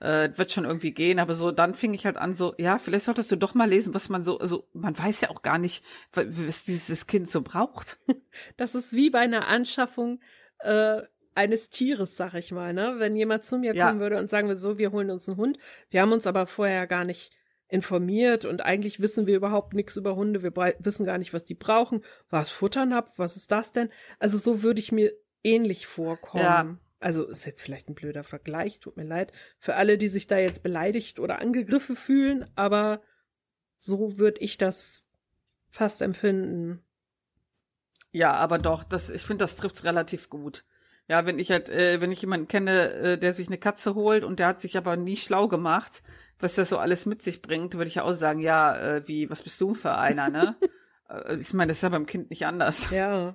Äh, 0.00 0.30
wird 0.36 0.50
schon 0.50 0.64
irgendwie 0.64 0.92
gehen, 0.92 1.18
aber 1.18 1.34
so 1.34 1.50
dann 1.52 1.74
fing 1.74 1.92
ich 1.92 2.06
halt 2.06 2.16
an, 2.16 2.34
so, 2.34 2.54
ja, 2.56 2.78
vielleicht 2.78 3.04
solltest 3.04 3.30
du 3.32 3.36
doch 3.36 3.52
mal 3.54 3.68
lesen, 3.68 3.92
was 3.94 4.08
man 4.08 4.22
so, 4.22 4.38
also 4.38 4.66
man 4.72 4.96
weiß 4.98 5.20
ja 5.20 5.28
auch 5.28 5.42
gar 5.42 5.58
nicht, 5.58 5.84
wa- 6.14 6.24
was 6.26 6.64
dieses 6.64 7.06
Kind 7.06 7.28
so 7.28 7.42
braucht. 7.42 7.98
Das 8.56 8.74
ist 8.74 8.92
wie 8.94 9.10
bei 9.10 9.18
einer 9.18 9.46
Anschaffung 9.48 10.20
äh, 10.60 11.02
eines 11.34 11.68
Tieres, 11.68 12.16
sag 12.16 12.32
ich 12.34 12.50
mal, 12.50 12.72
ne? 12.72 12.94
Wenn 12.98 13.14
jemand 13.14 13.44
zu 13.44 13.58
mir 13.58 13.74
Ja. 13.74 13.88
kommen 13.88 14.00
würde 14.00 14.18
und 14.18 14.30
sagen 14.30 14.48
würde, 14.48 14.60
so, 14.60 14.78
wir 14.78 14.90
holen 14.92 15.10
uns 15.10 15.28
einen 15.28 15.36
Hund, 15.36 15.58
wir 15.90 16.00
haben 16.00 16.12
uns 16.12 16.26
aber 16.26 16.46
vorher 16.46 16.86
gar 16.86 17.04
nicht 17.04 17.32
informiert 17.68 18.44
und 18.46 18.62
eigentlich 18.64 19.00
wissen 19.00 19.26
wir 19.26 19.36
überhaupt 19.36 19.74
nichts 19.74 19.96
über 19.96 20.16
Hunde, 20.16 20.42
wir 20.42 20.52
wissen 20.80 21.04
gar 21.06 21.18
nicht, 21.18 21.32
was 21.34 21.44
die 21.44 21.54
brauchen, 21.54 22.02
was 22.30 22.50
futtern 22.50 22.92
ab, 22.92 23.12
was 23.16 23.36
ist 23.36 23.52
das 23.52 23.72
denn? 23.72 23.90
Also 24.18 24.38
so 24.38 24.62
würde 24.62 24.80
ich 24.80 24.92
mir 24.92 25.12
ähnlich 25.44 25.86
vorkommen. 25.86 26.42
Ja. 26.44 26.76
Also 27.00 27.26
ist 27.26 27.46
jetzt 27.46 27.62
vielleicht 27.62 27.88
ein 27.88 27.94
blöder 27.94 28.24
Vergleich, 28.24 28.78
tut 28.78 28.96
mir 28.96 29.04
leid, 29.04 29.32
für 29.58 29.74
alle, 29.74 29.96
die 29.96 30.08
sich 30.08 30.26
da 30.26 30.38
jetzt 30.38 30.62
beleidigt 30.62 31.18
oder 31.18 31.40
angegriffen 31.40 31.96
fühlen, 31.96 32.48
aber 32.56 33.00
so 33.78 34.18
würde 34.18 34.40
ich 34.40 34.58
das 34.58 35.06
fast 35.70 36.02
empfinden. 36.02 36.84
Ja, 38.12 38.34
aber 38.34 38.58
doch, 38.58 38.84
das, 38.84 39.08
ich 39.08 39.22
finde, 39.22 39.44
das 39.44 39.56
trifft's 39.56 39.84
relativ 39.84 40.28
gut. 40.28 40.64
Ja, 41.08 41.26
wenn 41.26 41.38
ich 41.38 41.50
halt, 41.50 41.70
äh, 41.70 42.00
wenn 42.00 42.12
ich 42.12 42.20
jemanden 42.20 42.48
kenne, 42.48 42.92
äh, 42.92 43.18
der 43.18 43.32
sich 43.32 43.48
eine 43.48 43.58
Katze 43.58 43.94
holt 43.94 44.22
und 44.22 44.38
der 44.38 44.48
hat 44.48 44.60
sich 44.60 44.76
aber 44.76 44.96
nie 44.96 45.16
schlau 45.16 45.48
gemacht, 45.48 46.02
was 46.38 46.54
das 46.54 46.68
so 46.68 46.78
alles 46.78 47.06
mit 47.06 47.22
sich 47.22 47.40
bringt, 47.42 47.74
würde 47.74 47.88
ich 47.88 47.96
ja 47.96 48.04
auch 48.04 48.12
sagen, 48.12 48.40
ja, 48.40 48.76
äh, 48.76 49.08
wie, 49.08 49.30
was 49.30 49.42
bist 49.42 49.60
du 49.60 49.74
für 49.74 49.96
einer, 49.96 50.28
ne? 50.28 50.56
Äh, 51.08 51.38
ich 51.38 51.52
meine, 51.54 51.70
das 51.70 51.78
ist 51.78 51.82
ja 51.82 51.88
beim 51.88 52.06
Kind 52.06 52.30
nicht 52.30 52.46
anders. 52.46 52.88
Ja. 52.90 53.34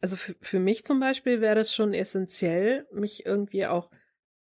Also 0.00 0.16
für, 0.16 0.34
für 0.40 0.58
mich 0.58 0.84
zum 0.84 1.00
Beispiel 1.00 1.40
wäre 1.40 1.54
das 1.56 1.74
schon 1.74 1.94
essentiell, 1.94 2.86
mich 2.92 3.24
irgendwie 3.26 3.66
auch 3.66 3.90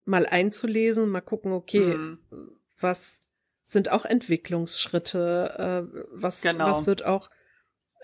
mal 0.05 0.25
einzulesen, 0.25 1.09
mal 1.09 1.21
gucken, 1.21 1.51
okay, 1.51 1.97
Mhm. 1.97 2.19
was 2.79 3.19
sind 3.61 3.89
auch 3.89 4.05
Entwicklungsschritte, 4.05 5.87
äh, 5.93 6.05
was, 6.11 6.41
Genau. 6.41 6.65
was 6.67 6.85
wird 6.87 7.05
auch 7.05 7.29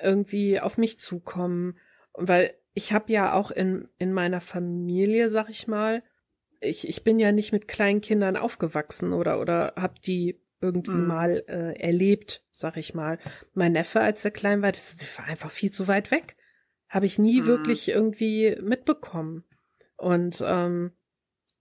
irgendwie 0.02 0.60
auf 0.60 0.78
mich 0.78 1.00
zukommen. 1.00 1.78
Weil 2.14 2.54
ich 2.74 2.94
habe 2.94 3.12
ja 3.12 3.34
auch 3.34 3.52
in, 3.52 3.90
in 3.98 4.14
meiner 4.14 4.42
Familie, 4.42 5.30
sag 5.30 5.50
ich 5.50 5.68
mal, 5.68 6.04
ich, 6.62 6.88
ich 6.88 7.04
bin 7.04 7.20
ja 7.20 7.32
nicht 7.32 7.52
mit 7.52 7.68
kleinen 7.68 8.02
Kindern 8.02 8.36
aufgewachsen 8.38 9.14
oder, 9.14 9.40
oder 9.40 9.74
habe 9.78 9.96
die 10.06 10.42
irgendwie 10.62 10.98
Mhm. 10.98 11.08
mal 11.08 11.44
äh, 11.48 11.80
erlebt, 11.80 12.44
sag 12.52 12.76
ich 12.78 12.94
mal. 12.94 13.18
Mein 13.54 13.72
Neffe, 13.74 14.02
als 14.02 14.26
er 14.26 14.32
klein 14.32 14.62
war, 14.62 14.72
das 14.74 14.98
war 15.18 15.26
einfach 15.26 15.52
viel 15.52 15.72
zu 15.72 15.88
weit 15.88 16.12
weg. 16.12 16.36
Habe 16.90 17.06
ich 17.06 17.20
nie 17.20 17.42
Mhm. 17.42 17.46
wirklich 17.46 17.88
irgendwie 17.90 18.58
mitbekommen. 18.62 19.46
Und 19.96 20.42
ähm, 20.46 20.92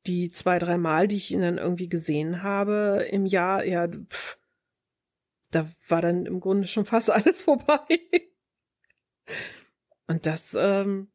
die 0.07 0.31
zwei, 0.31 0.59
drei 0.59 0.79
Mal, 0.79 1.07
die 1.09 1.17
ich 1.17 1.31
ihn 1.33 1.43
dann 1.43 1.59
irgendwie 1.59 1.89
gesehen 1.89 2.43
habe 2.43 3.07
im 3.11 3.27
Jahr, 3.27 3.65
ja, 3.65 3.87
pff, 3.89 4.39
da 5.51 5.69
war 5.89 6.03
dann 6.03 6.27
im 6.27 6.41
Grunde 6.41 6.67
schon 6.67 6.87
fast 6.87 7.11
alles 7.11 7.43
vorbei. 7.43 8.01
Und 10.07 10.25
das, 10.27 10.55
ähm, 10.59 11.11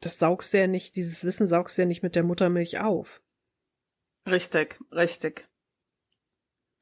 das 0.00 0.18
saugst 0.18 0.52
du 0.52 0.58
ja 0.58 0.66
nicht, 0.66 0.96
dieses 0.96 1.24
Wissen 1.24 1.48
saugst 1.48 1.78
du 1.78 1.82
ja 1.82 1.86
nicht 1.86 2.02
mit 2.02 2.14
der 2.14 2.24
Muttermilch 2.24 2.78
auf. 2.80 3.22
Richtig, 4.28 4.78
richtig. 4.92 5.48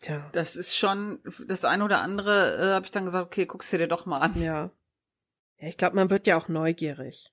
Tja, 0.01 0.28
Das 0.32 0.57
ist 0.57 0.76
schon, 0.76 1.20
das 1.47 1.64
eine 1.64 1.85
oder 1.85 2.01
andere 2.01 2.57
äh, 2.57 2.74
habe 2.74 2.85
ich 2.87 2.91
dann 2.91 3.05
gesagt, 3.05 3.26
okay, 3.26 3.47
guck's 3.47 3.70
dir 3.70 3.87
doch 3.87 4.07
mal 4.07 4.18
an. 4.18 4.43
ja. 4.43 4.70
Ja, 5.59 5.69
ich 5.69 5.77
glaube, 5.77 5.97
man 5.97 6.11
wird 6.11 6.27
ja 6.27 6.37
auch 6.37 6.49
neugierig. 6.49 7.33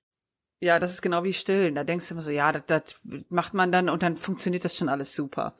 Ja, 0.60 0.78
das 0.78 0.92
ist 0.92 1.02
genau 1.02 1.24
wie 1.24 1.32
Stillen. 1.32 1.74
Da 1.74 1.82
denkst 1.84 2.08
du 2.08 2.14
immer 2.14 2.22
so, 2.22 2.30
ja, 2.30 2.52
das, 2.52 2.62
das 2.66 3.06
macht 3.28 3.52
man 3.52 3.72
dann 3.72 3.88
und 3.88 4.02
dann 4.02 4.16
funktioniert 4.16 4.64
das 4.64 4.76
schon 4.76 4.88
alles 4.88 5.14
super. 5.14 5.56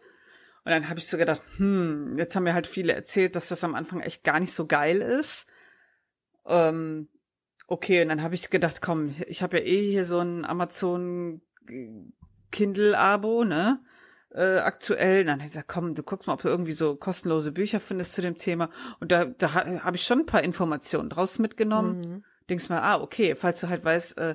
Und 0.64 0.70
dann 0.70 0.88
habe 0.88 1.00
ich 1.00 1.08
so 1.08 1.16
gedacht, 1.16 1.42
hm, 1.56 2.16
jetzt 2.16 2.36
haben 2.36 2.44
mir 2.44 2.54
halt 2.54 2.68
viele 2.68 2.92
erzählt, 2.92 3.34
dass 3.34 3.48
das 3.48 3.64
am 3.64 3.74
Anfang 3.74 4.00
echt 4.00 4.22
gar 4.22 4.38
nicht 4.38 4.52
so 4.52 4.66
geil 4.66 5.02
ist. 5.02 5.48
Ähm, 6.46 7.08
okay, 7.66 8.02
und 8.02 8.10
dann 8.10 8.22
habe 8.22 8.36
ich 8.36 8.48
gedacht, 8.48 8.80
komm, 8.80 9.12
ich 9.26 9.42
habe 9.42 9.58
ja 9.58 9.64
eh 9.64 9.90
hier 9.90 10.04
so 10.04 10.20
ein 10.20 10.44
Amazon 10.44 11.42
Kindle-Abo, 12.52 13.44
ne? 13.44 13.80
Äh, 14.30 14.58
aktuell. 14.58 15.22
Und 15.22 15.26
dann 15.26 15.38
habe 15.40 15.46
ich 15.46 15.52
gesagt, 15.52 15.68
komm, 15.68 15.94
du 15.94 16.02
guckst 16.02 16.26
mal, 16.26 16.34
ob 16.34 16.42
du 16.42 16.48
irgendwie 16.48 16.72
so 16.72 16.96
kostenlose 16.96 17.52
Bücher 17.52 17.80
findest 17.80 18.14
zu 18.14 18.22
dem 18.22 18.36
Thema. 18.38 18.70
Und 19.00 19.12
da, 19.12 19.24
da 19.26 19.54
ha- 19.54 19.80
habe 19.84 19.96
ich 19.96 20.04
schon 20.04 20.20
ein 20.20 20.26
paar 20.26 20.44
Informationen 20.44 21.10
draus 21.10 21.38
mitgenommen 21.38 21.98
Mhm. 22.00 22.24
Denkst 22.52 22.68
mal, 22.68 22.80
ah, 22.80 23.00
okay, 23.00 23.34
falls 23.34 23.60
du 23.60 23.68
halt 23.68 23.84
weißt, 23.84 24.18
äh, 24.18 24.34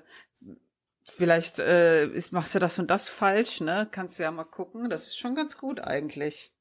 vielleicht 1.03 1.59
äh, 1.59 2.07
ist, 2.07 2.33
machst 2.33 2.55
du 2.55 2.59
das 2.59 2.79
und 2.79 2.89
das 2.89 3.09
falsch, 3.09 3.61
ne? 3.61 3.87
Kannst 3.91 4.17
du 4.17 4.23
ja 4.23 4.31
mal 4.31 4.43
gucken. 4.43 4.89
Das 4.89 5.07
ist 5.07 5.17
schon 5.17 5.35
ganz 5.35 5.57
gut 5.57 5.79
eigentlich. 5.79 6.51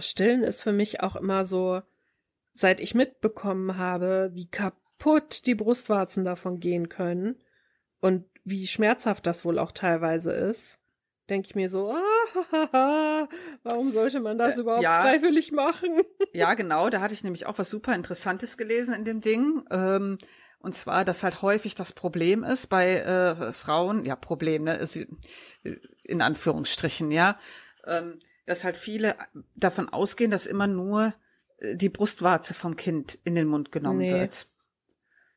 Stillen 0.00 0.42
ist 0.42 0.62
für 0.62 0.72
mich 0.72 1.00
auch 1.00 1.16
immer 1.16 1.44
so, 1.44 1.80
seit 2.52 2.80
ich 2.80 2.94
mitbekommen 2.94 3.78
habe, 3.78 4.30
wie 4.34 4.50
kaputt 4.50 5.46
die 5.46 5.54
Brustwarzen 5.54 6.24
davon 6.24 6.60
gehen 6.60 6.88
können 6.88 7.36
und 8.00 8.26
wie 8.44 8.66
schmerzhaft 8.66 9.26
das 9.26 9.44
wohl 9.44 9.58
auch 9.58 9.72
teilweise 9.72 10.32
ist, 10.32 10.78
denke 11.30 11.46
ich 11.46 11.54
mir 11.54 11.70
so, 11.70 11.92
ah, 12.72 13.28
warum 13.62 13.90
sollte 13.90 14.20
man 14.20 14.36
das 14.36 14.58
Äh, 14.58 14.60
überhaupt 14.62 14.82
ja. 14.82 15.02
freiwillig 15.02 15.52
machen? 15.52 16.02
Ja, 16.32 16.54
genau, 16.54 16.90
da 16.90 17.00
hatte 17.00 17.14
ich 17.14 17.24
nämlich 17.24 17.46
auch 17.46 17.58
was 17.58 17.70
super 17.70 17.94
Interessantes 17.94 18.58
gelesen 18.58 18.94
in 18.94 19.04
dem 19.04 19.20
Ding. 19.20 19.64
Ähm, 19.70 20.18
und 20.60 20.74
zwar, 20.74 21.04
dass 21.04 21.22
halt 21.22 21.42
häufig 21.42 21.74
das 21.74 21.92
Problem 21.92 22.44
ist 22.44 22.66
bei 22.66 22.96
äh, 22.96 23.52
Frauen, 23.52 24.04
ja, 24.04 24.16
Problem, 24.16 24.64
ne, 24.64 24.74
ist, 24.74 25.06
in 26.02 26.22
Anführungsstrichen, 26.22 27.10
ja, 27.10 27.38
ähm, 27.86 28.18
dass 28.46 28.64
halt 28.64 28.76
viele 28.76 29.14
davon 29.54 29.88
ausgehen, 29.88 30.30
dass 30.30 30.46
immer 30.46 30.66
nur 30.66 31.14
äh, 31.58 31.76
die 31.76 31.88
Brustwarze 31.88 32.54
vom 32.54 32.76
Kind 32.76 33.18
in 33.24 33.34
den 33.34 33.46
Mund 33.46 33.72
genommen 33.72 33.98
Nee. 33.98 34.12
wird. 34.12 34.48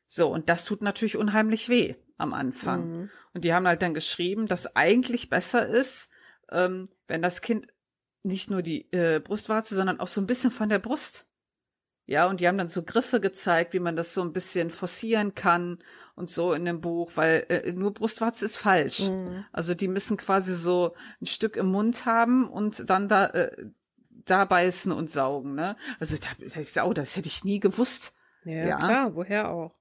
So, 0.06 0.28
und 0.30 0.48
das 0.48 0.64
tut 0.64 0.82
natürlich 0.82 1.16
unheimlich 1.16 1.68
weh 1.68 1.94
am 2.18 2.34
Anfang. 2.34 2.90
Mhm. 2.90 3.10
Und 3.32 3.44
die 3.44 3.54
haben 3.54 3.66
halt 3.66 3.82
dann 3.82 3.94
geschrieben, 3.94 4.46
dass 4.46 4.76
eigentlich 4.76 5.30
besser 5.30 5.66
ist, 5.66 6.10
ähm, 6.50 6.88
wenn 7.06 7.22
das 7.22 7.40
Kind 7.42 7.68
nicht 8.22 8.50
nur 8.50 8.62
die 8.62 8.92
äh, 8.92 9.20
Brustwarze, 9.20 9.74
sondern 9.74 10.00
auch 10.00 10.08
so 10.08 10.20
ein 10.20 10.26
bisschen 10.26 10.50
von 10.50 10.68
der 10.68 10.78
Brust. 10.78 11.26
Ja, 12.06 12.26
und 12.26 12.40
die 12.40 12.48
haben 12.48 12.58
dann 12.58 12.68
so 12.68 12.82
Griffe 12.82 13.20
gezeigt, 13.20 13.72
wie 13.72 13.80
man 13.80 13.96
das 13.96 14.12
so 14.14 14.22
ein 14.22 14.32
bisschen 14.32 14.70
forcieren 14.70 15.34
kann 15.34 15.78
und 16.14 16.30
so 16.30 16.52
in 16.52 16.64
dem 16.64 16.80
Buch, 16.80 17.12
weil 17.14 17.46
äh, 17.48 17.72
nur 17.72 17.94
Brustwarze 17.94 18.44
ist 18.44 18.56
falsch. 18.56 19.08
Mhm. 19.08 19.44
Also 19.52 19.74
die 19.74 19.88
müssen 19.88 20.16
quasi 20.16 20.54
so 20.54 20.94
ein 21.20 21.26
Stück 21.26 21.56
im 21.56 21.66
Mund 21.66 22.04
haben 22.04 22.48
und 22.48 22.88
dann 22.90 23.08
da 23.08 23.26
äh, 23.26 23.70
da 24.24 24.44
beißen 24.44 24.92
und 24.92 25.10
saugen, 25.10 25.54
ne? 25.54 25.76
Also 25.98 26.16
da, 26.16 26.28
da 26.38 26.60
ich 26.60 26.80
oh, 26.82 26.92
das 26.92 27.16
hätte 27.16 27.28
ich 27.28 27.44
nie 27.44 27.60
gewusst. 27.60 28.12
Ja, 28.44 28.68
Ja. 28.68 28.76
klar, 28.78 29.14
woher 29.14 29.50
auch? 29.50 29.74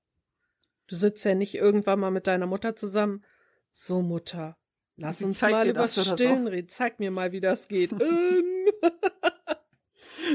Du 0.87 0.95
sitzt 0.95 1.23
ja 1.25 1.35
nicht 1.35 1.55
irgendwann 1.55 1.99
mal 1.99 2.11
mit 2.11 2.27
deiner 2.27 2.47
Mutter 2.47 2.75
zusammen. 2.75 3.23
So, 3.71 4.01
Mutter, 4.01 4.57
lass 4.97 5.21
uns 5.21 5.41
mal 5.41 5.67
über. 5.67 5.87
Stillen 5.87 6.47
reden. 6.47 6.69
Zeig 6.69 6.99
mir 6.99 7.11
mal, 7.11 7.31
wie 7.31 7.39
das 7.39 7.67
geht. 7.67 7.91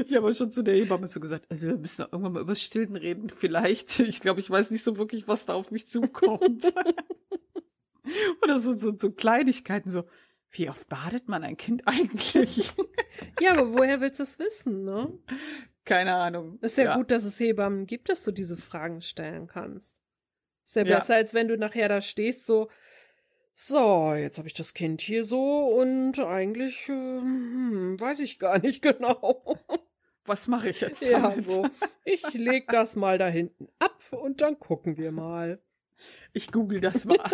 Ich 0.05 0.15
habe 0.15 0.33
schon 0.33 0.51
zu 0.51 0.63
der 0.63 0.75
Hebamme 0.75 1.07
so 1.07 1.19
gesagt, 1.19 1.45
also 1.49 1.67
wir 1.67 1.77
müssen 1.77 2.01
irgendwann 2.03 2.33
mal 2.33 2.41
über 2.41 2.51
das 2.51 2.61
Stillen 2.61 2.95
reden, 2.95 3.29
vielleicht. 3.29 3.99
Ich 4.07 4.19
glaube, 4.21 4.39
ich 4.39 4.49
weiß 4.49 4.71
nicht 4.71 4.83
so 4.83 4.97
wirklich, 4.97 5.27
was 5.27 5.45
da 5.45 5.53
auf 5.53 5.71
mich 5.71 5.87
zukommt. 5.87 6.73
Oder 8.41 8.59
so, 8.59 8.73
so, 8.73 8.97
so 8.97 9.11
Kleinigkeiten, 9.11 9.89
so, 9.89 10.05
wie 10.51 10.69
oft 10.69 10.87
badet 10.87 11.27
man 11.27 11.43
ein 11.43 11.57
Kind 11.57 11.83
eigentlich? 11.87 12.73
Ja, 13.41 13.53
aber 13.53 13.73
woher 13.73 13.99
willst 13.99 14.19
du 14.19 14.23
es 14.23 14.37
wissen, 14.37 14.83
ne? 14.83 15.11
Keine 15.85 16.13
Ahnung. 16.15 16.59
Ist 16.61 16.77
ja, 16.77 16.95
gut, 16.95 17.09
dass 17.09 17.23
es 17.23 17.39
Hebammen 17.39 17.87
gibt, 17.87 18.09
dass 18.09 18.23
du 18.23 18.31
diese 18.31 18.57
Fragen 18.57 19.01
stellen 19.01 19.47
kannst. 19.47 19.99
Ist 20.63 20.75
ja, 20.75 20.83
Ja. 20.83 20.99
besser, 20.99 21.15
als 21.15 21.33
wenn 21.33 21.47
du 21.47 21.57
nachher 21.57 21.89
da 21.89 21.99
stehst, 22.01 22.45
so, 22.45 22.69
so, 23.59 24.13
jetzt 24.13 24.37
habe 24.37 24.47
ich 24.47 24.53
das 24.53 24.75
Kind 24.75 25.01
hier 25.01 25.25
so 25.25 25.65
und 25.65 26.19
eigentlich, 26.19 26.87
äh, 26.89 26.93
hm, 26.93 27.99
weiß 27.99 28.19
ich 28.19 28.37
gar 28.37 28.59
nicht 28.59 28.81
genau. 28.83 29.57
Was 30.25 30.47
mache 30.47 30.69
ich 30.69 30.81
jetzt 30.81 31.01
ja, 31.01 31.29
damit? 31.29 31.45
so, 31.45 31.65
ich 32.05 32.33
leg 32.33 32.67
das 32.67 32.95
mal 32.95 33.17
da 33.17 33.27
hinten 33.27 33.67
ab 33.79 33.99
und 34.11 34.41
dann 34.41 34.59
gucken 34.59 34.97
wir 34.97 35.11
mal. 35.11 35.59
Ich 36.33 36.51
google 36.51 36.79
das 36.81 37.05
mal. 37.05 37.17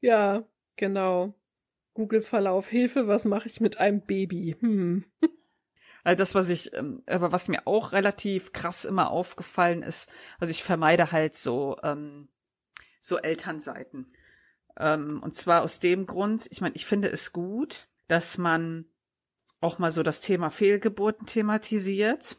Ja, 0.00 0.44
genau. 0.76 1.34
Google-Verlauf, 1.94 2.68
Hilfe, 2.68 3.08
was 3.08 3.24
mache 3.24 3.48
ich 3.48 3.60
mit 3.60 3.78
einem 3.78 4.00
Baby? 4.00 4.56
Hm. 4.60 5.04
Also 6.04 6.18
das, 6.18 6.34
was 6.34 6.48
ich, 6.48 6.74
ähm, 6.76 7.02
aber 7.06 7.32
was 7.32 7.48
mir 7.48 7.66
auch 7.66 7.92
relativ 7.92 8.52
krass 8.52 8.84
immer 8.84 9.10
aufgefallen 9.10 9.82
ist, 9.82 10.12
also 10.38 10.50
ich 10.52 10.62
vermeide 10.62 11.10
halt 11.10 11.36
so, 11.36 11.76
ähm, 11.82 12.28
so 13.08 13.18
Elternseiten. 13.18 14.12
Ähm, 14.78 15.20
und 15.22 15.34
zwar 15.34 15.62
aus 15.62 15.80
dem 15.80 16.06
Grund, 16.06 16.46
ich 16.50 16.60
meine, 16.60 16.74
ich 16.76 16.86
finde 16.86 17.08
es 17.08 17.32
gut, 17.32 17.88
dass 18.06 18.38
man 18.38 18.86
auch 19.60 19.78
mal 19.78 19.90
so 19.90 20.02
das 20.02 20.20
Thema 20.20 20.50
Fehlgeburten 20.50 21.26
thematisiert. 21.26 22.36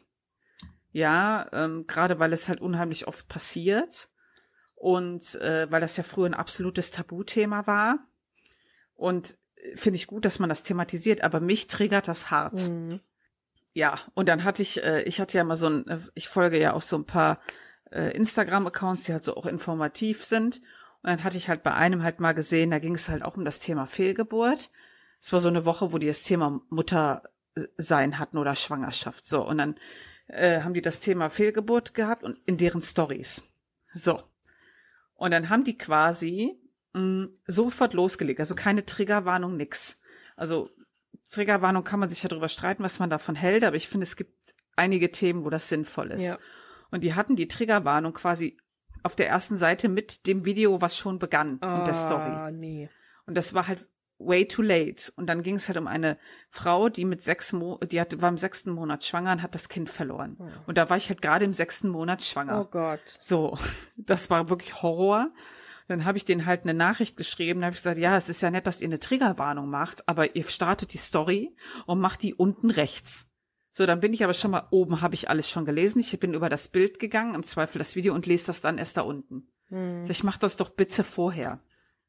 Ja, 0.92 1.48
ähm, 1.52 1.86
gerade 1.86 2.18
weil 2.18 2.32
es 2.32 2.48
halt 2.48 2.60
unheimlich 2.60 3.06
oft 3.06 3.28
passiert 3.28 4.08
und 4.74 5.34
äh, 5.36 5.70
weil 5.70 5.80
das 5.80 5.96
ja 5.96 6.02
früher 6.02 6.26
ein 6.26 6.34
absolutes 6.34 6.90
Tabuthema 6.90 7.66
war. 7.66 7.98
Und 8.94 9.36
äh, 9.56 9.76
finde 9.76 9.96
ich 9.96 10.06
gut, 10.06 10.24
dass 10.24 10.38
man 10.38 10.48
das 10.48 10.62
thematisiert, 10.62 11.22
aber 11.22 11.40
mich 11.40 11.66
triggert 11.68 12.08
das 12.08 12.30
hart. 12.30 12.68
Mhm. 12.68 13.00
Ja, 13.72 14.00
und 14.14 14.28
dann 14.28 14.42
hatte 14.42 14.62
ich, 14.62 14.82
äh, 14.82 15.02
ich 15.02 15.20
hatte 15.20 15.38
ja 15.38 15.44
mal 15.44 15.54
so 15.54 15.68
ein, 15.68 15.86
äh, 15.86 16.00
ich 16.14 16.28
folge 16.28 16.58
ja 16.58 16.72
auch 16.72 16.82
so 16.82 16.96
ein 16.96 17.04
paar 17.04 17.40
äh, 17.90 18.10
Instagram-Accounts, 18.16 19.04
die 19.04 19.12
halt 19.12 19.24
so 19.24 19.36
auch 19.36 19.46
informativ 19.46 20.24
sind. 20.24 20.56
Und 21.02 21.10
dann 21.10 21.24
hatte 21.24 21.36
ich 21.36 21.48
halt 21.48 21.62
bei 21.62 21.74
einem 21.74 22.02
halt 22.02 22.20
mal 22.20 22.32
gesehen, 22.32 22.70
da 22.70 22.78
ging 22.78 22.94
es 22.94 23.08
halt 23.08 23.22
auch 23.22 23.36
um 23.36 23.44
das 23.44 23.60
Thema 23.60 23.86
Fehlgeburt. 23.86 24.70
Es 25.20 25.32
war 25.32 25.40
so 25.40 25.48
eine 25.48 25.64
Woche, 25.64 25.92
wo 25.92 25.98
die 25.98 26.06
das 26.06 26.22
Thema 26.22 26.60
Mutter 26.68 27.22
sein 27.76 28.18
hatten 28.18 28.38
oder 28.38 28.54
Schwangerschaft. 28.54 29.26
So, 29.26 29.46
und 29.46 29.58
dann 29.58 29.76
äh, 30.28 30.62
haben 30.62 30.74
die 30.74 30.82
das 30.82 31.00
Thema 31.00 31.30
Fehlgeburt 31.30 31.94
gehabt 31.94 32.22
und 32.22 32.38
in 32.46 32.56
deren 32.56 32.82
Stories. 32.82 33.42
So. 33.92 34.22
Und 35.14 35.32
dann 35.32 35.48
haben 35.48 35.64
die 35.64 35.76
quasi 35.76 36.58
mh, 36.94 37.00
mm, 37.00 37.38
sofort 37.46 37.94
losgelegt. 37.94 38.40
Also 38.40 38.54
keine 38.54 38.86
Triggerwarnung, 38.86 39.56
nix. 39.56 40.00
Also 40.36 40.70
Triggerwarnung 41.28 41.84
kann 41.84 42.00
man 42.00 42.10
sich 42.10 42.22
ja 42.22 42.28
darüber 42.28 42.48
streiten, 42.48 42.82
was 42.82 42.98
man 42.98 43.10
davon 43.10 43.34
hält, 43.34 43.64
aber 43.64 43.76
ich 43.76 43.88
finde, 43.88 44.04
es 44.04 44.16
gibt 44.16 44.54
einige 44.76 45.12
Themen, 45.12 45.44
wo 45.44 45.50
das 45.50 45.68
sinnvoll 45.68 46.10
ist. 46.12 46.22
Ja. 46.22 46.38
Und 46.90 47.04
die 47.04 47.14
hatten 47.14 47.36
die 47.36 47.48
Triggerwarnung 47.48 48.12
quasi 48.12 48.56
auf 49.02 49.16
der 49.16 49.28
ersten 49.28 49.56
Seite 49.56 49.88
mit 49.88 50.26
dem 50.26 50.44
Video, 50.44 50.80
was 50.80 50.96
schon 50.96 51.18
begann 51.18 51.58
oh, 51.62 51.78
mit 51.78 51.86
der 51.86 51.94
Story. 51.94 52.30
Ah, 52.30 52.50
Nee. 52.50 52.90
Und 53.26 53.36
das 53.36 53.54
war 53.54 53.68
halt 53.68 53.88
way 54.18 54.46
too 54.46 54.62
late. 54.62 55.10
Und 55.16 55.26
dann 55.26 55.42
ging 55.42 55.56
es 55.56 55.68
halt 55.68 55.78
um 55.78 55.86
eine 55.86 56.18
Frau, 56.50 56.88
die 56.88 57.04
mit 57.04 57.22
sechs 57.22 57.52
Mo 57.52 57.78
die 57.78 58.00
hat, 58.00 58.20
war 58.20 58.28
im 58.28 58.38
sechsten 58.38 58.70
Monat 58.70 59.04
schwanger 59.04 59.32
und 59.32 59.42
hat 59.42 59.54
das 59.54 59.68
Kind 59.68 59.88
verloren. 59.88 60.36
Oh. 60.38 60.48
Und 60.66 60.78
da 60.78 60.90
war 60.90 60.96
ich 60.96 61.08
halt 61.08 61.22
gerade 61.22 61.44
im 61.44 61.54
sechsten 61.54 61.88
Monat 61.88 62.22
schwanger. 62.22 62.60
Oh 62.60 62.64
Gott. 62.70 63.16
So, 63.18 63.56
das 63.96 64.30
war 64.30 64.50
wirklich 64.50 64.82
Horror. 64.82 65.30
Dann 65.88 66.04
habe 66.04 66.18
ich 66.18 66.24
denen 66.24 66.46
halt 66.46 66.62
eine 66.62 66.74
Nachricht 66.74 67.16
geschrieben, 67.16 67.60
da 67.60 67.66
habe 67.66 67.74
ich 67.74 67.80
gesagt, 67.80 67.98
ja, 67.98 68.16
es 68.16 68.28
ist 68.28 68.42
ja 68.42 68.50
nett, 68.52 68.68
dass 68.68 68.80
ihr 68.80 68.86
eine 68.86 69.00
Triggerwarnung 69.00 69.68
macht, 69.68 70.08
aber 70.08 70.36
ihr 70.36 70.44
startet 70.44 70.92
die 70.92 70.98
Story 70.98 71.50
und 71.86 71.98
macht 71.98 72.22
die 72.22 72.34
unten 72.34 72.70
rechts. 72.70 73.29
So, 73.72 73.86
dann 73.86 74.00
bin 74.00 74.12
ich 74.12 74.24
aber 74.24 74.34
schon 74.34 74.50
mal 74.50 74.66
oben, 74.70 75.00
habe 75.00 75.14
ich 75.14 75.30
alles 75.30 75.48
schon 75.48 75.64
gelesen. 75.64 76.00
Ich 76.00 76.18
bin 76.18 76.34
über 76.34 76.48
das 76.48 76.68
Bild 76.68 76.98
gegangen, 76.98 77.34
im 77.34 77.44
Zweifel 77.44 77.78
das 77.78 77.94
Video 77.94 78.14
und 78.14 78.26
lese 78.26 78.46
das 78.46 78.60
dann 78.60 78.78
erst 78.78 78.96
da 78.96 79.02
unten. 79.02 79.48
Hm. 79.68 80.04
So, 80.04 80.10
ich 80.10 80.24
mache 80.24 80.40
das 80.40 80.56
doch 80.56 80.70
bitte 80.70 81.04
vorher. 81.04 81.60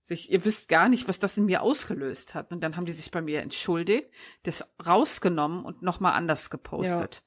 Sich, 0.02 0.32
ihr 0.32 0.44
wisst 0.44 0.68
gar 0.68 0.90
nicht, 0.90 1.08
was 1.08 1.20
das 1.20 1.38
in 1.38 1.46
mir 1.46 1.62
ausgelöst 1.62 2.34
hat. 2.34 2.52
Und 2.52 2.62
dann 2.62 2.76
haben 2.76 2.86
die 2.86 2.92
sich 2.92 3.12
bei 3.12 3.22
mir 3.22 3.42
entschuldigt, 3.42 4.10
das 4.42 4.74
rausgenommen 4.86 5.64
und 5.64 5.84
nochmal 5.84 6.14
anders 6.14 6.50
gepostet. 6.50 7.16
Ja. 7.16 7.22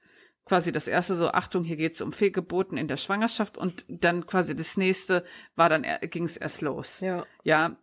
Quasi 0.46 0.72
das 0.72 0.88
erste 0.88 1.14
so, 1.14 1.28
Achtung, 1.28 1.62
hier 1.62 1.76
geht's 1.76 2.00
um 2.00 2.12
Fehlgeburten 2.12 2.76
in 2.76 2.88
der 2.88 2.96
Schwangerschaft 2.96 3.56
und 3.56 3.86
dann 3.88 4.26
quasi 4.26 4.56
das 4.56 4.76
nächste 4.76 5.24
war 5.54 5.68
dann, 5.68 5.86
ging's 6.10 6.36
erst 6.36 6.60
los. 6.60 7.00
Ja. 7.00 7.24
Ja, 7.44 7.78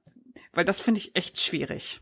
weil 0.52 0.66
das 0.66 0.82
finde 0.82 0.99
ich 0.99 1.16
echt 1.16 1.39
schwierig. 1.39 2.02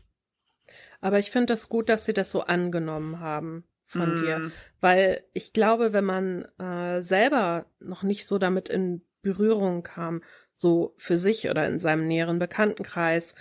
Aber 1.00 1.18
ich 1.18 1.30
finde 1.30 1.46
das 1.46 1.68
gut, 1.68 1.88
dass 1.88 2.04
sie 2.04 2.12
das 2.12 2.30
so 2.30 2.42
angenommen 2.42 3.20
haben 3.20 3.64
von 3.90 4.14
mm. 4.14 4.22
dir. 4.22 4.52
Weil 4.80 5.24
ich 5.32 5.52
glaube, 5.52 5.92
wenn 5.92 6.04
man 6.04 6.42
äh, 6.58 7.02
selber 7.02 7.66
noch 7.80 8.02
nicht 8.02 8.26
so 8.26 8.38
damit 8.38 8.68
in 8.68 9.02
Berührung 9.22 9.82
kam 9.82 10.22
so 10.56 10.94
für 10.98 11.16
sich 11.16 11.48
oder 11.50 11.66
in 11.66 11.78
seinem 11.78 12.06
näheren 12.06 12.38
Bekanntenkreis, 12.38 13.34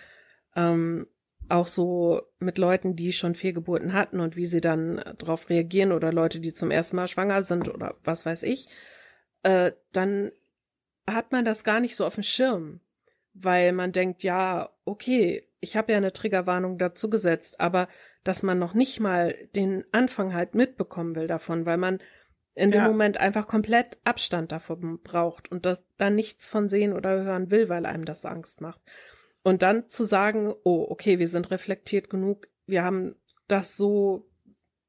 ähm, 0.56 1.08
auch 1.50 1.68
so 1.68 2.22
mit 2.40 2.58
Leuten, 2.58 2.96
die 2.96 3.12
schon 3.12 3.36
Fehlgeburten 3.36 3.94
hatten 3.94 4.20
und 4.20 4.36
wie 4.36 4.46
sie 4.46 4.62
dann 4.62 5.04
darauf 5.18 5.50
reagieren 5.50 5.92
oder 5.92 6.14
Leute, 6.14 6.40
die 6.40 6.54
zum 6.54 6.72
ersten 6.72 6.96
Mal 6.96 7.08
schwanger 7.08 7.44
sind 7.44 7.68
oder 7.68 7.96
was 8.04 8.26
weiß 8.26 8.44
ich, 8.44 8.68
äh, 9.44 9.72
dann 9.92 10.32
hat 11.10 11.32
man 11.32 11.46
das 11.46 11.64
gar 11.64 11.80
nicht 11.80 11.96
so 11.96 12.06
auf 12.06 12.16
dem 12.16 12.24
Schirm, 12.24 12.82
weil 13.34 13.74
man 13.74 13.92
denkt, 13.92 14.24
ja, 14.24 14.70
okay, 14.86 15.48
ich 15.60 15.76
habe 15.76 15.92
ja 15.92 15.98
eine 15.98 16.14
Triggerwarnung 16.14 16.78
dazu 16.78 17.10
gesetzt, 17.10 17.60
aber 17.60 17.88
dass 18.24 18.44
man 18.44 18.60
noch 18.60 18.74
nicht 18.74 19.00
mal 19.00 19.34
den 19.56 19.84
Anfang 19.92 20.34
halt 20.34 20.56
mitbekommen 20.56 21.16
will 21.16 21.28
davon, 21.28 21.66
weil 21.66 21.78
man 21.78 22.00
in 22.56 22.72
dem 22.72 22.82
ja. 22.82 22.88
Moment 22.88 23.18
einfach 23.18 23.48
komplett 23.48 24.00
Abstand 24.04 24.52
davon 24.52 25.00
braucht 25.02 25.50
und 25.52 25.66
das 25.66 25.84
dann 25.98 26.16
nichts 26.16 26.50
von 26.50 26.68
sehen 26.68 26.94
oder 26.94 27.24
hören 27.24 27.52
will, 27.52 27.70
weil 27.70 27.86
einem 27.86 28.06
das 28.06 28.26
Angst 28.26 28.60
macht. 28.60 28.82
Und 29.44 29.62
dann 29.62 29.90
zu 29.90 30.04
sagen, 30.04 30.54
oh, 30.64 30.86
okay, 30.90 31.20
wir 31.20 31.30
sind 31.30 31.52
reflektiert 31.52 32.10
genug, 32.10 32.48
wir 32.66 32.84
haben 32.84 33.16
das 33.48 33.78
so 33.78 34.30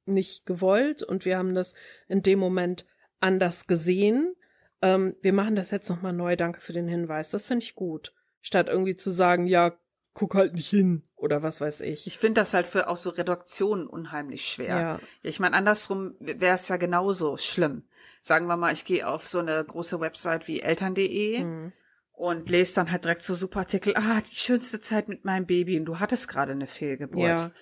nicht 0.04 0.46
gewollt 0.46 1.02
und 1.02 1.24
wir 1.24 1.38
haben 1.38 1.54
das 1.54 1.74
in 2.08 2.22
dem 2.22 2.40
Moment 2.40 2.86
anders 3.20 3.66
gesehen. 3.66 4.34
Ähm, 4.82 5.14
wir 5.22 5.32
machen 5.32 5.54
das 5.54 5.70
jetzt 5.70 5.88
nochmal 5.88 6.12
neu, 6.12 6.34
danke 6.36 6.60
für 6.60 6.72
den 6.72 6.88
Hinweis. 6.88 7.30
Das 7.30 7.46
finde 7.46 7.64
ich 7.64 7.74
gut. 7.74 8.12
Statt 8.42 8.68
irgendwie 8.68 8.96
zu 8.96 9.10
sagen, 9.10 9.46
ja, 9.46 9.78
guck 10.14 10.34
halt 10.34 10.54
nicht 10.54 10.68
hin 10.68 11.02
oder 11.16 11.42
was 11.42 11.60
weiß 11.60 11.80
ich. 11.82 12.06
Ich 12.06 12.18
finde 12.18 12.40
das 12.40 12.54
halt 12.54 12.66
für 12.66 12.88
auch 12.88 12.96
so 12.96 13.10
Reduktionen 13.10 13.86
unheimlich 13.86 14.44
schwer. 14.44 14.80
Ja. 14.80 15.00
Ich 15.22 15.40
meine, 15.40 15.56
andersrum 15.56 16.14
wäre 16.18 16.56
es 16.56 16.68
ja 16.68 16.76
genauso 16.76 17.36
schlimm. 17.36 17.84
Sagen 18.22 18.46
wir 18.46 18.56
mal, 18.56 18.72
ich 18.72 18.84
gehe 18.84 19.06
auf 19.06 19.26
so 19.26 19.38
eine 19.38 19.64
große 19.64 20.00
Website 20.00 20.46
wie 20.48 20.60
eltern.de 20.60 21.44
mhm. 21.44 21.72
und 22.12 22.48
lese 22.48 22.74
dann 22.74 22.90
halt 22.90 23.04
direkt 23.04 23.22
so 23.22 23.34
super 23.34 23.60
Artikel, 23.60 23.94
ah, 23.96 24.20
die 24.20 24.34
schönste 24.34 24.80
Zeit 24.80 25.08
mit 25.08 25.24
meinem 25.24 25.46
Baby 25.46 25.78
und 25.78 25.86
du 25.86 26.00
hattest 26.00 26.28
gerade 26.28 26.52
eine 26.52 26.66
Fehlgeburt. 26.66 27.40
Ja. 27.40 27.52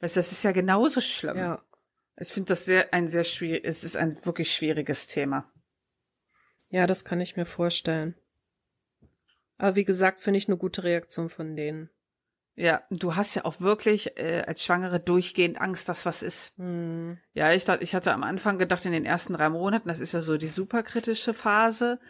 Weißt 0.00 0.16
du, 0.16 0.20
das 0.20 0.32
ist 0.32 0.42
ja 0.42 0.52
genauso 0.52 1.00
schlimm. 1.00 1.36
Ja. 1.36 1.62
Ich 2.16 2.28
finde 2.28 2.48
das 2.48 2.64
sehr, 2.64 2.92
ein 2.92 3.06
sehr 3.06 3.24
schwierig, 3.24 3.64
es 3.64 3.84
ist 3.84 3.96
ein 3.96 4.12
wirklich 4.24 4.52
schwieriges 4.52 5.06
Thema. 5.06 5.52
Ja, 6.68 6.86
das 6.86 7.04
kann 7.04 7.20
ich 7.20 7.36
mir 7.36 7.46
vorstellen. 7.46 8.16
Aber 9.56 9.76
wie 9.76 9.84
gesagt, 9.84 10.20
finde 10.20 10.38
ich 10.38 10.48
eine 10.48 10.56
gute 10.56 10.84
Reaktion 10.84 11.28
von 11.30 11.56
denen. 11.56 11.90
Ja, 12.60 12.82
du 12.90 13.14
hast 13.14 13.36
ja 13.36 13.44
auch 13.44 13.60
wirklich 13.60 14.18
äh, 14.18 14.42
als 14.44 14.64
Schwangere 14.64 14.98
durchgehend 14.98 15.60
Angst, 15.60 15.88
dass 15.88 16.06
was 16.06 16.24
ist. 16.24 16.58
Hm. 16.58 17.16
Ja, 17.32 17.52
ich, 17.52 17.68
ich 17.68 17.94
hatte 17.94 18.12
am 18.12 18.24
Anfang 18.24 18.58
gedacht, 18.58 18.84
in 18.84 18.90
den 18.90 19.04
ersten 19.04 19.34
drei 19.34 19.48
Monaten, 19.48 19.86
das 19.86 20.00
ist 20.00 20.12
ja 20.12 20.20
so 20.20 20.36
die 20.36 20.48
superkritische 20.48 21.34
Phase. 21.34 22.00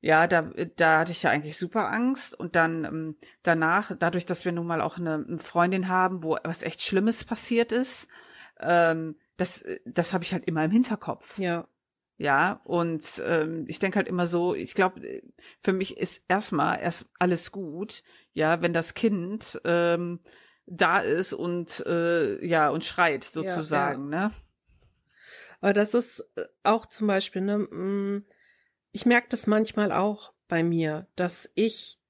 Ja, 0.00 0.26
da, 0.26 0.50
da 0.76 0.98
hatte 0.98 1.12
ich 1.12 1.22
ja 1.22 1.30
eigentlich 1.30 1.56
super 1.56 1.90
Angst. 1.90 2.38
Und 2.38 2.54
dann 2.54 2.84
ähm, 2.84 3.16
danach, 3.42 3.90
dadurch, 3.98 4.26
dass 4.26 4.44
wir 4.44 4.52
nun 4.52 4.66
mal 4.66 4.82
auch 4.82 4.98
eine, 4.98 5.24
eine 5.26 5.38
Freundin 5.38 5.88
haben, 5.88 6.22
wo 6.22 6.36
was 6.44 6.64
echt 6.64 6.82
Schlimmes 6.82 7.24
passiert 7.24 7.72
ist, 7.72 8.08
ähm, 8.60 9.16
das, 9.38 9.64
das 9.86 10.12
habe 10.12 10.22
ich 10.22 10.34
halt 10.34 10.44
immer 10.44 10.66
im 10.66 10.70
Hinterkopf. 10.70 11.38
Ja. 11.38 11.66
Ja, 12.18 12.60
und 12.64 13.22
ähm, 13.24 13.64
ich 13.68 13.78
denke 13.78 13.96
halt 13.96 14.08
immer 14.08 14.26
so, 14.26 14.52
ich 14.52 14.74
glaube, 14.74 15.22
für 15.60 15.72
mich 15.72 15.96
ist 15.96 16.24
erstmal 16.26 16.80
erst 16.80 17.08
alles 17.20 17.52
gut, 17.52 18.02
ja, 18.32 18.60
wenn 18.60 18.72
das 18.72 18.94
Kind 18.94 19.60
ähm, 19.64 20.18
da 20.66 20.98
ist 20.98 21.32
und 21.32 21.80
äh, 21.86 22.44
ja 22.44 22.70
und 22.70 22.84
schreit 22.84 23.22
sozusagen, 23.22 24.12
ja, 24.12 24.18
ja. 24.20 24.28
ne? 24.28 24.34
Aber 25.60 25.72
das 25.72 25.94
ist 25.94 26.24
äh, 26.34 26.44
auch 26.64 26.86
zum 26.86 27.06
Beispiel, 27.06 27.42
ne, 27.42 27.58
mm, 27.58 28.24
ich 28.90 29.06
merke 29.06 29.28
das 29.30 29.46
manchmal 29.46 29.92
auch 29.92 30.32
bei 30.48 30.64
mir, 30.64 31.06
dass 31.14 31.48
ich 31.54 32.00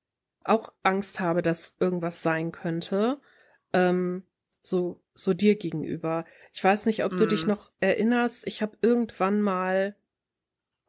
auch 0.42 0.72
Angst 0.82 1.20
habe, 1.20 1.42
dass 1.42 1.76
irgendwas 1.80 2.22
sein 2.22 2.50
könnte, 2.50 3.20
ähm, 3.74 4.24
so 4.62 5.02
so 5.14 5.34
dir 5.34 5.56
gegenüber. 5.56 6.24
Ich 6.52 6.62
weiß 6.62 6.86
nicht, 6.86 7.04
ob 7.04 7.12
mm. 7.12 7.18
du 7.18 7.26
dich 7.26 7.42
mhm. 7.42 7.48
noch 7.48 7.72
erinnerst. 7.80 8.46
Ich 8.46 8.62
habe 8.62 8.78
irgendwann 8.80 9.40
mal, 9.40 9.96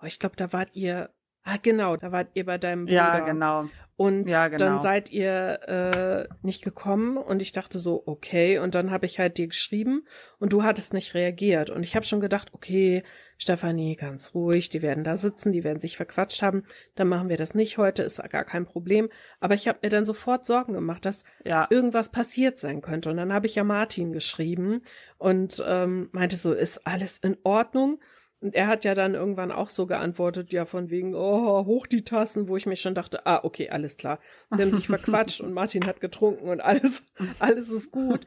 oh, 0.02 0.06
ich 0.06 0.20
glaube, 0.20 0.36
da 0.36 0.54
wart 0.54 0.70
ihr, 0.74 1.10
ah 1.44 1.58
genau, 1.62 1.96
da 1.96 2.12
wart 2.12 2.30
ihr 2.34 2.46
bei 2.46 2.58
deinem 2.58 2.86
Bruder. 2.86 2.96
Ja, 2.96 3.20
genau. 3.20 3.70
Und 4.00 4.30
ja, 4.30 4.48
genau. 4.48 4.64
dann 4.64 4.82
seid 4.82 5.12
ihr 5.12 5.60
äh, 5.68 6.34
nicht 6.42 6.64
gekommen 6.64 7.18
und 7.18 7.42
ich 7.42 7.52
dachte 7.52 7.80
so, 7.80 8.02
okay. 8.06 8.58
Und 8.58 8.74
dann 8.74 8.92
habe 8.92 9.06
ich 9.06 9.20
halt 9.20 9.38
dir 9.38 9.48
geschrieben 9.48 10.06
und 10.40 10.54
du 10.54 10.64
hattest 10.64 10.94
nicht 10.94 11.16
reagiert. 11.16 11.70
Und 11.70 11.84
ich 11.84 11.98
habe 11.98 12.06
schon 12.06 12.22
gedacht, 12.22 12.54
okay, 12.54 13.04
Stefanie, 13.38 13.98
ganz 13.98 14.34
ruhig, 14.34 14.70
die 14.70 14.82
werden 14.82 15.04
da 15.04 15.18
sitzen, 15.18 15.52
die 15.52 15.66
werden 15.66 15.82
sich 15.82 15.98
verquatscht 15.98 16.42
haben. 16.42 16.64
Dann 16.96 17.10
machen 17.10 17.28
wir 17.28 17.36
das 17.36 17.56
nicht 17.56 17.78
heute, 17.78 18.04
ist 18.04 18.24
gar 18.30 18.46
kein 18.46 18.66
Problem. 18.66 19.10
Aber 19.42 19.54
ich 19.54 19.68
habe 19.68 19.80
mir 19.84 19.90
dann 19.90 20.06
sofort 20.06 20.46
Sorgen 20.46 20.72
gemacht, 20.72 21.04
dass 21.04 21.26
ja. 21.44 21.68
irgendwas 21.70 22.08
passiert 22.08 22.58
sein 22.58 22.80
könnte. 22.80 23.10
Und 23.10 23.18
dann 23.18 23.34
habe 23.34 23.48
ich 23.48 23.56
ja 23.56 23.66
Martin 23.66 24.14
geschrieben 24.14 24.82
und 25.18 25.62
ähm, 25.68 26.08
meinte 26.14 26.38
so, 26.38 26.54
ist 26.54 26.88
alles 26.88 27.18
in 27.18 27.36
Ordnung? 27.44 28.00
Und 28.42 28.56
er 28.56 28.68
hat 28.68 28.86
ja 28.86 28.96
dann 28.96 29.16
irgendwann 29.16 29.52
auch 29.52 29.70
so 29.70 29.86
geantwortet, 29.86 30.54
ja, 30.54 30.66
von 30.66 30.90
wegen, 30.90 31.14
oh, 31.14 31.66
hoch 31.66 31.88
die 31.88 32.04
Tassen, 32.06 32.48
wo 32.48 32.56
ich 32.56 32.66
mich 32.66 32.80
schon 32.80 32.96
dachte, 32.96 33.26
ah, 33.26 33.42
okay, 33.44 33.70
alles 33.70 33.98
klar. 33.98 34.20
Sie 34.52 34.62
haben 34.62 34.72
sich 34.72 34.88
verquatscht 34.88 35.42
und 35.42 35.54
Martin 35.54 35.86
hat 35.86 36.00
getrunken 36.00 36.48
und 36.48 36.62
alles, 36.62 37.04
alles 37.40 37.70
ist 37.70 37.92
gut. 37.92 38.26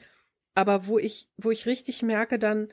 Aber 0.55 0.86
wo 0.86 0.98
ich, 0.98 1.28
wo 1.39 1.51
ich 1.51 1.64
richtig 1.64 2.02
merke 2.02 2.39
dann, 2.39 2.68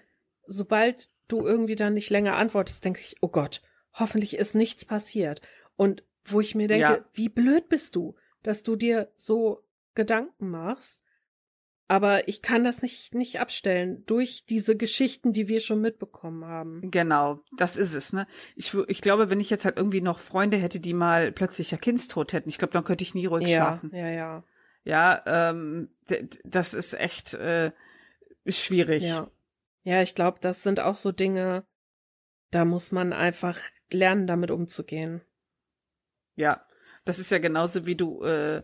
sobald 0.45 1.09
du 1.29 1.45
irgendwie 1.45 1.75
dann 1.75 1.93
nicht 1.93 2.09
länger 2.09 2.35
antwortest, 2.35 2.83
denke 2.83 2.99
ich, 3.01 3.15
oh 3.21 3.29
Gott, 3.29 3.61
hoffentlich 3.93 4.35
ist 4.35 4.55
nichts 4.55 4.83
passiert. 4.83 5.41
Und 5.77 6.03
wo 6.25 6.41
ich 6.41 6.55
mir 6.55 6.67
denke, 6.67 6.81
Ja. 6.83 7.05
wie 7.13 7.29
blöd 7.29 7.69
bist 7.69 7.95
du, 7.95 8.15
dass 8.43 8.63
du 8.63 8.75
dir 8.75 9.11
so 9.15 9.63
Gedanken 9.95 10.49
machst. 10.49 11.03
Aber 11.91 12.27
ich 12.27 12.43
kann 12.43 12.63
das 12.63 12.83
nicht, 12.83 13.15
nicht 13.15 13.39
abstellen 13.39 14.05
durch 14.05 14.45
diese 14.45 14.77
Geschichten, 14.77 15.33
die 15.33 15.47
wir 15.47 15.59
schon 15.59 15.81
mitbekommen 15.81 16.45
haben. 16.45 16.91
Genau, 16.91 17.39
das 17.57 17.77
ist 17.77 17.95
es, 17.95 18.13
ne? 18.13 18.27
Ich, 18.55 18.75
ich 18.87 19.01
glaube, 19.01 19.31
wenn 19.31 19.39
ich 19.39 19.49
jetzt 19.49 19.65
halt 19.65 19.77
irgendwie 19.77 19.99
noch 19.99 20.19
Freunde 20.19 20.57
hätte, 20.57 20.79
die 20.79 20.93
mal 20.93 21.31
plötzlich 21.31 21.71
ja 21.71 21.79
Kindstod 21.79 22.31
hätten, 22.31 22.47
ich 22.47 22.59
glaube, 22.59 22.73
dann 22.73 22.83
könnte 22.83 23.01
ich 23.01 23.15
nie 23.15 23.25
ruhig 23.25 23.49
ja, 23.49 23.55
schlafen. 23.57 23.89
ja, 23.91 24.07
ja, 24.07 24.43
Ja, 24.83 25.23
ähm, 25.25 25.89
das 26.43 26.75
ist 26.75 26.93
echt 26.93 27.33
äh, 27.33 27.71
schwierig. 28.47 29.03
ja. 29.03 29.29
Ja, 29.83 30.03
ich 30.03 30.13
glaube, 30.13 30.37
das 30.41 30.61
sind 30.61 30.81
auch 30.81 30.95
so 30.95 31.11
Dinge, 31.11 31.65
da 32.51 32.65
muss 32.65 32.91
man 32.91 33.13
einfach 33.13 33.57
lernen, 33.89 34.27
damit 34.27 34.51
umzugehen. 34.51 35.21
Ja, 36.35 36.63
das 37.05 37.17
ist 37.17 37.31
ja 37.31 37.39
genauso 37.39 37.87
wie 37.87 37.95
du 37.95 38.21
äh, 38.21 38.61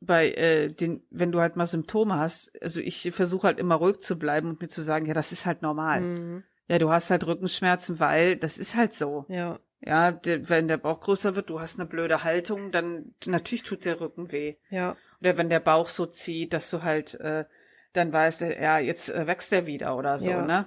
bei 0.00 0.30
äh, 0.32 0.68
den, 0.72 1.02
wenn 1.10 1.32
du 1.32 1.40
halt 1.40 1.56
mal 1.56 1.66
Symptome 1.66 2.16
hast. 2.18 2.52
Also 2.62 2.80
ich 2.80 3.10
versuche 3.12 3.46
halt 3.46 3.58
immer 3.58 3.76
ruhig 3.76 4.00
zu 4.00 4.18
bleiben 4.18 4.50
und 4.50 4.60
mir 4.60 4.68
zu 4.68 4.82
sagen, 4.82 5.06
ja, 5.06 5.14
das 5.14 5.32
ist 5.32 5.46
halt 5.46 5.62
normal. 5.62 6.00
Mhm. 6.02 6.44
Ja, 6.68 6.78
du 6.78 6.90
hast 6.90 7.10
halt 7.10 7.26
Rückenschmerzen, 7.26 8.00
weil 8.00 8.36
das 8.36 8.58
ist 8.58 8.74
halt 8.74 8.92
so. 8.92 9.24
Ja, 9.28 9.58
Ja, 9.80 10.10
der, 10.12 10.48
wenn 10.48 10.68
der 10.68 10.78
Bauch 10.78 11.00
größer 11.00 11.36
wird, 11.36 11.48
du 11.48 11.60
hast 11.60 11.78
eine 11.78 11.88
blöde 11.88 12.24
Haltung, 12.24 12.72
dann 12.72 13.14
natürlich 13.24 13.62
tut 13.62 13.84
der 13.84 14.00
Rücken 14.00 14.32
weh. 14.32 14.56
ja, 14.70 14.96
Oder 15.20 15.36
wenn 15.38 15.48
der 15.48 15.60
Bauch 15.60 15.88
so 15.88 16.06
zieht, 16.06 16.52
dass 16.52 16.70
du 16.70 16.82
halt 16.82 17.14
äh, 17.20 17.44
dann 17.92 18.12
weißt, 18.12 18.40
ja, 18.42 18.78
jetzt 18.78 19.10
äh, 19.14 19.26
wächst 19.26 19.52
er 19.52 19.66
wieder 19.66 19.96
oder 19.96 20.18
so, 20.18 20.30
Ja. 20.30 20.42
ne? 20.42 20.66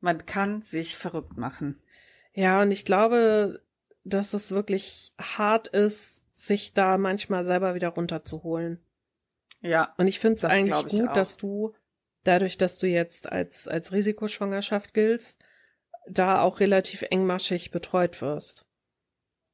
Man 0.00 0.26
kann 0.26 0.60
sich 0.60 0.96
verrückt 0.96 1.36
machen. 1.38 1.80
ja. 2.32 2.60
Und 2.60 2.70
ich 2.72 2.84
glaube, 2.84 3.62
dass 4.04 4.34
es 4.34 4.50
wirklich 4.50 5.12
hart 5.18 5.68
ist, 5.68 6.23
sich 6.46 6.72
da 6.74 6.98
manchmal 6.98 7.44
selber 7.44 7.74
wieder 7.74 7.88
runterzuholen. 7.88 8.84
Ja, 9.60 9.94
Und 9.96 10.08
ich 10.08 10.18
finde 10.18 10.36
es 10.36 10.44
eigentlich 10.44 10.86
ich 10.86 11.00
gut, 11.00 11.08
auch. 11.08 11.12
dass 11.12 11.36
du, 11.36 11.74
dadurch, 12.22 12.58
dass 12.58 12.78
du 12.78 12.86
jetzt 12.86 13.30
als, 13.32 13.66
als 13.66 13.92
Risikoschwangerschaft 13.92 14.92
giltst, 14.94 15.42
da 16.06 16.42
auch 16.42 16.60
relativ 16.60 17.02
engmaschig 17.02 17.70
betreut 17.70 18.20
wirst. 18.20 18.66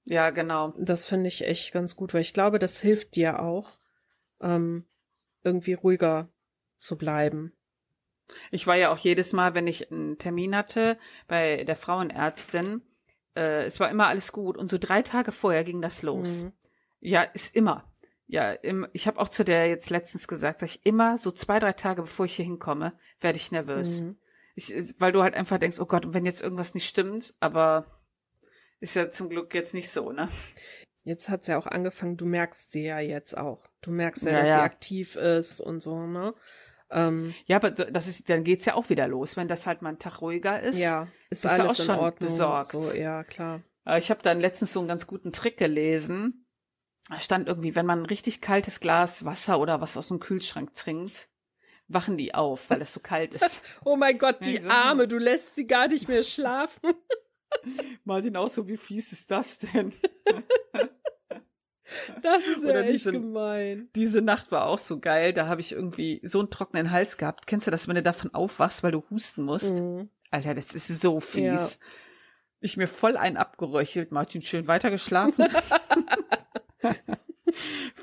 ja, 0.04 0.30
genau. 0.30 0.74
Das 0.78 1.06
finde 1.06 1.28
ich 1.28 1.46
echt 1.46 1.72
ganz 1.72 1.94
gut, 1.94 2.12
weil 2.12 2.22
ich 2.22 2.34
glaube, 2.34 2.58
das 2.58 2.80
hilft 2.80 3.14
dir 3.14 3.40
auch, 3.40 3.78
ähm, 4.40 4.86
irgendwie 5.44 5.74
ruhiger 5.74 6.28
zu 6.78 6.98
bleiben. 6.98 7.52
Ich 8.50 8.66
war 8.66 8.76
ja 8.76 8.92
auch 8.92 8.98
jedes 8.98 9.32
Mal, 9.32 9.54
wenn 9.54 9.66
ich 9.66 9.90
einen 9.90 10.18
Termin 10.18 10.56
hatte 10.56 10.98
bei 11.28 11.64
der 11.64 11.76
Frauenärztin, 11.76 12.82
äh, 13.36 13.64
es 13.64 13.80
war 13.80 13.90
immer 13.90 14.06
alles 14.06 14.32
gut. 14.32 14.56
Und 14.56 14.68
so 14.68 14.78
drei 14.78 15.02
Tage 15.02 15.32
vorher 15.32 15.64
ging 15.64 15.80
das 15.82 16.02
los. 16.02 16.44
Mhm. 16.44 16.52
Ja, 17.00 17.22
ist 17.22 17.56
immer. 17.56 17.84
Ja, 18.26 18.52
im, 18.52 18.86
ich 18.92 19.06
habe 19.08 19.18
auch 19.18 19.28
zu 19.28 19.44
der 19.44 19.66
jetzt 19.68 19.90
letztens 19.90 20.28
gesagt, 20.28 20.60
sag 20.60 20.68
ich 20.68 20.86
immer 20.86 21.18
so 21.18 21.32
zwei, 21.32 21.58
drei 21.58 21.72
Tage 21.72 22.02
bevor 22.02 22.26
ich 22.26 22.36
hier 22.36 22.44
hinkomme, 22.44 22.92
werde 23.20 23.38
ich 23.38 23.50
nervös. 23.50 24.02
Mhm. 24.02 24.18
Ich, 24.54 24.72
weil 24.98 25.12
du 25.12 25.22
halt 25.22 25.34
einfach 25.34 25.58
denkst, 25.58 25.80
oh 25.80 25.86
Gott, 25.86 26.12
wenn 26.14 26.26
jetzt 26.26 26.42
irgendwas 26.42 26.74
nicht 26.74 26.86
stimmt, 26.86 27.34
aber 27.40 27.86
ist 28.78 28.94
ja 28.94 29.10
zum 29.10 29.30
Glück 29.30 29.52
jetzt 29.54 29.74
nicht 29.74 29.90
so, 29.90 30.12
ne? 30.12 30.28
Jetzt 31.02 31.28
hat's 31.28 31.48
ja 31.48 31.58
auch 31.58 31.66
angefangen, 31.66 32.16
du 32.16 32.26
merkst 32.26 32.70
sie 32.70 32.84
ja 32.84 33.00
jetzt 33.00 33.36
auch. 33.36 33.66
Du 33.80 33.90
merkst 33.90 34.24
ja, 34.24 34.30
Ja, 34.32 34.36
dass 34.38 34.46
sie 34.46 34.52
aktiv 34.60 35.16
ist 35.16 35.60
und 35.60 35.82
so, 35.82 36.06
ne? 36.06 36.34
Ähm, 36.90 37.34
Ja, 37.46 37.56
aber 37.56 37.70
das 37.70 38.06
ist, 38.06 38.28
dann 38.28 38.44
geht's 38.44 38.64
ja 38.66 38.74
auch 38.74 38.90
wieder 38.90 39.08
los, 39.08 39.36
wenn 39.36 39.48
das 39.48 39.66
halt 39.66 39.82
mal 39.82 39.90
einen 39.90 39.98
Tag 39.98 40.20
ruhiger 40.20 40.60
ist. 40.60 40.78
ja, 40.78 41.08
ist 41.30 41.46
alles 41.46 41.60
auch 41.66 41.78
in 41.78 41.86
schon 41.86 41.96
Ordnung. 41.96 42.26
besorgt. 42.28 42.72
So, 42.72 42.92
ja, 42.92 43.24
klar. 43.24 43.62
Aber 43.84 43.98
ich 43.98 44.10
habe 44.10 44.22
dann 44.22 44.40
letztens 44.40 44.72
so 44.72 44.80
einen 44.80 44.88
ganz 44.88 45.06
guten 45.06 45.32
Trick 45.32 45.56
gelesen. 45.56 46.39
Da 47.10 47.18
stand 47.20 47.48
irgendwie, 47.48 47.74
wenn 47.74 47.86
man 47.86 48.00
ein 48.00 48.06
richtig 48.06 48.40
kaltes 48.40 48.80
Glas 48.80 49.24
Wasser 49.24 49.58
oder 49.58 49.80
was 49.80 49.96
aus 49.96 50.08
dem 50.08 50.20
Kühlschrank 50.20 50.72
trinkt, 50.74 51.28
wachen 51.88 52.16
die 52.16 52.34
auf, 52.34 52.70
weil 52.70 52.80
es 52.82 52.92
so 52.94 53.00
kalt 53.00 53.34
ist. 53.34 53.60
Oh 53.84 53.96
mein 53.96 54.16
Gott, 54.18 54.44
die 54.44 54.54
Ja, 54.54 54.60
so- 54.60 54.68
Arme, 54.70 55.08
du 55.08 55.18
lässt 55.18 55.56
sie 55.56 55.66
gar 55.66 55.88
nicht 55.88 56.08
mehr 56.08 56.22
schlafen. 56.22 56.94
Martin 58.04 58.36
auch 58.36 58.48
so, 58.48 58.68
wie 58.68 58.76
fies 58.76 59.12
ist 59.12 59.30
das 59.30 59.58
denn? 59.58 59.92
Das 62.22 62.46
ist 62.46 62.62
ja 62.62 62.70
Oder 62.70 62.80
echt 62.82 62.90
diese- 62.92 63.10
gemein. 63.12 63.88
Diese 63.96 64.22
Nacht 64.22 64.52
war 64.52 64.66
auch 64.66 64.78
so 64.78 65.00
geil. 65.00 65.32
Da 65.32 65.48
habe 65.48 65.60
ich 65.60 65.72
irgendwie 65.72 66.20
so 66.22 66.38
einen 66.38 66.48
trockenen 66.50 66.92
Hals 66.92 67.18
gehabt. 67.18 67.48
Kennst 67.48 67.66
du 67.66 67.72
das, 67.72 67.88
wenn 67.88 67.96
du 67.96 68.02
davon 68.04 68.32
aufwachst, 68.32 68.84
weil 68.84 68.92
du 68.92 69.02
husten 69.10 69.42
musst? 69.42 69.74
Mhm. 69.74 70.08
Alter, 70.30 70.54
das 70.54 70.72
ist 70.76 70.86
so 71.00 71.18
fies. 71.18 71.80
Ich 72.60 72.76
mir 72.76 72.86
voll 72.86 73.16
ein 73.16 73.36
abgeröchelt. 73.36 74.12
Martin 74.12 74.40
schön 74.42 74.68
weitergeschlafen. 74.68 75.48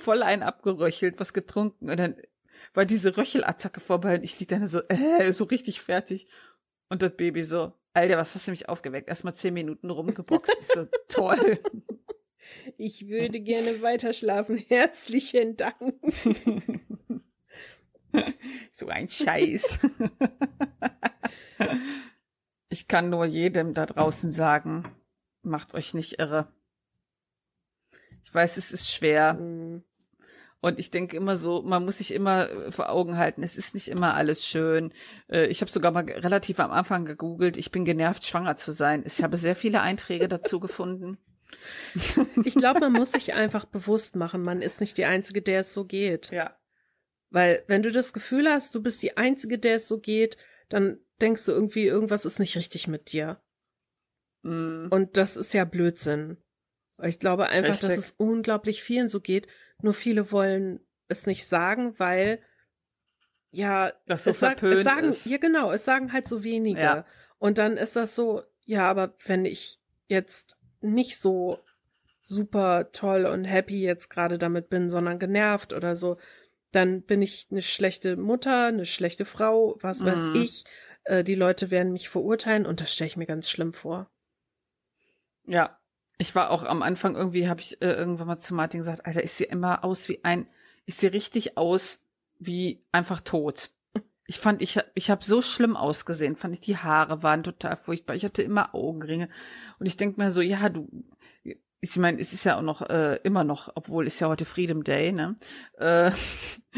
Voll 0.08 0.24
ein 0.24 0.42
abgeröchelt, 0.42 1.20
was 1.20 1.34
getrunken. 1.34 1.90
Und 1.90 1.98
dann 1.98 2.16
war 2.74 2.86
diese 2.86 3.18
Röchelattacke 3.18 3.82
vorbei 3.82 4.16
und 4.16 4.24
ich 4.24 4.40
lieg 4.40 4.48
dann 4.48 4.66
so, 4.66 4.80
äh, 4.88 5.34
so 5.34 5.44
richtig 5.44 5.82
fertig. 5.82 6.30
Und 6.88 7.02
das 7.02 7.18
Baby 7.18 7.44
so, 7.44 7.74
Alter, 7.94 8.18
was 8.18 8.34
hast 8.34 8.48
du 8.48 8.52
mich 8.52 8.70
aufgeweckt? 8.70 9.10
Erstmal 9.10 9.36
zehn 9.36 9.54
Minuten 9.54 9.90
rumgeboxt. 9.90 10.56
Ich 10.62 10.68
so, 10.68 10.88
toll. 11.10 11.60
Ich 12.78 13.10
würde 13.10 13.42
gerne 13.42 13.82
weiter 13.82 14.14
schlafen. 14.14 14.58
Herzlichen 14.70 15.58
Dank. 15.58 15.76
so 18.72 18.88
ein 18.88 19.10
Scheiß. 19.10 19.80
ich 22.70 22.88
kann 22.88 23.10
nur 23.10 23.26
jedem 23.26 23.74
da 23.74 23.86
draußen 23.86 24.32
sagen, 24.32 24.88
macht 25.42 25.74
euch 25.74 25.94
nicht 25.94 26.18
irre. 26.22 26.48
Ich 28.24 28.34
weiß, 28.34 28.56
es 28.56 28.72
ist 28.72 28.90
schwer. 28.90 29.34
Mhm. 29.34 29.84
Und 30.60 30.80
ich 30.80 30.90
denke 30.90 31.16
immer 31.16 31.36
so, 31.36 31.62
man 31.62 31.86
muss 31.86 32.00
sich 32.00 32.14
immer 32.14 32.50
äh, 32.50 32.72
vor 32.72 32.90
Augen 32.90 33.18
halten, 33.18 33.44
es 33.44 33.58
ist 33.58 33.76
nicht 33.76 33.90
immer 33.90 34.16
alles 34.16 34.46
schön. 34.46 34.92
Äh, 35.30 35.48
Ich 35.48 35.62
habe 35.62 35.72
sogar 35.72 35.92
mal 35.92 36.04
relativ 36.04 36.60
am 36.60 36.72
Anfang 36.72 37.06
gegoogelt, 37.06 37.58
ich 37.58 37.72
bin 37.72 37.86
genervt, 37.86 38.26
schwanger 38.26 38.58
zu 38.58 38.72
sein. 38.72 39.04
Ich 39.06 39.22
habe 39.22 39.38
sehr 39.38 39.56
viele 39.56 39.82
Einträge 39.82 40.28
dazu 40.28 40.60
gefunden. 40.60 41.18
Ich 42.44 42.56
glaube, 42.56 42.82
man 42.82 42.94
muss 42.94 43.12
sich 43.12 43.34
einfach 43.34 43.66
bewusst 43.66 44.16
machen, 44.16 44.42
man 44.42 44.62
ist 44.62 44.82
nicht 44.82 44.98
die 44.98 45.06
Einzige, 45.06 45.42
der 45.42 45.62
es 45.62 45.74
so 45.74 45.86
geht. 45.86 46.32
Ja. 46.32 46.58
Weil 47.30 47.64
wenn 47.68 47.84
du 47.84 47.92
das 47.92 48.14
Gefühl 48.14 48.48
hast, 48.50 48.74
du 48.74 48.82
bist 48.82 49.02
die 49.02 49.18
Einzige, 49.18 49.60
der 49.60 49.76
es 49.76 49.88
so 49.88 50.00
geht, 50.00 50.38
dann 50.70 51.00
denkst 51.22 51.46
du 51.46 51.52
irgendwie, 51.52 51.86
irgendwas 51.86 52.26
ist 52.26 52.40
nicht 52.40 52.56
richtig 52.56 52.88
mit 52.88 53.12
dir. 53.12 53.42
Mm. 54.44 54.88
Und 54.90 55.18
das 55.18 55.36
ist 55.36 55.54
ja 55.54 55.66
Blödsinn. 55.66 56.38
Ich 57.04 57.20
glaube 57.20 57.48
einfach, 57.48 57.80
dass 57.80 57.92
Richtig. 57.92 58.06
es 58.06 58.14
unglaublich 58.18 58.82
vielen 58.82 59.08
so 59.10 59.22
geht. 59.22 59.48
Nur 59.82 59.94
viele 59.94 60.32
wollen 60.32 60.80
es 61.08 61.26
nicht 61.28 61.46
sagen, 61.48 61.98
weil 61.98 62.42
ja, 63.52 63.92
Das 64.06 64.26
so 64.26 64.32
es, 64.32 64.40
sag, 64.40 64.62
es 64.62 64.84
sagen, 64.84 65.08
ist. 65.10 65.26
ja 65.26 65.38
genau, 65.38 65.72
es 65.72 65.86
sagen 65.86 66.12
halt 66.14 66.28
so 66.28 66.44
wenige. 66.44 66.82
Ja. 66.82 67.06
Und 67.38 67.58
dann 67.58 67.78
ist 67.78 67.96
das 67.96 68.16
so, 68.16 68.44
ja, 68.66 68.90
aber 68.90 69.16
wenn 69.26 69.46
ich 69.46 69.80
jetzt 70.08 70.58
nicht 70.82 71.20
so 71.20 71.60
super 72.22 72.92
toll 72.92 73.26
und 73.26 73.46
happy 73.46 73.82
jetzt 73.82 74.10
gerade 74.10 74.38
damit 74.38 74.70
bin, 74.70 74.90
sondern 74.90 75.18
genervt 75.18 75.72
oder 75.72 75.96
so, 75.96 76.18
dann 76.72 77.04
bin 77.04 77.22
ich 77.22 77.48
eine 77.50 77.62
schlechte 77.62 78.18
Mutter, 78.18 78.66
eine 78.66 78.86
schlechte 78.86 79.24
Frau, 79.24 79.78
was 79.82 80.04
weiß 80.04 80.28
Mhm. 80.28 80.36
ich. 80.36 80.66
Äh, 81.06 81.24
die 81.24 81.36
Leute 81.36 81.72
werden 81.72 81.94
mich 81.94 82.10
verurteilen 82.10 82.66
und 82.66 82.82
das 82.82 82.94
stelle 82.94 83.08
ich 83.08 83.18
mir 83.18 83.26
ganz 83.26 83.50
schlimm 83.50 83.74
vor. 83.74 84.12
Ja, 85.46 85.77
ich 86.18 86.36
war 86.36 86.50
auch 86.50 86.64
am 86.64 86.82
Anfang 86.82 87.16
irgendwie, 87.16 87.48
habe 87.48 87.62
ich 87.62 87.82
äh, 87.82 87.94
irgendwann 87.94 88.28
mal 88.28 88.38
zu 88.38 88.56
Martin 88.56 88.80
gesagt, 88.80 89.06
Alter, 89.06 89.24
ich 89.24 89.32
sehe 89.32 89.48
immer 89.48 89.84
aus 89.84 90.10
wie 90.10 90.24
ein, 90.24 90.48
ich 90.86 90.96
sehe 90.96 91.14
richtig 91.14 91.58
aus 91.58 92.00
wie 92.40 92.84
einfach 92.92 93.22
tot. 93.22 93.72
Ich 94.26 94.40
fand, 94.40 94.62
ich, 94.62 94.80
ich 94.94 95.10
habe 95.10 95.24
so 95.24 95.42
schlimm 95.42 95.78
ausgesehen, 95.78 96.36
fand 96.36 96.54
ich, 96.54 96.62
die 96.62 96.78
Haare 96.78 97.24
waren 97.24 97.44
total 97.44 97.78
furchtbar. 97.78 98.16
Ich 98.16 98.26
hatte 98.26 98.42
immer 98.42 98.76
Augenringe. 98.76 99.30
Und 99.80 99.86
ich 99.86 99.96
denk 99.96 100.18
mir 100.18 100.32
so, 100.32 100.42
ja, 100.42 100.68
du, 100.68 100.90
ich 101.80 101.96
meine, 101.96 102.20
es 102.20 102.34
ist 102.34 102.44
ja 102.44 102.58
auch 102.58 102.62
noch, 102.62 102.82
äh, 102.82 103.20
immer 103.24 103.46
noch, 103.46 103.72
obwohl 103.76 104.06
ist 104.06 104.20
ja 104.20 104.28
heute 104.28 104.44
Freedom 104.44 104.84
Day, 104.84 105.14
ne? 105.14 105.36
Äh, 105.78 106.12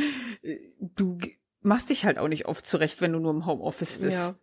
du 0.79 1.17
machst 1.61 1.89
dich 1.89 2.05
halt 2.05 2.19
auch 2.19 2.27
nicht 2.27 2.45
oft 2.45 2.67
zurecht, 2.67 3.01
wenn 3.01 3.13
du 3.13 3.19
nur 3.19 3.31
im 3.31 3.45
Homeoffice 3.45 3.99
bist 3.99 4.27
Ja. 4.27 4.35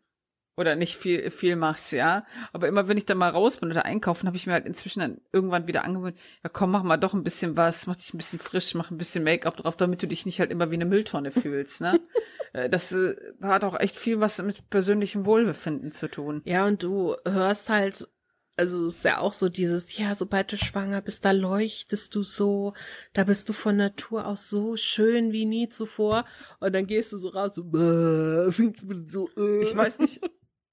Oder 0.57 0.74
nicht 0.77 0.97
viel 0.97 1.31
viel 1.31 1.57
machst, 1.57 1.93
ja. 1.93 2.24
Aber 2.53 2.69
immer 2.69 2.89
wenn 2.89 2.97
ich 2.99 3.07
dann 3.07 3.19
mal 3.19 3.31
raus 3.31 3.59
bin 3.59 3.70
oder 3.70 3.85
einkaufen, 3.85 4.27
habe 4.27 4.37
ich 4.37 4.47
mir 4.47 4.55
halt 4.55 4.66
inzwischen 4.66 5.01
dann 5.01 5.20
irgendwann 5.33 5.66
wieder 5.66 5.85
angewöhnt, 5.85 6.19
ja 6.43 6.49
komm, 6.51 6.70
mach 6.70 6.83
mal 6.83 6.97
doch 6.97 7.15
ein 7.15 7.24
bisschen 7.24 7.57
was, 7.57 7.87
mach 7.87 7.97
dich 7.97 8.15
ein 8.15 8.19
bisschen 8.19 8.39
frisch, 8.39 8.74
mach 8.74 8.91
ein 8.91 8.99
bisschen 8.99 9.24
Make-up 9.24 9.57
drauf, 9.57 9.77
damit 9.77 10.03
du 10.03 10.07
dich 10.09 10.27
nicht 10.27 10.41
halt 10.41 10.51
immer 10.51 10.70
wie 10.70 10.77
eine 10.77 10.87
Mülltonne 10.87 11.31
fühlst, 11.31 11.81
ne? 11.81 12.01
Äh, 12.53 12.70
das 12.70 12.91
äh, 12.93 13.15
hat 13.43 13.65
auch 13.65 13.78
echt 13.78 13.99
viel 13.99 14.20
was 14.20 14.41
mit 14.41 14.70
persönlichem 14.70 15.27
Wohlbefinden 15.27 15.93
zu 15.93 16.09
tun. 16.09 16.41
Ja, 16.47 16.65
und 16.65 16.83
du 16.83 17.15
hörst 17.27 17.69
halt, 17.69 18.09
also 18.57 18.87
es 18.87 18.99
ist 18.99 19.05
ja 19.05 19.19
auch 19.19 19.35
so 19.35 19.51
dieses, 19.51 19.99
ja, 19.99 20.15
sobald 20.15 20.51
du 20.53 20.57
schwanger 20.57 21.03
bist, 21.03 21.27
da 21.27 21.33
leuchtest 21.33 22.15
du 22.15 22.23
so, 22.23 22.73
da 23.12 23.24
bist 23.24 23.51
du 23.51 23.53
von 23.53 23.77
Natur 23.77 24.27
aus 24.27 24.49
so 24.49 24.77
schön 24.77 25.33
wie 25.33 25.45
nie 25.45 25.69
zuvor. 25.69 26.24
Und 26.61 26.73
dann 26.74 26.87
gehst 26.87 27.12
du 27.12 27.19
so 27.19 27.28
raus, 27.28 27.51
so, 27.55 27.65
"Bäh, 27.65 28.49
ich 28.49 28.57
bin 28.87 29.07
so, 29.07 29.28
äh. 29.37 29.62
Ich 29.62 29.77
weiß 29.77 29.99
nicht, 29.99 30.23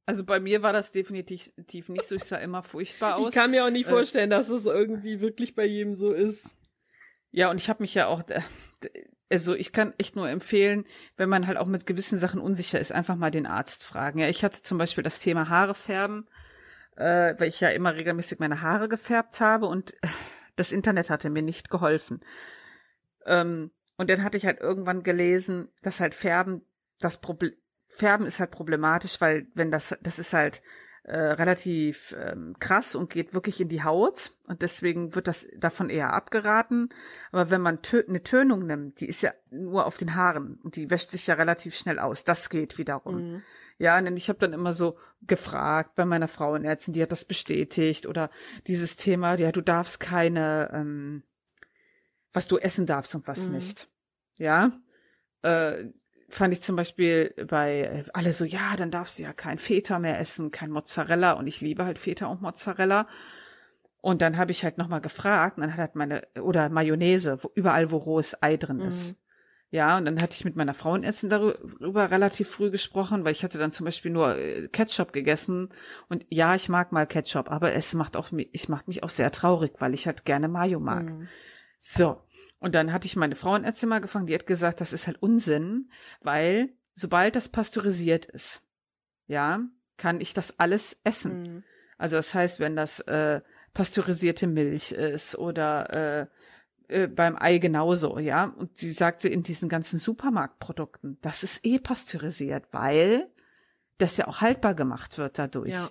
Also 0.05 0.25
bei 0.25 0.39
mir 0.39 0.61
war 0.61 0.73
das 0.73 0.91
definitiv 0.91 1.51
nicht 1.89 2.03
so. 2.03 2.15
Ich 2.15 2.25
sah 2.25 2.37
immer 2.37 2.61
furchtbar 2.61 3.15
aus. 3.15 3.29
Ich 3.29 3.33
kann 3.33 3.51
mir 3.51 3.65
auch 3.65 3.69
nicht 3.69 3.87
äh, 3.87 3.89
vorstellen, 3.89 4.31
äh, 4.31 4.35
dass 4.35 4.49
es 4.49 4.65
irgendwie 4.65 5.21
wirklich 5.21 5.55
bei 5.55 5.65
jedem 5.65 5.95
so 5.95 6.11
ist. 6.11 6.55
Ja, 7.31 7.49
und 7.49 7.59
ich 7.59 7.69
habe 7.69 7.81
mich 7.81 7.93
ja 7.95 8.07
auch, 8.07 8.23
also 9.31 9.55
ich 9.55 9.71
kann 9.71 9.93
echt 9.97 10.15
nur 10.15 10.29
empfehlen, 10.29 10.85
wenn 11.15 11.29
man 11.29 11.47
halt 11.47 11.57
auch 11.57 11.65
mit 11.65 11.85
gewissen 11.85 12.19
Sachen 12.19 12.39
unsicher 12.39 12.79
ist, 12.79 12.91
einfach 12.91 13.15
mal 13.15 13.31
den 13.31 13.47
Arzt 13.47 13.83
fragen. 13.83 14.19
Ja, 14.19 14.27
ich 14.27 14.43
hatte 14.43 14.61
zum 14.61 14.77
Beispiel 14.77 15.03
das 15.03 15.19
Thema 15.19 15.49
Haare 15.49 15.73
färben, 15.73 16.27
äh, 16.97 17.33
weil 17.37 17.47
ich 17.47 17.59
ja 17.59 17.69
immer 17.69 17.95
regelmäßig 17.95 18.39
meine 18.39 18.61
Haare 18.61 18.89
gefärbt 18.89 19.39
habe 19.39 19.65
und 19.67 19.95
das 20.55 20.71
Internet 20.71 21.09
hatte 21.09 21.29
mir 21.29 21.41
nicht 21.41 21.69
geholfen. 21.69 22.19
Ähm, 23.25 23.71
und 23.97 24.09
dann 24.09 24.23
hatte 24.23 24.37
ich 24.37 24.45
halt 24.45 24.59
irgendwann 24.59 25.01
gelesen, 25.01 25.69
dass 25.81 25.99
halt 25.99 26.13
Färben 26.13 26.65
das 26.99 27.21
Problem 27.21 27.53
Färben 27.95 28.25
ist 28.25 28.39
halt 28.39 28.51
problematisch, 28.51 29.21
weil 29.21 29.47
wenn 29.53 29.71
das, 29.71 29.95
das 30.01 30.19
ist 30.19 30.33
halt 30.33 30.61
äh, 31.03 31.17
relativ 31.17 32.15
ähm, 32.17 32.55
krass 32.59 32.95
und 32.95 33.09
geht 33.09 33.33
wirklich 33.33 33.59
in 33.59 33.67
die 33.67 33.83
Haut 33.83 34.31
und 34.47 34.61
deswegen 34.61 35.15
wird 35.15 35.27
das 35.27 35.47
davon 35.57 35.89
eher 35.89 36.13
abgeraten. 36.13 36.89
Aber 37.31 37.49
wenn 37.49 37.61
man 37.61 37.81
tö 37.81 38.01
eine 38.07 38.23
Tönung 38.23 38.65
nimmt, 38.65 39.01
die 39.01 39.07
ist 39.07 39.21
ja 39.21 39.33
nur 39.51 39.85
auf 39.85 39.97
den 39.97 40.15
Haaren 40.15 40.59
und 40.63 40.77
die 40.77 40.89
wäscht 40.89 41.11
sich 41.11 41.27
ja 41.27 41.35
relativ 41.35 41.75
schnell 41.75 41.99
aus. 41.99 42.23
Das 42.23 42.49
geht 42.49 42.77
wiederum. 42.77 43.15
Mhm. 43.15 43.43
Ja, 43.79 43.97
und 43.97 44.15
ich 44.15 44.29
habe 44.29 44.39
dann 44.39 44.53
immer 44.53 44.71
so 44.71 44.97
gefragt 45.21 45.95
bei 45.95 46.05
meiner 46.05 46.29
Frauenärztin, 46.29 46.93
die 46.93 47.01
hat 47.01 47.11
das 47.11 47.25
bestätigt 47.25 48.05
oder 48.05 48.29
dieses 48.67 48.95
Thema, 48.95 49.37
ja, 49.37 49.51
du 49.51 49.61
darfst 49.61 49.99
keine, 49.99 50.69
ähm, 50.73 51.23
was 52.31 52.47
du 52.47 52.57
essen 52.57 52.85
darfst 52.85 53.13
und 53.13 53.27
was 53.27 53.47
mhm. 53.47 53.55
nicht. 53.55 53.89
Ja, 54.37 54.71
äh, 55.41 55.85
fand 56.33 56.53
ich 56.53 56.61
zum 56.61 56.75
Beispiel 56.75 57.33
bei 57.47 57.81
äh, 57.81 58.03
alle 58.13 58.33
so, 58.33 58.45
ja, 58.45 58.75
dann 58.77 58.91
darfst 58.91 59.19
du 59.19 59.23
ja 59.23 59.33
kein 59.33 59.57
Feta 59.57 59.99
mehr 59.99 60.19
essen, 60.19 60.51
kein 60.51 60.71
Mozzarella 60.71 61.33
und 61.33 61.47
ich 61.47 61.61
liebe 61.61 61.85
halt 61.85 61.99
Feta 61.99 62.27
und 62.27 62.41
Mozzarella. 62.41 63.07
Und 64.01 64.21
dann 64.21 64.37
habe 64.37 64.51
ich 64.51 64.63
halt 64.65 64.77
nochmal 64.77 64.99
gefragt 64.99 65.57
und 65.57 65.61
dann 65.61 65.71
hat 65.73 65.79
halt 65.79 65.95
meine, 65.95 66.23
oder 66.41 66.69
Mayonnaise, 66.69 67.37
wo, 67.41 67.51
überall, 67.55 67.91
wo 67.91 67.97
rohes 67.97 68.41
Ei 68.41 68.57
drin 68.57 68.77
mhm. 68.77 68.89
ist. 68.89 69.15
Ja, 69.69 69.97
und 69.97 70.05
dann 70.05 70.21
hatte 70.21 70.35
ich 70.35 70.45
mit 70.45 70.55
meiner 70.55 70.73
Frauenärztin 70.73 71.29
darüber 71.29 72.11
relativ 72.11 72.49
früh 72.49 72.69
gesprochen, 72.69 73.25
weil 73.25 73.31
ich 73.31 73.43
hatte 73.43 73.57
dann 73.57 73.71
zum 73.71 73.85
Beispiel 73.85 74.11
nur 74.11 74.37
äh, 74.37 74.67
Ketchup 74.67 75.13
gegessen. 75.13 75.69
Und 76.09 76.25
ja, 76.29 76.53
ich 76.53 76.69
mag 76.69 76.91
mal 76.91 77.07
Ketchup, 77.07 77.49
aber 77.49 77.73
es 77.73 77.93
macht 77.93 78.17
auch, 78.17 78.31
ich 78.31 78.69
macht 78.69 78.87
mich 78.87 79.03
auch 79.03 79.09
sehr 79.09 79.31
traurig, 79.31 79.73
weil 79.79 79.93
ich 79.93 80.05
halt 80.05 80.25
gerne 80.25 80.47
Mayo 80.47 80.79
mag. 80.79 81.05
Mhm. 81.05 81.27
So. 81.79 82.22
Und 82.63 82.75
dann 82.75 82.93
hatte 82.93 83.07
ich 83.07 83.17
meine 83.17 83.35
Frauenärztin 83.35 83.89
mal 83.89 83.99
gefangen, 83.99 84.25
die 84.25 84.33
hat 84.33 84.47
gesagt, 84.47 84.79
das 84.79 84.93
ist 84.93 85.07
halt 85.07 85.21
Unsinn, 85.21 85.89
weil 86.21 86.69
sobald 86.95 87.35
das 87.35 87.49
pasteurisiert 87.49 88.25
ist, 88.25 88.63
ja, 89.27 89.59
kann 89.97 90.21
ich 90.21 90.33
das 90.33 90.61
alles 90.61 90.97
essen. 91.03 91.41
Mhm. 91.41 91.63
Also 91.97 92.15
das 92.15 92.33
heißt, 92.33 92.61
wenn 92.61 92.77
das 92.77 93.01
äh, 93.01 93.41
pasteurisierte 93.73 94.47
Milch 94.47 94.93
ist 94.93 95.37
oder 95.37 96.29
äh, 96.87 97.01
äh, 97.03 97.07
beim 97.07 97.35
Ei 97.37 97.57
genauso, 97.57 98.17
ja. 98.17 98.45
Und 98.45 98.77
sie 98.77 98.91
sagte 98.91 99.27
in 99.27 99.43
diesen 99.43 99.67
ganzen 99.67 99.99
Supermarktprodukten, 99.99 101.17
das 101.21 101.43
ist 101.43 101.65
eh 101.65 101.79
pasteurisiert, 101.79 102.63
weil 102.71 103.27
das 103.97 104.15
ja 104.15 104.29
auch 104.29 104.39
haltbar 104.39 104.73
gemacht 104.73 105.17
wird 105.17 105.37
dadurch. 105.37 105.73
Ja. 105.73 105.89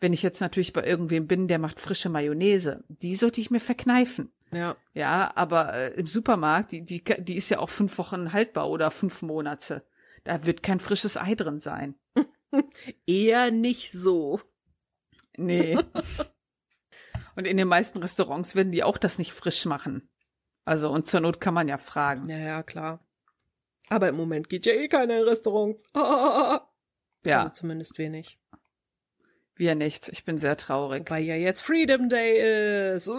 Wenn 0.00 0.14
ich 0.14 0.22
jetzt 0.22 0.40
natürlich 0.40 0.72
bei 0.72 0.82
irgendwem 0.82 1.26
bin, 1.26 1.46
der 1.46 1.58
macht 1.58 1.78
frische 1.78 2.08
Mayonnaise, 2.08 2.84
die 2.88 3.16
sollte 3.16 3.42
ich 3.42 3.50
mir 3.50 3.60
verkneifen. 3.60 4.32
Ja. 4.56 4.76
Ja, 4.94 5.32
aber 5.34 5.74
äh, 5.74 6.00
im 6.00 6.06
Supermarkt, 6.06 6.72
die, 6.72 6.84
die, 6.84 7.04
die 7.04 7.36
ist 7.36 7.50
ja 7.50 7.58
auch 7.58 7.68
fünf 7.68 7.98
Wochen 7.98 8.32
haltbar 8.32 8.70
oder 8.70 8.90
fünf 8.90 9.22
Monate. 9.22 9.84
Da 10.24 10.44
wird 10.46 10.62
kein 10.62 10.80
frisches 10.80 11.16
Ei 11.16 11.34
drin 11.34 11.60
sein. 11.60 11.94
Eher 13.06 13.50
nicht 13.50 13.92
so. 13.92 14.40
Nee. 15.36 15.78
und 17.36 17.46
in 17.46 17.56
den 17.56 17.68
meisten 17.68 17.98
Restaurants 17.98 18.54
werden 18.54 18.72
die 18.72 18.82
auch 18.82 18.98
das 18.98 19.18
nicht 19.18 19.32
frisch 19.32 19.64
machen. 19.66 20.08
Also, 20.64 20.90
und 20.90 21.06
zur 21.06 21.20
Not 21.20 21.40
kann 21.40 21.54
man 21.54 21.68
ja 21.68 21.78
fragen. 21.78 22.28
Ja, 22.28 22.38
ja, 22.38 22.62
klar. 22.62 23.06
Aber 23.88 24.08
im 24.08 24.16
Moment 24.16 24.48
geht 24.48 24.66
ja 24.66 24.72
eh 24.72 24.88
keine 24.88 25.24
Restaurants. 25.26 25.84
Ah. 25.94 26.60
Ja. 27.24 27.40
Also 27.40 27.54
zumindest 27.54 27.98
wenig. 27.98 28.38
Wir 29.56 29.74
nicht. 29.74 30.08
Ich 30.10 30.24
bin 30.24 30.38
sehr 30.38 30.56
traurig. 30.56 31.10
Weil 31.10 31.24
ja 31.24 31.34
jetzt 31.34 31.62
Freedom 31.62 32.08
Day 32.08 32.94
ist. 32.94 33.10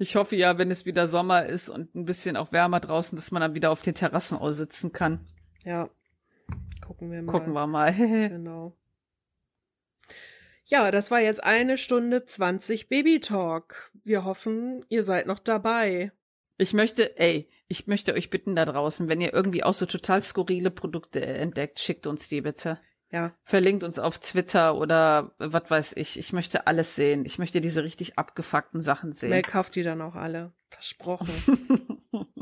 Ich 0.00 0.16
hoffe 0.16 0.34
ja, 0.34 0.56
wenn 0.56 0.70
es 0.70 0.86
wieder 0.86 1.06
Sommer 1.06 1.44
ist 1.44 1.68
und 1.68 1.94
ein 1.94 2.06
bisschen 2.06 2.38
auch 2.38 2.52
wärmer 2.52 2.80
draußen, 2.80 3.16
dass 3.16 3.32
man 3.32 3.42
dann 3.42 3.54
wieder 3.54 3.70
auf 3.70 3.82
den 3.82 3.94
Terrassen 3.94 4.38
aussitzen 4.38 4.92
kann. 4.92 5.26
Ja. 5.62 5.90
Gucken 6.80 7.10
wir 7.12 7.20
mal. 7.20 7.30
Gucken 7.30 7.52
wir 7.52 7.66
mal. 7.66 7.92
genau. 7.94 8.74
Ja, 10.64 10.90
das 10.90 11.10
war 11.10 11.20
jetzt 11.20 11.44
eine 11.44 11.76
Stunde 11.76 12.24
20 12.24 12.88
Baby 12.88 13.20
Talk. 13.20 13.92
Wir 14.02 14.24
hoffen, 14.24 14.86
ihr 14.88 15.04
seid 15.04 15.26
noch 15.26 15.38
dabei. 15.38 16.12
Ich 16.56 16.72
möchte, 16.72 17.18
ey, 17.18 17.50
ich 17.68 17.86
möchte 17.86 18.14
euch 18.14 18.30
bitten 18.30 18.56
da 18.56 18.64
draußen, 18.64 19.10
wenn 19.10 19.20
ihr 19.20 19.34
irgendwie 19.34 19.64
auch 19.64 19.74
so 19.74 19.84
total 19.84 20.22
skurrile 20.22 20.70
Produkte 20.70 21.20
entdeckt, 21.26 21.78
schickt 21.78 22.06
uns 22.06 22.26
die 22.28 22.40
bitte. 22.40 22.80
Ja. 23.12 23.34
Verlinkt 23.42 23.82
uns 23.82 23.98
auf 23.98 24.18
Twitter 24.18 24.76
oder 24.76 25.34
was 25.38 25.68
weiß 25.68 25.92
ich. 25.96 26.18
Ich 26.18 26.32
möchte 26.32 26.66
alles 26.66 26.94
sehen. 26.94 27.24
Ich 27.24 27.38
möchte 27.38 27.60
diese 27.60 27.82
richtig 27.82 28.18
abgefuckten 28.18 28.80
Sachen 28.80 29.12
sehen. 29.12 29.30
Mel 29.30 29.42
kauft 29.42 29.74
die 29.74 29.82
dann 29.82 30.00
auch 30.00 30.14
alle. 30.14 30.52
Versprochen. 30.68 31.28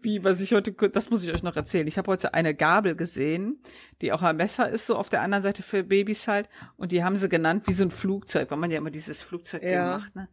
Wie, 0.00 0.22
was 0.22 0.40
ich 0.40 0.52
heute, 0.52 0.72
das 0.72 1.10
muss 1.10 1.24
ich 1.24 1.32
euch 1.32 1.42
noch 1.42 1.56
erzählen. 1.56 1.86
Ich 1.86 1.98
habe 1.98 2.10
heute 2.10 2.34
eine 2.34 2.54
Gabel 2.54 2.94
gesehen, 2.94 3.60
die 4.00 4.12
auch 4.12 4.22
ein 4.22 4.36
Messer 4.36 4.68
ist, 4.68 4.86
so 4.86 4.96
auf 4.96 5.08
der 5.08 5.22
anderen 5.22 5.42
Seite 5.42 5.62
für 5.62 5.82
Babys 5.82 6.28
halt. 6.28 6.48
Und 6.76 6.92
die 6.92 7.02
haben 7.02 7.16
sie 7.16 7.28
genannt 7.28 7.66
wie 7.66 7.72
so 7.72 7.84
ein 7.84 7.90
Flugzeug, 7.90 8.50
weil 8.50 8.58
man 8.58 8.70
ja 8.70 8.78
immer 8.78 8.90
dieses 8.90 9.22
Flugzeug 9.22 9.62
ja. 9.64 9.98
macht, 9.98 10.14
ne? 10.14 10.28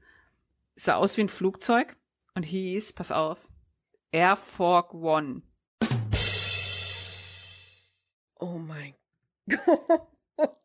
Es 0.76 0.86
sah 0.86 0.96
aus 0.96 1.18
wie 1.18 1.22
ein 1.22 1.30
Flugzeug 1.30 1.98
und 2.36 2.44
hieß, 2.44 2.94
pass 2.94 3.12
auf, 3.12 3.50
Air 4.12 4.36
Fork 4.38 4.94
One. 4.94 5.42
Oh 8.40 8.58
mein 8.58 8.96
Gott. 9.50 10.08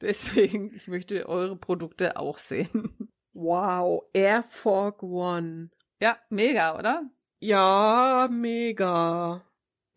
Deswegen, 0.00 0.74
ich 0.74 0.88
möchte 0.88 1.28
eure 1.28 1.56
Produkte 1.56 2.16
auch 2.16 2.38
sehen. 2.38 3.10
Wow, 3.32 4.02
Air 4.14 4.42
Fork 4.42 5.02
One. 5.02 5.70
Ja, 6.00 6.18
mega, 6.30 6.78
oder? 6.78 7.10
Ja, 7.38 8.28
mega. 8.30 9.44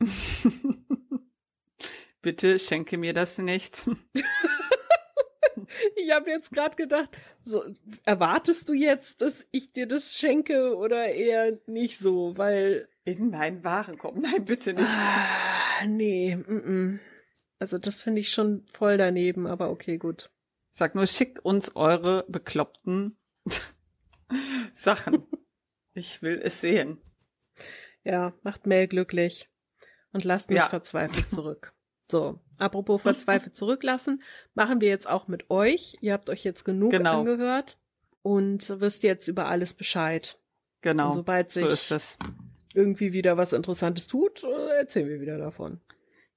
Bitte 2.22 2.60
schenke 2.60 2.98
mir 2.98 3.14
das 3.14 3.38
nicht. 3.38 3.88
ich 5.96 6.12
habe 6.12 6.30
jetzt 6.30 6.52
gerade 6.52 6.76
gedacht, 6.76 7.18
so 7.44 7.64
erwartest 8.04 8.68
du 8.68 8.74
jetzt, 8.74 9.22
dass 9.22 9.48
ich 9.52 9.72
dir 9.72 9.88
das 9.88 10.18
schenke 10.18 10.76
oder 10.76 11.06
eher 11.06 11.60
nicht 11.66 11.98
so, 11.98 12.38
weil 12.38 12.90
in 13.06 13.30
meinen 13.30 13.64
Warenkorb. 13.64 14.18
Nein, 14.18 14.44
bitte 14.44 14.74
nicht. 14.74 14.86
Ah, 15.80 15.86
nee, 15.86 16.36
mm 16.36 16.42
-mm. 16.42 17.00
also 17.60 17.78
das 17.78 18.02
finde 18.02 18.20
ich 18.20 18.32
schon 18.32 18.66
voll 18.68 18.98
daneben, 18.98 19.48
aber 19.48 19.70
okay, 19.70 19.98
gut. 19.98 20.30
Sag 20.72 20.96
nur, 20.96 21.08
schickt 21.08 21.40
uns 21.40 21.76
eure 21.76 22.26
bekloppten 22.28 23.18
Sachen. 24.74 25.24
Ich 25.94 26.22
will 26.22 26.42
es 26.44 26.62
sehen. 26.62 27.02
Ja, 28.04 28.34
macht 28.44 28.66
Mel 28.66 28.88
glücklich 28.88 29.50
und 30.12 30.24
lasst 30.24 30.50
mich 30.50 30.58
ja. 30.58 30.70
verzweifelt 30.70 31.32
zurück. 31.32 31.74
So, 32.12 32.40
apropos 32.58 33.02
verzweifelt 33.02 33.56
zurücklassen, 33.56 34.24
machen 34.56 34.82
wir 34.82 34.90
jetzt 34.90 35.08
auch 35.08 35.28
mit 35.28 35.50
euch. 35.50 35.96
Ihr 36.02 36.14
habt 36.14 36.30
euch 36.30 36.44
jetzt 36.44 36.66
genug 36.66 36.92
genau. 36.92 37.20
angehört 37.20 37.78
und 38.22 38.70
wisst 38.82 39.04
jetzt 39.04 39.28
über 39.28 39.48
alles 39.48 39.74
Bescheid. 39.74 40.40
Genau. 40.82 41.08
Und 41.08 41.14
sobald 41.14 41.52
sich 41.52 41.66
so 41.66 41.98
irgendwie 42.80 43.12
wieder 43.12 43.38
was 43.38 43.54
Interessantes 43.54 44.08
tut, 44.08 44.44
äh, 44.44 44.78
erzählen 44.80 45.10
wir 45.10 45.20
wieder 45.20 45.38
davon. 45.38 45.82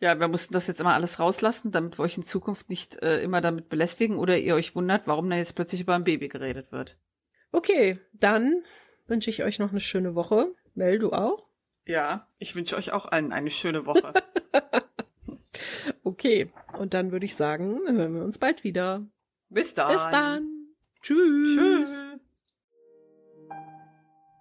Ja, 0.01 0.19
wir 0.19 0.27
mussten 0.27 0.53
das 0.53 0.67
jetzt 0.67 0.81
immer 0.81 0.95
alles 0.95 1.21
rauslassen, 1.21 1.71
damit 1.71 1.97
wir 1.99 2.03
euch 2.03 2.17
in 2.17 2.25
Zukunft 2.25 2.69
nicht 2.69 3.01
äh, 3.03 3.23
immer 3.23 3.41
damit 3.41 3.69
belästigen 3.69 4.19
oder 4.19 4.37
ihr 4.37 4.57
euch 4.57 4.75
wundert, 4.75 5.07
warum 5.07 5.31
dann 5.31 5.39
jetzt 5.39 5.55
plötzlich 5.55 5.83
über 5.83 5.95
ein 5.95 6.03
Baby 6.03 6.27
geredet 6.27 6.73
wird. 6.73 6.99
Okay, 7.53 8.01
dann 8.13 8.65
wünsche 9.07 9.31
ich 9.31 9.45
euch 9.45 9.61
noch 9.61 9.71
eine 9.71 9.81
schöne 9.81 10.17
Woche. 10.17 10.53
Mel, 10.75 10.99
du 10.99 11.13
auch? 11.13 11.47
Ja, 11.87 12.27
ich 12.39 12.57
wünsche 12.57 12.77
euch 12.77 12.93
auch 12.93 13.07
allen 13.07 13.33
eine 13.33 13.51
schöne 13.51 13.87
Woche. 13.87 14.13
okay, 16.03 16.51
und 16.79 16.95
dann 16.95 17.13
würde 17.13 17.27
ich 17.27 17.37
sagen, 17.37 17.79
hören 17.87 18.15
wir 18.15 18.25
uns 18.25 18.39
bald 18.39 18.65
wieder. 18.65 19.07
Bis 19.51 19.75
dann. 19.75 19.93
Bis 19.93 20.03
dann. 20.11 20.49
Tschüss. 21.01 21.55
Tschüss. 21.55 22.05